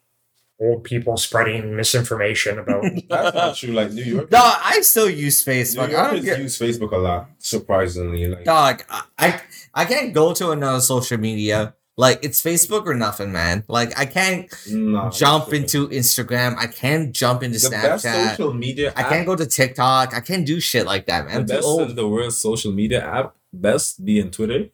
old 0.60 0.84
people 0.84 1.16
spreading 1.16 1.76
misinformation 1.76 2.58
about. 2.58 2.84
That's 3.08 3.34
not 3.34 3.56
true. 3.56 3.72
Like 3.72 3.92
New 3.92 4.04
York, 4.04 4.30
No, 4.30 4.40
I 4.42 4.80
still 4.82 5.10
use 5.10 5.44
New 5.44 5.52
Facebook. 5.52 5.94
I 5.94 6.12
don't 6.12 6.24
get. 6.24 6.38
use 6.38 6.58
Facebook 6.58 6.92
a 6.92 6.96
lot. 6.96 7.30
Surprisingly, 7.38 8.28
like 8.28 8.44
Dog, 8.44 8.84
I, 8.88 9.02
I 9.18 9.40
I 9.74 9.84
can't 9.84 10.12
go 10.12 10.32
to 10.34 10.50
another 10.50 10.80
social 10.80 11.18
media. 11.18 11.74
Like 11.98 12.24
it's 12.24 12.40
Facebook 12.40 12.86
or 12.86 12.94
nothing, 12.94 13.32
man. 13.32 13.64
Like 13.68 13.98
I 13.98 14.06
can't 14.06 14.50
nah, 14.70 15.10
jump 15.10 15.50
that's 15.50 15.58
into 15.62 15.88
Instagram. 15.88 16.56
I 16.56 16.66
can't 16.66 17.12
jump 17.12 17.42
into 17.42 17.58
the 17.58 17.68
best 17.70 18.04
Snapchat. 18.06 18.30
social 18.30 18.54
media. 18.54 18.94
I 18.96 19.02
app 19.02 19.08
can't 19.10 19.26
go 19.26 19.36
to 19.36 19.44
TikTok. 19.44 20.14
I 20.14 20.20
can't 20.20 20.46
do 20.46 20.58
shit 20.58 20.86
like 20.86 21.06
that, 21.06 21.26
man. 21.26 21.36
I'm 21.36 21.46
the 21.46 21.56
too 21.56 21.58
best 21.58 21.66
in 21.66 21.80
old. 21.88 21.96
the 21.96 22.08
world 22.08 22.32
social 22.32 22.72
media 22.72 23.04
app 23.04 23.36
best 23.52 24.04
be 24.04 24.18
in 24.18 24.30
twitter 24.30 24.66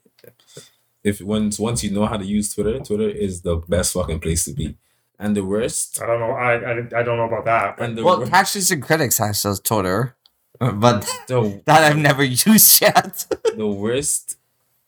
if 1.03 1.21
once 1.21 1.59
once 1.59 1.83
you 1.83 1.91
know 1.91 2.05
how 2.05 2.17
to 2.17 2.25
use 2.25 2.53
twitter 2.53 2.79
twitter 2.79 3.09
is 3.09 3.41
the 3.41 3.55
best 3.67 3.93
fucking 3.93 4.19
place 4.19 4.45
to 4.45 4.53
be 4.53 4.75
and 5.21 5.35
the 5.35 5.43
worst 5.43 6.01
I 6.01 6.05
don't 6.05 6.19
know. 6.21 6.31
I, 6.31 6.53
I, 6.53 6.71
I 6.99 7.03
don't 7.03 7.17
know 7.17 7.25
about 7.27 7.43
that. 7.43 7.75
But 7.77 7.89
and 7.89 7.97
the, 7.97 8.05
Well, 8.05 8.19
wor- 8.19 8.27
Catchers 8.27 8.71
and 8.71 8.81
Critics 8.81 9.17
has 9.17 9.43
those 9.43 9.59
Twitter, 9.59 10.15
but 10.61 11.01
the, 11.27 11.61
that 11.65 11.83
I've 11.83 11.97
never 11.97 12.23
used 12.23 12.79
yet. 12.81 13.25
the 13.57 13.67
worst 13.67 14.37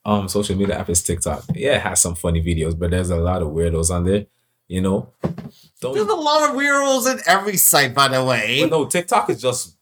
um 0.06 0.28
social 0.28 0.56
media 0.56 0.78
app 0.78 0.88
is 0.88 1.02
tiktok 1.02 1.44
yeah 1.54 1.76
it 1.76 1.82
has 1.82 2.00
some 2.00 2.14
funny 2.14 2.42
videos 2.42 2.76
but 2.78 2.90
there's 2.90 3.10
a 3.10 3.16
lot 3.16 3.42
of 3.42 3.48
weirdos 3.48 3.90
on 3.94 4.04
there 4.04 4.24
you 4.68 4.80
know 4.80 5.10
There's 5.22 5.62
don't 5.80 6.08
a 6.10 6.14
lot 6.14 6.48
of 6.48 6.56
weirdos 6.56 7.12
in 7.12 7.20
every 7.26 7.56
site, 7.58 7.94
by 7.94 8.08
the 8.08 8.24
way. 8.24 8.62
but 8.62 8.70
no 8.70 8.86
tiktok 8.86 9.28
is 9.28 9.40
just 9.42 9.76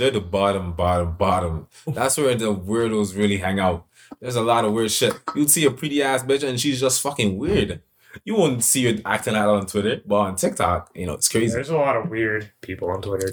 they're 0.00 0.10
the 0.10 0.20
bottom 0.20 0.72
bottom 0.72 1.14
bottom 1.16 1.66
that's 1.86 2.16
where 2.18 2.34
the 2.34 2.52
weirdos 2.54 3.16
really 3.16 3.36
hang 3.38 3.60
out 3.60 3.86
there's 4.20 4.36
a 4.36 4.42
lot 4.42 4.64
of 4.64 4.72
weird 4.72 4.90
shit 4.90 5.12
you'd 5.36 5.48
see 5.50 5.64
a 5.64 5.70
pretty 5.70 6.02
ass 6.02 6.22
bitch 6.24 6.42
and 6.42 6.58
she's 6.60 6.80
just 6.80 7.00
fucking 7.00 7.38
weird 7.38 7.80
you 8.24 8.34
won't 8.34 8.64
see 8.64 8.82
her 8.92 9.00
acting 9.04 9.36
out 9.36 9.48
on 9.48 9.66
Twitter, 9.66 10.00
but 10.04 10.16
on 10.16 10.34
TikTok, 10.34 10.90
you 10.96 11.06
know, 11.06 11.12
it's 11.12 11.28
crazy. 11.28 11.54
there's 11.54 11.68
a 11.68 11.76
lot 11.76 11.96
of 11.96 12.10
weird 12.10 12.50
people 12.60 12.90
on 12.90 13.00
Twitter. 13.00 13.32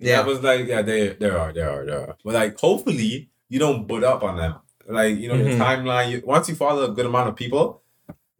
Yeah, 0.00 0.18
Yeah. 0.18 0.22
but 0.24 0.42
like, 0.42 0.66
yeah, 0.66 0.82
there, 0.82 1.14
there 1.14 1.38
are, 1.38 1.52
there 1.52 1.70
are, 1.70 1.86
there 1.86 2.00
are. 2.00 2.16
But 2.24 2.34
like, 2.34 2.58
hopefully, 2.58 3.30
you 3.48 3.58
don't 3.60 3.86
butt 3.86 4.02
up 4.02 4.24
on 4.24 4.38
them. 4.38 4.56
Like, 4.88 5.16
you 5.16 5.28
know, 5.28 5.36
your 5.36 5.50
Mhm. 5.50 5.58
timeline. 5.58 6.10
You, 6.10 6.22
once 6.26 6.48
you 6.48 6.56
follow 6.56 6.82
a 6.90 6.92
good 6.92 7.06
amount 7.06 7.28
of 7.28 7.36
people, 7.36 7.81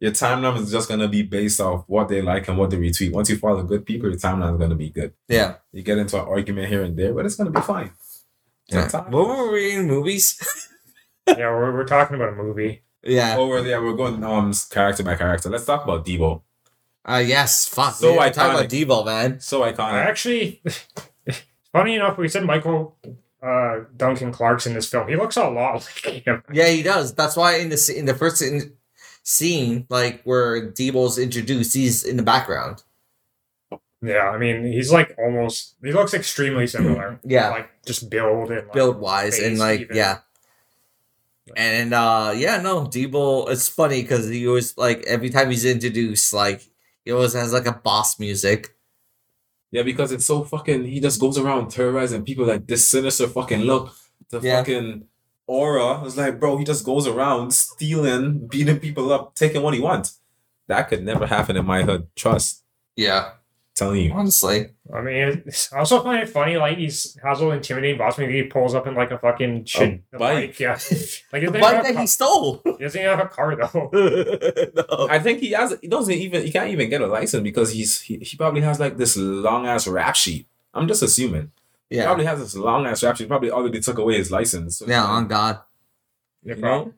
your 0.03 0.11
timeline 0.11 0.59
is 0.59 0.69
just 0.69 0.89
gonna 0.89 1.07
be 1.07 1.21
based 1.21 1.61
off 1.61 1.85
what 1.87 2.09
they 2.09 2.21
like 2.21 2.49
and 2.49 2.57
what 2.57 2.69
they 2.69 2.75
retweet. 2.75 3.13
Once 3.13 3.29
you 3.29 3.37
follow 3.37 3.63
good 3.63 3.85
people, 3.85 4.09
your 4.09 4.19
timeline 4.19 4.53
is 4.53 4.59
gonna 4.59 4.75
be 4.75 4.89
good. 4.89 5.13
Yeah. 5.29 5.55
You 5.71 5.81
get 5.81 5.97
into 5.97 6.21
an 6.21 6.27
argument 6.27 6.67
here 6.67 6.83
and 6.83 6.97
there, 6.97 7.13
but 7.13 7.25
it's 7.25 7.37
gonna 7.37 7.51
be 7.51 7.61
fine. 7.61 7.91
yeah. 8.67 8.81
TikTok. 8.81 9.09
What 9.09 9.29
were 9.29 9.53
we 9.53 9.77
in 9.77 9.87
movies? 9.87 10.37
yeah, 11.27 11.37
we're, 11.37 11.71
we're 11.71 11.85
talking 11.85 12.17
about 12.17 12.33
a 12.33 12.35
movie. 12.35 12.83
yeah. 13.01 13.37
Over 13.37 13.65
yeah, 13.65 13.79
we're 13.79 13.95
going 13.95 14.21
um 14.25 14.51
character 14.69 15.03
by 15.03 15.15
character. 15.15 15.49
Let's 15.49 15.63
talk 15.63 15.85
about 15.85 16.05
Debo. 16.05 16.41
Uh, 17.05 17.23
yes. 17.25 17.65
Fuck. 17.69 17.93
So 17.93 18.15
So 18.15 18.19
I 18.19 18.29
talk 18.29 18.51
about 18.51 18.65
iconic. 18.65 18.85
Debo, 18.85 19.05
man. 19.05 19.39
So 19.39 19.63
I 19.63 19.71
iconic. 19.71 20.05
actually, 20.05 20.61
funny 21.71 21.95
enough, 21.95 22.17
we 22.17 22.27
said 22.27 22.43
Michael 22.43 22.97
uh, 23.41 23.85
Duncan 23.95 24.33
Clark's 24.33 24.65
in 24.65 24.73
this 24.73 24.89
film. 24.89 25.07
He 25.07 25.15
looks 25.15 25.37
a 25.37 25.47
lot 25.47 25.89
like 26.05 26.25
him. 26.25 26.43
Yeah, 26.51 26.67
he 26.67 26.83
does. 26.83 27.13
That's 27.13 27.37
why 27.37 27.59
in 27.59 27.69
the 27.69 27.93
in 27.95 28.03
the 28.03 28.13
first 28.13 28.41
in, 28.41 28.73
scene, 29.23 29.85
like 29.89 30.21
where 30.23 30.71
Debo's 30.71 31.17
introduced, 31.17 31.73
he's 31.73 32.03
in 32.03 32.17
the 32.17 32.23
background. 32.23 32.83
Yeah, 34.01 34.29
I 34.29 34.37
mean, 34.37 34.65
he's 34.65 34.91
like 34.91 35.15
almost. 35.17 35.75
He 35.81 35.93
looks 35.93 36.13
extremely 36.13 36.67
similar. 36.67 37.19
Yeah. 37.25 37.49
like 37.49 37.69
just 37.85 38.09
build 38.09 38.51
and 38.51 38.67
like, 38.67 38.73
build 38.73 38.99
wise 38.99 39.39
and 39.39 39.57
like 39.57 39.81
even. 39.81 39.95
yeah 39.95 40.19
and 41.57 41.93
uh 41.93 42.33
yeah 42.35 42.61
no 42.61 42.85
Debo 42.85 43.49
it's 43.49 43.67
funny 43.67 44.01
because 44.01 44.29
he 44.29 44.47
always 44.47 44.77
like 44.77 45.03
every 45.05 45.29
time 45.29 45.49
he's 45.49 45.65
introduced 45.65 46.33
like 46.33 46.61
he 47.03 47.11
always 47.11 47.33
has 47.33 47.51
like 47.51 47.65
a 47.65 47.73
boss 47.73 48.17
music 48.19 48.75
Yeah, 49.71 49.83
because 49.83 50.11
it's 50.13 50.25
so 50.25 50.43
fucking. 50.45 50.85
He 50.85 50.99
just 51.01 51.19
goes 51.19 51.37
around 51.37 51.69
terrorizing 51.71 52.23
people 52.23 52.45
like 52.45 52.67
this 52.67 52.87
sinister 52.87 53.27
fucking 53.27 53.61
look, 53.65 53.91
the 54.29 54.39
Yeah. 54.39 54.59
fucking 54.59 55.07
aura. 55.47 56.01
was 56.01 56.17
like, 56.17 56.39
bro, 56.39 56.57
he 56.57 56.65
just 56.65 56.85
goes 56.85 57.07
around 57.07 57.53
stealing, 57.53 58.47
beating 58.47 58.79
people 58.79 59.11
up, 59.11 59.35
taking 59.35 59.61
what 59.61 59.73
he 59.73 59.79
wants. 59.79 60.19
That 60.67 60.89
could 60.89 61.03
never 61.03 61.27
happen 61.27 61.57
in 61.57 61.65
my 61.65 61.83
hood. 61.83 62.07
Trust, 62.15 62.63
yeah 62.95 63.31
telling 63.75 64.01
you. 64.01 64.11
honestly 64.13 64.69
I 64.93 65.01
mean, 65.01 65.43
it's, 65.45 65.73
I 65.73 65.79
also 65.79 66.03
find 66.03 66.21
it 66.21 66.29
funny. 66.29 66.57
Like 66.57 66.77
he's 66.77 67.17
has 67.23 67.39
a 67.39 67.43
little 67.43 67.57
intimidating 67.57 67.97
boss. 67.97 68.17
Maybe 68.17 68.33
he 68.33 68.43
pulls 68.43 68.75
up 68.75 68.85
in 68.85 68.93
like 68.93 69.11
a 69.11 69.17
fucking 69.17 69.65
shit 69.65 70.03
A 70.11 70.19
bike. 70.19 70.59
Yeah, 70.59 70.71
like 71.33 71.45
the 71.45 71.51
bike 71.51 71.83
that 71.83 71.93
car- 71.93 72.01
he 72.01 72.07
stole 72.07 72.61
he 72.65 72.83
doesn't 72.83 73.01
even 73.01 73.17
have 73.17 73.25
a 73.25 73.29
car 73.29 73.55
though. 73.55 73.89
no. 74.75 75.07
I 75.09 75.19
think 75.19 75.39
he 75.39 75.51
has. 75.51 75.75
He 75.81 75.87
doesn't 75.87 76.13
even. 76.13 76.45
He 76.45 76.51
can't 76.51 76.69
even 76.69 76.89
get 76.89 77.01
a 77.01 77.07
license 77.07 77.41
because 77.41 77.71
he's. 77.71 78.01
He, 78.01 78.17
he 78.17 78.37
probably 78.37 78.61
has 78.61 78.79
like 78.79 78.97
this 78.97 79.17
long 79.17 79.65
ass 79.65 79.87
rap 79.87 80.15
sheet. 80.15 80.47
I'm 80.73 80.87
just 80.87 81.01
assuming. 81.01 81.51
He 81.93 81.99
yeah 81.99 82.05
probably 82.09 82.25
has 82.25 82.39
this 82.39 82.55
long 82.57 82.87
ass 82.89 83.03
rap 83.03 83.15
sheet. 83.17 83.27
Probably 83.29 83.51
already 83.51 83.79
took 83.79 83.99
away 83.99 84.17
his 84.17 84.31
license. 84.31 84.79
So, 84.79 84.87
yeah 84.87 85.03
on 85.05 85.27
god 85.27 85.59
Yeah, 86.43 86.55
you 86.55 86.61
know. 86.61 86.93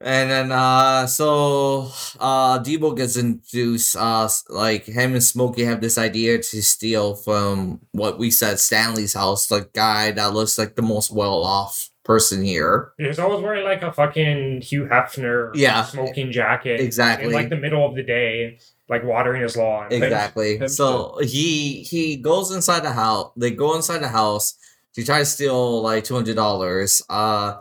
and 0.00 0.26
then 0.30 0.48
uh 0.52 1.06
so 1.06 1.90
uh 2.18 2.58
Debo 2.66 2.96
gets 2.96 3.16
introduced 3.16 3.94
uh 3.96 4.28
like 4.48 4.84
him 4.86 5.12
and 5.14 5.22
Smokey 5.22 5.62
have 5.64 5.80
this 5.80 5.96
idea 5.96 6.38
to 6.38 6.56
steal 6.62 7.14
from 7.14 7.80
what 7.92 8.18
we 8.18 8.30
said 8.30 8.58
Stanley's 8.58 9.14
house 9.14 9.46
the 9.46 9.68
guy 9.72 10.10
that 10.18 10.34
looks 10.34 10.58
like 10.58 10.74
the 10.74 10.82
most 10.82 11.08
well 11.12 11.44
off 11.44 11.88
person 12.04 12.42
here. 12.44 12.92
He's 12.98 13.18
always 13.18 13.42
wearing 13.42 13.64
like 13.64 13.82
a 13.82 13.92
fucking 13.92 14.60
Hugh 14.62 14.86
Hefner 14.86 15.50
Yeah. 15.54 15.82
smoking 15.84 16.30
jacket. 16.30 16.80
Exactly. 16.80 17.28
In 17.28 17.32
like 17.32 17.48
the 17.48 17.56
middle 17.56 17.84
of 17.88 17.94
the 17.96 18.02
day, 18.04 18.58
like 18.88 19.04
watering 19.04 19.42
his 19.42 19.56
lawn. 19.56 19.88
Exactly. 19.92 20.58
Him 20.58 20.68
So 20.68 21.18
he 21.22 21.82
he 21.82 22.16
goes 22.16 22.50
inside 22.52 22.80
the 22.80 22.92
house. 22.92 23.32
They 23.36 23.50
go 23.50 23.74
inside 23.76 23.98
the 23.98 24.08
house 24.08 24.54
to 24.94 25.04
try 25.04 25.18
to 25.20 25.24
steal 25.26 25.82
like 25.82 26.04
two 26.04 26.14
hundred 26.14 26.36
dollars. 26.36 27.02
Uh, 27.08 27.60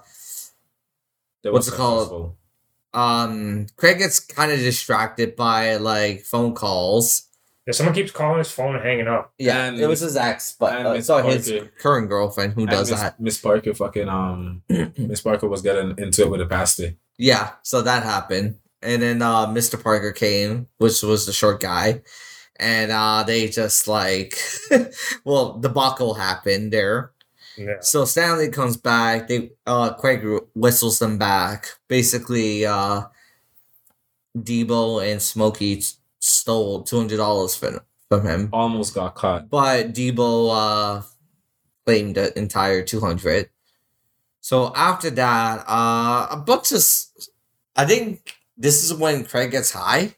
What's 1.44 1.68
were 1.70 1.74
it 1.76 1.78
called? 1.78 2.36
um, 2.94 3.68
Craig 3.76 3.98
gets 4.00 4.20
kind 4.20 4.52
of 4.52 4.60
distracted 4.60 5.36
by 5.36 5.76
like 5.78 6.22
phone 6.24 6.54
calls. 6.56 7.24
Yeah, 7.68 7.74
someone 7.74 7.96
keeps 7.96 8.12
calling 8.12 8.38
his 8.38 8.52
phone 8.52 8.76
and 8.76 8.84
hanging 8.86 9.08
up. 9.08 9.34
Yeah, 9.40 9.66
And 9.66 9.80
it 9.80 9.88
was 9.88 10.00
his 10.00 10.16
ex, 10.16 10.56
but 10.60 10.78
and 10.78 10.88
uh, 10.88 10.94
Miss 10.94 11.08
so 11.08 11.18
his 11.28 11.52
current 11.80 12.10
girlfriend 12.10 12.54
who 12.54 12.62
And 12.62 12.70
does 12.70 12.92
Miss, 12.92 13.00
that. 13.00 13.20
Miss 13.20 13.38
Parker 13.42 13.74
fucking 13.74 14.08
um 14.08 14.62
Miss 14.98 15.22
Parker 15.22 15.48
was 15.48 15.62
getting 15.64 15.96
into 15.98 16.22
it 16.24 16.30
with 16.30 16.42
a 16.42 16.46
pastor. 16.46 16.94
Yeah, 17.18 17.54
so 17.64 17.82
that 17.82 18.04
happened. 18.04 18.60
And 18.82 19.02
then 19.02 19.22
uh 19.22 19.48
Mr. 19.48 19.82
Parker 19.82 20.12
came, 20.12 20.68
which 20.78 21.02
was 21.02 21.26
the 21.26 21.34
short 21.34 21.60
guy. 21.60 22.02
And 22.58 22.92
uh 22.92 23.24
they 23.24 23.48
just 23.50 23.88
like 23.88 24.38
well, 25.26 25.60
debacle 25.60 26.14
happened 26.16 26.72
there. 26.72 27.12
Yeah. 27.58 27.80
So 27.82 28.06
Stanley 28.06 28.50
comes 28.50 28.78
back, 28.78 29.28
they 29.28 29.52
uh 29.66 29.94
Craig 29.94 30.26
whistles 30.54 31.00
them 31.00 31.18
back. 31.18 31.68
Basically, 31.88 32.66
uh 32.66 33.04
Debo 34.38 35.02
and 35.10 35.22
Smokey 35.22 35.82
stole 36.20 36.84
two 36.84 36.98
hundred 36.98 37.18
dollars 37.18 37.56
from 37.56 37.80
from 38.10 38.26
him. 38.26 38.50
Almost 38.54 38.94
got 38.94 39.16
caught. 39.16 39.50
But 39.50 39.94
Debo 39.94 40.50
uh 40.52 41.02
claimed 41.86 42.16
the 42.16 42.38
entire 42.38 42.84
two 42.84 43.00
hundred. 43.00 43.50
So 44.42 44.74
after 44.76 45.10
that, 45.12 45.66
uh 45.68 46.28
a 46.32 46.38
bunch 46.46 46.72
of 46.72 46.84
I 47.76 47.86
think 47.86 48.35
this 48.58 48.84
is 48.84 48.94
when 48.94 49.26
Craig 49.26 49.52
gets 49.52 49.72
high. 49.72 50.16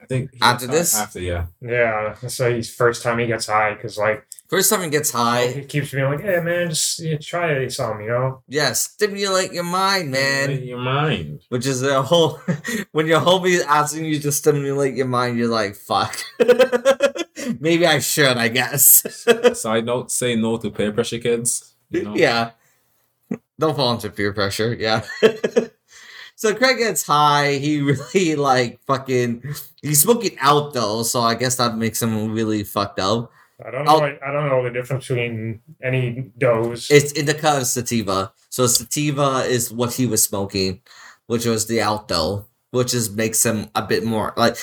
I 0.00 0.06
think 0.06 0.30
After 0.40 0.66
this? 0.66 0.96
After 0.96 1.20
yeah. 1.20 1.46
Yeah. 1.60 2.16
That's 2.20 2.40
like 2.40 2.56
his 2.56 2.74
first 2.74 3.02
time 3.02 3.18
he 3.18 3.26
gets 3.26 3.46
high 3.46 3.74
because 3.74 3.98
like 3.98 4.26
First 4.50 4.68
time 4.68 4.82
he 4.82 4.90
gets 4.90 5.12
high, 5.12 5.46
he 5.46 5.62
keeps 5.62 5.92
being 5.92 6.06
like, 6.06 6.22
"Hey 6.22 6.40
man, 6.40 6.70
just 6.70 6.98
yeah, 6.98 7.18
try 7.18 7.68
some," 7.68 8.00
you 8.00 8.08
know. 8.08 8.42
yeah, 8.48 8.72
stimulate 8.72 9.52
your 9.52 9.62
mind, 9.62 10.10
man. 10.10 10.50
In 10.50 10.64
your 10.64 10.80
mind. 10.80 11.42
Which 11.50 11.66
is 11.66 11.84
a 11.84 12.02
whole 12.02 12.40
when 12.90 13.06
your 13.06 13.20
homie 13.20 13.50
is 13.50 13.62
asking 13.62 14.06
you 14.06 14.18
to 14.18 14.32
stimulate 14.32 14.96
your 14.96 15.06
mind, 15.06 15.38
you're 15.38 15.46
like, 15.46 15.76
fuck. 15.76 16.18
Maybe 17.60 17.86
I 17.86 18.00
should, 18.00 18.36
I 18.36 18.48
guess. 18.48 19.06
Side 19.60 19.86
note: 19.86 20.10
Say 20.10 20.34
no 20.34 20.56
to 20.56 20.68
peer 20.68 20.90
pressure, 20.90 21.20
kids. 21.20 21.76
You 21.90 22.02
know? 22.02 22.16
Yeah. 22.16 22.50
Don't 23.56 23.76
fall 23.76 23.92
into 23.92 24.10
peer 24.10 24.32
pressure, 24.32 24.74
yeah. 24.74 25.06
So 26.40 26.54
Craig 26.54 26.78
gets 26.78 27.04
high, 27.04 27.56
he 27.56 27.82
really 27.92 28.34
like 28.34 28.80
fucking 28.86 29.42
he's 29.82 30.00
smoking 30.00 30.38
out 30.40 30.72
though, 30.72 31.02
so 31.02 31.20
I 31.20 31.34
guess 31.34 31.56
that 31.56 31.76
makes 31.76 32.00
him 32.00 32.32
really 32.32 32.64
fucked 32.64 32.98
up. 32.98 33.30
I 33.62 33.70
don't 33.70 33.84
know. 33.84 33.90
I'll- 33.90 34.18
I 34.26 34.32
don't 34.32 34.48
know 34.48 34.64
the 34.64 34.70
difference 34.70 35.06
between 35.06 35.60
any 35.82 36.32
dose. 36.38 36.90
It's 36.90 37.12
indica 37.12 37.56
and 37.56 37.66
sativa. 37.66 38.32
So 38.48 38.66
sativa 38.66 39.44
is 39.46 39.70
what 39.70 39.92
he 39.92 40.06
was 40.06 40.22
smoking, 40.22 40.80
which 41.26 41.44
was 41.44 41.66
the 41.66 41.80
alto, 41.80 42.46
which 42.70 42.94
is 42.94 43.10
makes 43.10 43.44
him 43.44 43.68
a 43.74 43.82
bit 43.82 44.02
more 44.04 44.32
like 44.38 44.56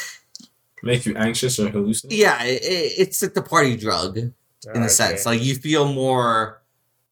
Make 0.82 1.06
you 1.06 1.16
anxious 1.16 1.60
or 1.60 1.70
hallucinate. 1.70 2.08
yeah, 2.10 2.44
it, 2.44 2.64
it- 2.64 2.94
it's 3.06 3.22
like 3.22 3.36
the 3.36 3.44
party 3.44 3.78
drug 3.78 4.18
in 4.18 4.34
a 4.66 4.86
ah, 4.86 4.88
sense. 4.88 5.28
Like 5.28 5.44
you 5.44 5.54
feel 5.54 5.94
more 5.94 6.64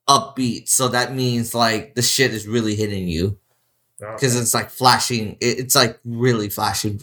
upbeat, 0.09 0.67
so 0.69 0.87
that 0.87 1.13
means 1.13 1.53
like 1.53 1.93
the 1.93 2.01
shit 2.01 2.33
is 2.33 2.47
really 2.47 2.73
hitting 2.73 3.07
you 3.07 3.37
because 3.99 4.35
it's 4.35 4.53
like 4.53 4.69
flashing. 4.69 5.37
It, 5.39 5.59
it's 5.59 5.75
like 5.75 5.99
really 6.03 6.49
flashing. 6.49 7.01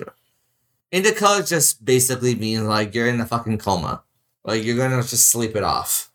Indica 0.91 1.43
just 1.47 1.85
basically 1.85 2.35
means 2.35 2.63
like 2.65 2.95
you're 2.95 3.07
in 3.09 3.21
a 3.21 3.27
fucking 3.27 3.59
coma, 3.59 4.03
like 4.45 4.63
you're 4.65 4.77
gonna 4.77 5.03
just 5.03 5.31
sleep 5.31 5.57
it 5.57 5.63
off. 5.63 6.11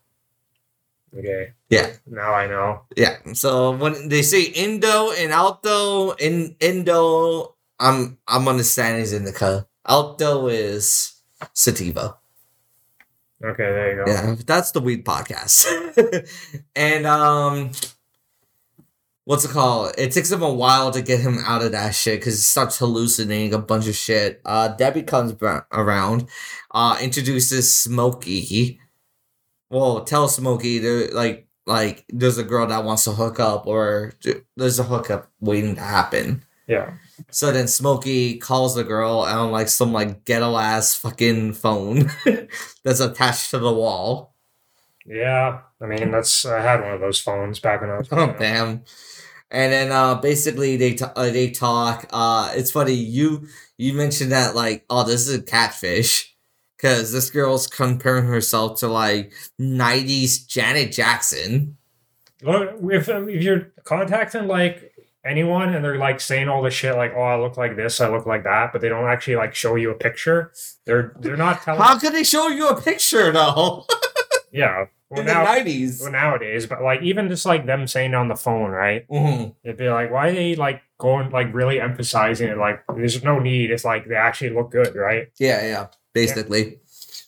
okay. 1.16 1.52
Yeah. 1.68 1.92
Now 2.06 2.32
I 2.32 2.46
know. 2.46 2.82
Yeah. 2.96 3.18
So 3.34 3.72
when 3.72 4.08
they 4.08 4.22
say 4.22 4.42
Indo 4.44 5.10
and 5.12 5.32
Alto, 5.32 6.12
in 6.12 6.56
Indo, 6.60 7.56
I'm 7.78 8.18
I'm 8.26 8.48
understanding 8.48 9.02
is 9.02 9.12
indica. 9.12 9.66
Alto 9.86 10.48
is 10.48 11.20
sativa. 11.52 12.16
Okay, 13.44 13.62
there 13.62 13.90
you 13.98 14.04
go. 14.04 14.10
Yeah, 14.10 14.34
that's 14.46 14.72
the 14.72 14.80
weed 14.80 15.04
podcast. 15.04 15.66
and 16.76 17.06
um 17.06 17.70
what's 19.28 19.44
it 19.44 19.50
called? 19.50 19.92
It 19.98 20.10
takes 20.12 20.32
him 20.32 20.40
a 20.40 20.50
while 20.50 20.90
to 20.90 21.02
get 21.02 21.20
him 21.20 21.38
out 21.44 21.60
of 21.62 21.72
that 21.72 21.94
shit 21.94 22.18
because 22.18 22.36
he 22.36 22.40
starts 22.40 22.78
hallucinating 22.78 23.52
a 23.52 23.58
bunch 23.58 23.86
of 23.86 23.94
shit. 23.94 24.40
Uh 24.42 24.68
Debbie 24.68 25.02
comes 25.02 25.34
bra- 25.34 25.64
around, 25.70 26.26
uh 26.70 26.96
introduces 27.02 27.78
Smokey. 27.78 28.80
Well, 29.68 30.04
tell 30.04 30.28
Smokey 30.28 30.78
there 30.78 31.08
like 31.08 31.46
like 31.66 32.06
there's 32.08 32.38
a 32.38 32.42
girl 32.42 32.66
that 32.68 32.84
wants 32.84 33.04
to 33.04 33.10
hook 33.10 33.38
up 33.38 33.66
or 33.66 34.14
there's 34.56 34.78
a 34.78 34.84
hookup 34.84 35.30
waiting 35.40 35.74
to 35.74 35.82
happen. 35.82 36.42
Yeah. 36.66 36.94
So 37.30 37.52
then 37.52 37.68
Smokey 37.68 38.38
calls 38.38 38.76
the 38.76 38.84
girl 38.84 39.18
on 39.18 39.50
like 39.50 39.68
some 39.68 39.92
like 39.92 40.24
ghetto 40.24 40.56
ass 40.56 40.94
fucking 40.94 41.52
phone 41.52 42.10
that's 42.82 43.00
attached 43.00 43.50
to 43.50 43.58
the 43.58 43.74
wall. 43.74 44.32
Yeah. 45.04 45.60
I 45.80 45.86
mean, 45.86 46.10
that's 46.10 46.44
I 46.46 46.60
had 46.60 46.80
one 46.80 46.94
of 46.94 47.00
those 47.00 47.20
phones 47.20 47.60
back 47.60 47.82
when 47.82 47.90
I 47.90 47.98
was. 47.98 48.08
Oh 48.10 48.34
damn! 48.38 48.84
And 49.50 49.72
then 49.72 49.92
uh, 49.92 50.16
basically 50.16 50.76
they 50.76 50.94
t- 50.94 51.04
uh, 51.16 51.30
they 51.30 51.50
talk. 51.50 52.06
Uh, 52.12 52.52
it's 52.54 52.70
funny 52.70 52.92
you 52.92 53.48
you 53.78 53.94
mentioned 53.94 54.32
that 54.32 54.54
like 54.54 54.84
oh 54.90 55.04
this 55.04 55.26
is 55.26 55.34
a 55.34 55.42
catfish 55.42 56.34
because 56.76 57.12
this 57.12 57.30
girl's 57.30 57.66
comparing 57.66 58.26
herself 58.26 58.78
to 58.80 58.88
like 58.88 59.32
'90s 59.60 60.46
Janet 60.46 60.92
Jackson. 60.92 61.76
Well, 62.42 62.68
if, 62.90 63.08
um, 63.08 63.28
if 63.28 63.42
you're 63.42 63.72
contacting 63.84 64.46
like 64.46 64.92
anyone 65.24 65.74
and 65.74 65.84
they're 65.84 65.98
like 65.98 66.20
saying 66.20 66.48
all 66.48 66.62
this 66.62 66.74
shit 66.74 66.94
like, 66.96 67.12
"Oh, 67.16 67.22
I 67.22 67.36
look 67.38 67.56
like 67.56 67.76
this, 67.76 68.00
I 68.00 68.08
look 68.08 68.26
like 68.26 68.44
that," 68.44 68.72
but 68.72 68.80
they 68.80 68.88
don't 68.88 69.08
actually 69.08 69.36
like 69.36 69.54
show 69.54 69.76
you 69.76 69.90
a 69.90 69.94
picture. 69.94 70.52
They're 70.84 71.14
they're 71.18 71.36
not 71.36 71.62
telling. 71.62 71.80
How 71.80 71.98
could 71.98 72.12
they 72.12 72.24
show 72.24 72.48
you 72.48 72.68
a 72.68 72.80
picture 72.80 73.32
though 73.32 73.86
Yeah. 74.52 74.86
Well, 75.10 75.20
in 75.20 75.26
now, 75.26 75.42
the 75.44 75.60
'90s? 75.62 76.02
well, 76.02 76.12
nowadays, 76.12 76.66
but 76.66 76.82
like 76.82 77.00
even 77.02 77.28
just 77.28 77.46
like 77.46 77.64
them 77.66 77.86
saying 77.86 78.14
on 78.14 78.28
the 78.28 78.36
phone, 78.36 78.70
right? 78.70 79.08
Mhm. 79.08 79.54
It'd 79.64 79.78
be 79.78 79.88
like, 79.88 80.10
why 80.10 80.28
are 80.28 80.32
they 80.32 80.54
like 80.54 80.82
going 80.98 81.30
like 81.30 81.52
really 81.54 81.80
emphasizing 81.80 82.48
it? 82.48 82.58
Like, 82.58 82.82
there's 82.94 83.22
no 83.24 83.38
need. 83.38 83.70
It's 83.70 83.84
like 83.84 84.06
they 84.06 84.16
actually 84.16 84.50
look 84.50 84.70
good, 84.70 84.94
right? 84.94 85.28
Yeah, 85.38 85.62
yeah, 85.66 85.86
basically. 86.12 86.80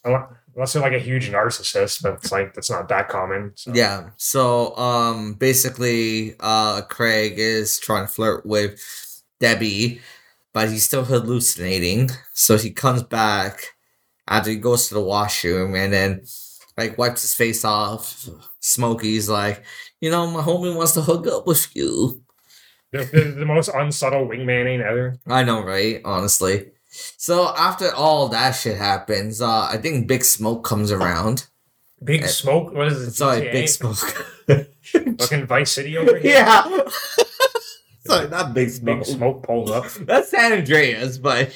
Unle- 0.04 0.36
Unless 0.56 0.72
they're 0.72 0.82
like 0.82 0.92
a 0.92 0.98
huge 0.98 1.30
narcissist, 1.30 2.02
but 2.02 2.14
it's 2.14 2.32
like 2.32 2.52
that's 2.54 2.68
not 2.70 2.88
that 2.88 3.08
common. 3.08 3.52
So. 3.54 3.72
Yeah. 3.72 4.10
So 4.16 4.76
um 4.76 5.34
basically 5.34 6.34
uh 6.40 6.82
Craig 6.82 7.34
is 7.38 7.78
trying 7.78 8.06
to 8.06 8.12
flirt 8.12 8.44
with 8.44 8.78
Debbie, 9.38 10.00
but 10.52 10.68
he's 10.68 10.82
still 10.84 11.04
hallucinating. 11.04 12.10
So 12.34 12.58
he 12.58 12.72
comes 12.72 13.04
back 13.04 13.68
after 14.28 14.50
he 14.50 14.56
goes 14.56 14.88
to 14.88 14.94
the 14.94 15.00
washroom 15.00 15.74
and 15.76 15.92
then 15.92 16.22
like 16.76 16.96
wipes 16.98 17.22
his 17.22 17.34
face 17.34 17.64
off. 17.64 18.28
Smokey's 18.60 19.28
like, 19.28 19.64
you 20.00 20.10
know, 20.10 20.26
my 20.30 20.40
homie 20.42 20.74
wants 20.74 20.92
to 20.92 21.02
hook 21.02 21.26
up 21.26 21.46
with 21.46 21.74
you. 21.76 22.22
The, 22.92 23.04
the, 23.04 23.20
the 23.40 23.46
most 23.46 23.68
unsubtle 23.68 24.26
wingmaning 24.26 24.80
ever. 24.80 25.16
I 25.26 25.44
know, 25.44 25.62
right? 25.62 26.00
Honestly. 26.04 26.72
So 27.16 27.54
after 27.56 27.94
all 27.94 28.28
that 28.30 28.52
shit 28.52 28.76
happens, 28.76 29.40
uh 29.40 29.68
I 29.70 29.76
think 29.76 30.08
Big 30.08 30.24
Smoke 30.24 30.64
comes 30.64 30.90
around. 30.90 31.46
Big 32.02 32.24
Uh, 32.24 32.26
smoke. 32.28 32.72
What 32.74 32.88
is 32.88 33.00
it? 33.08 33.12
Sorry, 33.12 33.42
GTA? 33.42 33.52
Big 33.52 33.68
Smoke. 33.68 33.96
Fucking 35.20 35.46
Vice 35.46 35.70
City 35.72 35.96
over 35.98 36.16
here. 36.18 36.32
yeah. 36.34 36.64
Sorry, 38.06 38.28
not 38.28 38.54
Big 38.54 38.70
Smoke. 38.70 39.00
Big 39.04 39.06
smoke 39.06 39.42
pulls 39.44 39.70
up. 39.70 39.84
That's 40.06 40.30
San 40.30 40.52
Andreas, 40.54 41.18
but 41.18 41.52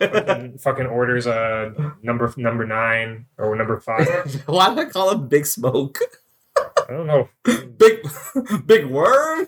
fucking, 0.00 0.58
fucking 0.58 0.86
orders 0.86 1.26
a 1.26 1.94
number 2.02 2.32
number 2.36 2.66
nine 2.66 3.26
or 3.38 3.54
number 3.56 3.78
five. 3.80 4.42
why 4.46 4.74
do 4.74 4.80
I 4.80 4.84
call 4.86 5.10
him 5.10 5.28
Big 5.28 5.46
Smoke? 5.46 5.98
I 6.56 6.92
don't 6.92 7.06
know. 7.06 7.28
Big 7.44 8.00
Big 8.66 8.86
Worm? 8.86 9.46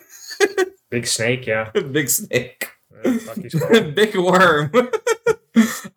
Big 0.89 1.07
snake. 1.07 1.47
Yeah. 1.47 1.71
Big 1.91 2.07
Snake. 2.07 2.69
Fuck 3.03 3.37
you, 3.37 3.49
Smoke. 3.49 3.95
Big 3.95 4.15
Worm. 4.15 4.71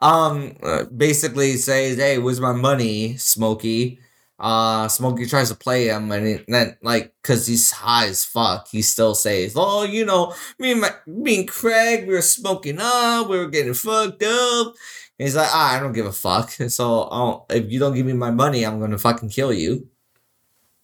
um 0.00 0.56
uh, 0.62 0.84
basically 0.84 1.56
says, 1.56 1.96
Hey, 1.96 2.18
where's 2.18 2.40
my 2.40 2.52
money, 2.52 3.16
Smokey? 3.18 4.00
Uh 4.38 4.86
Smokey 4.88 5.26
tries 5.26 5.48
to 5.50 5.54
play 5.56 5.88
him 5.88 6.12
and 6.12 6.26
it, 6.26 6.44
then 6.48 6.76
like 6.82 7.14
cause 7.22 7.46
he's 7.46 7.70
high 7.70 8.06
as 8.08 8.24
fuck, 8.24 8.68
he 8.68 8.82
still 8.82 9.14
says, 9.14 9.54
Oh, 9.56 9.84
you 9.84 10.04
know, 10.04 10.34
me 10.58 10.72
and 10.72 10.80
my 10.82 10.90
me 11.06 11.40
and 11.40 11.48
Craig, 11.48 12.06
we 12.06 12.14
were 12.14 12.22
smoking 12.22 12.78
up, 12.80 13.28
we 13.28 13.38
were 13.38 13.48
getting 13.48 13.74
fucked 13.74 14.22
up. 14.22 14.74
And 15.18 15.26
he's 15.26 15.36
like, 15.36 15.48
ah, 15.50 15.76
I 15.76 15.80
don't 15.80 15.92
give 15.94 16.06
a 16.06 16.12
fuck. 16.12 16.50
So 16.68 17.46
if 17.48 17.70
you 17.70 17.78
don't 17.78 17.94
give 17.94 18.04
me 18.06 18.12
my 18.12 18.30
money, 18.30 18.64
I'm 18.66 18.78
gonna 18.80 18.98
fucking 18.98 19.30
kill 19.30 19.52
you. 19.52 19.88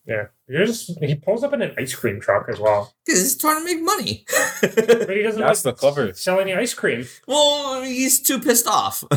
Yeah. 0.07 0.27
He 0.53 0.67
just 0.67 0.99
he 1.03 1.15
pulls 1.15 1.43
up 1.43 1.53
in 1.55 1.63
an 1.63 1.75
ice 1.79 1.95
cream 1.95 2.21
truck 2.21 2.47
as 2.49 2.61
well, 2.61 2.93
Because 3.07 3.21
he's 3.23 3.39
trying 3.39 3.59
to 3.61 3.65
make 3.65 3.83
money. 3.83 4.25
but 4.61 5.11
he 5.17 5.23
doesn't 5.23 5.41
That's 5.41 5.65
like 5.65 5.77
the 5.77 5.81
cover. 5.81 6.13
sell 6.13 6.41
any 6.41 6.53
ice 6.53 6.75
cream. 6.75 7.07
well, 7.27 7.83
he's 7.83 8.21
too 8.21 8.39
pissed 8.39 8.67
off. 8.67 9.03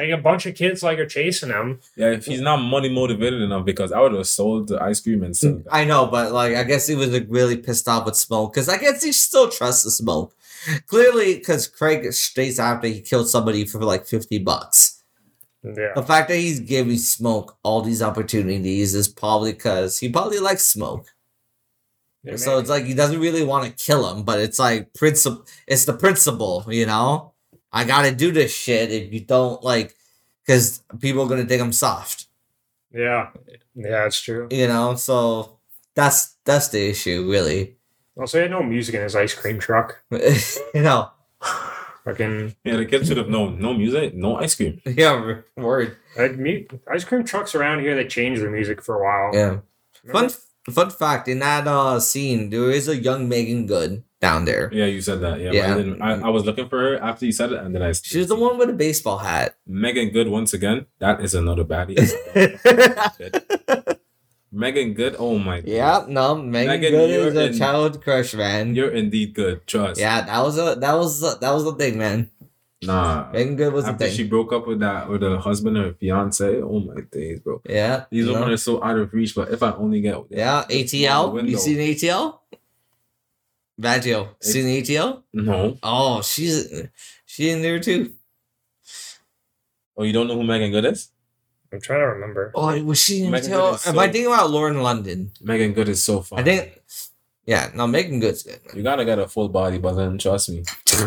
Like 0.00 0.10
a 0.10 0.20
bunch 0.22 0.46
of 0.46 0.54
kids 0.54 0.82
like 0.82 0.98
are 0.98 1.06
chasing 1.06 1.50
him. 1.50 1.80
Yeah, 1.96 2.12
if 2.12 2.26
he's 2.26 2.40
not 2.40 2.58
money 2.58 2.88
motivated 2.88 3.40
enough, 3.42 3.64
because 3.64 3.92
I 3.92 4.00
would 4.00 4.12
have 4.12 4.26
sold 4.26 4.68
the 4.68 4.82
ice 4.82 5.00
cream 5.00 5.22
and 5.22 5.36
sold 5.36 5.64
that. 5.64 5.74
I 5.74 5.84
know, 5.84 6.06
but 6.06 6.32
like, 6.32 6.54
I 6.56 6.64
guess 6.64 6.86
he 6.86 6.94
was 6.94 7.10
like, 7.10 7.26
really 7.28 7.56
pissed 7.56 7.88
off 7.88 8.04
with 8.06 8.16
Smoke 8.16 8.52
because 8.52 8.68
I 8.68 8.78
guess 8.78 9.02
he 9.02 9.12
still 9.12 9.48
trusts 9.50 9.84
the 9.84 9.90
Smoke. 9.90 10.34
Clearly, 10.86 11.36
because 11.36 11.66
Craig 11.68 12.12
states 12.12 12.58
after 12.58 12.86
he 12.88 13.00
killed 13.00 13.28
somebody 13.28 13.64
for 13.64 13.80
like 13.82 14.06
50 14.06 14.38
bucks. 14.38 14.99
Yeah. 15.62 15.92
The 15.94 16.02
fact 16.02 16.28
that 16.28 16.36
he's 16.36 16.60
giving 16.60 16.96
Smoke 16.96 17.58
all 17.62 17.82
these 17.82 18.02
opportunities 18.02 18.94
is 18.94 19.08
probably 19.08 19.52
because 19.52 19.98
he 19.98 20.08
probably 20.08 20.38
likes 20.38 20.64
Smoke. 20.64 21.06
Yeah, 22.22 22.36
so 22.36 22.58
it's 22.58 22.68
like 22.68 22.84
he 22.84 22.94
doesn't 22.94 23.20
really 23.20 23.44
want 23.44 23.64
to 23.64 23.84
kill 23.84 24.10
him, 24.10 24.24
but 24.24 24.40
it's 24.40 24.58
like 24.58 24.92
principle. 24.94 25.46
It's 25.66 25.86
the 25.86 25.94
principle, 25.94 26.64
you 26.68 26.86
know. 26.86 27.32
I 27.72 27.84
gotta 27.84 28.14
do 28.14 28.30
this 28.32 28.54
shit 28.54 28.90
if 28.90 29.12
you 29.12 29.20
don't 29.20 29.62
like, 29.62 29.94
because 30.44 30.82
people 30.98 31.22
are 31.22 31.28
gonna 31.28 31.46
think 31.46 31.62
I'm 31.62 31.72
soft, 31.72 32.26
yeah, 32.92 33.30
yeah, 33.74 34.06
it's 34.06 34.20
true. 34.20 34.48
you 34.50 34.66
know. 34.66 34.96
So 34.96 35.60
that's 35.94 36.36
that's 36.44 36.68
the 36.68 36.90
issue, 36.90 37.30
really. 37.30 37.76
Also, 38.18 38.38
he 38.38 38.42
had 38.42 38.50
no 38.50 38.62
music 38.62 38.96
in 38.96 39.02
his 39.02 39.16
ice 39.16 39.32
cream 39.32 39.58
truck. 39.58 40.02
you 40.10 40.82
know. 40.82 41.10
Fucking 42.04 42.56
Yeah, 42.64 42.76
the 42.76 42.86
kids 42.86 43.08
should 43.08 43.16
have 43.18 43.28
known 43.28 43.60
no 43.60 43.74
music, 43.74 44.14
no 44.14 44.36
ice 44.36 44.54
cream. 44.54 44.80
Yeah, 44.86 45.40
word. 45.56 45.96
ice 46.16 47.04
cream 47.04 47.24
trucks 47.24 47.54
around 47.54 47.80
here. 47.80 47.94
They 47.94 48.06
change 48.06 48.38
their 48.40 48.50
music 48.50 48.82
for 48.82 48.96
a 49.00 49.04
while. 49.04 49.34
Yeah. 49.34 49.60
Remember? 50.04 50.30
Fun 50.32 50.74
fun 50.74 50.90
fact: 50.90 51.28
in 51.28 51.40
that 51.40 51.66
uh 51.66 52.00
scene, 52.00 52.50
there 52.50 52.70
is 52.70 52.88
a 52.88 52.96
young 52.96 53.28
Meagan 53.28 53.66
Good 53.66 54.02
down 54.20 54.44
there. 54.44 54.70
Yeah, 54.72 54.86
you 54.86 55.00
said 55.00 55.20
that. 55.20 55.40
Yeah, 55.40 55.52
Yeah. 55.52 55.94
I, 56.00 56.12
I, 56.12 56.20
I 56.20 56.28
was 56.28 56.44
looking 56.44 56.68
for 56.68 56.78
her 56.78 56.98
after 57.02 57.26
you 57.26 57.32
said 57.32 57.52
it, 57.52 57.60
and 57.60 57.74
then 57.74 57.82
I. 57.82 57.92
She's 57.92 58.28
the 58.28 58.36
one 58.36 58.56
with 58.58 58.70
a 58.70 58.74
baseball 58.74 59.18
hat. 59.18 59.56
Meagan 59.66 60.10
Good 60.10 60.28
once 60.28 60.52
again. 60.54 60.86
That 61.00 61.20
is 61.20 61.34
another 61.34 61.64
baddie. 61.64 61.96
Meagan 64.52 64.94
Good. 64.94 65.16
Oh 65.18 65.38
my. 65.38 65.62
yeah, 65.64 66.04
no, 66.08 66.34
Megan, 66.36 66.80
Megan, 66.80 66.92
Good 66.92 67.10
is 67.10 67.36
a 67.36 67.46
in- 67.46 67.58
childhood 67.58 68.02
crush, 68.02 68.34
man. 68.34 68.74
You're 68.74 68.90
indeed 68.90 69.34
good. 69.34 69.66
Trust. 69.66 70.00
Yeah, 70.00 70.22
that 70.22 70.42
was 70.42 70.58
a 70.58 70.74
that 70.80 70.94
was 70.94 71.22
a, 71.22 71.38
that 71.40 71.52
was 71.52 71.64
the 71.64 71.74
thing, 71.74 71.98
man. 71.98 72.30
Nah. 72.82 73.30
Meagan 73.30 73.56
Good 73.56 73.72
was 73.74 73.84
the 73.84 73.90
After 73.92 74.06
thing. 74.06 74.16
she 74.16 74.24
broke 74.24 74.52
up 74.54 74.66
with 74.66 74.80
that 74.80 75.08
with 75.08 75.20
her 75.22 75.36
husband 75.36 75.76
or 75.76 75.92
fiance, 75.94 76.62
oh 76.62 76.80
my 76.80 77.02
days, 77.12 77.38
bro. 77.40 77.60
yeah, 77.68 78.06
These 78.10 78.26
women 78.26 78.48
know? 78.48 78.54
are 78.54 78.56
so 78.56 78.82
out 78.82 78.96
of 78.98 79.12
reach. 79.12 79.34
But 79.34 79.50
if 79.52 79.62
I 79.62 79.72
only 79.72 80.00
get 80.00 80.16
yeah, 80.30 80.64
ATL. 80.68 81.48
You 81.48 81.58
seen 81.58 81.76
ATL? 81.78 82.38
Baggio, 83.80 84.28
seen 84.40 84.64
ATL? 84.82 85.22
no. 85.32 85.78
Oh, 85.82 86.22
she's 86.22 86.72
she 87.26 87.50
in 87.50 87.62
there 87.62 87.78
too. 87.80 88.12
Oh, 89.96 90.02
you 90.04 90.12
don't 90.12 90.26
know 90.28 90.34
who 90.36 90.44
Meagan 90.44 90.70
Good 90.70 90.86
is? 90.86 91.10
I'm 91.72 91.80
trying 91.80 92.00
to 92.00 92.06
remember. 92.06 92.50
Oh, 92.54 92.82
was 92.84 92.98
she 93.00 93.24
in 93.24 93.30
Megan 93.30 93.50
ATL? 93.52 93.70
Good 93.70 93.74
is 93.76 93.86
Am 93.86 93.98
I 93.98 94.06
so- 94.06 94.12
thinking 94.12 94.26
about 94.32 94.50
Lauren 94.50 94.82
London? 94.82 95.30
Meagan 95.40 95.72
Good 95.72 95.88
is 95.88 96.02
so 96.02 96.20
fun. 96.22 96.40
I 96.40 96.42
think. 96.42 96.80
Yeah, 97.46 97.70
no, 97.74 97.86
Meagan 97.86 98.20
Good's 98.20 98.42
good. 98.42 98.60
you 98.74 98.82
gotta 98.82 99.04
get 99.04 99.18
a 99.18 99.26
full 99.28 99.48
body, 99.48 99.78
but 99.78 99.94
then 99.94 100.18
trust 100.18 100.48
me. 100.50 100.64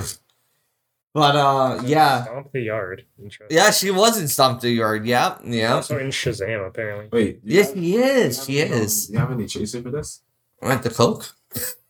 But 1.13 1.35
uh, 1.35 1.81
yeah, 1.85 2.23
Stomp 2.23 2.51
the 2.51 2.61
yard. 2.61 3.05
Interesting. 3.21 3.55
yeah, 3.55 3.69
she 3.69 3.91
was 3.91 4.19
in 4.19 4.27
Stomp 4.27 4.61
the 4.61 4.71
Yard. 4.71 5.05
Yeah, 5.05 5.37
yeah. 5.45 5.75
Also 5.75 5.99
in 5.99 6.07
Shazam, 6.09 6.65
apparently. 6.67 7.07
Wait. 7.11 7.39
you 7.43 7.57
Yes, 7.57 7.67
have- 7.69 7.77
she 7.77 7.95
is. 7.97 8.49
you 8.49 8.55
She 8.55 8.57
have 8.61 8.71
any, 8.71 8.79
um, 8.79 8.85
is. 8.85 9.09
You 9.11 9.17
have 9.19 9.31
any 9.31 9.45
chaser 9.45 9.81
for 9.83 9.91
this? 9.91 10.21
Went 10.59 10.81
the 10.81 10.89
coke. 10.89 11.35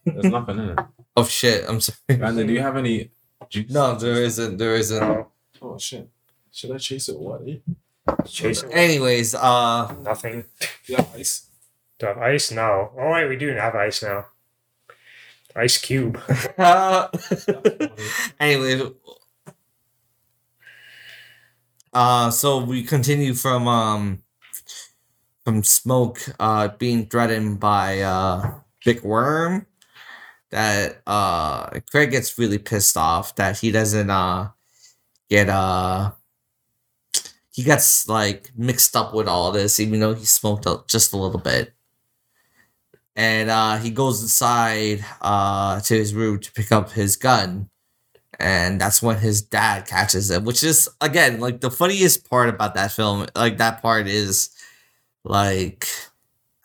There's 0.06 0.26
nothing 0.26 0.60
in 0.60 0.70
it. 0.72 0.80
Oh 1.16 1.24
shit! 1.26 1.64
I'm 1.70 1.80
sorry. 1.80 2.18
Brandon, 2.18 2.48
do 2.48 2.54
you 2.54 2.60
have 2.62 2.76
any 2.76 3.12
juice? 3.48 3.70
No, 3.70 3.94
there 3.96 4.16
isn't. 4.24 4.58
There 4.58 4.76
isn't. 4.76 5.00
No, 5.00 5.28
Oh 5.62 5.78
shit. 5.78 6.10
Should 6.52 6.72
I 6.72 6.78
chase 6.78 7.08
it? 7.08 7.18
What? 7.20 7.48
eh? 7.48 7.58
Chase. 8.28 8.64
Anyways, 8.72 9.36
uh, 9.36 9.94
Nothing. 10.04 10.46
Do 10.86 10.96
have 10.96 11.10
ice? 11.16 11.48
Do 12.00 12.08
I 12.08 12.10
have 12.10 12.18
ice? 12.20 12.52
No. 12.52 12.92
Oh 12.98 13.12
wait, 13.12 13.28
we 13.30 13.36
do 13.38 13.48
have 13.50 13.76
ice 13.76 14.04
now. 14.04 14.26
Ice 15.56 15.78
cube. 15.78 16.20
anyway, 18.40 18.82
uh, 21.94 22.32
so 22.32 22.64
we 22.64 22.84
continue 22.84 23.34
from 23.34 23.68
um 23.68 24.24
from 25.46 25.64
smoke 25.64 26.20
uh 26.40 26.70
being 26.80 27.06
threatened 27.06 27.60
by 27.60 28.02
uh 28.02 28.60
Big 28.84 29.04
Worm. 29.04 29.68
That 30.50 31.02
uh 31.08 31.70
Craig 31.92 32.12
gets 32.12 32.38
really 32.38 32.58
pissed 32.60 32.98
off 32.98 33.36
that 33.36 33.60
he 33.60 33.72
doesn't 33.72 34.10
uh 34.10 34.50
get 35.30 35.50
uh 35.50 36.12
he 37.54 37.64
gets 37.64 38.10
like 38.10 38.52
mixed 38.58 38.96
up 38.98 39.14
with 39.16 39.30
all 39.30 39.52
this 39.54 39.80
even 39.80 40.02
though 40.02 40.16
he 40.16 40.26
smoked 40.26 40.68
up 40.68 40.90
just 40.90 41.14
a 41.14 41.18
little 41.18 41.40
bit. 41.42 41.74
And 43.16 43.50
uh 43.50 43.78
he 43.78 43.92
goes 43.92 44.22
inside 44.22 45.06
uh 45.22 45.80
to 45.82 45.94
his 45.96 46.14
room 46.16 46.40
to 46.40 46.52
pick 46.52 46.72
up 46.72 46.92
his 46.92 47.16
gun. 47.16 47.70
And 48.40 48.82
that's 48.82 49.02
when 49.02 49.18
his 49.20 49.42
dad 49.42 49.88
catches 49.88 50.32
him 50.32 50.46
which 50.46 50.64
is 50.64 50.90
again 51.02 51.40
like 51.40 51.62
the 51.62 51.72
funniest 51.72 52.30
part 52.30 52.50
about 52.50 52.76
that 52.76 52.92
film 52.92 53.28
like 53.36 53.58
that 53.60 53.82
part 53.82 54.08
is 54.08 54.50
like 55.26 55.88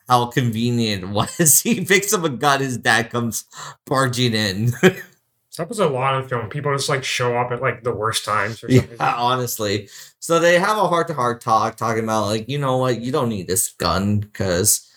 how 0.09 0.27
convenient 0.27 1.09
was 1.11 1.61
he 1.61 1.85
picks 1.85 2.13
up 2.13 2.25
a 2.25 2.31
gun 2.31 2.61
his 2.61 2.79
dad 2.79 3.11
comes 3.11 3.45
barging 3.87 4.35
in 4.35 4.73
That 5.59 5.65
happens 5.65 5.81
a 5.81 5.89
lot 5.89 6.23
in 6.23 6.29
film. 6.29 6.49
People 6.49 6.73
just 6.73 6.89
like 6.89 7.03
show 7.03 7.37
up 7.37 7.51
at 7.51 7.61
like 7.61 7.83
the 7.83 7.93
worst 7.93 8.25
times 8.25 8.63
or 8.63 8.71
something. 8.71 8.97
Yeah, 8.97 9.15
honestly. 9.17 9.89
So 10.21 10.39
they 10.39 10.57
have 10.57 10.79
a 10.79 10.87
heart 10.87 11.09
to 11.09 11.15
heart 11.15 11.41
talk, 11.41 11.77
talking 11.77 12.05
about 12.05 12.27
like, 12.27 12.49
you 12.49 12.59
know 12.59 12.77
what, 12.77 13.01
you 13.01 13.11
don't 13.11 13.29
need 13.29 13.49
this 13.49 13.73
gun 13.73 14.21
because, 14.21 14.89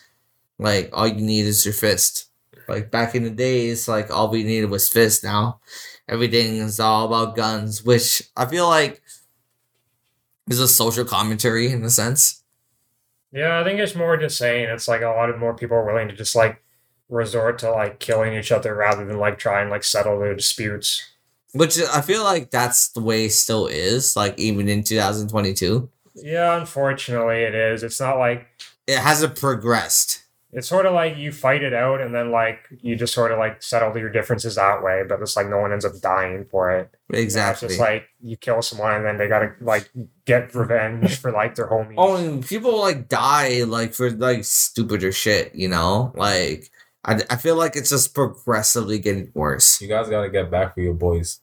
like, 0.60 0.90
all 0.92 1.08
you 1.08 1.20
need 1.20 1.46
is 1.46 1.64
your 1.64 1.74
fist. 1.74 2.26
Like 2.68 2.92
back 2.92 3.16
in 3.16 3.24
the 3.24 3.30
days, 3.30 3.88
like 3.88 4.12
all 4.12 4.30
we 4.30 4.44
needed 4.44 4.70
was 4.70 4.88
fist. 4.88 5.24
Now, 5.24 5.58
everything 6.08 6.58
is 6.58 6.78
all 6.78 7.06
about 7.06 7.34
guns, 7.34 7.82
which 7.82 8.22
I 8.36 8.46
feel 8.46 8.68
like 8.68 9.02
is 10.48 10.60
a 10.60 10.68
social 10.68 11.04
commentary 11.04 11.72
in 11.72 11.82
a 11.82 11.90
sense. 11.90 12.44
Yeah, 13.32 13.58
I 13.58 13.64
think 13.64 13.80
it's 13.80 13.96
more 13.96 14.16
just 14.16 14.38
saying 14.38 14.68
it's 14.68 14.86
like 14.86 15.02
a 15.02 15.06
lot 15.06 15.28
of 15.28 15.40
more 15.40 15.54
people 15.54 15.76
are 15.76 15.84
willing 15.84 16.06
to 16.06 16.14
just 16.14 16.36
like 16.36 16.62
resort 17.12 17.58
to 17.60 17.70
like 17.70 17.98
killing 18.00 18.34
each 18.34 18.50
other 18.50 18.74
rather 18.74 19.04
than 19.04 19.18
like 19.18 19.38
trying 19.38 19.68
like 19.70 19.84
settle 19.84 20.18
their 20.18 20.34
disputes. 20.34 21.08
Which 21.52 21.78
I 21.78 22.00
feel 22.00 22.24
like 22.24 22.50
that's 22.50 22.88
the 22.88 23.02
way 23.02 23.26
it 23.26 23.32
still 23.32 23.66
is, 23.66 24.16
like 24.16 24.38
even 24.38 24.68
in 24.68 24.82
2022. 24.82 25.88
Yeah, 26.14 26.56
unfortunately 26.58 27.42
it 27.42 27.54
is. 27.54 27.82
It's 27.82 28.00
not 28.00 28.18
like 28.18 28.46
It 28.86 28.98
hasn't 28.98 29.36
progressed. 29.38 30.22
it's 30.54 30.68
sort 30.68 30.86
of 30.86 30.92
like 30.94 31.16
you 31.16 31.30
fight 31.32 31.62
it 31.62 31.72
out 31.74 32.00
and 32.00 32.14
then 32.14 32.30
like 32.30 32.58
you 32.80 32.96
just 32.96 33.14
sort 33.14 33.32
of 33.32 33.38
like 33.38 33.62
settle 33.62 33.96
your 33.98 34.08
differences 34.10 34.54
that 34.54 34.82
way, 34.82 35.02
but 35.06 35.20
it's 35.20 35.36
like 35.36 35.48
no 35.48 35.58
one 35.58 35.72
ends 35.72 35.84
up 35.84 35.92
dying 36.00 36.46
for 36.50 36.70
it. 36.70 36.90
You 37.10 37.16
know, 37.18 37.22
Exactly. 37.22 37.66
It's 37.66 37.74
just 37.74 37.80
like 37.80 38.08
you 38.22 38.36
kill 38.38 38.62
someone 38.62 38.94
and 38.94 39.04
then 39.04 39.18
they 39.18 39.28
gotta 39.28 39.52
like 39.60 39.90
get 40.24 40.54
revenge 40.54 41.18
for 41.18 41.32
like 41.32 41.54
their 41.54 41.70
oh, 41.72 41.84
homies. 41.84 41.94
Oh, 41.98 42.16
and 42.16 42.46
people 42.46 42.78
like 42.80 43.08
die 43.08 43.64
like 43.64 43.92
for 43.92 44.10
like 44.10 44.44
stupider 44.44 45.12
shit, 45.12 45.54
you 45.54 45.68
know? 45.68 46.12
Like 46.16 46.70
I, 47.04 47.20
I 47.30 47.36
feel 47.36 47.56
like 47.56 47.74
it's 47.76 47.90
just 47.90 48.14
progressively 48.14 48.98
getting 48.98 49.30
worse. 49.34 49.80
You 49.80 49.88
guys 49.88 50.08
gotta 50.08 50.28
get 50.30 50.50
back 50.50 50.74
for 50.74 50.80
your 50.80 50.94
boys. 50.94 51.40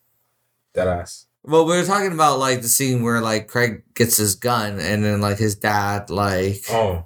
Dead 0.73 0.87
ass. 0.87 1.25
Well, 1.43 1.65
we 1.65 1.75
were 1.77 1.85
talking 1.85 2.11
about 2.13 2.39
like 2.39 2.61
the 2.61 2.67
scene 2.69 3.01
where 3.03 3.21
like 3.21 3.47
Craig 3.47 3.83
gets 3.93 4.17
his 4.17 4.35
gun 4.35 4.79
and 4.79 5.03
then 5.03 5.21
like 5.21 5.37
his 5.37 5.55
dad 5.55 6.09
like 6.09 6.61
Oh. 6.69 7.05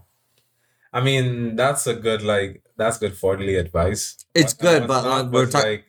I 0.92 1.02
mean, 1.02 1.56
that's 1.56 1.88
a 1.88 1.96
good 1.96 2.22
like 2.22 2.64
that's 2.78 2.98
good 2.98 3.16
fatherly 3.18 3.56
advice. 3.56 4.18
It's 4.36 4.54
uh, 4.54 4.58
good, 4.62 4.88
but, 4.88 5.04
not- 5.04 5.26
like, 5.26 5.34
we're 5.34 5.46
talk- 5.50 5.64
like 5.64 5.86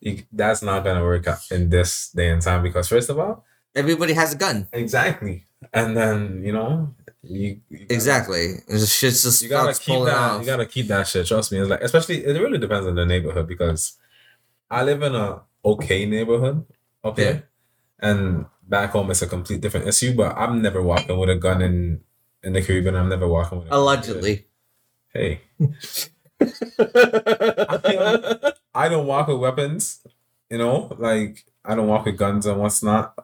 you, 0.00 0.22
that's 0.32 0.62
not 0.62 0.84
gonna 0.84 1.02
work 1.02 1.26
out 1.26 1.40
in 1.50 1.68
this 1.70 2.10
day 2.10 2.30
and 2.30 2.40
time 2.40 2.62
because 2.62 2.88
first 2.88 3.10
of 3.10 3.18
all, 3.18 3.44
everybody 3.74 4.12
has 4.14 4.32
a 4.32 4.36
gun. 4.38 4.68
exactly, 4.72 5.44
and 5.74 5.96
then 5.96 6.42
you 6.44 6.52
know 6.52 6.94
you, 7.22 7.60
you 7.68 7.78
gotta- 7.78 7.94
Exactly. 7.94 8.54
The 8.68 8.86
shit's 8.86 9.22
just 9.22 9.42
You 9.42 9.48
gotta 9.48 9.74
keep 9.78 10.04
that. 10.04 10.14
off. 10.16 10.40
You 10.40 10.46
gotta 10.46 10.66
keep 10.66 10.86
that 10.88 11.06
shit. 11.08 11.26
Trust 11.26 11.52
me. 11.52 11.58
It's 11.58 11.68
like 11.70 11.80
especially 11.82 12.24
it 12.24 12.40
really 12.40 12.58
depends 12.58 12.86
on 12.86 12.94
the 12.94 13.04
neighborhood 13.06 13.46
because 13.48 13.94
I 14.70 14.82
live 14.84 15.02
in 15.02 15.14
a 15.14 15.42
okay 15.64 16.06
neighborhood. 16.06 16.64
Okay. 17.04 17.34
Yeah. 17.34 17.40
And 18.00 18.46
back 18.62 18.90
home 18.90 19.10
it's 19.10 19.22
a 19.22 19.26
complete 19.26 19.60
different 19.60 19.88
issue. 19.88 20.14
But 20.14 20.36
I'm 20.36 20.62
never 20.62 20.80
walking 20.82 21.18
with 21.18 21.30
a 21.30 21.36
gun 21.36 21.62
in 21.62 22.00
in 22.44 22.52
the 22.52 22.62
Caribbean. 22.62 22.94
I'm 22.94 23.08
never 23.08 23.26
walking 23.26 23.58
with 23.58 23.66
a 23.68 23.70
gun. 23.70 23.78
Allegedly. 23.78 24.46
Hey. 25.12 25.40
I 28.74 28.88
don't 28.88 29.06
walk 29.06 29.28
with 29.28 29.38
weapons, 29.38 30.00
you 30.50 30.58
know, 30.58 30.94
like 30.98 31.44
I 31.64 31.74
don't 31.74 31.88
walk 31.88 32.06
with 32.06 32.16
guns 32.16 32.46
and 32.46 32.60
what's 32.60 32.82
not. 32.82 33.14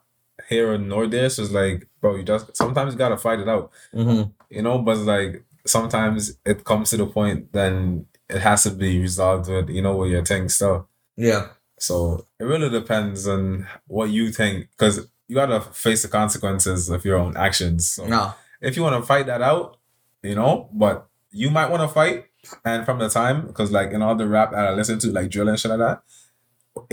Here 0.49 0.73
in 0.75 0.87
Nordish 0.89 1.39
is 1.39 1.53
like, 1.53 1.87
bro, 2.05 2.16
you 2.16 2.22
just 2.22 2.55
sometimes 2.62 2.93
you 2.93 2.98
gotta 2.98 3.16
fight 3.16 3.40
it 3.40 3.48
out 3.48 3.70
hmm 3.94 4.22
you 4.51 4.60
know 4.62 4.76
but 4.86 4.98
like 4.98 5.43
sometimes 5.66 6.36
it 6.44 6.59
comes 6.64 6.90
to 6.90 6.97
the 6.98 7.06
point 7.06 7.51
then 7.59 8.05
it 8.28 8.40
has 8.48 8.62
to 8.64 8.70
be 8.70 9.01
resolved 9.01 9.48
with 9.48 9.70
you 9.70 9.81
know 9.85 9.97
with 9.97 10.10
your 10.10 10.24
thing 10.24 10.48
still. 10.48 10.78
Yeah. 11.16 11.43
So 11.78 12.26
it 12.40 12.44
really 12.44 12.70
depends 12.70 13.26
on 13.35 13.66
what 13.86 14.09
you 14.10 14.24
think 14.32 14.68
because 14.72 14.94
you 15.28 15.35
gotta 15.35 15.60
face 15.85 16.02
the 16.02 16.09
consequences 16.20 16.89
of 16.90 17.05
your 17.05 17.18
own 17.24 17.36
actions. 17.36 17.81
So 17.94 18.06
No. 18.06 18.32
if 18.60 18.76
you 18.76 18.82
want 18.82 18.97
to 19.01 19.06
fight 19.12 19.26
that 19.26 19.43
out, 19.43 19.78
you 20.22 20.35
know, 20.35 20.68
but 20.72 21.06
you 21.31 21.48
might 21.51 21.70
want 21.70 21.82
to 21.82 21.89
fight. 22.01 22.26
And 22.64 22.85
from 22.86 22.98
the 22.98 23.09
time, 23.09 23.47
because 23.47 23.70
like 23.78 23.90
in 23.93 24.02
all 24.02 24.14
the 24.14 24.26
rap 24.36 24.51
that 24.52 24.66
I 24.68 24.72
listen 24.74 24.98
to, 25.01 25.09
like 25.18 25.31
drill 25.31 25.48
and 25.48 25.59
shit 25.60 25.70
like 25.70 25.81
that, 25.86 26.02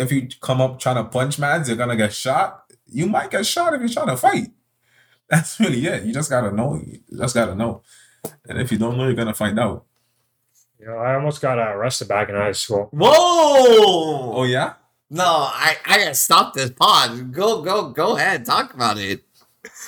if 0.03 0.11
you 0.11 0.27
come 0.47 0.59
up 0.61 0.79
trying 0.79 0.99
to 1.01 1.05
punch 1.17 1.39
mans, 1.39 1.67
you're 1.67 1.77
gonna 1.83 1.97
get 1.97 2.13
shot. 2.13 2.47
You 2.99 3.05
might 3.15 3.31
get 3.31 3.45
shot 3.45 3.73
if 3.73 3.79
you're 3.81 3.89
trying 3.97 4.07
to 4.15 4.17
fight. 4.17 4.47
That's 5.31 5.59
really 5.61 5.85
it. 5.87 6.03
You 6.03 6.13
just 6.13 6.29
gotta 6.29 6.51
know. 6.51 6.75
You 6.75 6.99
just 7.17 7.33
gotta 7.33 7.55
know. 7.55 7.81
And 8.47 8.59
if 8.59 8.69
you 8.71 8.77
don't 8.77 8.97
know, 8.97 9.05
you're 9.05 9.13
gonna 9.13 9.33
find 9.33 9.57
out. 9.57 9.85
You 10.77 10.87
know, 10.87 10.97
I 10.97 11.15
almost 11.15 11.41
got 11.41 11.57
uh, 11.57 11.71
arrested 11.71 12.09
back 12.09 12.27
in 12.27 12.35
high 12.35 12.51
school. 12.51 12.89
Whoa! 12.91 14.33
Oh 14.35 14.43
yeah. 14.43 14.73
No, 15.09 15.23
I, 15.23 15.77
I 15.85 15.97
gotta 15.99 16.15
stop 16.15 16.53
this 16.53 16.69
pod. 16.69 17.31
Go, 17.31 17.61
go, 17.61 17.89
go 17.89 18.17
ahead. 18.17 18.45
Talk 18.45 18.73
about 18.73 18.97
it. 18.97 19.23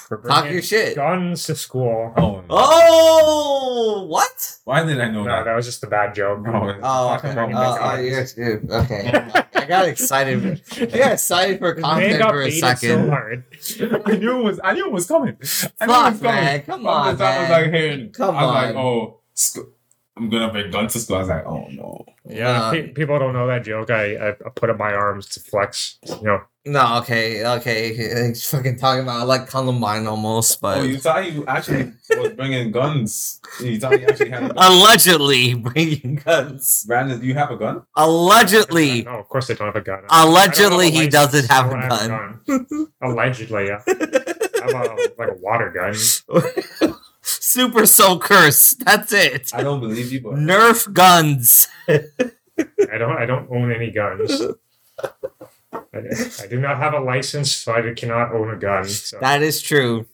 For 0.07 0.17
Talk 0.17 0.49
your 0.51 0.61
shit. 0.61 0.95
Guns 0.95 1.45
to 1.45 1.55
school. 1.55 2.13
Oh. 2.17 2.41
no. 2.41 2.45
Oh, 2.49 4.05
what? 4.07 4.57
Why 4.65 4.83
did 4.83 4.99
I 4.99 5.09
know 5.09 5.23
No, 5.23 5.29
that? 5.31 5.45
that 5.45 5.55
was 5.55 5.65
just 5.65 5.83
a 5.83 5.87
bad 5.87 6.13
joke. 6.15 6.43
Oh, 6.47 6.51
Oh, 6.53 6.81
Talking 6.81 7.29
okay. 7.31 7.51
about 7.51 7.53
Oh, 7.53 7.83
oh, 7.83 7.95
guns. 7.97 8.37
you're, 8.37 8.49
you're- 8.59 8.75
okay. 8.83 9.31
I 9.55 9.65
got 9.65 9.87
excited. 9.87 10.61
I 10.81 10.85
got 10.85 11.11
excited 11.13 11.59
for 11.59 11.73
Man 11.75 11.81
content 11.83 12.19
got 12.19 12.29
for 12.31 12.41
a 12.41 12.45
baited 12.45 12.59
so 12.59 12.67
second. 12.75 13.09
hard. 13.09 13.43
I 14.05 14.15
knew 14.17 14.39
it 14.39 14.43
was. 14.43 14.59
I 14.63 14.73
knew 14.73 14.85
it 14.87 14.91
was 14.91 15.07
coming. 15.07 15.37
I 15.79 15.85
knew 15.85 15.93
it 15.93 15.95
Fuck, 15.95 16.11
was 16.11 16.21
coming. 16.21 16.21
man. 16.21 16.61
Come 16.63 16.79
From 16.81 16.87
on, 16.87 17.17
the 17.17 17.23
time 17.23 17.33
I 17.33 17.39
was 17.41 17.49
man. 17.49 17.61
like 17.63 17.73
hearing. 17.73 18.11
Come 18.11 18.35
I 18.35 18.45
was 18.45 18.53
like, 18.53 18.75
on. 18.75 18.77
oh, 18.77 19.19
sc- 19.33 19.57
I'm 20.17 20.29
gonna 20.29 20.51
bring 20.51 20.69
gun 20.69 20.87
to 20.89 20.99
school. 20.99 21.15
I 21.15 21.19
was 21.19 21.29
like, 21.29 21.45
oh 21.45 21.67
no. 21.71 22.05
Yeah, 22.29 22.61
Uh, 22.63 22.71
pe- 22.71 22.87
people 22.89 23.17
don't 23.19 23.33
know 23.33 23.47
that 23.47 23.63
joke. 23.63 23.89
I, 23.89 24.15
I 24.15 24.29
I 24.31 24.49
put 24.53 24.69
up 24.69 24.77
my 24.77 24.93
arms 24.93 25.27
to 25.29 25.39
flex. 25.39 25.97
You 26.07 26.21
know, 26.23 26.41
No, 26.65 26.99
okay, 26.99 27.45
okay. 27.45 27.93
He's 28.29 28.45
fucking 28.49 28.77
talking 28.77 29.03
about 29.03 29.27
like 29.27 29.47
Columbine 29.49 30.07
almost, 30.07 30.55
oh, 30.55 30.59
but 30.61 30.77
Oh, 30.77 30.83
you 30.83 30.97
thought 30.97 31.25
he 31.25 31.43
actually 31.45 31.91
was 32.17 32.31
bringing 32.33 32.71
guns? 32.71 33.41
You 33.59 33.77
thought 33.79 33.99
he 33.99 34.05
actually 34.05 34.29
had 34.29 34.43
a 34.43 34.53
gun? 34.53 34.57
allegedly 34.57 35.55
bringing 35.55 36.21
guns. 36.23 36.85
Brandon, 36.87 37.19
do 37.19 37.25
you 37.27 37.33
have 37.33 37.51
a 37.51 37.57
gun? 37.57 37.83
Allegedly, 37.97 39.03
no, 39.03 39.19
of 39.19 39.27
course 39.27 39.47
they 39.47 39.55
don't 39.55 39.67
have 39.67 39.75
a 39.75 39.81
gun. 39.81 40.03
Allegedly, 40.09 40.89
he 40.91 41.07
doesn't 41.07 41.51
I 41.51 41.53
have 41.53 41.69
don't 41.69 41.83
a 41.83 41.89
gun. 41.89 42.39
gun. 42.47 42.87
Allegedly, 43.01 43.67
yeah. 43.67 43.81
I 43.85 44.71
have 44.71 44.91
a, 44.91 44.97
like 45.17 45.29
a 45.31 45.35
water 45.41 45.69
gun. 45.69 45.93
Super 47.21 47.85
Soakers. 47.85 48.71
That's 48.79 49.11
it. 49.11 49.51
I 49.53 49.63
don't 49.63 49.81
believe 49.81 50.13
you, 50.13 50.21
but 50.21 50.33
Nerf 50.35 50.91
guns. 50.93 51.67
I 51.89 52.97
don't 52.97 53.17
I 53.17 53.25
don't 53.25 53.49
own 53.51 53.69
any 53.71 53.91
guns. 53.91 54.41
I, 55.73 55.99
I 56.41 56.47
do 56.47 56.59
not 56.59 56.77
have 56.77 56.93
a 56.93 56.99
license, 56.99 57.51
so 57.51 57.73
I 57.73 57.93
cannot 57.93 58.33
own 58.33 58.53
a 58.53 58.57
gun. 58.57 58.85
So 58.85 59.19
That 59.19 59.41
is 59.41 59.61
true. 59.61 60.05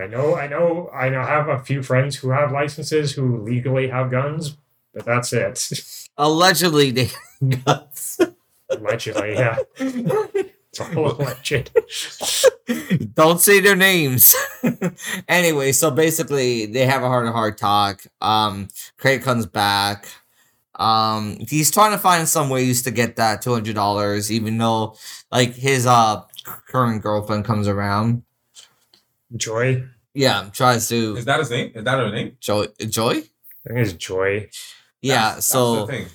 I 0.00 0.06
know 0.06 0.36
I 0.36 0.46
know 0.46 0.90
I 0.94 1.08
know 1.08 1.22
have 1.22 1.48
a 1.48 1.58
few 1.58 1.82
friends 1.82 2.16
who 2.16 2.30
have 2.30 2.52
licenses 2.52 3.12
who 3.12 3.42
legally 3.42 3.88
have 3.88 4.10
guns, 4.10 4.56
but 4.94 5.04
that's 5.04 5.32
it. 5.32 6.08
Allegedly, 6.16 6.90
they 6.92 7.10
guns. 7.64 8.20
Allegedly, 8.70 9.32
yeah. 9.34 9.58
It's 9.78 10.80
all 10.80 11.12
alleged. 11.12 11.70
Don't 13.14 13.40
say 13.40 13.60
their 13.60 13.76
names. 13.76 14.34
anyway, 15.28 15.72
so 15.72 15.90
basically, 15.90 16.66
they 16.66 16.86
have 16.86 17.02
a 17.02 17.08
heart 17.08 17.26
to 17.26 17.32
heart 17.32 17.58
talk. 17.58 18.02
Um, 18.20 18.68
Craig 18.98 19.22
comes 19.22 19.46
back. 19.46 20.08
Um, 20.78 21.38
he's 21.48 21.70
trying 21.70 21.90
to 21.92 21.98
find 21.98 22.28
some 22.28 22.50
ways 22.50 22.82
to 22.82 22.90
get 22.90 23.16
that 23.16 23.42
two 23.42 23.52
hundred 23.52 23.74
dollars, 23.74 24.30
even 24.30 24.58
though 24.58 24.96
like 25.32 25.54
his 25.54 25.86
uh 25.86 26.22
current 26.68 27.02
girlfriend 27.02 27.44
comes 27.44 27.66
around. 27.68 28.22
Joy. 29.36 29.84
Yeah, 30.14 30.48
tries 30.52 30.88
to 30.88 31.16
is 31.16 31.24
that 31.26 31.38
his 31.40 31.50
name? 31.50 31.72
Is 31.74 31.84
that 31.84 31.98
her 31.98 32.10
name? 32.10 32.36
joy 32.40 32.66
joy. 32.88 33.10
I 33.68 33.72
think 33.74 33.78
it's 33.80 33.92
Joy. 33.92 34.48
Yeah, 35.02 35.14
That's- 35.14 35.34
that's 35.36 35.46
so 35.46 35.86
the 35.86 35.92
thing. 35.92 36.06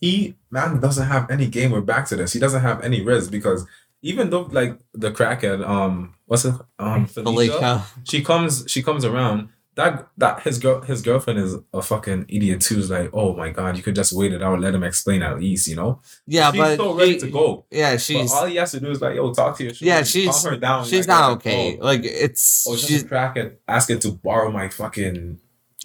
He 0.00 0.36
man 0.50 0.80
doesn't 0.80 1.06
have 1.08 1.30
any 1.30 1.46
game. 1.48 1.72
We're 1.72 1.80
back 1.80 2.06
to 2.08 2.16
this. 2.16 2.32
He 2.32 2.38
doesn't 2.40 2.62
have 2.62 2.82
any 2.82 3.02
risk 3.02 3.30
because 3.30 3.66
even 4.02 4.30
though 4.30 4.42
like 4.42 4.78
the 4.94 5.10
crackhead, 5.10 5.66
um, 5.68 6.14
what's 6.26 6.44
it, 6.44 6.54
um, 6.78 7.06
Felicia, 7.06 7.52
Felicia. 7.52 7.84
she 8.04 8.22
comes, 8.22 8.64
she 8.68 8.82
comes 8.82 9.04
around. 9.04 9.48
That 9.78 10.08
that 10.16 10.40
his 10.42 10.58
girl, 10.58 10.80
his 10.82 11.02
girlfriend 11.02 11.38
is 11.38 11.54
a 11.72 11.80
fucking 11.80 12.26
idiot 12.28 12.60
too. 12.62 12.78
Is 12.80 12.90
like, 12.90 13.10
oh 13.12 13.34
my 13.36 13.50
god, 13.50 13.76
you 13.76 13.82
could 13.84 13.94
just 13.94 14.12
wait 14.12 14.32
it 14.32 14.42
out, 14.42 14.58
let 14.60 14.74
him 14.74 14.82
explain 14.82 15.22
at 15.22 15.38
least, 15.38 15.68
you 15.68 15.76
know. 15.76 16.00
Yeah, 16.26 16.50
she's 16.50 16.60
but 16.60 16.76
so 16.78 16.94
ready 16.94 17.12
he- 17.12 17.18
to 17.20 17.30
go. 17.30 17.64
yeah, 17.70 17.92
But 17.92 18.00
she's 18.00 18.32
all 18.32 18.46
he 18.46 18.56
has 18.56 18.72
to 18.72 18.80
do 18.80 18.90
is 18.90 19.00
like, 19.00 19.14
yo, 19.14 19.32
talk 19.32 19.56
to 19.58 19.64
your. 19.64 19.72
yeah, 19.78 20.02
she's 20.02 20.28
calm 20.42 20.52
her 20.52 20.58
down. 20.58 20.84
she's 20.84 21.06
like, 21.06 21.16
not 21.20 21.30
okay. 21.36 21.78
Oh, 21.80 21.84
Like 21.84 22.00
it's 22.04 22.66
oh, 22.68 22.74
just 22.74 22.88
she's 22.88 23.04
a 23.04 23.06
crackhead 23.08 23.58
asking 23.68 24.00
to 24.00 24.10
borrow 24.12 24.50
my 24.50 24.68
fucking. 24.68 25.38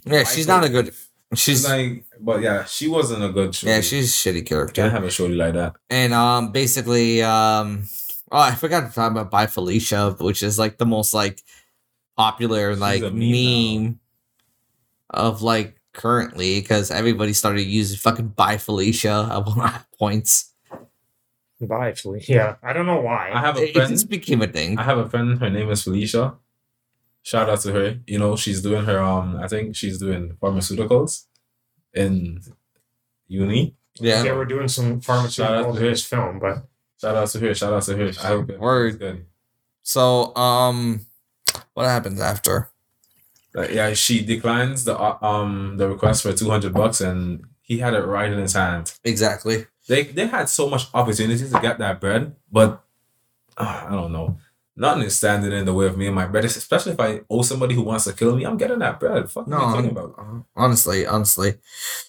yeah, 0.05 0.23
she's 0.23 0.47
not 0.47 0.63
a 0.63 0.69
good. 0.69 0.87
She's 0.87 1.39
She's 1.61 1.69
like, 1.69 2.05
but 2.19 2.41
yeah, 2.41 2.63
she 2.65 2.87
wasn't 2.87 3.23
a 3.23 3.29
good. 3.29 3.53
Shorty. 3.55 3.73
yeah, 3.75 3.81
she's 3.81 4.09
a 4.09 4.15
shitty 4.29 4.45
character. 4.45 4.81
can't 4.81 4.91
have 4.91 5.03
a 5.03 5.11
shorty 5.11 5.35
like 5.35 5.53
that. 5.53 5.75
and 5.91 6.13
um 6.13 6.51
basically 6.51 7.21
um 7.23 7.83
oh 8.31 8.39
i 8.39 8.55
forgot 8.55 8.87
to 8.89 8.93
talk 8.95 9.11
about 9.11 9.29
bye 9.29 9.45
felicia 9.47 10.15
which 10.19 10.41
is 10.41 10.57
like 10.57 10.77
the 10.79 10.85
most 10.85 11.13
like 11.13 11.41
popular 12.17 12.75
like 12.75 13.01
meme, 13.01 13.19
meme 13.83 13.99
of 15.09 15.41
like 15.41 15.79
currently 15.93 16.59
because 16.59 16.89
everybody 16.91 17.33
started 17.33 17.63
using 17.63 17.97
fucking 17.97 18.27
bye 18.29 18.57
felicia 18.57 19.29
at 19.31 19.45
one 19.45 19.73
points 19.99 20.49
Bye, 21.61 21.93
Felicia. 21.93 22.33
Yeah, 22.33 22.55
I 22.61 22.73
don't 22.73 22.85
know 22.85 22.99
why. 22.99 23.31
I 23.33 23.39
have 23.39 23.55
a 23.55 23.61
it, 23.63 23.69
it 23.69 23.73
friend. 23.75 23.89
just 23.89 24.09
became 24.09 24.41
a 24.41 24.47
thing 24.47 24.77
I 24.77 24.83
have 24.83 24.97
a 24.97 25.07
friend. 25.09 25.39
Her 25.39 25.49
name 25.49 25.69
is 25.69 25.81
Felicia. 25.83 26.35
Shout 27.21 27.47
out 27.47 27.61
to 27.61 27.71
her. 27.71 27.99
You 28.05 28.19
know, 28.19 28.35
she's 28.35 28.61
doing 28.61 28.83
her 28.83 28.99
um. 29.01 29.37
I 29.37 29.47
think 29.47 29.73
she's 29.73 29.97
doing 29.97 30.35
pharmaceuticals 30.41 31.25
in 31.93 32.41
uni. 33.29 33.75
yeah 34.01 34.23
They 34.23 34.33
were 34.33 34.43
doing 34.43 34.67
some 34.67 34.99
Shout 34.99 35.19
out 35.21 35.25
pharmaceuticals 35.29 35.63
to 35.63 35.69
in 35.69 35.75
her. 35.83 35.89
this 35.89 36.03
film, 36.05 36.39
but 36.39 36.67
Shout 36.99 37.15
out 37.15 37.27
to 37.29 37.39
her. 37.39 37.53
Shout 37.53 37.71
out 37.73 37.83
to 37.83 37.95
her. 37.95 38.11
I 38.21 38.27
hope 38.27 38.49
it 38.49 38.59
Word. 38.59 38.87
it's 38.87 38.97
good. 38.97 39.25
so 39.83 40.35
um 40.35 41.05
what 41.73 41.85
happens 41.85 42.19
after 42.21 42.69
But 43.53 43.73
yeah, 43.73 43.93
she 43.93 44.25
declines 44.25 44.83
the 44.85 44.97
uh, 44.97 45.17
um 45.21 45.77
the 45.77 45.87
request 45.89 46.23
for 46.23 46.33
two 46.33 46.49
hundred 46.49 46.73
bucks, 46.73 47.01
and 47.01 47.45
he 47.61 47.79
had 47.79 47.93
it 47.93 48.05
right 48.05 48.31
in 48.31 48.39
his 48.39 48.53
hand. 48.53 48.93
exactly 49.03 49.67
They 49.87 50.03
they 50.03 50.27
had 50.27 50.49
so 50.49 50.69
much 50.69 50.87
opportunity 50.93 51.45
to 51.49 51.59
get 51.61 51.77
that 51.79 51.99
bread, 52.01 52.35
but 52.51 52.83
uh, 53.57 53.85
I 53.89 53.91
don't 53.91 54.11
know. 54.11 54.37
Nothing 54.75 55.03
is 55.03 55.15
standing 55.15 55.51
in 55.51 55.65
the 55.65 55.73
way 55.73 55.85
of 55.85 55.97
me 55.97 56.07
and 56.07 56.15
my 56.15 56.25
bread. 56.25 56.45
Especially 56.45 56.93
if 56.93 56.99
I 56.99 57.21
owe 57.29 57.43
somebody 57.43 57.75
who 57.75 57.83
wants 57.83 58.05
to 58.05 58.13
kill 58.13 58.35
me, 58.35 58.43
I'm 58.43 58.57
getting 58.57 58.79
that 58.79 58.99
bread. 58.99 59.29
Fuck 59.29 59.47
no 59.47 59.59
talking 59.59 59.91
about? 59.91 60.15
honestly 60.55 61.05
honestly 61.05 61.53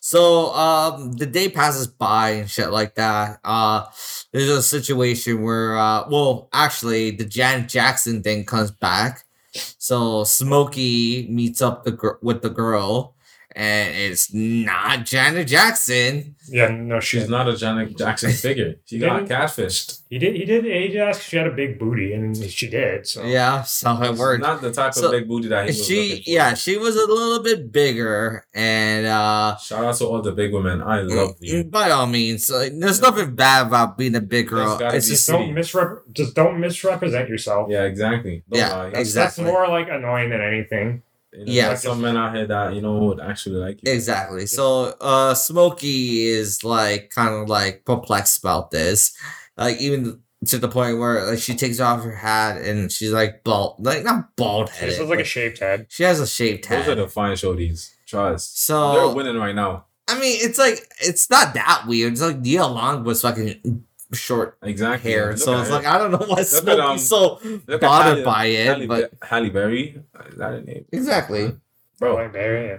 so 0.00 0.52
um 0.54 1.12
the 1.12 1.26
day 1.26 1.48
passes 1.48 1.86
by 1.86 2.30
and 2.30 2.50
shit 2.50 2.70
like 2.70 2.94
that 2.94 3.38
uh 3.44 3.84
there's 4.32 4.48
a 4.48 4.62
situation 4.62 5.42
where 5.42 5.76
uh 5.76 6.08
well 6.08 6.48
actually 6.52 7.10
the 7.10 7.24
janet 7.24 7.68
jackson 7.68 8.22
thing 8.22 8.44
comes 8.44 8.70
back 8.70 9.24
so 9.54 10.24
smokey 10.24 11.26
meets 11.30 11.62
up 11.62 11.84
the 11.84 11.92
gr- 11.92 12.18
with 12.22 12.42
the 12.42 12.50
girl 12.50 13.14
and 13.54 13.94
it's 13.94 14.32
not 14.32 15.04
janet 15.06 15.46
jackson 15.46 16.34
yeah, 16.48 16.68
no, 16.68 17.00
She's 17.00 17.22
she's 17.22 17.30
not 17.30 17.48
a 17.48 17.56
Janet 17.56 17.96
Jackson 17.96 18.30
figure. 18.46 18.74
She 18.84 18.98
got 18.98 19.22
catfished. 19.24 20.02
He 20.10 20.18
did. 20.18 20.34
He 20.36 20.44
did. 20.44 20.64
He 20.64 20.88
did 20.88 20.96
ask 20.98 21.22
she 21.22 21.36
had 21.36 21.46
a 21.46 21.50
big 21.50 21.78
booty, 21.78 22.12
and 22.12 22.36
she 22.36 22.68
did. 22.68 23.06
So 23.06 23.24
yeah 23.24 23.62
so 23.62 23.92
it 24.02 24.10
She's 24.10 24.18
worked 24.18 24.42
Not 24.42 24.60
the 24.60 24.72
type 24.72 24.94
So, 24.94 25.06
of 25.06 25.12
big 25.12 25.26
booty 25.26 25.48
that 25.48 25.64
he 25.64 25.68
was 25.68 25.86
she 25.86 26.16
for. 26.22 26.30
yeah 26.30 26.54
she 26.54 26.76
was 26.76 26.96
a 26.96 27.06
little 27.06 27.42
bit 27.42 27.72
bigger 27.72 28.46
and 28.54 29.06
uh 29.06 29.56
Shout 29.56 29.84
out 29.84 29.96
to 29.96 30.06
all 30.06 30.20
the 30.22 30.32
big 30.32 30.52
women. 30.52 30.82
I 30.82 30.98
mm, 30.98 31.10
love 31.14 31.36
you. 31.40 31.64
Mm, 31.64 31.70
by 31.70 31.90
all 31.90 32.06
means 32.06 32.50
like, 32.50 32.72
there's 32.78 33.00
nothing 33.00 33.34
bad 33.34 33.68
about 33.68 33.96
being 33.96 34.14
a 34.14 34.20
big 34.20 34.48
girl 34.48 34.78
it's 34.82 35.08
just 35.08 35.26
just 35.26 35.28
don't 35.28 35.50
misrep. 35.54 36.00
Just 36.12 36.34
don't 36.34 36.60
misrepresent 36.60 37.28
yourself. 37.28 37.70
Yeah, 37.70 37.84
exactly. 37.84 38.42
Don't 38.50 38.58
Yeah, 38.58 38.72
uh, 38.72 38.76
lie. 38.76 38.84
That's- 38.86 39.00
exactly. 39.08 39.44
That's 39.44 39.52
more 39.52 39.68
like 39.68 39.88
annoying 39.88 40.30
than 40.30 40.42
anything. 40.42 41.02
You 41.34 41.44
know, 41.46 41.52
Yeah. 41.52 41.68
there's 41.68 41.82
some 41.82 42.00
men 42.00 42.16
out 42.16 42.34
here 42.34 42.46
that 42.46 42.74
you 42.74 42.80
know 42.80 42.96
would 42.98 43.20
actually 43.20 43.56
like 43.56 43.80
you. 43.84 43.92
Exactly. 43.92 44.46
So 44.46 44.94
uh 45.00 45.34
Smokey 45.34 46.26
is 46.26 46.62
like 46.64 47.10
kind 47.10 47.34
of 47.34 47.48
like 47.48 47.84
perplexed 47.84 48.38
about 48.38 48.70
this. 48.70 49.16
Like 49.56 49.78
even 49.80 50.20
to 50.46 50.58
the 50.58 50.68
point 50.68 50.98
where 50.98 51.24
like 51.26 51.38
she 51.38 51.54
takes 51.54 51.80
off 51.80 52.02
her 52.04 52.14
hat 52.14 52.58
and 52.60 52.92
she's 52.92 53.12
like 53.12 53.42
bald 53.44 53.76
like 53.84 54.04
not 54.04 54.36
bald 54.36 54.68
head. 54.70 54.74
She 54.76 54.80
headed. 54.80 54.90
just 54.96 55.00
looks 55.00 55.10
like 55.10 55.20
a 55.20 55.24
shaved 55.24 55.58
head. 55.58 55.86
she 55.88 56.02
has 56.04 56.20
a 56.20 56.26
shaved 56.26 56.66
head. 56.66 56.80
Those 56.80 56.86
are 56.88 56.90
head. 56.90 56.98
the 56.98 57.08
fine 57.08 57.32
shorties. 57.36 57.90
Trust. 58.06 58.64
So 58.64 58.92
They're 58.92 59.14
winning 59.16 59.36
right 59.36 59.54
now. 59.54 59.86
I 60.06 60.18
mean 60.20 60.38
it's 60.40 60.58
like 60.58 60.86
it's 61.00 61.30
not 61.30 61.54
that 61.54 61.84
weird. 61.88 62.12
It's 62.12 62.22
like 62.22 62.38
Nia 62.40 62.66
Long 62.66 63.04
was 63.04 63.22
fucking 63.22 63.84
short 64.14 64.58
Exactly. 64.62 65.10
hair. 65.12 65.30
Look 65.30 65.38
so 65.38 65.60
it's 65.60 65.70
like 65.70 65.86
I 65.86 65.98
don't 65.98 66.10
know 66.12 66.24
why 66.26 66.40
at, 66.40 66.46
Smokey's 66.46 66.80
um, 66.80 66.98
so 66.98 67.40
bothered 67.66 67.82
Halle- 67.82 68.24
by 68.24 68.44
it, 68.46 68.66
Halle, 68.66 68.86
but 68.86 69.12
Halle 69.22 69.50
Berry. 69.50 70.02
Is 70.28 70.36
that 70.36 70.50
her 70.52 70.60
name? 70.62 70.84
exactly. 70.92 71.56
bro. 71.98 72.14
White 72.16 72.32
Berry, 72.32 72.66
yeah. 72.68 72.78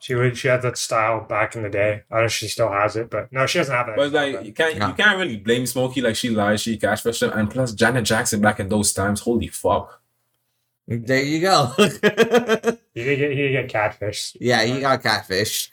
She 0.00 0.14
would. 0.14 0.38
She 0.38 0.46
had 0.48 0.62
that 0.62 0.78
style 0.78 1.26
back 1.26 1.56
in 1.56 1.62
the 1.64 1.68
day. 1.68 2.02
I 2.10 2.14
don't 2.14 2.20
know 2.22 2.26
if 2.26 2.32
she 2.32 2.46
still 2.48 2.70
has 2.70 2.94
it, 2.94 3.10
but 3.10 3.32
no, 3.32 3.46
she 3.46 3.58
doesn't 3.58 3.74
have 3.74 3.86
that. 3.86 3.96
But 3.96 4.06
it's 4.06 4.14
anymore, 4.14 4.38
like 4.40 4.46
you 4.46 4.52
can't 4.52 4.76
Yeah. 4.76 4.88
you 4.88 4.94
can't 4.94 5.18
really 5.18 5.36
blame 5.38 5.66
Smokey 5.66 6.00
like 6.00 6.14
she 6.16 6.30
lied, 6.30 6.60
she 6.60 6.78
catfished 6.78 7.22
him, 7.22 7.36
and 7.36 7.50
plus 7.50 7.72
Janet 7.72 8.04
Jackson 8.04 8.40
back 8.40 8.60
in 8.60 8.68
those 8.68 8.92
times, 8.92 9.20
holy 9.20 9.48
fuck. 9.48 10.00
There 10.86 11.22
you 11.22 11.40
go. 11.40 11.72
He 12.94 13.04
did 13.04 13.18
get. 13.18 13.30
He 13.30 13.36
did 13.36 13.52
get 13.52 13.68
catfish. 13.68 14.36
yeah, 14.40 14.62
he 14.64 14.80
got 14.80 15.02
catfish. 15.02 15.70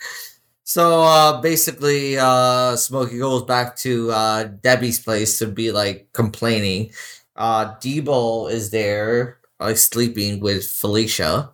So 0.66 1.04
uh 1.04 1.42
basically 1.42 2.18
uh 2.18 2.76
Smokey 2.76 3.20
goes 3.20 3.44
back 3.44 3.76
to 3.78 4.12
uh 4.12 4.44
Debbie's 4.46 5.00
place 5.00 5.38
to 5.40 5.48
be 5.48 5.72
like 5.72 6.10
complaining. 6.14 6.92
Uh 7.36 7.76
Debo 7.76 8.50
is 8.52 8.72
there 8.72 9.38
like 9.60 9.78
sleeping 9.78 10.40
with 10.40 10.66
Felicia, 10.66 11.52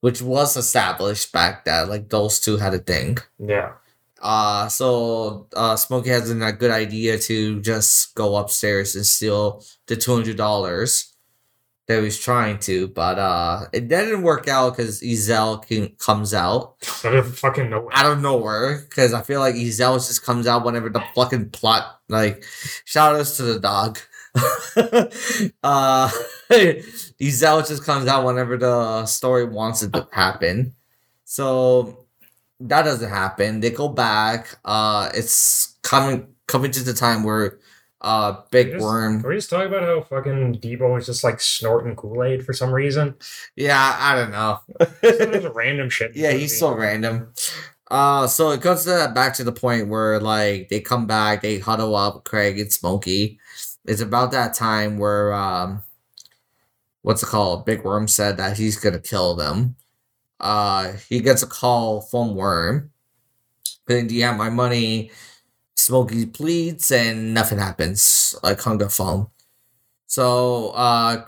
which 0.00 0.20
was 0.20 0.56
established 0.56 1.32
back 1.32 1.64
then. 1.64 1.88
Like 1.88 2.08
those 2.08 2.40
two 2.40 2.56
had 2.56 2.74
a 2.74 2.78
thing. 2.78 3.18
Yeah. 3.38 3.74
Uh 4.20 4.68
so 4.68 5.46
uh 5.54 5.76
Smokey 5.76 6.10
has 6.10 6.28
a 6.30 6.52
good 6.52 6.72
idea 6.72 7.18
to 7.18 7.60
just 7.60 8.14
go 8.16 8.36
upstairs 8.36 8.96
and 8.96 9.06
steal 9.06 9.62
the 9.86 9.96
two 9.96 10.12
hundred 10.14 10.36
dollars 10.36 11.11
that 11.88 11.98
he 11.98 12.04
was 12.04 12.18
trying 12.18 12.58
to, 12.60 12.88
but 12.88 13.18
uh 13.18 13.66
it 13.72 13.88
didn't 13.88 14.22
work 14.22 14.48
out 14.48 14.76
because 14.76 15.00
Ezal 15.02 15.66
came, 15.66 15.88
comes 15.98 16.32
out 16.34 16.76
Out 17.04 17.14
of 17.14 17.38
fucking 17.38 17.70
nowhere. 17.70 17.90
out 17.96 18.12
of 18.12 18.20
nowhere 18.20 18.86
because 18.88 19.12
I 19.12 19.22
feel 19.22 19.40
like 19.40 19.54
Ezal 19.56 19.94
just 19.96 20.24
comes 20.24 20.46
out 20.46 20.64
whenever 20.64 20.88
the 20.88 21.02
fucking 21.14 21.50
plot 21.50 22.00
like 22.08 22.44
shout 22.84 23.16
outs 23.16 23.36
to 23.38 23.42
the 23.44 23.58
dog. 23.60 23.98
uh 25.62 26.08
Ezal 27.20 27.66
just 27.66 27.84
comes 27.84 28.06
out 28.06 28.24
whenever 28.24 28.56
the 28.56 29.06
story 29.06 29.44
wants 29.44 29.82
it 29.82 29.92
to 29.92 30.08
happen. 30.12 30.74
So 31.24 32.06
that 32.60 32.82
doesn't 32.84 33.10
happen. 33.10 33.60
They 33.60 33.70
go 33.70 33.88
back. 33.88 34.58
Uh 34.64 35.10
it's 35.14 35.76
coming 35.82 36.28
coming 36.46 36.70
to 36.72 36.82
the 36.82 36.94
time 36.94 37.24
where 37.24 37.58
uh 38.02 38.36
Big 38.50 38.72
Just- 38.72 38.82
Worm 38.82 39.22
we 39.22 39.36
just 39.36 39.48
talk 39.50 39.66
about 39.66 39.82
how 39.82 40.00
fucking 40.02 40.56
Debo 40.60 40.98
is 40.98 41.06
just 41.06 41.24
like 41.24 41.40
snorting 41.40 41.96
Kool 41.96 42.24
Aid 42.24 42.44
for 42.44 42.52
some 42.52 42.72
reason? 42.72 43.14
Yeah, 43.56 43.96
I 43.98 44.14
don't 44.16 44.30
know. 44.32 44.60
There's 45.00 45.46
random 45.54 45.88
shit. 45.88 46.12
Yeah, 46.16 46.32
he's 46.32 46.58
so 46.58 46.74
random. 46.74 47.32
Uh, 47.90 48.26
so 48.26 48.50
it 48.50 48.62
comes 48.62 48.84
to 48.84 48.90
that 48.90 49.14
back 49.14 49.34
to 49.34 49.44
the 49.44 49.52
point 49.52 49.88
where 49.88 50.18
like 50.18 50.68
they 50.68 50.80
come 50.80 51.06
back, 51.06 51.42
they 51.42 51.58
huddle 51.58 51.94
up, 51.94 52.24
Craig 52.24 52.58
and 52.58 52.72
Smokey. 52.72 53.38
It's 53.84 54.00
about 54.00 54.30
that 54.32 54.54
time 54.54 54.98
where 54.98 55.32
um, 55.32 55.82
what's 57.02 57.22
it 57.22 57.26
called? 57.26 57.66
Big 57.66 57.84
Worm 57.84 58.08
said 58.08 58.36
that 58.38 58.56
he's 58.56 58.78
gonna 58.78 58.98
kill 58.98 59.34
them. 59.36 59.76
Uh, 60.40 60.94
he 61.08 61.20
gets 61.20 61.42
a 61.42 61.46
call 61.46 62.00
from 62.00 62.34
Worm. 62.34 62.90
Saying, 63.88 64.06
"Do 64.08 64.14
you 64.14 64.22
have 64.24 64.36
my 64.36 64.50
money?" 64.50 65.10
Smokey 65.76 66.26
pleads, 66.26 66.90
and 66.90 67.34
nothing 67.34 67.58
happens. 67.58 68.34
Like 68.42 68.60
hung 68.60 68.78
the 68.78 68.88
phone. 68.88 69.28
So 70.06 70.70
uh, 70.70 71.24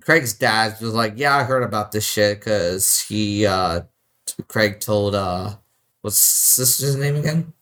Craig's 0.00 0.32
dad 0.32 0.76
was 0.80 0.94
like, 0.94 1.14
"Yeah, 1.16 1.36
I 1.36 1.44
heard 1.44 1.62
about 1.62 1.92
this 1.92 2.08
shit 2.08 2.40
because 2.40 3.00
he, 3.02 3.46
uh, 3.46 3.82
Craig 4.48 4.80
told, 4.80 5.14
uh, 5.14 5.56
what's 6.00 6.18
sister's 6.18 6.96
name 6.96 7.16
again? 7.16 7.52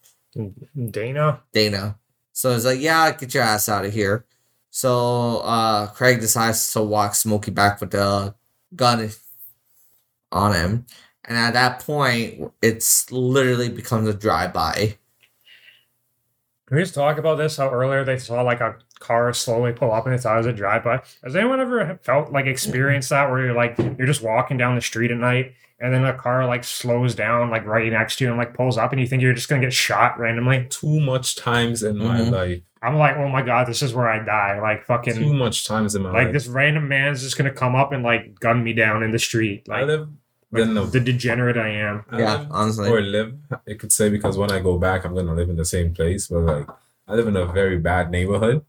Dana. 0.90 1.40
Dana. 1.52 1.98
So 2.32 2.52
he's 2.52 2.64
like, 2.64 2.80
"Yeah, 2.80 3.10
get 3.12 3.34
your 3.34 3.42
ass 3.42 3.68
out 3.68 3.84
of 3.84 3.92
here." 3.92 4.24
So 4.70 5.38
uh, 5.40 5.86
Craig 5.88 6.20
decides 6.20 6.72
to 6.72 6.82
walk 6.82 7.14
Smokey 7.14 7.50
back 7.50 7.80
with 7.80 7.90
the 7.92 8.34
gun 8.74 9.10
on 10.32 10.52
him, 10.54 10.86
and 11.24 11.36
at 11.38 11.52
that 11.52 11.80
point, 11.80 12.52
it's 12.62 13.10
literally 13.12 13.68
becomes 13.68 14.08
a 14.08 14.14
drive-by. 14.14 14.98
Can 16.66 16.76
we 16.78 16.82
just 16.82 16.94
talk 16.94 17.18
about 17.18 17.36
this? 17.36 17.58
How 17.58 17.70
earlier 17.70 18.04
they 18.04 18.16
saw 18.18 18.40
like 18.42 18.60
a 18.60 18.76
car 18.98 19.32
slowly 19.34 19.72
pull 19.72 19.92
up 19.92 20.06
and 20.06 20.14
they 20.14 20.20
thought 20.20 20.34
it 20.36 20.38
was 20.38 20.46
a 20.46 20.52
drive 20.52 20.82
by. 20.84 21.02
Has 21.22 21.36
anyone 21.36 21.60
ever 21.60 21.98
felt 22.02 22.32
like 22.32 22.46
experienced 22.46 23.10
that 23.10 23.30
where 23.30 23.44
you're 23.44 23.54
like 23.54 23.76
you're 23.78 24.06
just 24.06 24.22
walking 24.22 24.56
down 24.56 24.74
the 24.74 24.80
street 24.80 25.10
at 25.10 25.18
night 25.18 25.52
and 25.78 25.92
then 25.92 26.04
a 26.06 26.14
car 26.14 26.46
like 26.46 26.64
slows 26.64 27.14
down 27.14 27.50
like 27.50 27.66
right 27.66 27.92
next 27.92 28.16
to 28.16 28.24
you 28.24 28.30
and 28.30 28.38
like 28.38 28.54
pulls 28.54 28.78
up 28.78 28.92
and 28.92 29.00
you 29.00 29.06
think 29.06 29.20
you're 29.20 29.34
just 29.34 29.48
gonna 29.50 29.60
get 29.60 29.74
shot 29.74 30.18
randomly? 30.18 30.66
Too 30.70 31.00
much 31.00 31.36
times 31.36 31.82
in 31.82 31.98
my 31.98 32.20
Mhm. 32.20 32.30
life. 32.32 32.62
I'm 32.80 32.96
like, 32.96 33.16
oh 33.16 33.28
my 33.28 33.42
god, 33.42 33.66
this 33.66 33.82
is 33.82 33.92
where 33.94 34.08
I 34.08 34.24
die. 34.24 34.58
Like 34.60 34.84
fucking 34.86 35.14
Too 35.14 35.34
much 35.34 35.66
times 35.66 35.94
in 35.94 36.02
my 36.02 36.08
life. 36.10 36.14
like 36.16 36.24
life. 36.26 36.32
this 36.32 36.46
random 36.48 36.88
man's 36.88 37.22
just 37.22 37.36
gonna 37.36 37.50
come 37.52 37.74
up 37.74 37.92
and 37.92 38.02
like 38.02 38.38
gun 38.40 38.64
me 38.64 38.72
down 38.72 39.02
in 39.02 39.10
the 39.10 39.18
street. 39.18 39.66
I 39.70 39.82
live 39.82 40.08
like 40.54 40.68
in 40.68 40.74
the 40.74 40.84
the 40.84 41.00
degenerate 41.00 41.56
I 41.56 41.68
am. 41.68 42.04
I 42.10 42.18
Yeah, 42.20 42.46
honestly. 42.50 42.88
or 42.90 43.00
live. 43.00 43.34
I 43.68 43.74
could 43.74 43.92
say 43.92 44.08
because 44.08 44.36
when 44.38 44.50
I 44.52 44.60
go 44.60 44.78
back, 44.78 45.04
I'm 45.04 45.14
gonna 45.14 45.34
live 45.34 45.50
in 45.50 45.56
the 45.56 45.64
same 45.64 45.92
place. 45.94 46.28
But 46.28 46.40
like, 46.40 46.66
I 47.08 47.14
live 47.14 47.28
in 47.28 47.36
a 47.36 47.46
very 47.46 47.78
bad 47.78 48.10
neighborhood. 48.10 48.64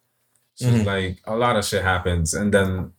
So 0.55 0.67
it's 0.69 0.77
Mhm. 0.83 0.85
like 0.85 1.17
a 1.25 1.35
lot 1.35 1.55
of 1.57 1.65
shit 1.65 1.83
happens, 1.83 2.33
and 2.33 2.53
then 2.53 2.91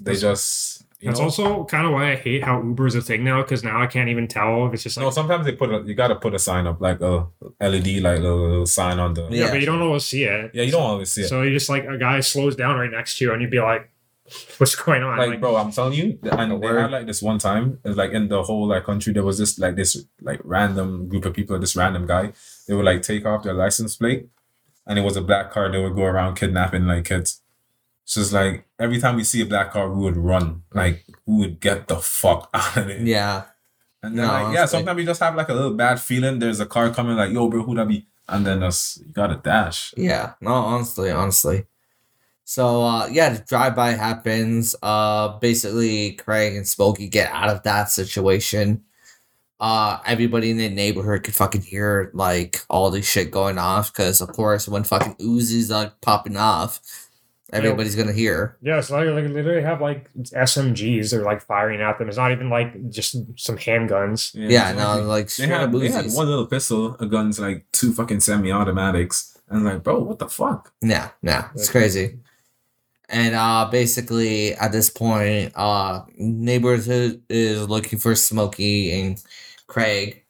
they 0.00 0.14
That's- 0.14 0.20
just 0.20 0.84
you 1.00 1.08
That's 1.08 1.18
know. 1.18 1.24
also 1.24 1.64
kind 1.64 1.84
of 1.84 1.92
why 1.92 2.12
I 2.12 2.14
hate 2.14 2.44
how 2.44 2.62
Uber 2.62 2.86
is 2.86 2.94
a 2.94 3.02
thing 3.02 3.24
now 3.24 3.42
because 3.42 3.64
now 3.64 3.82
I 3.82 3.88
can't 3.88 4.08
even 4.08 4.28
tell 4.28 4.66
if 4.68 4.74
it's 4.74 4.84
just 4.84 4.96
like 4.96 5.04
no, 5.06 5.10
sometimes 5.10 5.44
they 5.46 5.50
put 5.52 5.68
a 5.74 5.82
you 5.84 5.94
gotta 5.94 6.14
put 6.14 6.32
a 6.32 6.38
sign 6.38 6.64
up 6.68 6.80
like 6.80 7.00
a 7.00 7.26
LED 7.60 7.98
like 8.00 8.20
little, 8.20 8.38
little 8.48 8.66
sign 8.66 9.00
on 9.00 9.14
the 9.14 9.22
yeah, 9.22 9.46
Yeah. 9.46 9.50
but 9.50 9.58
you 9.60 9.66
don't 9.66 9.82
always 9.82 10.04
see 10.04 10.22
it. 10.22 10.52
yeah 10.54 10.62
you 10.62 10.70
don't 10.70 10.82
always 10.92 11.10
see 11.10 11.22
it. 11.22 11.28
So 11.28 11.42
you 11.42 11.50
just 11.52 11.68
like 11.68 11.84
a 11.86 11.98
guy 11.98 12.20
slows 12.20 12.54
down 12.54 12.78
right 12.78 12.90
next 12.90 13.18
to 13.18 13.24
you, 13.24 13.32
and 13.32 13.42
you'd 13.42 13.50
be 13.50 13.58
like, 13.60 13.90
"What's 14.58 14.74
going 14.74 15.02
on?" 15.02 15.18
like, 15.18 15.28
Like, 15.30 15.40
bro, 15.40 15.56
I'm 15.56 15.72
telling 15.72 15.94
you, 15.94 16.18
and 16.30 16.62
they 16.62 16.66
had 16.66 16.90
like 16.90 17.06
this 17.06 17.22
one 17.22 17.38
time, 17.38 17.78
it's 17.84 17.96
like 17.96 18.12
in 18.12 18.28
the 18.28 18.42
whole 18.42 18.66
like 18.66 18.84
country, 18.84 19.12
there 19.12 19.24
was 19.24 19.38
this 19.38 19.58
like 19.58 19.76
this 19.76 20.04
like 20.20 20.40
random 20.44 21.08
group 21.08 21.24
of 21.24 21.34
people, 21.34 21.58
this 21.58 21.76
random 21.76 22.06
guy. 22.06 22.32
They 22.66 22.74
would 22.74 22.84
like 22.84 23.02
take 23.02 23.26
off 23.26 23.42
their 23.42 23.54
license 23.54 23.96
plate, 23.96 24.28
and 24.86 24.98
it 24.98 25.02
was 25.02 25.16
a 25.16 25.22
black 25.22 25.50
car. 25.50 25.70
They 25.70 25.82
would 25.82 25.96
go 25.96 26.04
around 26.04 26.36
kidnapping 26.36 26.86
like 26.86 27.04
kids. 27.04 27.40
So 28.04 28.20
it's 28.20 28.32
like 28.32 28.66
every 28.78 28.98
time 28.98 29.16
we 29.16 29.24
see 29.24 29.42
a 29.42 29.46
black 29.46 29.72
car, 29.72 29.88
we 29.90 30.02
would 30.02 30.16
run, 30.16 30.62
like 30.74 31.04
we 31.26 31.36
would 31.38 31.60
get 31.60 31.88
the 31.88 31.96
fuck 31.96 32.50
out 32.54 32.76
of 32.76 32.88
it. 32.88 33.02
Yeah, 33.02 33.44
And 34.02 34.18
then 34.18 34.26
No, 34.26 34.32
like 34.32 34.54
yeah, 34.54 34.66
sometimes 34.66 34.96
we 34.96 35.04
just 35.04 35.20
have 35.20 35.36
like 35.36 35.48
a 35.48 35.54
little 35.54 35.74
bad 35.74 36.00
feeling. 36.00 36.38
There's 36.38 36.60
a 36.60 36.66
car 36.66 36.90
coming, 36.90 37.16
like 37.16 37.32
yo, 37.32 37.48
bro, 37.48 37.62
who 37.62 37.74
that 37.76 37.88
be? 37.88 38.06
And 38.28 38.46
then 38.46 38.62
us, 38.62 39.00
you 39.04 39.12
gotta 39.12 39.36
dash. 39.36 39.94
yeah. 39.96 40.34
No, 40.40 40.52
honestly, 40.52 41.10
honestly. 41.10 41.66
So 42.52 42.82
uh, 42.82 43.06
yeah, 43.06 43.30
the 43.30 43.38
drive-by 43.38 43.92
happens. 43.92 44.76
Uh, 44.82 45.38
basically, 45.38 46.12
Craig 46.12 46.54
and 46.54 46.68
Smokey 46.68 47.08
get 47.08 47.32
out 47.32 47.48
of 47.48 47.62
that 47.62 47.88
situation. 47.88 48.84
Uh, 49.58 50.00
everybody 50.04 50.50
in 50.50 50.58
the 50.58 50.68
neighborhood 50.68 51.22
could 51.22 51.34
fucking 51.34 51.62
hear 51.62 52.10
like 52.12 52.60
all 52.68 52.90
this 52.90 53.10
shit 53.10 53.30
going 53.30 53.56
off 53.56 53.90
because 53.90 54.20
of 54.20 54.28
course 54.34 54.68
when 54.68 54.84
fucking 54.84 55.14
Uzi's 55.14 55.70
like 55.70 55.98
popping 56.02 56.36
off, 56.36 57.08
everybody's 57.54 57.96
gonna 57.96 58.12
hear. 58.12 58.58
yeah, 58.60 58.82
so 58.82 58.96
like, 58.98 59.06
like 59.06 59.32
literally 59.32 59.62
have 59.62 59.80
like 59.80 60.12
SMGs 60.12 61.10
they're 61.10 61.24
like 61.24 61.40
firing 61.40 61.80
at 61.80 61.98
them. 61.98 62.08
It's 62.08 62.18
not 62.18 62.32
even 62.32 62.50
like 62.50 62.90
just 62.90 63.16
some 63.36 63.56
handguns. 63.56 64.32
Yeah, 64.34 64.72
no, 64.72 64.98
exactly. 64.98 65.04
like 65.04 65.24
They 65.24 65.30
straight 65.30 65.48
had, 65.48 65.74
up 65.74 65.80
they 65.80 65.88
had 65.88 66.12
one 66.12 66.26
little 66.26 66.46
pistol, 66.46 66.96
a 67.00 67.06
gun's 67.06 67.40
like 67.40 67.64
two 67.72 67.94
fucking 67.94 68.20
semi-automatics, 68.20 69.38
and 69.48 69.64
like, 69.64 69.82
bro, 69.82 70.00
what 70.00 70.18
the 70.18 70.28
fuck? 70.28 70.74
Yeah, 70.82 71.08
yeah, 71.22 71.48
it's 71.54 71.62
That's 71.62 71.70
crazy. 71.70 72.18
And 73.12 73.34
uh 73.34 73.68
basically 73.70 74.54
at 74.54 74.72
this 74.72 74.88
point, 74.90 75.52
uh 75.54 76.02
neighborhood 76.16 77.22
is 77.28 77.68
looking 77.68 77.98
for 77.98 78.14
Smokey 78.14 78.90
and 78.98 79.22
Craig. 79.66 80.24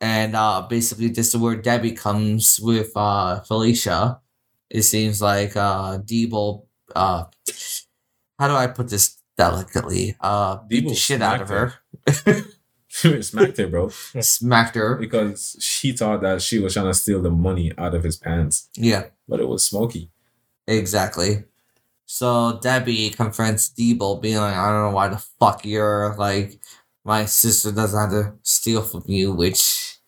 And 0.00 0.34
uh 0.34 0.62
basically 0.68 1.08
this 1.08 1.28
is 1.28 1.36
where 1.36 1.54
Debbie 1.56 1.92
comes 1.92 2.58
with 2.60 2.92
uh 2.96 3.40
Felicia. 3.42 4.20
It 4.70 4.82
seems 4.82 5.20
like 5.20 5.54
uh 5.56 5.98
Debo 5.98 6.64
uh 6.96 7.24
how 8.38 8.48
do 8.48 8.54
I 8.54 8.68
put 8.68 8.88
this 8.88 9.18
delicately? 9.36 10.16
Uh 10.20 10.56
beat 10.66 10.88
the 10.88 10.94
shit 10.94 11.20
out 11.20 11.42
of 11.42 11.48
her. 11.50 11.74
Smacked 12.90 13.58
her, 13.58 13.66
bro, 13.70 13.88
Smacked 14.20 14.74
her. 14.76 14.96
because 14.96 15.56
she 15.60 15.92
thought 15.92 16.22
that 16.22 16.40
she 16.40 16.58
was 16.58 16.72
trying 16.72 16.86
to 16.86 16.94
steal 16.94 17.20
the 17.20 17.30
money 17.30 17.70
out 17.76 17.94
of 17.94 18.02
his 18.02 18.16
pants, 18.16 18.70
Yeah. 18.76 19.04
but 19.28 19.40
it 19.40 19.46
was 19.48 19.62
Smokey. 19.62 20.10
Exactly. 20.66 21.44
So 22.10 22.58
Debbie 22.62 23.10
confronts 23.10 23.68
Debo, 23.68 24.20
being 24.22 24.38
like, 24.38 24.54
I 24.56 24.70
don't 24.70 24.90
know 24.90 24.96
why 24.96 25.08
the 25.08 25.18
fuck 25.38 25.66
you're 25.66 26.14
like, 26.16 26.58
my 27.04 27.26
sister 27.26 27.70
doesn't 27.70 28.00
have 28.00 28.10
to 28.10 28.32
steal 28.42 28.80
from 28.80 29.02
you, 29.06 29.32
which, 29.32 29.98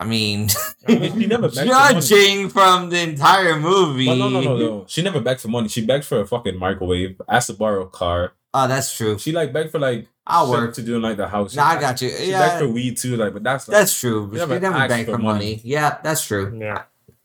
I 0.00 0.06
mean, 0.06 0.48
She 0.88 1.26
never 1.26 1.48
begged 1.50 1.58
for 1.58 1.66
money. 1.66 2.00
judging 2.00 2.48
from 2.48 2.88
the 2.88 3.00
entire 3.02 3.60
movie. 3.60 4.06
But 4.06 4.14
no, 4.16 4.30
no, 4.30 4.40
no, 4.40 4.56
no. 4.56 4.84
She 4.88 5.02
never 5.02 5.20
begged 5.20 5.42
for 5.42 5.48
money. 5.48 5.68
She 5.68 5.84
begged 5.84 6.06
for 6.06 6.22
a 6.22 6.26
fucking 6.26 6.58
microwave, 6.58 7.20
asked 7.28 7.48
to 7.48 7.52
borrow 7.52 7.82
a 7.82 7.90
car. 7.90 8.32
Oh, 8.54 8.66
that's 8.66 8.96
true. 8.96 9.18
She 9.18 9.32
like 9.32 9.52
begged 9.52 9.72
for 9.72 9.78
like 9.78 10.08
I'll 10.26 10.50
work. 10.50 10.72
to 10.76 10.82
do 10.82 10.96
in 10.96 11.02
like 11.02 11.18
the 11.18 11.28
house. 11.28 11.54
No, 11.54 11.64
I 11.64 11.78
got 11.78 12.00
you. 12.00 12.08
She 12.08 12.16
begged 12.16 12.30
Yeah, 12.30 12.58
for 12.60 12.68
weed 12.68 12.96
too, 12.96 13.14
like, 13.18 13.34
but 13.34 13.42
that's 13.42 13.68
like, 13.68 13.76
that's 13.76 14.00
true. 14.00 14.30
She 14.32 14.36
She 14.36 14.38
never 14.38 14.58
never 14.58 14.88
begged 14.88 15.04
for 15.10 15.16
for 15.16 15.18
money. 15.22 15.38
money. 15.56 15.60
Yeah, 15.64 15.98
that's 16.02 16.26
true. 16.26 16.58
Yeah, 16.58 16.84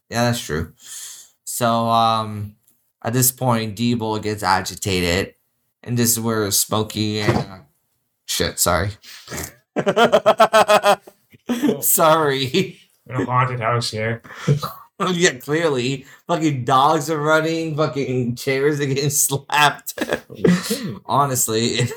Yeah, 0.09 0.25
that's 0.25 0.41
true. 0.41 0.73
So, 1.45 1.87
um, 1.87 2.55
at 3.03 3.13
this 3.13 3.31
point, 3.31 3.77
Debo 3.77 4.21
gets 4.21 4.43
agitated, 4.43 5.35
and 5.83 5.97
this 5.97 6.11
is 6.11 6.19
where 6.19 6.49
Smokey 6.51 7.21
and 7.21 7.37
uh, 7.37 7.59
Shit, 8.31 8.59
sorry. 8.59 8.91
sorry. 11.81 12.79
In 13.05 13.15
a 13.15 13.25
haunted 13.25 13.59
house 13.59 13.91
here. 13.91 14.21
yeah, 15.11 15.33
clearly. 15.33 16.05
Fucking 16.27 16.63
dogs 16.63 17.09
are 17.09 17.19
running, 17.19 17.75
fucking 17.75 18.35
chairs 18.35 18.79
are 18.79 18.85
getting 18.85 19.09
slapped. 19.09 20.01
Honestly. 21.05 21.89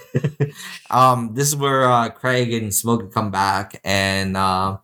um, 0.91 1.31
this 1.35 1.47
is 1.47 1.57
where 1.57 1.89
uh 1.89 2.11
Craig 2.11 2.53
and 2.53 2.75
Smokey 2.75 3.07
come 3.13 3.31
back 3.31 3.81
and 3.85 4.37
uh 4.37 4.79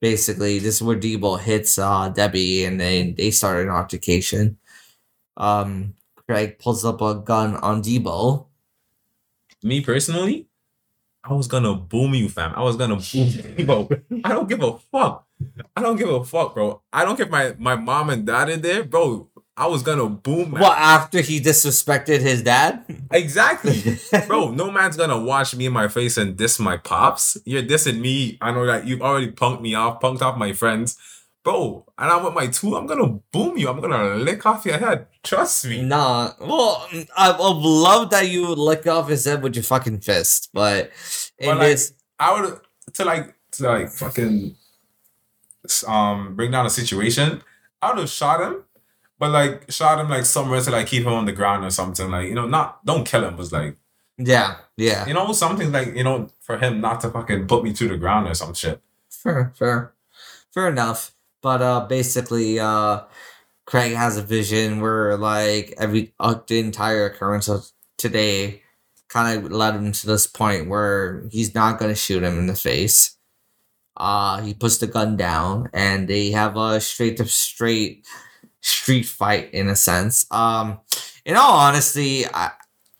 basically 0.00 0.58
this 0.58 0.76
is 0.76 0.82
where 0.82 0.96
Debo 0.96 1.38
hits 1.38 1.78
uh 1.78 2.08
Debbie 2.08 2.64
and 2.64 2.80
then 2.80 3.14
they 3.16 3.30
start 3.30 3.64
an 3.64 3.70
altercation. 3.70 4.58
Um 5.36 5.94
Craig 6.28 6.58
pulls 6.58 6.84
up 6.84 7.00
a 7.00 7.14
gun 7.14 7.56
on 7.56 7.82
Debo. 7.82 8.46
Me 9.62 9.80
personally, 9.80 10.48
I 11.24 11.32
was 11.32 11.48
gonna 11.48 11.74
boom 11.74 12.14
you, 12.14 12.28
fam. 12.28 12.52
I 12.54 12.62
was 12.62 12.76
gonna 12.76 12.96
boom 12.96 13.66
bro. 13.66 13.88
I 14.24 14.30
don't 14.30 14.48
give 14.48 14.62
a 14.62 14.78
fuck. 14.78 15.26
I 15.76 15.82
don't 15.82 15.96
give 15.96 16.08
a 16.08 16.24
fuck, 16.24 16.54
bro. 16.54 16.82
I 16.92 17.04
don't 17.04 17.16
care 17.16 17.26
if 17.26 17.32
my, 17.32 17.54
my 17.58 17.76
mom 17.76 18.10
and 18.10 18.26
dad 18.26 18.48
in 18.48 18.62
there, 18.62 18.84
bro. 18.84 19.28
I 19.58 19.66
was 19.68 19.82
gonna 19.82 20.08
boom. 20.08 20.50
man. 20.50 20.60
What 20.60 20.76
after 20.76 21.22
he 21.22 21.40
disrespected 21.40 22.20
his 22.20 22.42
dad? 22.42 22.84
Exactly. 23.10 23.98
Bro, 24.26 24.50
no 24.50 24.70
man's 24.70 24.98
gonna 24.98 25.18
watch 25.18 25.56
me 25.56 25.64
in 25.64 25.72
my 25.72 25.88
face 25.88 26.18
and 26.18 26.36
diss 26.36 26.60
my 26.60 26.76
pops. 26.76 27.38
You're 27.46 27.62
dissing 27.62 27.98
me. 27.98 28.36
I 28.42 28.50
know 28.52 28.66
that 28.66 28.86
you've 28.86 29.00
already 29.00 29.30
punked 29.32 29.62
me 29.62 29.74
off, 29.74 29.98
punked 30.02 30.20
off 30.20 30.36
my 30.36 30.52
friends. 30.52 30.98
Bro, 31.46 31.84
and 31.96 32.10
I'm 32.10 32.24
with 32.24 32.34
my 32.34 32.48
tool, 32.48 32.74
I'm 32.74 32.86
gonna 32.86 33.06
boom 33.30 33.56
you. 33.56 33.68
I'm 33.68 33.80
gonna 33.80 34.16
lick 34.16 34.44
off 34.46 34.66
your 34.66 34.78
head. 34.78 35.06
Trust 35.22 35.64
me. 35.66 35.80
Nah. 35.80 36.32
Well, 36.40 36.88
I 37.16 37.30
would 37.30 37.58
love 37.58 38.10
that 38.10 38.28
you 38.28 38.48
would 38.48 38.58
lick 38.58 38.88
off 38.88 39.08
his 39.08 39.26
head 39.26 39.44
with 39.44 39.54
your 39.54 39.62
fucking 39.62 40.00
fist, 40.00 40.50
but 40.52 40.90
in 41.38 41.50
But, 41.50 41.58
like, 41.58 41.68
this, 41.68 41.92
I 42.18 42.40
would 42.40 42.60
to 42.94 43.04
like 43.04 43.36
to 43.52 43.62
like 43.62 43.90
fucking 43.90 44.56
um 45.86 46.34
bring 46.34 46.50
down 46.50 46.66
a 46.66 46.70
situation. 46.70 47.40
I 47.80 47.90
would 47.90 47.98
have 48.00 48.10
shot 48.10 48.40
him, 48.40 48.64
but 49.20 49.30
like 49.30 49.70
shot 49.70 50.00
him 50.00 50.08
like 50.08 50.24
somewhere 50.24 50.60
to 50.60 50.70
like 50.72 50.88
keep 50.88 51.04
him 51.04 51.12
on 51.12 51.26
the 51.26 51.32
ground 51.32 51.64
or 51.64 51.70
something. 51.70 52.10
Like 52.10 52.26
you 52.26 52.34
know, 52.34 52.48
not 52.48 52.84
don't 52.84 53.06
kill 53.06 53.24
him, 53.24 53.36
but 53.36 53.52
like 53.52 53.76
yeah, 54.18 54.56
yeah, 54.76 55.06
you 55.06 55.14
know 55.14 55.30
something 55.30 55.70
like 55.70 55.94
you 55.94 56.02
know 56.02 56.28
for 56.40 56.58
him 56.58 56.80
not 56.80 57.02
to 57.02 57.10
fucking 57.10 57.46
put 57.46 57.62
me 57.62 57.72
to 57.74 57.86
the 57.86 57.96
ground 57.96 58.26
or 58.26 58.34
some 58.34 58.52
shit. 58.52 58.80
fair, 59.08 59.52
fair, 59.56 59.92
fair 60.52 60.66
enough. 60.66 61.12
But 61.46 61.62
uh, 61.62 61.86
basically, 61.86 62.58
uh, 62.58 63.02
Craig 63.66 63.92
has 63.92 64.16
a 64.16 64.22
vision 64.22 64.80
where 64.80 65.16
like 65.16 65.72
every 65.78 66.12
uh, 66.18 66.40
the 66.44 66.58
entire 66.58 67.06
occurrence 67.06 67.48
of 67.48 67.70
today 67.96 68.62
kind 69.08 69.38
of 69.38 69.52
led 69.52 69.76
him 69.76 69.92
to 69.92 70.08
this 70.08 70.26
point 70.26 70.68
where 70.68 71.22
he's 71.30 71.54
not 71.54 71.78
gonna 71.78 71.94
shoot 71.94 72.24
him 72.24 72.36
in 72.36 72.48
the 72.48 72.56
face. 72.56 73.16
Uh, 73.96 74.40
he 74.40 74.54
puts 74.54 74.78
the 74.78 74.88
gun 74.88 75.16
down 75.16 75.70
and 75.72 76.08
they 76.08 76.32
have 76.32 76.56
a 76.56 76.80
straight 76.80 77.16
to 77.18 77.26
straight 77.26 78.04
street 78.60 79.04
fight 79.06 79.54
in 79.54 79.68
a 79.68 79.76
sense. 79.76 80.26
Um, 80.32 80.80
in 81.24 81.36
all 81.36 81.58
honesty, 81.58 82.26
I, 82.26 82.50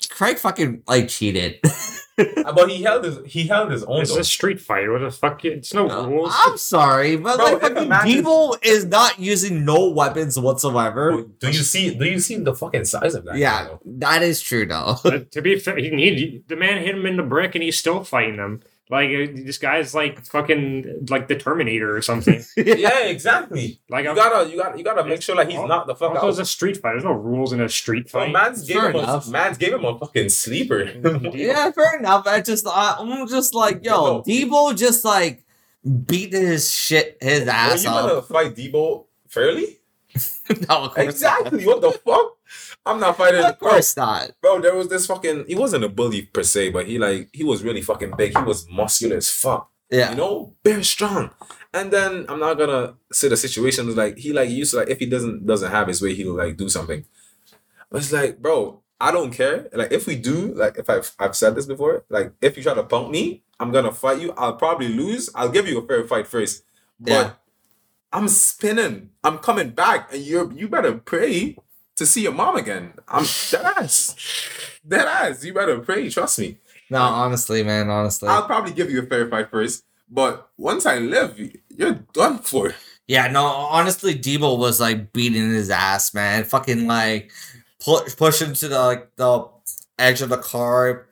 Craig 0.08 0.38
fucking 0.38 0.84
like 0.86 1.08
cheated. 1.08 1.58
Uh, 2.18 2.52
but 2.52 2.70
he 2.70 2.82
held 2.82 3.04
his 3.04 3.18
he 3.26 3.46
held 3.46 3.70
his 3.70 3.84
own. 3.84 4.00
It's 4.00 4.14
though. 4.14 4.20
a 4.20 4.24
street 4.24 4.60
fight. 4.60 4.88
What 4.88 5.00
the 5.00 5.10
fuck? 5.10 5.44
It's 5.44 5.74
no 5.74 5.86
rules. 6.06 6.32
I'm 6.32 6.56
sorry, 6.56 7.16
but 7.16 7.36
Bro, 7.36 7.44
like 7.44 7.54
if 7.54 7.60
fucking 7.60 7.88
man 7.88 8.24
is- 8.62 8.84
not 8.86 9.18
using 9.18 9.64
no 9.64 9.90
weapons 9.90 10.38
whatsoever. 10.38 11.24
Do 11.40 11.48
you 11.48 11.52
see? 11.52 11.94
Do 11.94 12.06
you 12.06 12.18
see 12.20 12.36
the 12.36 12.54
fucking 12.54 12.86
size 12.86 13.14
of 13.14 13.24
that? 13.24 13.36
Yeah, 13.36 13.64
though? 13.64 13.80
that 13.84 14.22
is 14.22 14.40
true 14.40 14.64
though. 14.66 14.96
But 15.02 15.30
to 15.32 15.42
be 15.42 15.58
fair, 15.58 15.76
he, 15.76 15.90
he, 15.90 16.42
the 16.46 16.56
man 16.56 16.82
hit 16.82 16.94
him 16.94 17.04
in 17.06 17.16
the 17.16 17.22
brick 17.22 17.54
and 17.54 17.62
he's 17.62 17.78
still 17.78 18.02
fighting 18.04 18.36
them. 18.36 18.62
Like 18.88 19.08
uh, 19.10 19.32
this 19.34 19.58
guy's 19.58 19.94
like 19.96 20.24
fucking 20.24 21.06
like 21.10 21.26
the 21.26 21.34
Terminator 21.34 21.96
or 21.96 22.02
something. 22.02 22.44
yeah, 22.56 23.00
exactly. 23.06 23.80
Like 23.90 24.04
You 24.04 24.10
I'm, 24.10 24.16
gotta, 24.16 24.48
you 24.48 24.56
gotta, 24.56 24.78
you 24.78 24.84
gotta 24.84 25.04
make 25.04 25.22
sure 25.22 25.34
that 25.36 25.50
he's 25.50 25.58
not 25.58 25.88
the 25.88 25.96
fuck 25.96 26.14
also 26.14 26.28
it's 26.28 26.38
a 26.38 26.44
street 26.44 26.76
fight. 26.76 26.92
There's 26.92 27.02
no 27.04 27.10
rules 27.12 27.52
in 27.52 27.60
a 27.60 27.68
street 27.68 28.12
Bro, 28.12 28.26
fight. 28.26 28.32
man's 28.32 28.64
gave 28.64 28.76
Fair 28.76 28.90
him 28.90 28.96
a, 28.96 28.98
enough. 29.00 29.28
man's 29.28 29.58
gave 29.58 29.72
him 29.72 29.84
a 29.84 29.98
fucking 29.98 30.28
sleeper. 30.28 30.84
yeah, 31.34 31.72
fair 31.72 31.98
enough. 31.98 32.28
I 32.28 32.40
just, 32.42 32.64
I, 32.68 32.96
I'm 33.00 33.26
just 33.26 33.54
like, 33.54 33.84
yo, 33.84 34.22
Debo 34.22 34.76
just 34.76 35.04
like 35.04 35.44
beat 36.06 36.32
his 36.32 36.70
shit, 36.72 37.18
his 37.20 37.42
Bro, 37.44 37.52
ass 37.52 37.82
you 37.82 37.90
gonna 37.90 38.12
up. 38.14 38.26
fight 38.28 38.54
Debo 38.54 39.06
fairly? 39.28 39.78
no, 40.68 40.84
of 40.84 40.94
course 40.94 40.98
Exactly. 41.08 41.66
What 41.66 41.80
the 41.80 41.90
fuck? 41.90 42.35
I'm 42.86 43.00
not 43.00 43.16
fighting. 43.16 43.44
Of 43.44 43.58
course 43.58 43.96
not. 43.96 44.30
Bro, 44.40 44.60
there 44.60 44.74
was 44.74 44.88
this 44.88 45.06
fucking. 45.06 45.44
He 45.48 45.54
wasn't 45.54 45.84
a 45.84 45.88
bully 45.88 46.22
per 46.22 46.42
se, 46.42 46.70
but 46.70 46.86
he 46.86 46.98
like 46.98 47.28
he 47.32 47.44
was 47.44 47.62
really 47.62 47.82
fucking 47.82 48.12
big. 48.16 48.36
He 48.36 48.42
was 48.44 48.66
muscular 48.70 49.16
as 49.16 49.28
fuck. 49.30 49.70
Yeah. 49.90 50.10
You 50.10 50.16
know, 50.16 50.54
very 50.64 50.84
strong. 50.84 51.30
And 51.74 51.90
then 51.92 52.26
I'm 52.28 52.40
not 52.40 52.54
gonna 52.54 52.94
say 53.12 53.28
the 53.28 53.36
situation 53.36 53.88
is 53.88 53.96
like 53.96 54.16
he 54.18 54.32
like 54.32 54.50
used 54.50 54.72
to 54.72 54.78
like 54.78 54.88
if 54.88 54.98
he 54.98 55.06
doesn't 55.06 55.46
doesn't 55.46 55.70
have 55.70 55.88
his 55.88 56.00
way, 56.00 56.14
he'll 56.14 56.34
like 56.34 56.56
do 56.56 56.68
something. 56.68 57.04
But 57.90 57.98
it's 57.98 58.12
like, 58.12 58.40
bro, 58.40 58.82
I 59.00 59.12
don't 59.12 59.30
care. 59.30 59.68
Like 59.72 59.92
if 59.92 60.06
we 60.06 60.16
do, 60.16 60.54
like 60.54 60.78
if 60.78 60.88
I've 60.88 61.12
I've 61.18 61.36
said 61.36 61.54
this 61.54 61.66
before, 61.66 62.04
like 62.08 62.32
if 62.40 62.56
you 62.56 62.62
try 62.62 62.74
to 62.74 62.82
punk 62.82 63.10
me, 63.10 63.42
I'm 63.60 63.70
gonna 63.72 63.92
fight 63.92 64.20
you. 64.20 64.32
I'll 64.36 64.56
probably 64.56 64.88
lose. 64.88 65.30
I'll 65.34 65.50
give 65.50 65.68
you 65.68 65.78
a 65.78 65.86
fair 65.86 66.06
fight 66.06 66.26
first. 66.26 66.64
But 66.98 67.10
Yeah. 67.10 67.30
I'm 68.12 68.28
spinning. 68.28 69.10
I'm 69.22 69.38
coming 69.38 69.70
back, 69.70 70.12
and 70.12 70.22
you're 70.22 70.50
you 70.52 70.68
better 70.68 70.94
pray 70.94 71.56
to 71.96 72.06
see 72.06 72.22
your 72.22 72.32
mom 72.32 72.56
again. 72.56 72.92
I'm 73.08 73.24
dead 73.50 73.64
ass. 73.76 74.14
Dead 74.86 75.06
ass. 75.06 75.44
You 75.44 75.54
better 75.54 75.78
pray. 75.80 76.08
Trust 76.10 76.38
me. 76.38 76.58
No, 76.90 77.00
honestly, 77.00 77.62
man, 77.64 77.90
honestly. 77.90 78.28
I'll 78.28 78.46
probably 78.46 78.72
give 78.72 78.90
you 78.90 79.02
a 79.02 79.06
fair 79.06 79.28
fight 79.28 79.50
first. 79.50 79.84
But 80.08 80.48
once 80.56 80.86
I 80.86 80.98
live, 80.98 81.38
you're 81.68 81.94
done 82.12 82.38
for. 82.38 82.74
Yeah, 83.08 83.26
no, 83.28 83.44
honestly, 83.44 84.14
Debo 84.14 84.56
was 84.58 84.80
like 84.80 85.12
beating 85.12 85.50
his 85.50 85.70
ass, 85.70 86.14
man. 86.14 86.44
Fucking 86.44 86.86
like 86.86 87.32
push 87.84 88.16
push 88.16 88.40
him 88.40 88.54
to 88.54 88.68
the 88.68 88.78
like 88.78 89.14
the 89.16 89.48
edge 89.98 90.22
of 90.22 90.28
the 90.28 90.38
car, 90.38 91.06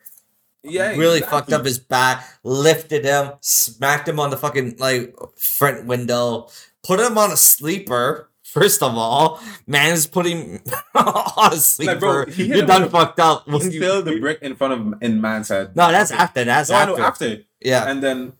Yeah, 0.62 0.90
really 0.90 1.18
exactly. 1.18 1.38
fucked 1.40 1.52
up 1.52 1.64
his 1.64 1.78
back, 1.78 2.24
lifted 2.44 3.04
him, 3.04 3.32
smacked 3.40 4.08
him 4.08 4.20
on 4.20 4.30
the 4.30 4.36
fucking 4.36 4.76
like 4.78 5.14
front 5.36 5.86
window, 5.86 6.48
put 6.84 7.00
him 7.00 7.16
on 7.18 7.32
a 7.32 7.36
sleeper. 7.36 8.30
First 8.54 8.82
of 8.86 8.94
all, 8.96 9.40
man's 9.66 10.06
putting 10.06 10.62
on 10.94 11.52
a 11.52 11.56
sleeper. 11.56 11.96
bro, 11.98 12.26
he 12.26 12.44
You're 12.46 12.64
done 12.66 12.88
fucked 12.88 13.18
up. 13.18 13.44
He 13.46 13.50
When 13.52 13.70
you, 13.72 13.80
filled 13.80 14.04
the 14.06 14.20
brick 14.20 14.38
in 14.42 14.54
front 14.54 14.72
of 14.74 14.78
him 14.78 14.94
in 15.02 15.20
man's 15.20 15.48
head. 15.48 15.74
no, 15.74 15.90
that's 15.90 16.12
after. 16.12 16.44
That's 16.44 16.70
No, 16.70 16.76
I 16.76 16.80
after. 16.82 16.96
know 16.96 17.02
after. 17.04 17.38
Yeah, 17.60 17.90
And 17.90 17.98
then 18.00 18.34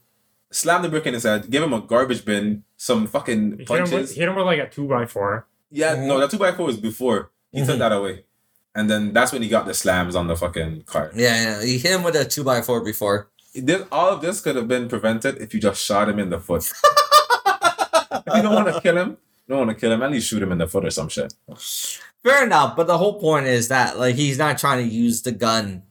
slam 0.53 0.82
the 0.82 0.89
brick 0.89 1.07
in 1.07 1.15
his 1.15 1.24
head, 1.24 1.51
give 1.51 1.62
him 1.65 1.73
a 1.73 1.81
garbage 1.81 2.24
bin, 2.24 2.62
some 2.77 3.09
fucking 3.09 3.59
He 3.59 3.65
hit, 3.65 3.70
him 3.70 3.82
with, 3.82 3.91
punches. 3.91 4.15
hit 4.15 4.28
him 4.28 4.36
with 4.36 4.47
like 4.47 4.61
a 4.61 4.69
two 4.70 4.86
by 4.86 5.05
four. 5.07 5.49
Yeah, 5.70 5.95
no, 6.07 6.20
that 6.20 6.31
two 6.31 6.39
by 6.39 6.53
four 6.53 6.66
was 6.66 6.77
before. 6.78 7.31
He 7.51 7.66
took 7.66 7.74
Mhm. 7.77 7.78
that 7.81 7.91
away. 7.93 8.24
And 8.77 8.89
then 8.89 9.12
that's 9.12 9.32
when 9.32 9.43
he 9.43 9.49
got 9.49 9.66
the 9.66 9.74
slams 9.74 10.15
on 10.15 10.28
the 10.28 10.36
fucking 10.36 10.82
car. 10.86 11.11
yeah, 11.15 11.43
yeah. 11.59 11.62
He 11.65 11.78
hit 11.78 11.91
him 11.93 12.03
with 12.05 12.15
a 12.15 12.24
two 12.24 12.45
by 12.45 12.61
four 12.62 12.81
before. 12.85 13.31
This, 13.53 13.82
all 13.91 14.11
of 14.15 14.20
this 14.20 14.41
could 14.41 14.55
have 14.55 14.69
been 14.69 14.86
prevented 14.89 15.39
if 15.43 15.55
you 15.55 15.61
just 15.61 15.82
shot 15.85 16.09
him 16.09 16.19
in 16.20 16.31
the 16.31 16.39
foot. 16.39 16.62
if 18.27 18.35
you 18.36 18.43
don't 18.43 18.55
want 18.55 18.73
to 18.73 18.81
kill 18.81 18.97
him, 18.97 19.11
you 19.11 19.16
don't 19.49 19.66
want 19.66 19.71
to 19.71 19.77
kill 19.77 19.93
him, 19.93 20.03
at 20.03 20.11
least 20.11 20.29
shoot 20.29 20.43
him 20.43 20.53
in 20.53 20.59
the 20.59 20.66
foot 20.66 20.85
or 20.85 20.91
some 20.91 21.09
shit. 21.09 21.35
Fair 22.23 22.45
enough, 22.45 22.77
but 22.77 22.87
the 22.87 22.97
whole 22.97 23.21
point 23.21 23.47
is 23.47 23.69
that 23.69 23.99
like 23.99 24.15
he's 24.15 24.39
not 24.39 24.59
trying 24.59 24.89
to 24.89 24.95
use 24.95 25.23
the 25.23 25.33
gun. 25.33 25.83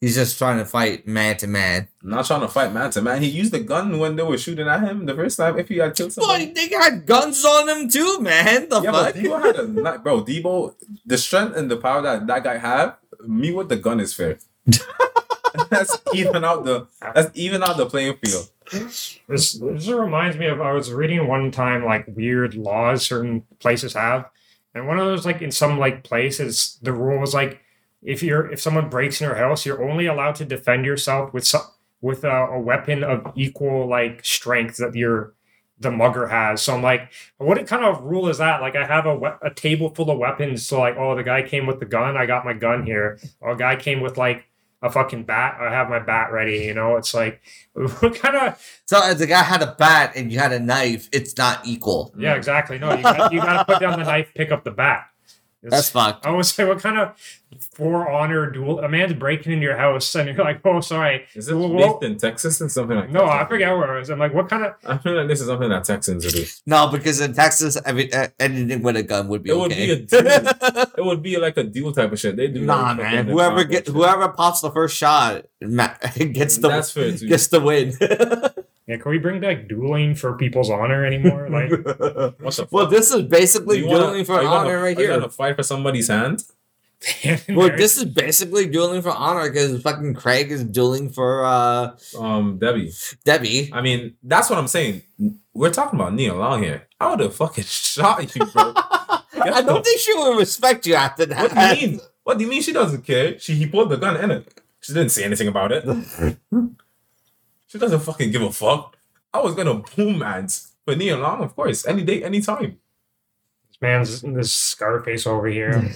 He's 0.00 0.16
just 0.16 0.36
trying 0.36 0.58
to 0.58 0.66
fight 0.66 1.08
man 1.08 1.36
to 1.38 1.46
man. 1.46 1.88
Not 2.02 2.26
trying 2.26 2.42
to 2.42 2.48
fight 2.48 2.72
man 2.72 2.90
to 2.90 3.02
man. 3.02 3.22
He 3.22 3.28
used 3.28 3.52
the 3.52 3.60
gun 3.60 3.98
when 3.98 4.16
they 4.16 4.22
were 4.22 4.36
shooting 4.36 4.68
at 4.68 4.82
him 4.82 5.06
the 5.06 5.14
first 5.14 5.38
time. 5.38 5.58
If 5.58 5.68
he 5.68 5.78
had 5.78 5.96
killed 5.96 6.12
somebody. 6.12 6.52
they 6.52 6.68
got 6.68 7.06
guns 7.06 7.44
on 7.44 7.68
him 7.68 7.88
too, 7.88 8.20
man. 8.20 8.68
The 8.68 8.82
yeah, 8.82 8.90
but 8.92 9.14
fuck? 9.14 9.22
Debo 9.24 9.42
had 9.42 9.56
a 9.56 9.98
bro. 9.98 10.22
Debo, 10.22 10.74
the 11.06 11.18
strength 11.18 11.56
and 11.56 11.70
the 11.70 11.78
power 11.78 12.02
that 12.02 12.26
that 12.26 12.44
guy 12.44 12.58
have, 12.58 12.98
me 13.26 13.52
with 13.52 13.68
the 13.68 13.76
gun 13.76 13.98
is 13.98 14.12
fair. 14.12 14.38
that's 15.70 15.98
even 16.14 16.44
out 16.44 16.64
the 16.64 16.86
that's 17.00 17.30
even 17.34 17.62
out 17.62 17.76
the 17.76 17.86
playing 17.86 18.16
field. 18.22 18.50
This 18.70 19.18
this 19.28 19.88
reminds 19.88 20.36
me 20.36 20.46
of 20.46 20.60
I 20.60 20.72
was 20.72 20.90
reading 20.92 21.26
one 21.26 21.50
time 21.50 21.84
like 21.84 22.06
weird 22.08 22.54
laws 22.54 23.04
certain 23.04 23.42
places 23.58 23.92
have, 23.94 24.30
and 24.74 24.86
one 24.86 24.98
of 24.98 25.04
those 25.06 25.26
like 25.26 25.42
in 25.42 25.50
some 25.50 25.78
like 25.78 26.02
places 26.02 26.78
the 26.82 26.92
rule 26.92 27.18
was 27.18 27.34
like 27.34 27.60
if 28.02 28.22
you're 28.22 28.50
if 28.50 28.60
someone 28.60 28.88
breaks 28.88 29.20
in 29.20 29.26
your 29.26 29.36
house 29.36 29.64
you're 29.66 29.88
only 29.88 30.06
allowed 30.06 30.34
to 30.36 30.44
defend 30.44 30.84
yourself 30.86 31.32
with 31.34 31.46
some 31.46 31.62
with 32.00 32.24
a, 32.24 32.28
a 32.28 32.60
weapon 32.60 33.02
of 33.04 33.32
equal 33.34 33.86
like 33.86 34.24
strength 34.24 34.76
that 34.78 34.94
your 34.94 35.34
the 35.80 35.90
mugger 35.90 36.26
has. 36.28 36.62
So 36.62 36.74
I'm 36.74 36.82
like, 36.82 37.12
what 37.38 37.64
kind 37.66 37.84
of 37.84 38.02
rule 38.02 38.28
is 38.28 38.38
that? 38.38 38.60
Like 38.60 38.76
I 38.76 38.86
have 38.86 39.06
a 39.06 39.14
we- 39.14 39.28
a 39.42 39.50
table 39.52 39.90
full 39.94 40.10
of 40.10 40.18
weapons. 40.18 40.66
So 40.66 40.78
like, 40.80 40.96
oh, 40.96 41.14
the 41.16 41.22
guy 41.22 41.42
came 41.42 41.66
with 41.66 41.80
the 41.80 41.86
gun. 41.86 42.16
I 42.16 42.26
got 42.26 42.44
my 42.44 42.52
gun 42.52 42.84
here. 42.86 43.18
Or 43.40 43.52
a 43.52 43.56
guy 43.56 43.76
came 43.76 44.00
with 44.00 44.16
like 44.16 44.44
a 44.84 44.90
fucking 44.90 45.24
bat. 45.24 45.56
I 45.58 45.72
have 45.72 45.88
my 45.88 45.98
bat 45.98 46.30
ready. 46.30 46.58
You 46.58 46.74
know, 46.74 46.96
it's 46.96 47.14
like 47.14 47.40
what 47.72 48.14
kind 48.14 48.36
of 48.36 48.82
So 48.84 49.04
if 49.08 49.18
the 49.18 49.26
guy 49.26 49.42
had 49.42 49.62
a 49.62 49.74
bat 49.78 50.12
and 50.14 50.30
you 50.30 50.38
had 50.38 50.52
a 50.52 50.60
knife, 50.60 51.08
it's 51.10 51.36
not 51.36 51.66
equal. 51.66 52.14
Yeah, 52.16 52.34
exactly. 52.34 52.78
No, 52.78 52.94
you 52.94 53.02
got, 53.02 53.32
you 53.32 53.40
got 53.40 53.66
to 53.66 53.72
put 53.72 53.80
down 53.80 53.98
the 53.98 54.04
knife, 54.04 54.28
pick 54.34 54.52
up 54.52 54.62
the 54.62 54.70
bat. 54.70 55.08
That's 55.62 55.88
fucked. 55.88 56.26
I 56.26 56.30
was 56.30 56.56
like, 56.58 56.68
what 56.68 56.80
kind 56.80 56.98
of 56.98 57.16
for 57.60 58.10
honor 58.10 58.50
duel? 58.50 58.80
A 58.80 58.88
man's 58.88 59.12
breaking 59.14 59.52
into 59.52 59.64
your 59.64 59.76
house, 59.76 60.14
and 60.14 60.28
you're 60.28 60.44
like, 60.44 60.60
oh, 60.64 60.80
sorry. 60.80 61.24
Is 61.34 61.48
it 61.48 61.54
Well, 61.54 61.98
in 62.00 62.16
Texas 62.18 62.60
or 62.60 62.68
something 62.68 62.96
like 62.96 63.10
No, 63.10 63.20
that? 63.26 63.42
I 63.42 63.46
forget 63.48 63.76
where 63.76 63.96
it 63.96 63.98
was. 64.00 64.10
I'm 64.10 64.18
like, 64.18 64.34
what 64.34 64.48
kind 64.48 64.64
of? 64.64 64.74
I 64.84 64.98
feel 64.98 65.14
like 65.14 65.28
this 65.28 65.40
is 65.40 65.46
something 65.46 65.68
that 65.68 65.84
Texans 65.84 66.24
would 66.24 66.34
do. 66.34 66.44
No, 66.66 66.88
because 66.88 67.20
in 67.20 67.32
Texas, 67.34 67.78
every, 67.84 68.12
uh, 68.12 68.28
anything 68.38 68.82
with 68.82 68.96
a 68.96 69.02
gun 69.02 69.28
would 69.28 69.42
be 69.42 69.50
It 69.50 69.56
would 69.56 69.70
be 69.70 69.90
a 69.90 69.96
duel. 69.96 70.22
It 70.26 71.04
would 71.04 71.22
be 71.22 71.36
like 71.38 71.56
a 71.56 71.64
duel 71.64 71.92
type 71.92 72.12
of 72.12 72.18
shit. 72.20 72.36
They 72.36 72.48
do. 72.48 72.62
nah, 72.62 72.88
like 72.88 72.96
man. 72.98 73.26
Whoever 73.28 73.58
the 73.58 73.64
get 73.66 73.86
shit. 73.86 73.94
whoever 73.94 74.28
pops 74.28 74.60
the 74.60 74.70
first 74.70 74.96
shot 74.96 75.44
gets 75.60 76.58
the 76.58 76.68
That's 76.68 76.90
fair 76.90 77.16
too. 77.16 77.28
gets 77.28 77.48
the 77.48 77.60
win. 77.60 77.92
Yeah, 78.86 78.98
can 78.98 79.12
we 79.12 79.16
bring 79.18 79.40
back 79.40 79.66
dueling 79.66 80.14
for 80.14 80.34
people's 80.36 80.68
honor 80.68 81.06
anymore? 81.06 81.48
Like, 81.48 81.70
What 82.38 82.52
the 82.54 82.68
well, 82.70 82.86
this 82.86 83.10
is 83.14 83.22
basically 83.22 83.78
You 83.78 83.86
wanna- 83.86 83.98
dueling 84.08 84.24
for 84.26 84.34
are 84.34 84.42
you 84.42 84.48
gonna- 84.48 84.60
honor 84.68 84.82
right 84.82 84.94
are 84.94 85.00
you 85.00 85.06
here. 85.08 85.16
gonna 85.16 85.30
fight 85.30 85.56
for 85.56 85.62
somebody's 85.62 86.08
hand? 86.08 86.44
Well, 87.48 87.68
this 87.76 87.96
is 87.98 88.04
basically 88.06 88.66
dueling 88.66 89.02
for 89.02 89.10
honor 89.10 89.50
because 89.50 89.80
fucking 89.82 90.14
Craig 90.14 90.50
is 90.50 90.64
dueling 90.64 91.10
for 91.10 91.44
uh 91.44 91.96
Um, 92.18 92.58
Debbie. 92.58 92.92
Debbie. 93.24 93.70
I 93.72 93.80
mean, 93.82 94.16
that's 94.22 94.48
what 94.50 94.58
I'm 94.58 94.68
saying. 94.68 95.02
We're 95.52 95.70
talking 95.72 95.98
about 95.98 96.14
Nia 96.14 96.34
Long 96.34 96.62
here. 96.62 96.88
I 97.00 97.10
would 97.10 97.20
have 97.20 97.34
fucking 97.34 97.64
shot 97.68 98.34
you, 98.34 98.44
bro. 98.46 98.72
I 98.76 99.62
don't 99.62 99.84
think 99.84 100.00
she 100.00 100.14
will 100.14 100.36
respect 100.36 100.86
you 100.86 100.94
after 100.94 101.26
that. 101.26 101.52
What 101.52 101.54
do 101.54 101.80
you 101.80 101.88
mean? 101.88 102.00
What 102.22 102.38
do 102.38 102.44
you 102.44 102.50
mean 102.50 102.62
she 102.62 102.72
doesn't 102.72 103.02
care? 103.04 103.38
She 103.38 103.54
he 103.54 103.66
pulled 103.66 103.90
the 103.90 103.96
gun 103.96 104.16
in 104.16 104.30
it. 104.30 104.48
She 104.80 104.92
didn't 104.94 105.10
say 105.10 105.24
anything 105.24 105.48
about 105.48 105.72
it. 105.72 105.84
she 107.66 107.78
doesn't 107.78 108.00
fucking 108.00 108.30
give 108.30 108.42
a 108.42 108.52
fuck. 108.52 108.96
I 109.32 109.40
was 109.40 109.54
gonna 109.54 109.82
boom 109.96 110.18
mans 110.18 110.72
for 110.84 110.94
Nia 110.96 111.16
Long, 111.16 111.42
of 111.42 111.54
course, 111.56 111.86
any 111.86 112.02
day, 112.04 112.22
any 112.22 112.40
time. 112.40 112.78
This 113.84 114.22
man's 114.22 114.34
this 114.34 114.52
Scarface 114.52 115.26
over 115.26 115.46
here. 115.46 115.90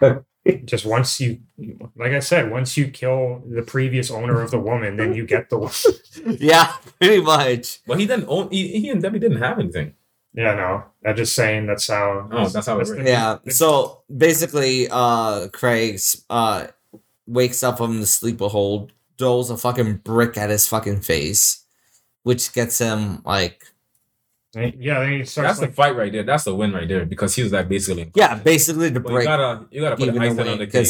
Just 0.64 0.86
once 0.86 1.20
you, 1.20 1.40
like 1.96 2.12
I 2.12 2.20
said, 2.20 2.52
once 2.52 2.76
you 2.76 2.88
kill 2.88 3.42
the 3.48 3.62
previous 3.62 4.12
owner 4.12 4.40
of 4.42 4.52
the 4.52 4.60
woman, 4.60 4.96
then 4.96 5.12
you 5.12 5.26
get 5.26 5.50
the. 5.50 5.58
woman. 5.58 5.74
yeah, 6.40 6.72
pretty 7.00 7.20
much. 7.20 7.80
But 7.84 7.98
he 7.98 8.06
didn't 8.06 8.26
own. 8.28 8.50
He, 8.50 8.80
he 8.80 8.90
and 8.90 9.02
Debbie 9.02 9.18
didn't 9.18 9.42
have 9.42 9.58
anything. 9.58 9.94
Yeah, 10.34 10.54
no, 10.54 10.84
I'm 11.04 11.16
just 11.16 11.34
saying 11.34 11.66
that's 11.66 11.88
how. 11.88 12.28
Oh, 12.30 12.48
that's 12.48 12.66
how 12.66 12.78
it 12.78 12.86
works. 12.86 13.08
Yeah. 13.08 13.38
So 13.48 14.02
basically, 14.14 14.86
uh 14.88 15.48
Craig's 15.48 16.24
uh 16.30 16.68
wakes 17.26 17.64
up 17.64 17.78
from 17.78 18.00
the 18.00 18.06
sleeper 18.06 18.46
hold, 18.46 18.92
throws 19.18 19.50
a 19.50 19.56
fucking 19.56 19.96
brick 20.04 20.36
at 20.36 20.50
his 20.50 20.68
fucking 20.68 21.00
face, 21.00 21.64
which 22.22 22.52
gets 22.52 22.78
him 22.78 23.22
like 23.24 23.72
Yeah, 24.54 25.00
then 25.00 25.12
he 25.12 25.24
starts 25.24 25.48
That's 25.48 25.60
like 25.60 25.70
the 25.70 25.76
fight 25.76 25.96
right 25.96 26.10
there. 26.12 26.22
That's 26.22 26.44
the 26.44 26.54
win 26.54 26.72
right 26.72 26.88
there 26.88 27.04
because 27.04 27.34
he 27.34 27.42
was 27.42 27.52
like 27.52 27.68
basically. 27.68 28.10
yeah, 28.14 28.34
basically 28.36 28.88
the 28.90 29.00
But 29.00 29.12
you 29.12 29.24
gotta 29.24 29.66
you 29.70 29.80
gotta 29.82 29.96
put 29.96 30.06
the 30.06 30.14
even 30.14 30.22
icing 30.22 30.48
on 30.48 30.58
the 30.58 30.66
cake. 30.66 30.86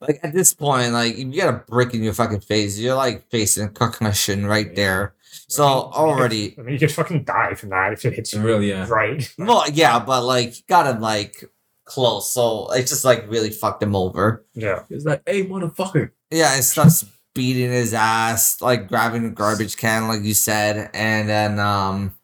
like 0.00 0.20
at 0.22 0.32
this 0.32 0.54
point, 0.54 0.92
like 0.92 1.16
you 1.18 1.34
got 1.40 1.54
a 1.54 1.58
brick 1.58 1.92
in 1.94 2.02
your 2.02 2.14
fucking 2.14 2.40
face, 2.40 2.78
you're 2.78 2.94
like 2.94 3.28
facing 3.30 3.66
a 3.66 3.68
concussion 3.68 4.46
right 4.46 4.74
there. 4.74 5.14
So 5.48 5.64
I 5.64 5.68
mean, 5.68 5.92
already, 5.92 6.54
I 6.58 6.62
mean, 6.62 6.72
you 6.74 6.78
could 6.78 6.92
fucking 6.92 7.24
die 7.24 7.54
from 7.54 7.70
that 7.70 7.92
if 7.92 8.04
it 8.04 8.14
hits 8.14 8.32
you 8.32 8.40
Really, 8.40 8.70
yeah. 8.70 8.86
right. 8.88 9.30
well, 9.38 9.64
yeah, 9.70 9.98
but 9.98 10.24
like 10.24 10.54
got 10.68 10.86
him 10.86 11.00
like 11.02 11.44
close, 11.84 12.32
so 12.32 12.72
it 12.72 12.86
just 12.86 13.04
like 13.04 13.28
really 13.30 13.50
fucked 13.50 13.82
him 13.82 13.94
over. 13.94 14.46
Yeah, 14.54 14.84
It's 14.88 15.04
like, 15.04 15.22
hey, 15.26 15.44
motherfucker. 15.44 16.12
Yeah, 16.30 16.56
it 16.56 16.62
starts 16.62 17.04
beating 17.34 17.70
his 17.70 17.92
ass, 17.92 18.60
like 18.62 18.88
grabbing 18.88 19.26
a 19.26 19.30
garbage 19.30 19.76
can, 19.76 20.08
like 20.08 20.22
you 20.22 20.32
said, 20.34 20.88
and 20.94 21.28
then 21.28 21.58
um, 21.58 22.14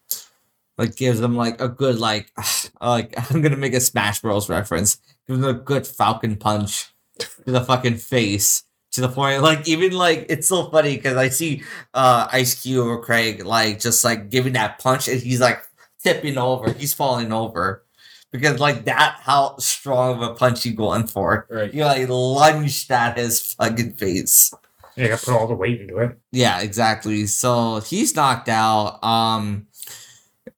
like 0.80 0.96
gives 0.96 1.20
him 1.20 1.36
like 1.36 1.60
a 1.60 1.68
good 1.68 1.98
like, 1.98 2.32
like 2.80 3.14
I'm 3.30 3.42
gonna 3.42 3.56
make 3.56 3.74
a 3.74 3.80
Smash 3.80 4.20
Bros 4.20 4.48
reference. 4.48 4.98
Gives 5.28 5.38
him 5.38 5.44
a 5.44 5.52
good 5.52 5.86
Falcon 5.86 6.36
punch 6.36 6.86
to 7.18 7.52
the 7.52 7.60
fucking 7.60 7.98
face. 7.98 8.64
To 8.94 9.02
the 9.02 9.08
point, 9.08 9.40
like 9.40 9.68
even 9.68 9.92
like 9.92 10.26
it's 10.28 10.48
so 10.48 10.68
funny 10.68 10.96
because 10.96 11.16
I 11.16 11.28
see 11.28 11.62
uh 11.94 12.26
Ice 12.32 12.60
Cube 12.60 12.88
or 12.88 13.00
Craig 13.00 13.44
like 13.44 13.78
just 13.78 14.02
like 14.04 14.30
giving 14.30 14.54
that 14.54 14.80
punch 14.80 15.06
and 15.06 15.20
he's 15.20 15.40
like 15.40 15.62
tipping 16.02 16.36
over, 16.36 16.72
he's 16.72 16.92
falling 16.92 17.32
over 17.32 17.84
because 18.32 18.58
like 18.58 18.86
that 18.86 19.18
how 19.20 19.56
strong 19.58 20.16
of 20.16 20.22
a 20.22 20.34
punch 20.34 20.64
you 20.64 20.72
going 20.72 21.06
for. 21.06 21.46
Right. 21.48 21.72
You 21.72 21.84
like 21.84 22.08
lunged 22.08 22.90
at 22.90 23.16
his 23.16 23.54
fucking 23.54 23.94
face. 23.94 24.52
yeah, 24.96 25.04
you 25.04 25.10
got 25.10 25.20
to 25.20 25.24
put 25.26 25.34
all 25.34 25.46
the 25.46 25.54
weight 25.54 25.80
into 25.82 25.98
it. 25.98 26.18
Yeah, 26.32 26.60
exactly. 26.60 27.26
So 27.26 27.80
he's 27.80 28.16
knocked 28.16 28.48
out. 28.48 29.04
Um 29.04 29.68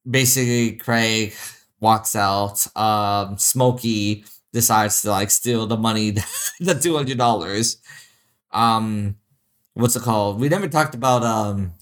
basically 0.09 0.73
Craig 0.77 1.35
walks 1.81 2.15
out. 2.17 2.65
Um 2.77 3.37
Smokey 3.39 4.25
decides 4.53 5.03
to 5.03 5.11
like 5.11 5.31
steal 5.31 5.67
the 5.67 5.77
money, 5.77 6.11
the 6.61 6.75
two 6.75 6.97
hundred 6.97 7.19
dollars. 7.19 7.79
Um 8.53 9.17
what's 9.75 9.97
it 9.97 10.03
called? 10.03 10.41
We 10.41 10.49
never 10.49 10.69
talked 10.69 10.95
about 10.95 11.23
um 11.25 11.73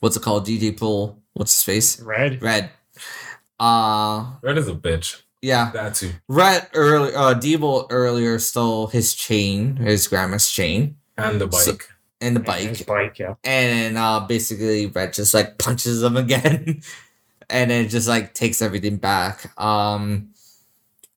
what's 0.00 0.16
it 0.16 0.22
called? 0.22 0.46
DJ 0.46 0.76
Pooh. 0.78 1.16
What's 1.34 1.52
his 1.54 1.62
face? 1.62 2.00
Red. 2.00 2.42
Red. 2.42 2.70
Uh 3.60 4.32
Red 4.42 4.58
is 4.58 4.68
a 4.68 4.74
bitch. 4.74 5.22
yeah. 5.42 5.70
That 5.72 5.94
too. 5.94 6.12
Red 6.28 6.68
earlier. 6.74 7.16
uh 7.16 7.34
Debo 7.34 7.86
earlier 7.90 8.38
stole 8.38 8.86
his 8.88 9.14
chain, 9.14 9.76
his 9.76 10.06
grandma's 10.08 10.50
chain, 10.50 10.96
And 11.16 11.40
the 11.40 11.46
bike. 11.46 11.60
So- 11.60 11.78
and 12.26 12.36
the 12.36 12.50
and 12.52 12.68
His 12.68 12.82
bike. 12.82 12.86
bike, 12.86 13.18
yeah. 13.18 13.34
And 13.44 13.94
then 13.94 13.96
uh 13.96 14.20
basically 14.26 14.86
Red 14.86 15.12
just 15.12 15.34
like 15.34 15.58
punches 15.64 16.02
him 16.02 16.16
again. 16.16 16.82
and 17.48 17.70
then 17.70 17.88
just 17.88 18.08
like 18.08 18.34
takes 18.34 18.60
everything 18.62 18.96
back. 18.96 19.52
Um 19.60 20.30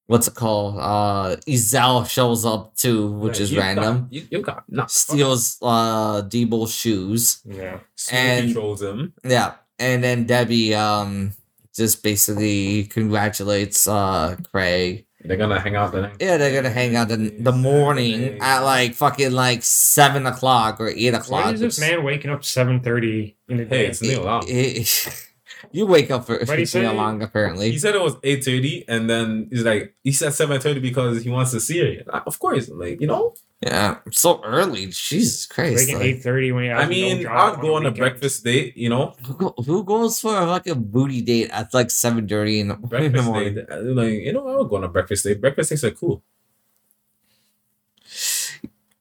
what's 0.08 0.28
it 0.28 0.36
called? 0.36 0.78
Uh 0.80 1.36
Ezal 1.48 2.08
shows 2.10 2.46
up 2.46 2.76
too, 2.76 3.12
which 3.14 3.34
Like, 3.34 3.42
is 3.42 3.52
you 3.52 3.60
random. 3.60 4.02
Got, 4.04 4.14
you, 4.14 4.28
you 4.32 4.42
got 4.42 4.64
no, 4.70 4.86
Steals 4.88 5.58
uh 5.62 6.22
Debo's 6.24 6.74
shoes. 6.74 7.42
Yeah. 7.46 7.80
and- 8.12 8.46
controls 8.48 8.82
him. 8.82 9.14
Yeah. 9.24 9.56
And 9.78 10.04
then 10.04 10.26
Debbie 10.26 10.76
um 10.76 11.34
just 11.76 12.04
basically 12.04 12.84
congratulates 12.86 13.88
uh 13.88 14.36
Craig 14.52 15.06
They're 15.22 15.38
gonna 15.38 15.60
hang 15.60 15.76
out 15.76 15.92
the 15.92 16.04
next. 16.04 16.22
Yeah, 16.22 16.38
they're 16.38 16.54
gonna 16.54 16.74
hang 16.74 16.96
out 16.96 17.12
in 17.12 17.44
the 17.44 17.52
morning 17.52 18.40
at 18.42 18.60
like 18.60 18.94
fucking 18.96 19.32
like 19.32 19.64
seven 19.64 20.26
o'clock 20.26 20.80
or 20.80 20.90
eight 20.90 21.14
o'clock. 21.14 21.46
Why 21.46 21.52
is 21.52 21.60
this 21.60 21.80
man 21.80 22.04
waking 22.04 22.32
up 22.32 22.46
seven 22.46 22.80
thirty 22.80 23.36
in 23.50 23.58
the 23.58 23.66
day? 23.66 23.78
Hey, 23.78 23.84
day? 23.84 23.90
it's 23.90 24.02
Nia 24.02 24.22
Long. 24.22 24.44
you 25.72 25.86
wake 25.86 26.10
up 26.12 26.26
for 26.26 26.38
What'd 26.40 26.60
he 26.74 26.88
long 26.88 27.22
apparently. 27.22 27.72
He 27.72 27.80
said 27.80 27.96
it 27.96 28.02
was 28.02 28.16
eight 28.24 28.44
thirty, 28.44 28.86
and 28.88 29.10
then 29.10 29.48
he's 29.52 29.64
like, 29.64 29.96
he 30.04 30.12
said 30.12 30.34
seven 30.34 30.60
thirty 30.60 30.80
because 30.80 31.24
he 31.24 31.30
wants 31.30 31.52
to 31.52 31.60
see 31.60 31.80
her. 31.80 32.04
Like, 32.12 32.24
Of 32.26 32.40
course, 32.40 32.70
like 32.70 33.00
you 33.02 33.08
know. 33.08 33.34
Yeah, 33.62 33.98
so 34.12 34.42
early. 34.46 34.86
Jesus 34.88 35.46
Christ! 35.46 35.76
Waking 35.76 35.96
like, 35.98 36.06
eight 36.06 36.24
thirty 36.24 36.52
when 36.54 36.64
you. 36.64 36.72
I 36.72 36.88
mean, 36.88 37.24
no 37.24 37.30
I'd 37.32 37.60
go 37.60 37.76
on 37.76 37.82
a 37.86 37.90
weekend. 37.90 37.98
breakfast 37.98 38.44
date. 38.46 38.78
You 38.78 38.88
know, 38.88 39.14
who, 39.26 39.34
go- 39.36 39.56
who 39.66 39.84
goes 39.84 40.20
for 40.22 40.32
like 40.46 40.66
a 40.68 40.76
booty 40.76 41.22
date 41.22 41.50
at 41.52 41.74
like 41.74 41.92
seven 41.92 42.26
thirty 42.26 42.62
in, 42.62 42.70
the- 42.70 42.96
in 43.04 43.12
the 43.12 43.22
morning? 43.22 43.56
date. 43.56 43.66
uh, 43.70 43.82
Like 43.82 44.14
you 44.14 44.32
know, 44.32 44.48
I 44.48 44.56
would 44.58 44.70
go 44.70 44.78
on 44.78 44.86
a 44.86 44.88
breakfast 44.88 45.26
date. 45.26 45.42
Breakfast 45.42 45.72
dates 45.72 45.84
are 45.84 45.92
cool. 45.92 46.24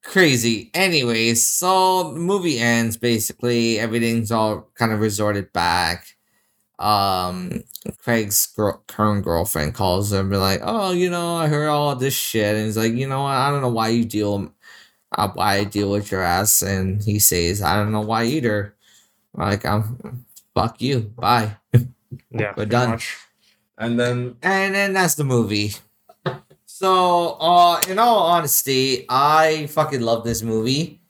Crazy. 0.02 0.70
Anyways, 0.74 1.46
so 1.46 2.12
the 2.14 2.18
movie 2.18 2.58
ends. 2.58 2.96
Basically, 2.96 3.78
everything's 3.78 4.32
all 4.32 4.70
kind 4.74 4.90
of 4.92 5.00
resorted 5.00 5.52
back. 5.52 6.16
Um, 6.78 7.64
Craig's 7.98 8.46
girl, 8.46 8.82
current 8.86 9.24
girlfriend 9.24 9.74
calls 9.74 10.12
him, 10.12 10.20
and 10.20 10.30
be 10.30 10.36
like, 10.36 10.60
"Oh, 10.62 10.92
you 10.92 11.10
know, 11.10 11.36
I 11.36 11.48
heard 11.48 11.68
all 11.68 11.96
this 11.96 12.14
shit," 12.14 12.54
and 12.56 12.66
he's 12.66 12.76
like, 12.76 12.92
"You 12.94 13.08
know 13.08 13.22
what? 13.22 13.32
I 13.32 13.50
don't 13.50 13.62
know 13.62 13.68
why 13.68 13.88
you 13.88 14.04
deal, 14.04 14.52
uh, 15.16 15.28
why 15.34 15.56
I 15.56 15.64
deal 15.64 15.90
with 15.90 16.10
your 16.12 16.22
ass." 16.22 16.62
And 16.62 17.02
he 17.02 17.18
says, 17.18 17.62
"I 17.62 17.76
don't 17.76 17.92
know 17.92 18.00
why 18.02 18.24
either." 18.24 18.74
Like, 19.34 19.64
I'm, 19.66 20.24
fuck 20.54 20.80
you, 20.82 21.00
bye. 21.00 21.56
Yeah, 22.30 22.54
We're 22.56 22.64
done. 22.64 22.90
much. 22.90 23.16
And 23.76 24.00
then 24.00 24.36
And 24.42 24.74
then 24.74 24.94
that's 24.94 25.14
the 25.14 25.24
movie. 25.24 25.74
So, 26.64 27.36
uh, 27.40 27.82
in 27.88 27.98
all 27.98 28.20
honesty, 28.20 29.04
I 29.08 29.66
fucking 29.66 30.00
love 30.00 30.24
this 30.24 30.42
movie. 30.42 31.00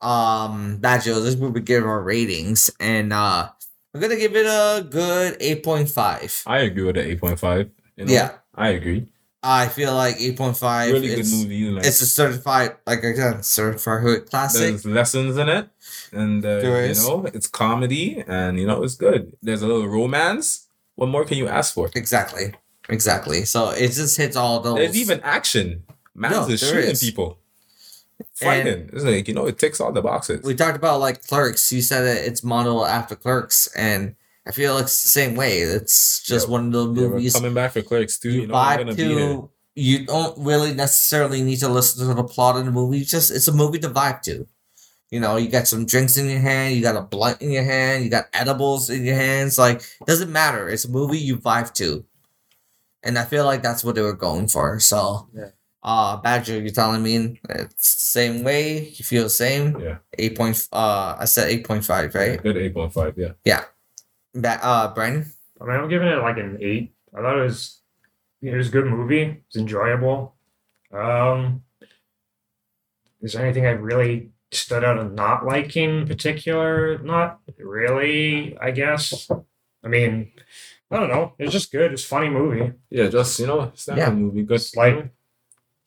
Um, 0.00 0.78
Baggio, 0.80 1.22
this 1.22 1.36
movie 1.36 1.60
give 1.60 1.84
our 1.84 2.02
ratings, 2.02 2.70
and 2.80 3.12
uh, 3.12 3.50
I'm 3.96 4.02
gonna 4.02 4.16
give 4.16 4.36
it 4.36 4.44
a 4.44 4.82
good 4.82 5.38
eight 5.40 5.62
point 5.64 5.88
five. 5.88 6.42
I 6.46 6.58
agree 6.58 6.82
with 6.84 6.96
the 6.96 7.06
eight 7.10 7.18
point 7.18 7.38
five. 7.38 7.70
You 7.96 8.04
know? 8.04 8.12
Yeah, 8.12 8.32
I 8.54 8.68
agree. 8.70 9.08
I 9.42 9.68
feel 9.68 9.94
like 9.94 10.16
eight 10.20 10.36
point 10.36 10.58
five. 10.58 10.92
Really 10.92 11.08
is, 11.08 11.30
good 11.32 11.38
movie. 11.38 11.70
Like, 11.70 11.86
It's 11.86 12.02
a 12.02 12.06
certified, 12.06 12.76
like 12.86 13.02
again, 13.02 13.42
certified 13.42 14.02
hood 14.02 14.30
classic. 14.30 14.60
there's 14.60 14.84
lessons 14.84 15.38
in 15.38 15.48
it, 15.48 15.70
and 16.12 16.44
uh, 16.44 16.58
you 16.58 16.94
know 16.94 17.24
it's 17.32 17.46
comedy, 17.46 18.22
and 18.26 18.60
you 18.60 18.66
know 18.66 18.82
it's 18.82 18.96
good. 18.96 19.34
There's 19.40 19.62
a 19.62 19.66
little 19.66 19.88
romance. 19.88 20.66
What 20.96 21.08
more 21.08 21.24
can 21.24 21.38
you 21.38 21.48
ask 21.48 21.72
for? 21.72 21.88
Exactly, 21.94 22.52
exactly. 22.90 23.46
So 23.46 23.70
it 23.70 23.92
just 23.92 24.18
hits 24.18 24.36
all 24.36 24.60
those. 24.60 24.76
There's 24.76 24.96
even 24.96 25.20
action. 25.22 25.84
Man's 26.14 26.34
No, 26.48 26.48
is 26.52 26.60
shooting 26.60 26.90
is. 26.90 27.00
people, 27.02 27.38
fighting. 28.34 28.90
it's 28.92 29.04
like 29.04 29.28
you 29.28 29.34
know 29.34 29.46
it 29.46 29.58
ticks 29.58 29.80
all 29.80 29.92
the 29.92 30.02
boxes. 30.02 30.42
we 30.42 30.54
talked 30.54 30.76
about 30.76 31.00
like 31.00 31.26
clerks 31.26 31.70
you 31.72 31.82
said 31.82 32.02
that 32.02 32.24
it's 32.24 32.42
modeled 32.42 32.86
after 32.86 33.14
clerks 33.16 33.68
and 33.76 34.14
I 34.48 34.52
feel 34.52 34.74
like 34.74 34.84
it's 34.84 35.02
the 35.02 35.08
same 35.08 35.34
way. 35.34 35.58
It's 35.58 36.22
just 36.22 36.46
Yeah. 36.46 36.52
one 36.52 36.66
of 36.66 36.72
the 36.72 37.00
Yeah, 37.02 37.08
movies 37.08 37.34
coming 37.34 37.52
back 37.52 37.72
for 37.72 37.82
Clerks 37.82 38.16
too. 38.16 38.30
you, 38.30 38.40
You 38.42 38.46
know, 38.46 38.54
I'm 38.54 38.78
vibe 38.78 38.96
gonna 38.96 39.44
be 39.44 39.48
You 39.82 40.06
don't 40.06 40.38
really 40.38 40.72
necessarily 40.72 41.42
need 41.42 41.56
to 41.58 41.68
listen 41.68 42.06
to 42.06 42.14
the 42.14 42.22
plot 42.22 42.56
of 42.56 42.64
the 42.64 42.70
movie. 42.70 43.00
It's 43.00 43.10
just 43.10 43.32
it's 43.32 43.48
a 43.48 43.52
movie 43.52 43.80
to 43.80 43.88
vibe 43.90 44.22
to. 44.22 44.46
You 45.10 45.18
know, 45.20 45.36
you 45.36 45.48
got 45.48 45.66
some 45.66 45.84
drinks 45.84 46.16
in 46.16 46.28
your 46.30 46.38
hand, 46.38 46.76
you 46.76 46.82
got 46.82 46.94
a 46.96 47.02
blunt 47.02 47.42
in 47.42 47.50
your 47.50 47.64
hand, 47.64 48.04
you 48.04 48.10
got 48.10 48.26
edibles 48.32 48.88
in 48.88 49.04
your 49.04 49.16
hands. 49.16 49.58
Like, 49.58 49.82
doesn't 50.06 50.30
matter. 50.30 50.68
It's 50.68 50.84
a 50.84 50.90
movie 50.90 51.18
you 51.18 51.36
vibe 51.38 51.72
to. 51.74 52.04
And 53.02 53.18
I 53.18 53.24
feel 53.24 53.44
like 53.44 53.62
that's 53.62 53.82
what 53.84 53.94
they 53.96 54.00
were 54.02 54.12
going 54.12 54.46
for. 54.48 54.78
So, 54.80 55.28
Yeah. 55.34 55.50
Uh, 55.86 56.20
Baggio, 56.20 56.60
you're 56.60 56.70
telling 56.70 57.00
me 57.00 57.38
it's 57.48 57.94
the 57.94 58.04
same 58.20 58.42
way? 58.42 58.88
You 58.88 59.04
feel 59.04 59.22
the 59.22 59.30
same? 59.30 59.78
Yeah. 59.78 59.98
Eight 60.18 60.36
point. 60.36 60.66
Uh, 60.72 61.14
I 61.20 61.26
said 61.26 61.48
eight 61.48 61.64
point 61.64 61.84
five, 61.84 62.12
right? 62.12 62.42
Good 62.42 62.56
eight 62.56 62.74
point 62.74 62.92
five. 62.92 63.14
Yeah. 63.16 63.32
Yeah. 63.44 63.64
That 64.34 64.58
uh, 64.64 64.92
Brandon. 64.92 65.32
I 65.60 65.64
mean, 65.64 65.76
I'm 65.76 65.88
giving 65.88 66.08
it 66.08 66.16
like 66.20 66.38
an 66.38 66.58
eight. 66.60 66.92
I 67.16 67.20
thought 67.22 67.38
it 67.38 67.42
was, 67.42 67.80
it 68.42 68.54
was 68.56 68.66
a 68.68 68.72
good 68.72 68.86
movie. 68.86 69.42
It's 69.46 69.56
enjoyable. 69.56 70.34
Um, 70.92 71.62
is 73.22 73.34
there 73.34 73.44
anything 73.44 73.64
I 73.66 73.70
really 73.70 74.30
stood 74.50 74.82
out 74.82 74.98
of 74.98 75.12
not 75.12 75.46
liking 75.46 76.00
in 76.00 76.06
particular? 76.08 76.98
Not 76.98 77.38
really, 77.58 78.58
I 78.58 78.72
guess. 78.72 79.30
I 79.84 79.88
mean, 79.88 80.32
I 80.90 80.96
don't 80.98 81.08
know. 81.08 81.34
It's 81.38 81.52
just 81.52 81.70
good. 81.70 81.92
It's 81.92 82.04
funny 82.04 82.28
movie. 82.28 82.72
Yeah. 82.90 83.06
Just 83.06 83.38
you 83.38 83.46
know, 83.46 83.70
stand 83.76 83.98
Yeah. 83.98 84.10
movie. 84.10 84.42
Good. 84.42 84.56
It's 84.56 84.74
like, 84.74 85.10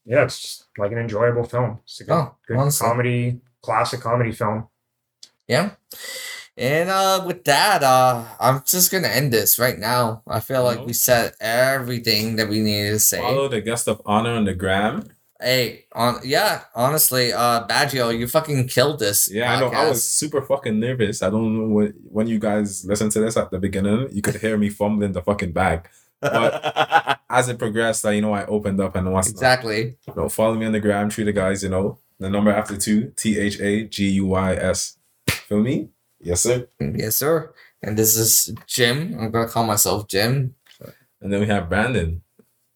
yeah, 0.09 0.23
it's 0.25 0.41
just 0.41 0.67
like 0.77 0.91
an 0.91 0.97
enjoyable 0.97 1.43
film. 1.45 1.79
It's 1.85 2.01
a 2.01 2.03
good, 2.03 2.13
Oh, 2.13 2.35
good 2.47 2.57
honestly. 2.57 2.87
comedy, 2.87 3.41
classic 3.61 4.01
comedy 4.01 4.31
film. 4.33 4.67
Yeah. 5.47 5.71
And 6.57 6.89
uh 6.89 7.23
with 7.25 7.45
that, 7.45 7.83
uh 7.83 8.25
I'm 8.39 8.63
just 8.65 8.91
gonna 8.91 9.07
end 9.07 9.31
this 9.31 9.57
right 9.59 9.77
now. 9.79 10.23
I 10.27 10.39
feel 10.41 10.63
like 10.63 10.85
we 10.85 10.93
said 10.93 11.33
everything 11.39 12.35
that 12.37 12.49
we 12.49 12.59
needed 12.59 12.91
to 12.91 12.99
say. 12.99 13.21
Follow 13.21 13.47
the 13.47 13.61
guest 13.61 13.87
of 13.87 14.01
honor 14.05 14.31
on 14.33 14.43
the 14.45 14.53
gram. 14.53 15.07
Hey, 15.41 15.85
on 15.93 16.19
yeah, 16.25 16.63
honestly, 16.75 17.31
uh 17.31 17.65
Baggio, 17.65 18.11
you 18.17 18.27
fucking 18.27 18.67
killed 18.67 18.99
this. 18.99 19.31
Yeah, 19.31 19.53
I 19.53 19.59
know. 19.61 19.67
I 19.67 19.87
was 19.87 20.03
super 20.03 20.41
fucking 20.41 20.77
nervous. 20.77 21.23
I 21.23 21.29
don't 21.29 21.55
know 21.57 21.67
when 21.75 21.93
when 22.11 22.27
you 22.27 22.39
guys 22.39 22.83
listen 22.83 23.09
to 23.11 23.19
this 23.21 23.37
at 23.37 23.51
the 23.51 23.59
beginning, 23.59 24.09
you 24.11 24.21
could 24.21 24.35
hear 24.43 24.57
me 24.57 24.69
fumbling 24.69 25.13
the 25.13 25.21
fucking 25.21 25.53
bag. 25.53 25.87
But 26.21 27.19
as 27.29 27.49
it 27.49 27.57
progressed, 27.59 28.05
I 28.05 28.11
you 28.13 28.21
know 28.21 28.33
I 28.33 28.45
opened 28.45 28.79
up 28.81 28.95
and 28.95 29.11
what's 29.11 29.29
exactly. 29.29 29.97
You 30.07 30.13
know, 30.15 30.29
follow 30.29 30.55
me 30.55 30.65
on 30.65 30.71
the 30.71 30.79
gram, 30.79 31.09
treat 31.09 31.25
the 31.25 31.33
guys, 31.33 31.63
you 31.63 31.69
know, 31.69 31.99
the 32.19 32.29
number 32.29 32.51
after 32.51 32.77
two, 32.77 33.11
T 33.15 33.37
H 33.39 33.59
A 33.59 33.83
G 33.85 34.09
U 34.09 34.27
Y 34.27 34.55
S. 34.55 34.97
Feel 35.29 35.61
me? 35.61 35.89
Yes, 36.19 36.41
sir. 36.41 36.67
Yes, 36.79 37.15
sir. 37.15 37.53
And 37.81 37.97
this 37.97 38.17
is 38.17 38.53
Jim. 38.67 39.15
I'm 39.19 39.31
gonna 39.31 39.47
call 39.47 39.65
myself 39.65 40.07
Jim. 40.07 40.55
And 41.21 41.33
then 41.33 41.39
we 41.41 41.47
have 41.47 41.67
Brandon. 41.69 42.21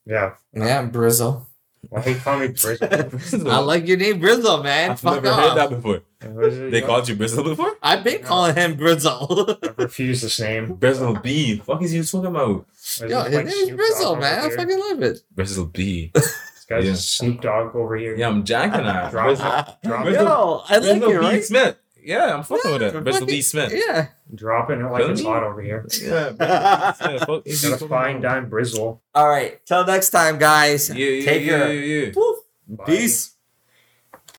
Yeah. 0.06 0.34
Yeah, 0.54 0.88
Brizzle. 0.90 1.46
Why 1.90 2.02
do 2.02 2.12
you 2.12 2.18
call 2.18 2.40
me 2.40 2.48
Brizzle? 2.50 3.50
I 3.52 3.60
like 3.60 3.88
your 3.88 3.98
name, 3.98 4.20
Brizzle, 4.22 4.64
man. 4.64 4.92
I've 4.92 5.00
Fuck 5.00 5.24
never 5.24 5.30
off. 5.30 5.50
heard 5.50 5.58
that 5.58 5.70
before. 5.70 6.02
What 6.32 6.46
is 6.46 6.58
it? 6.60 6.72
They 6.72 6.82
called 6.82 7.08
you 7.10 7.16
Brizzle 7.16 7.44
before? 7.44 7.76
I've 7.82 8.04
been 8.04 8.22
calling 8.24 8.56
him 8.56 8.78
Brizzle. 8.78 9.58
I 9.64 9.82
refuse 9.82 10.22
this 10.22 10.40
name. 10.40 10.78
Brizzle 10.78 11.22
B. 11.22 11.58
Fuck 11.58 11.82
is 11.84 11.94
you 11.94 12.04
talking 12.04 12.28
about? 12.28 12.56
What 12.56 12.66
is 13.02 13.02
Yo, 13.12 13.22
his 13.24 13.32
name 13.34 13.48
is 13.48 13.64
Snoop 13.68 13.80
Brizzle, 13.80 14.06
over 14.06 14.22
man. 14.22 14.40
I 14.40 14.50
fucking 14.56 14.80
love 14.80 15.02
it. 15.04 15.20
Brizzle 15.36 15.72
B. 15.74 16.12
This 16.14 16.66
guy's 16.70 16.86
Yeah. 16.86 16.92
a 16.92 16.96
Snoop 16.96 17.42
Dogg 17.42 17.76
over 17.76 17.96
here. 17.98 18.16
Yeah, 18.16 18.28
I'm 18.30 18.44
jacking 18.46 18.84
that. 18.86 19.12
Drop 19.12 19.28
Brizzle, 19.28 19.68
it. 19.84 19.88
Drop 19.88 20.06
Brizzle- 20.06 20.14
Yo, 20.14 20.64
I 20.70 20.78
like 20.78 20.84
Brizzle 20.84 20.96
it, 20.96 21.08
B. 21.10 21.14
right? 21.16 21.44
Smith. 21.44 21.76
Yeah, 22.06 22.36
I'm 22.36 22.44
fucking 22.44 22.72
with 22.72 22.82
it. 22.82 22.94
Yeah, 22.94 23.00
Brizzle 23.02 23.28
B. 23.28 23.42
Smith. 23.42 23.74
Yeah. 23.74 24.08
Dropping 24.36 24.82
it 24.82 24.92
like 24.92 25.04
it's 25.10 25.22
Really? 25.22 25.24
hot 25.34 25.44
over 25.44 25.62
here. 25.62 25.86
Yeah, 26.02 26.32
Brizzle 26.32 27.12
B. 27.12 27.20
Fuck 27.26 27.42
is 27.48 27.64
you 27.64 27.70
Got 27.70 27.82
a 27.82 27.88
fine 27.88 28.18
about? 28.18 28.22
dime 28.34 28.50
brizzle. 28.50 29.00
All 29.16 29.28
right. 29.30 29.66
Till 29.66 29.86
next 29.86 30.10
time, 30.10 30.38
guys. 30.38 30.90
Yeah, 30.90 30.96
yeah, 30.96 31.26
Take 31.26 31.42
yeah, 31.46 31.58
care. 31.60 31.74
yeah, 31.74 32.06
yeah. 32.08 32.12
Woo. 32.16 32.38
Peace. 32.86 33.36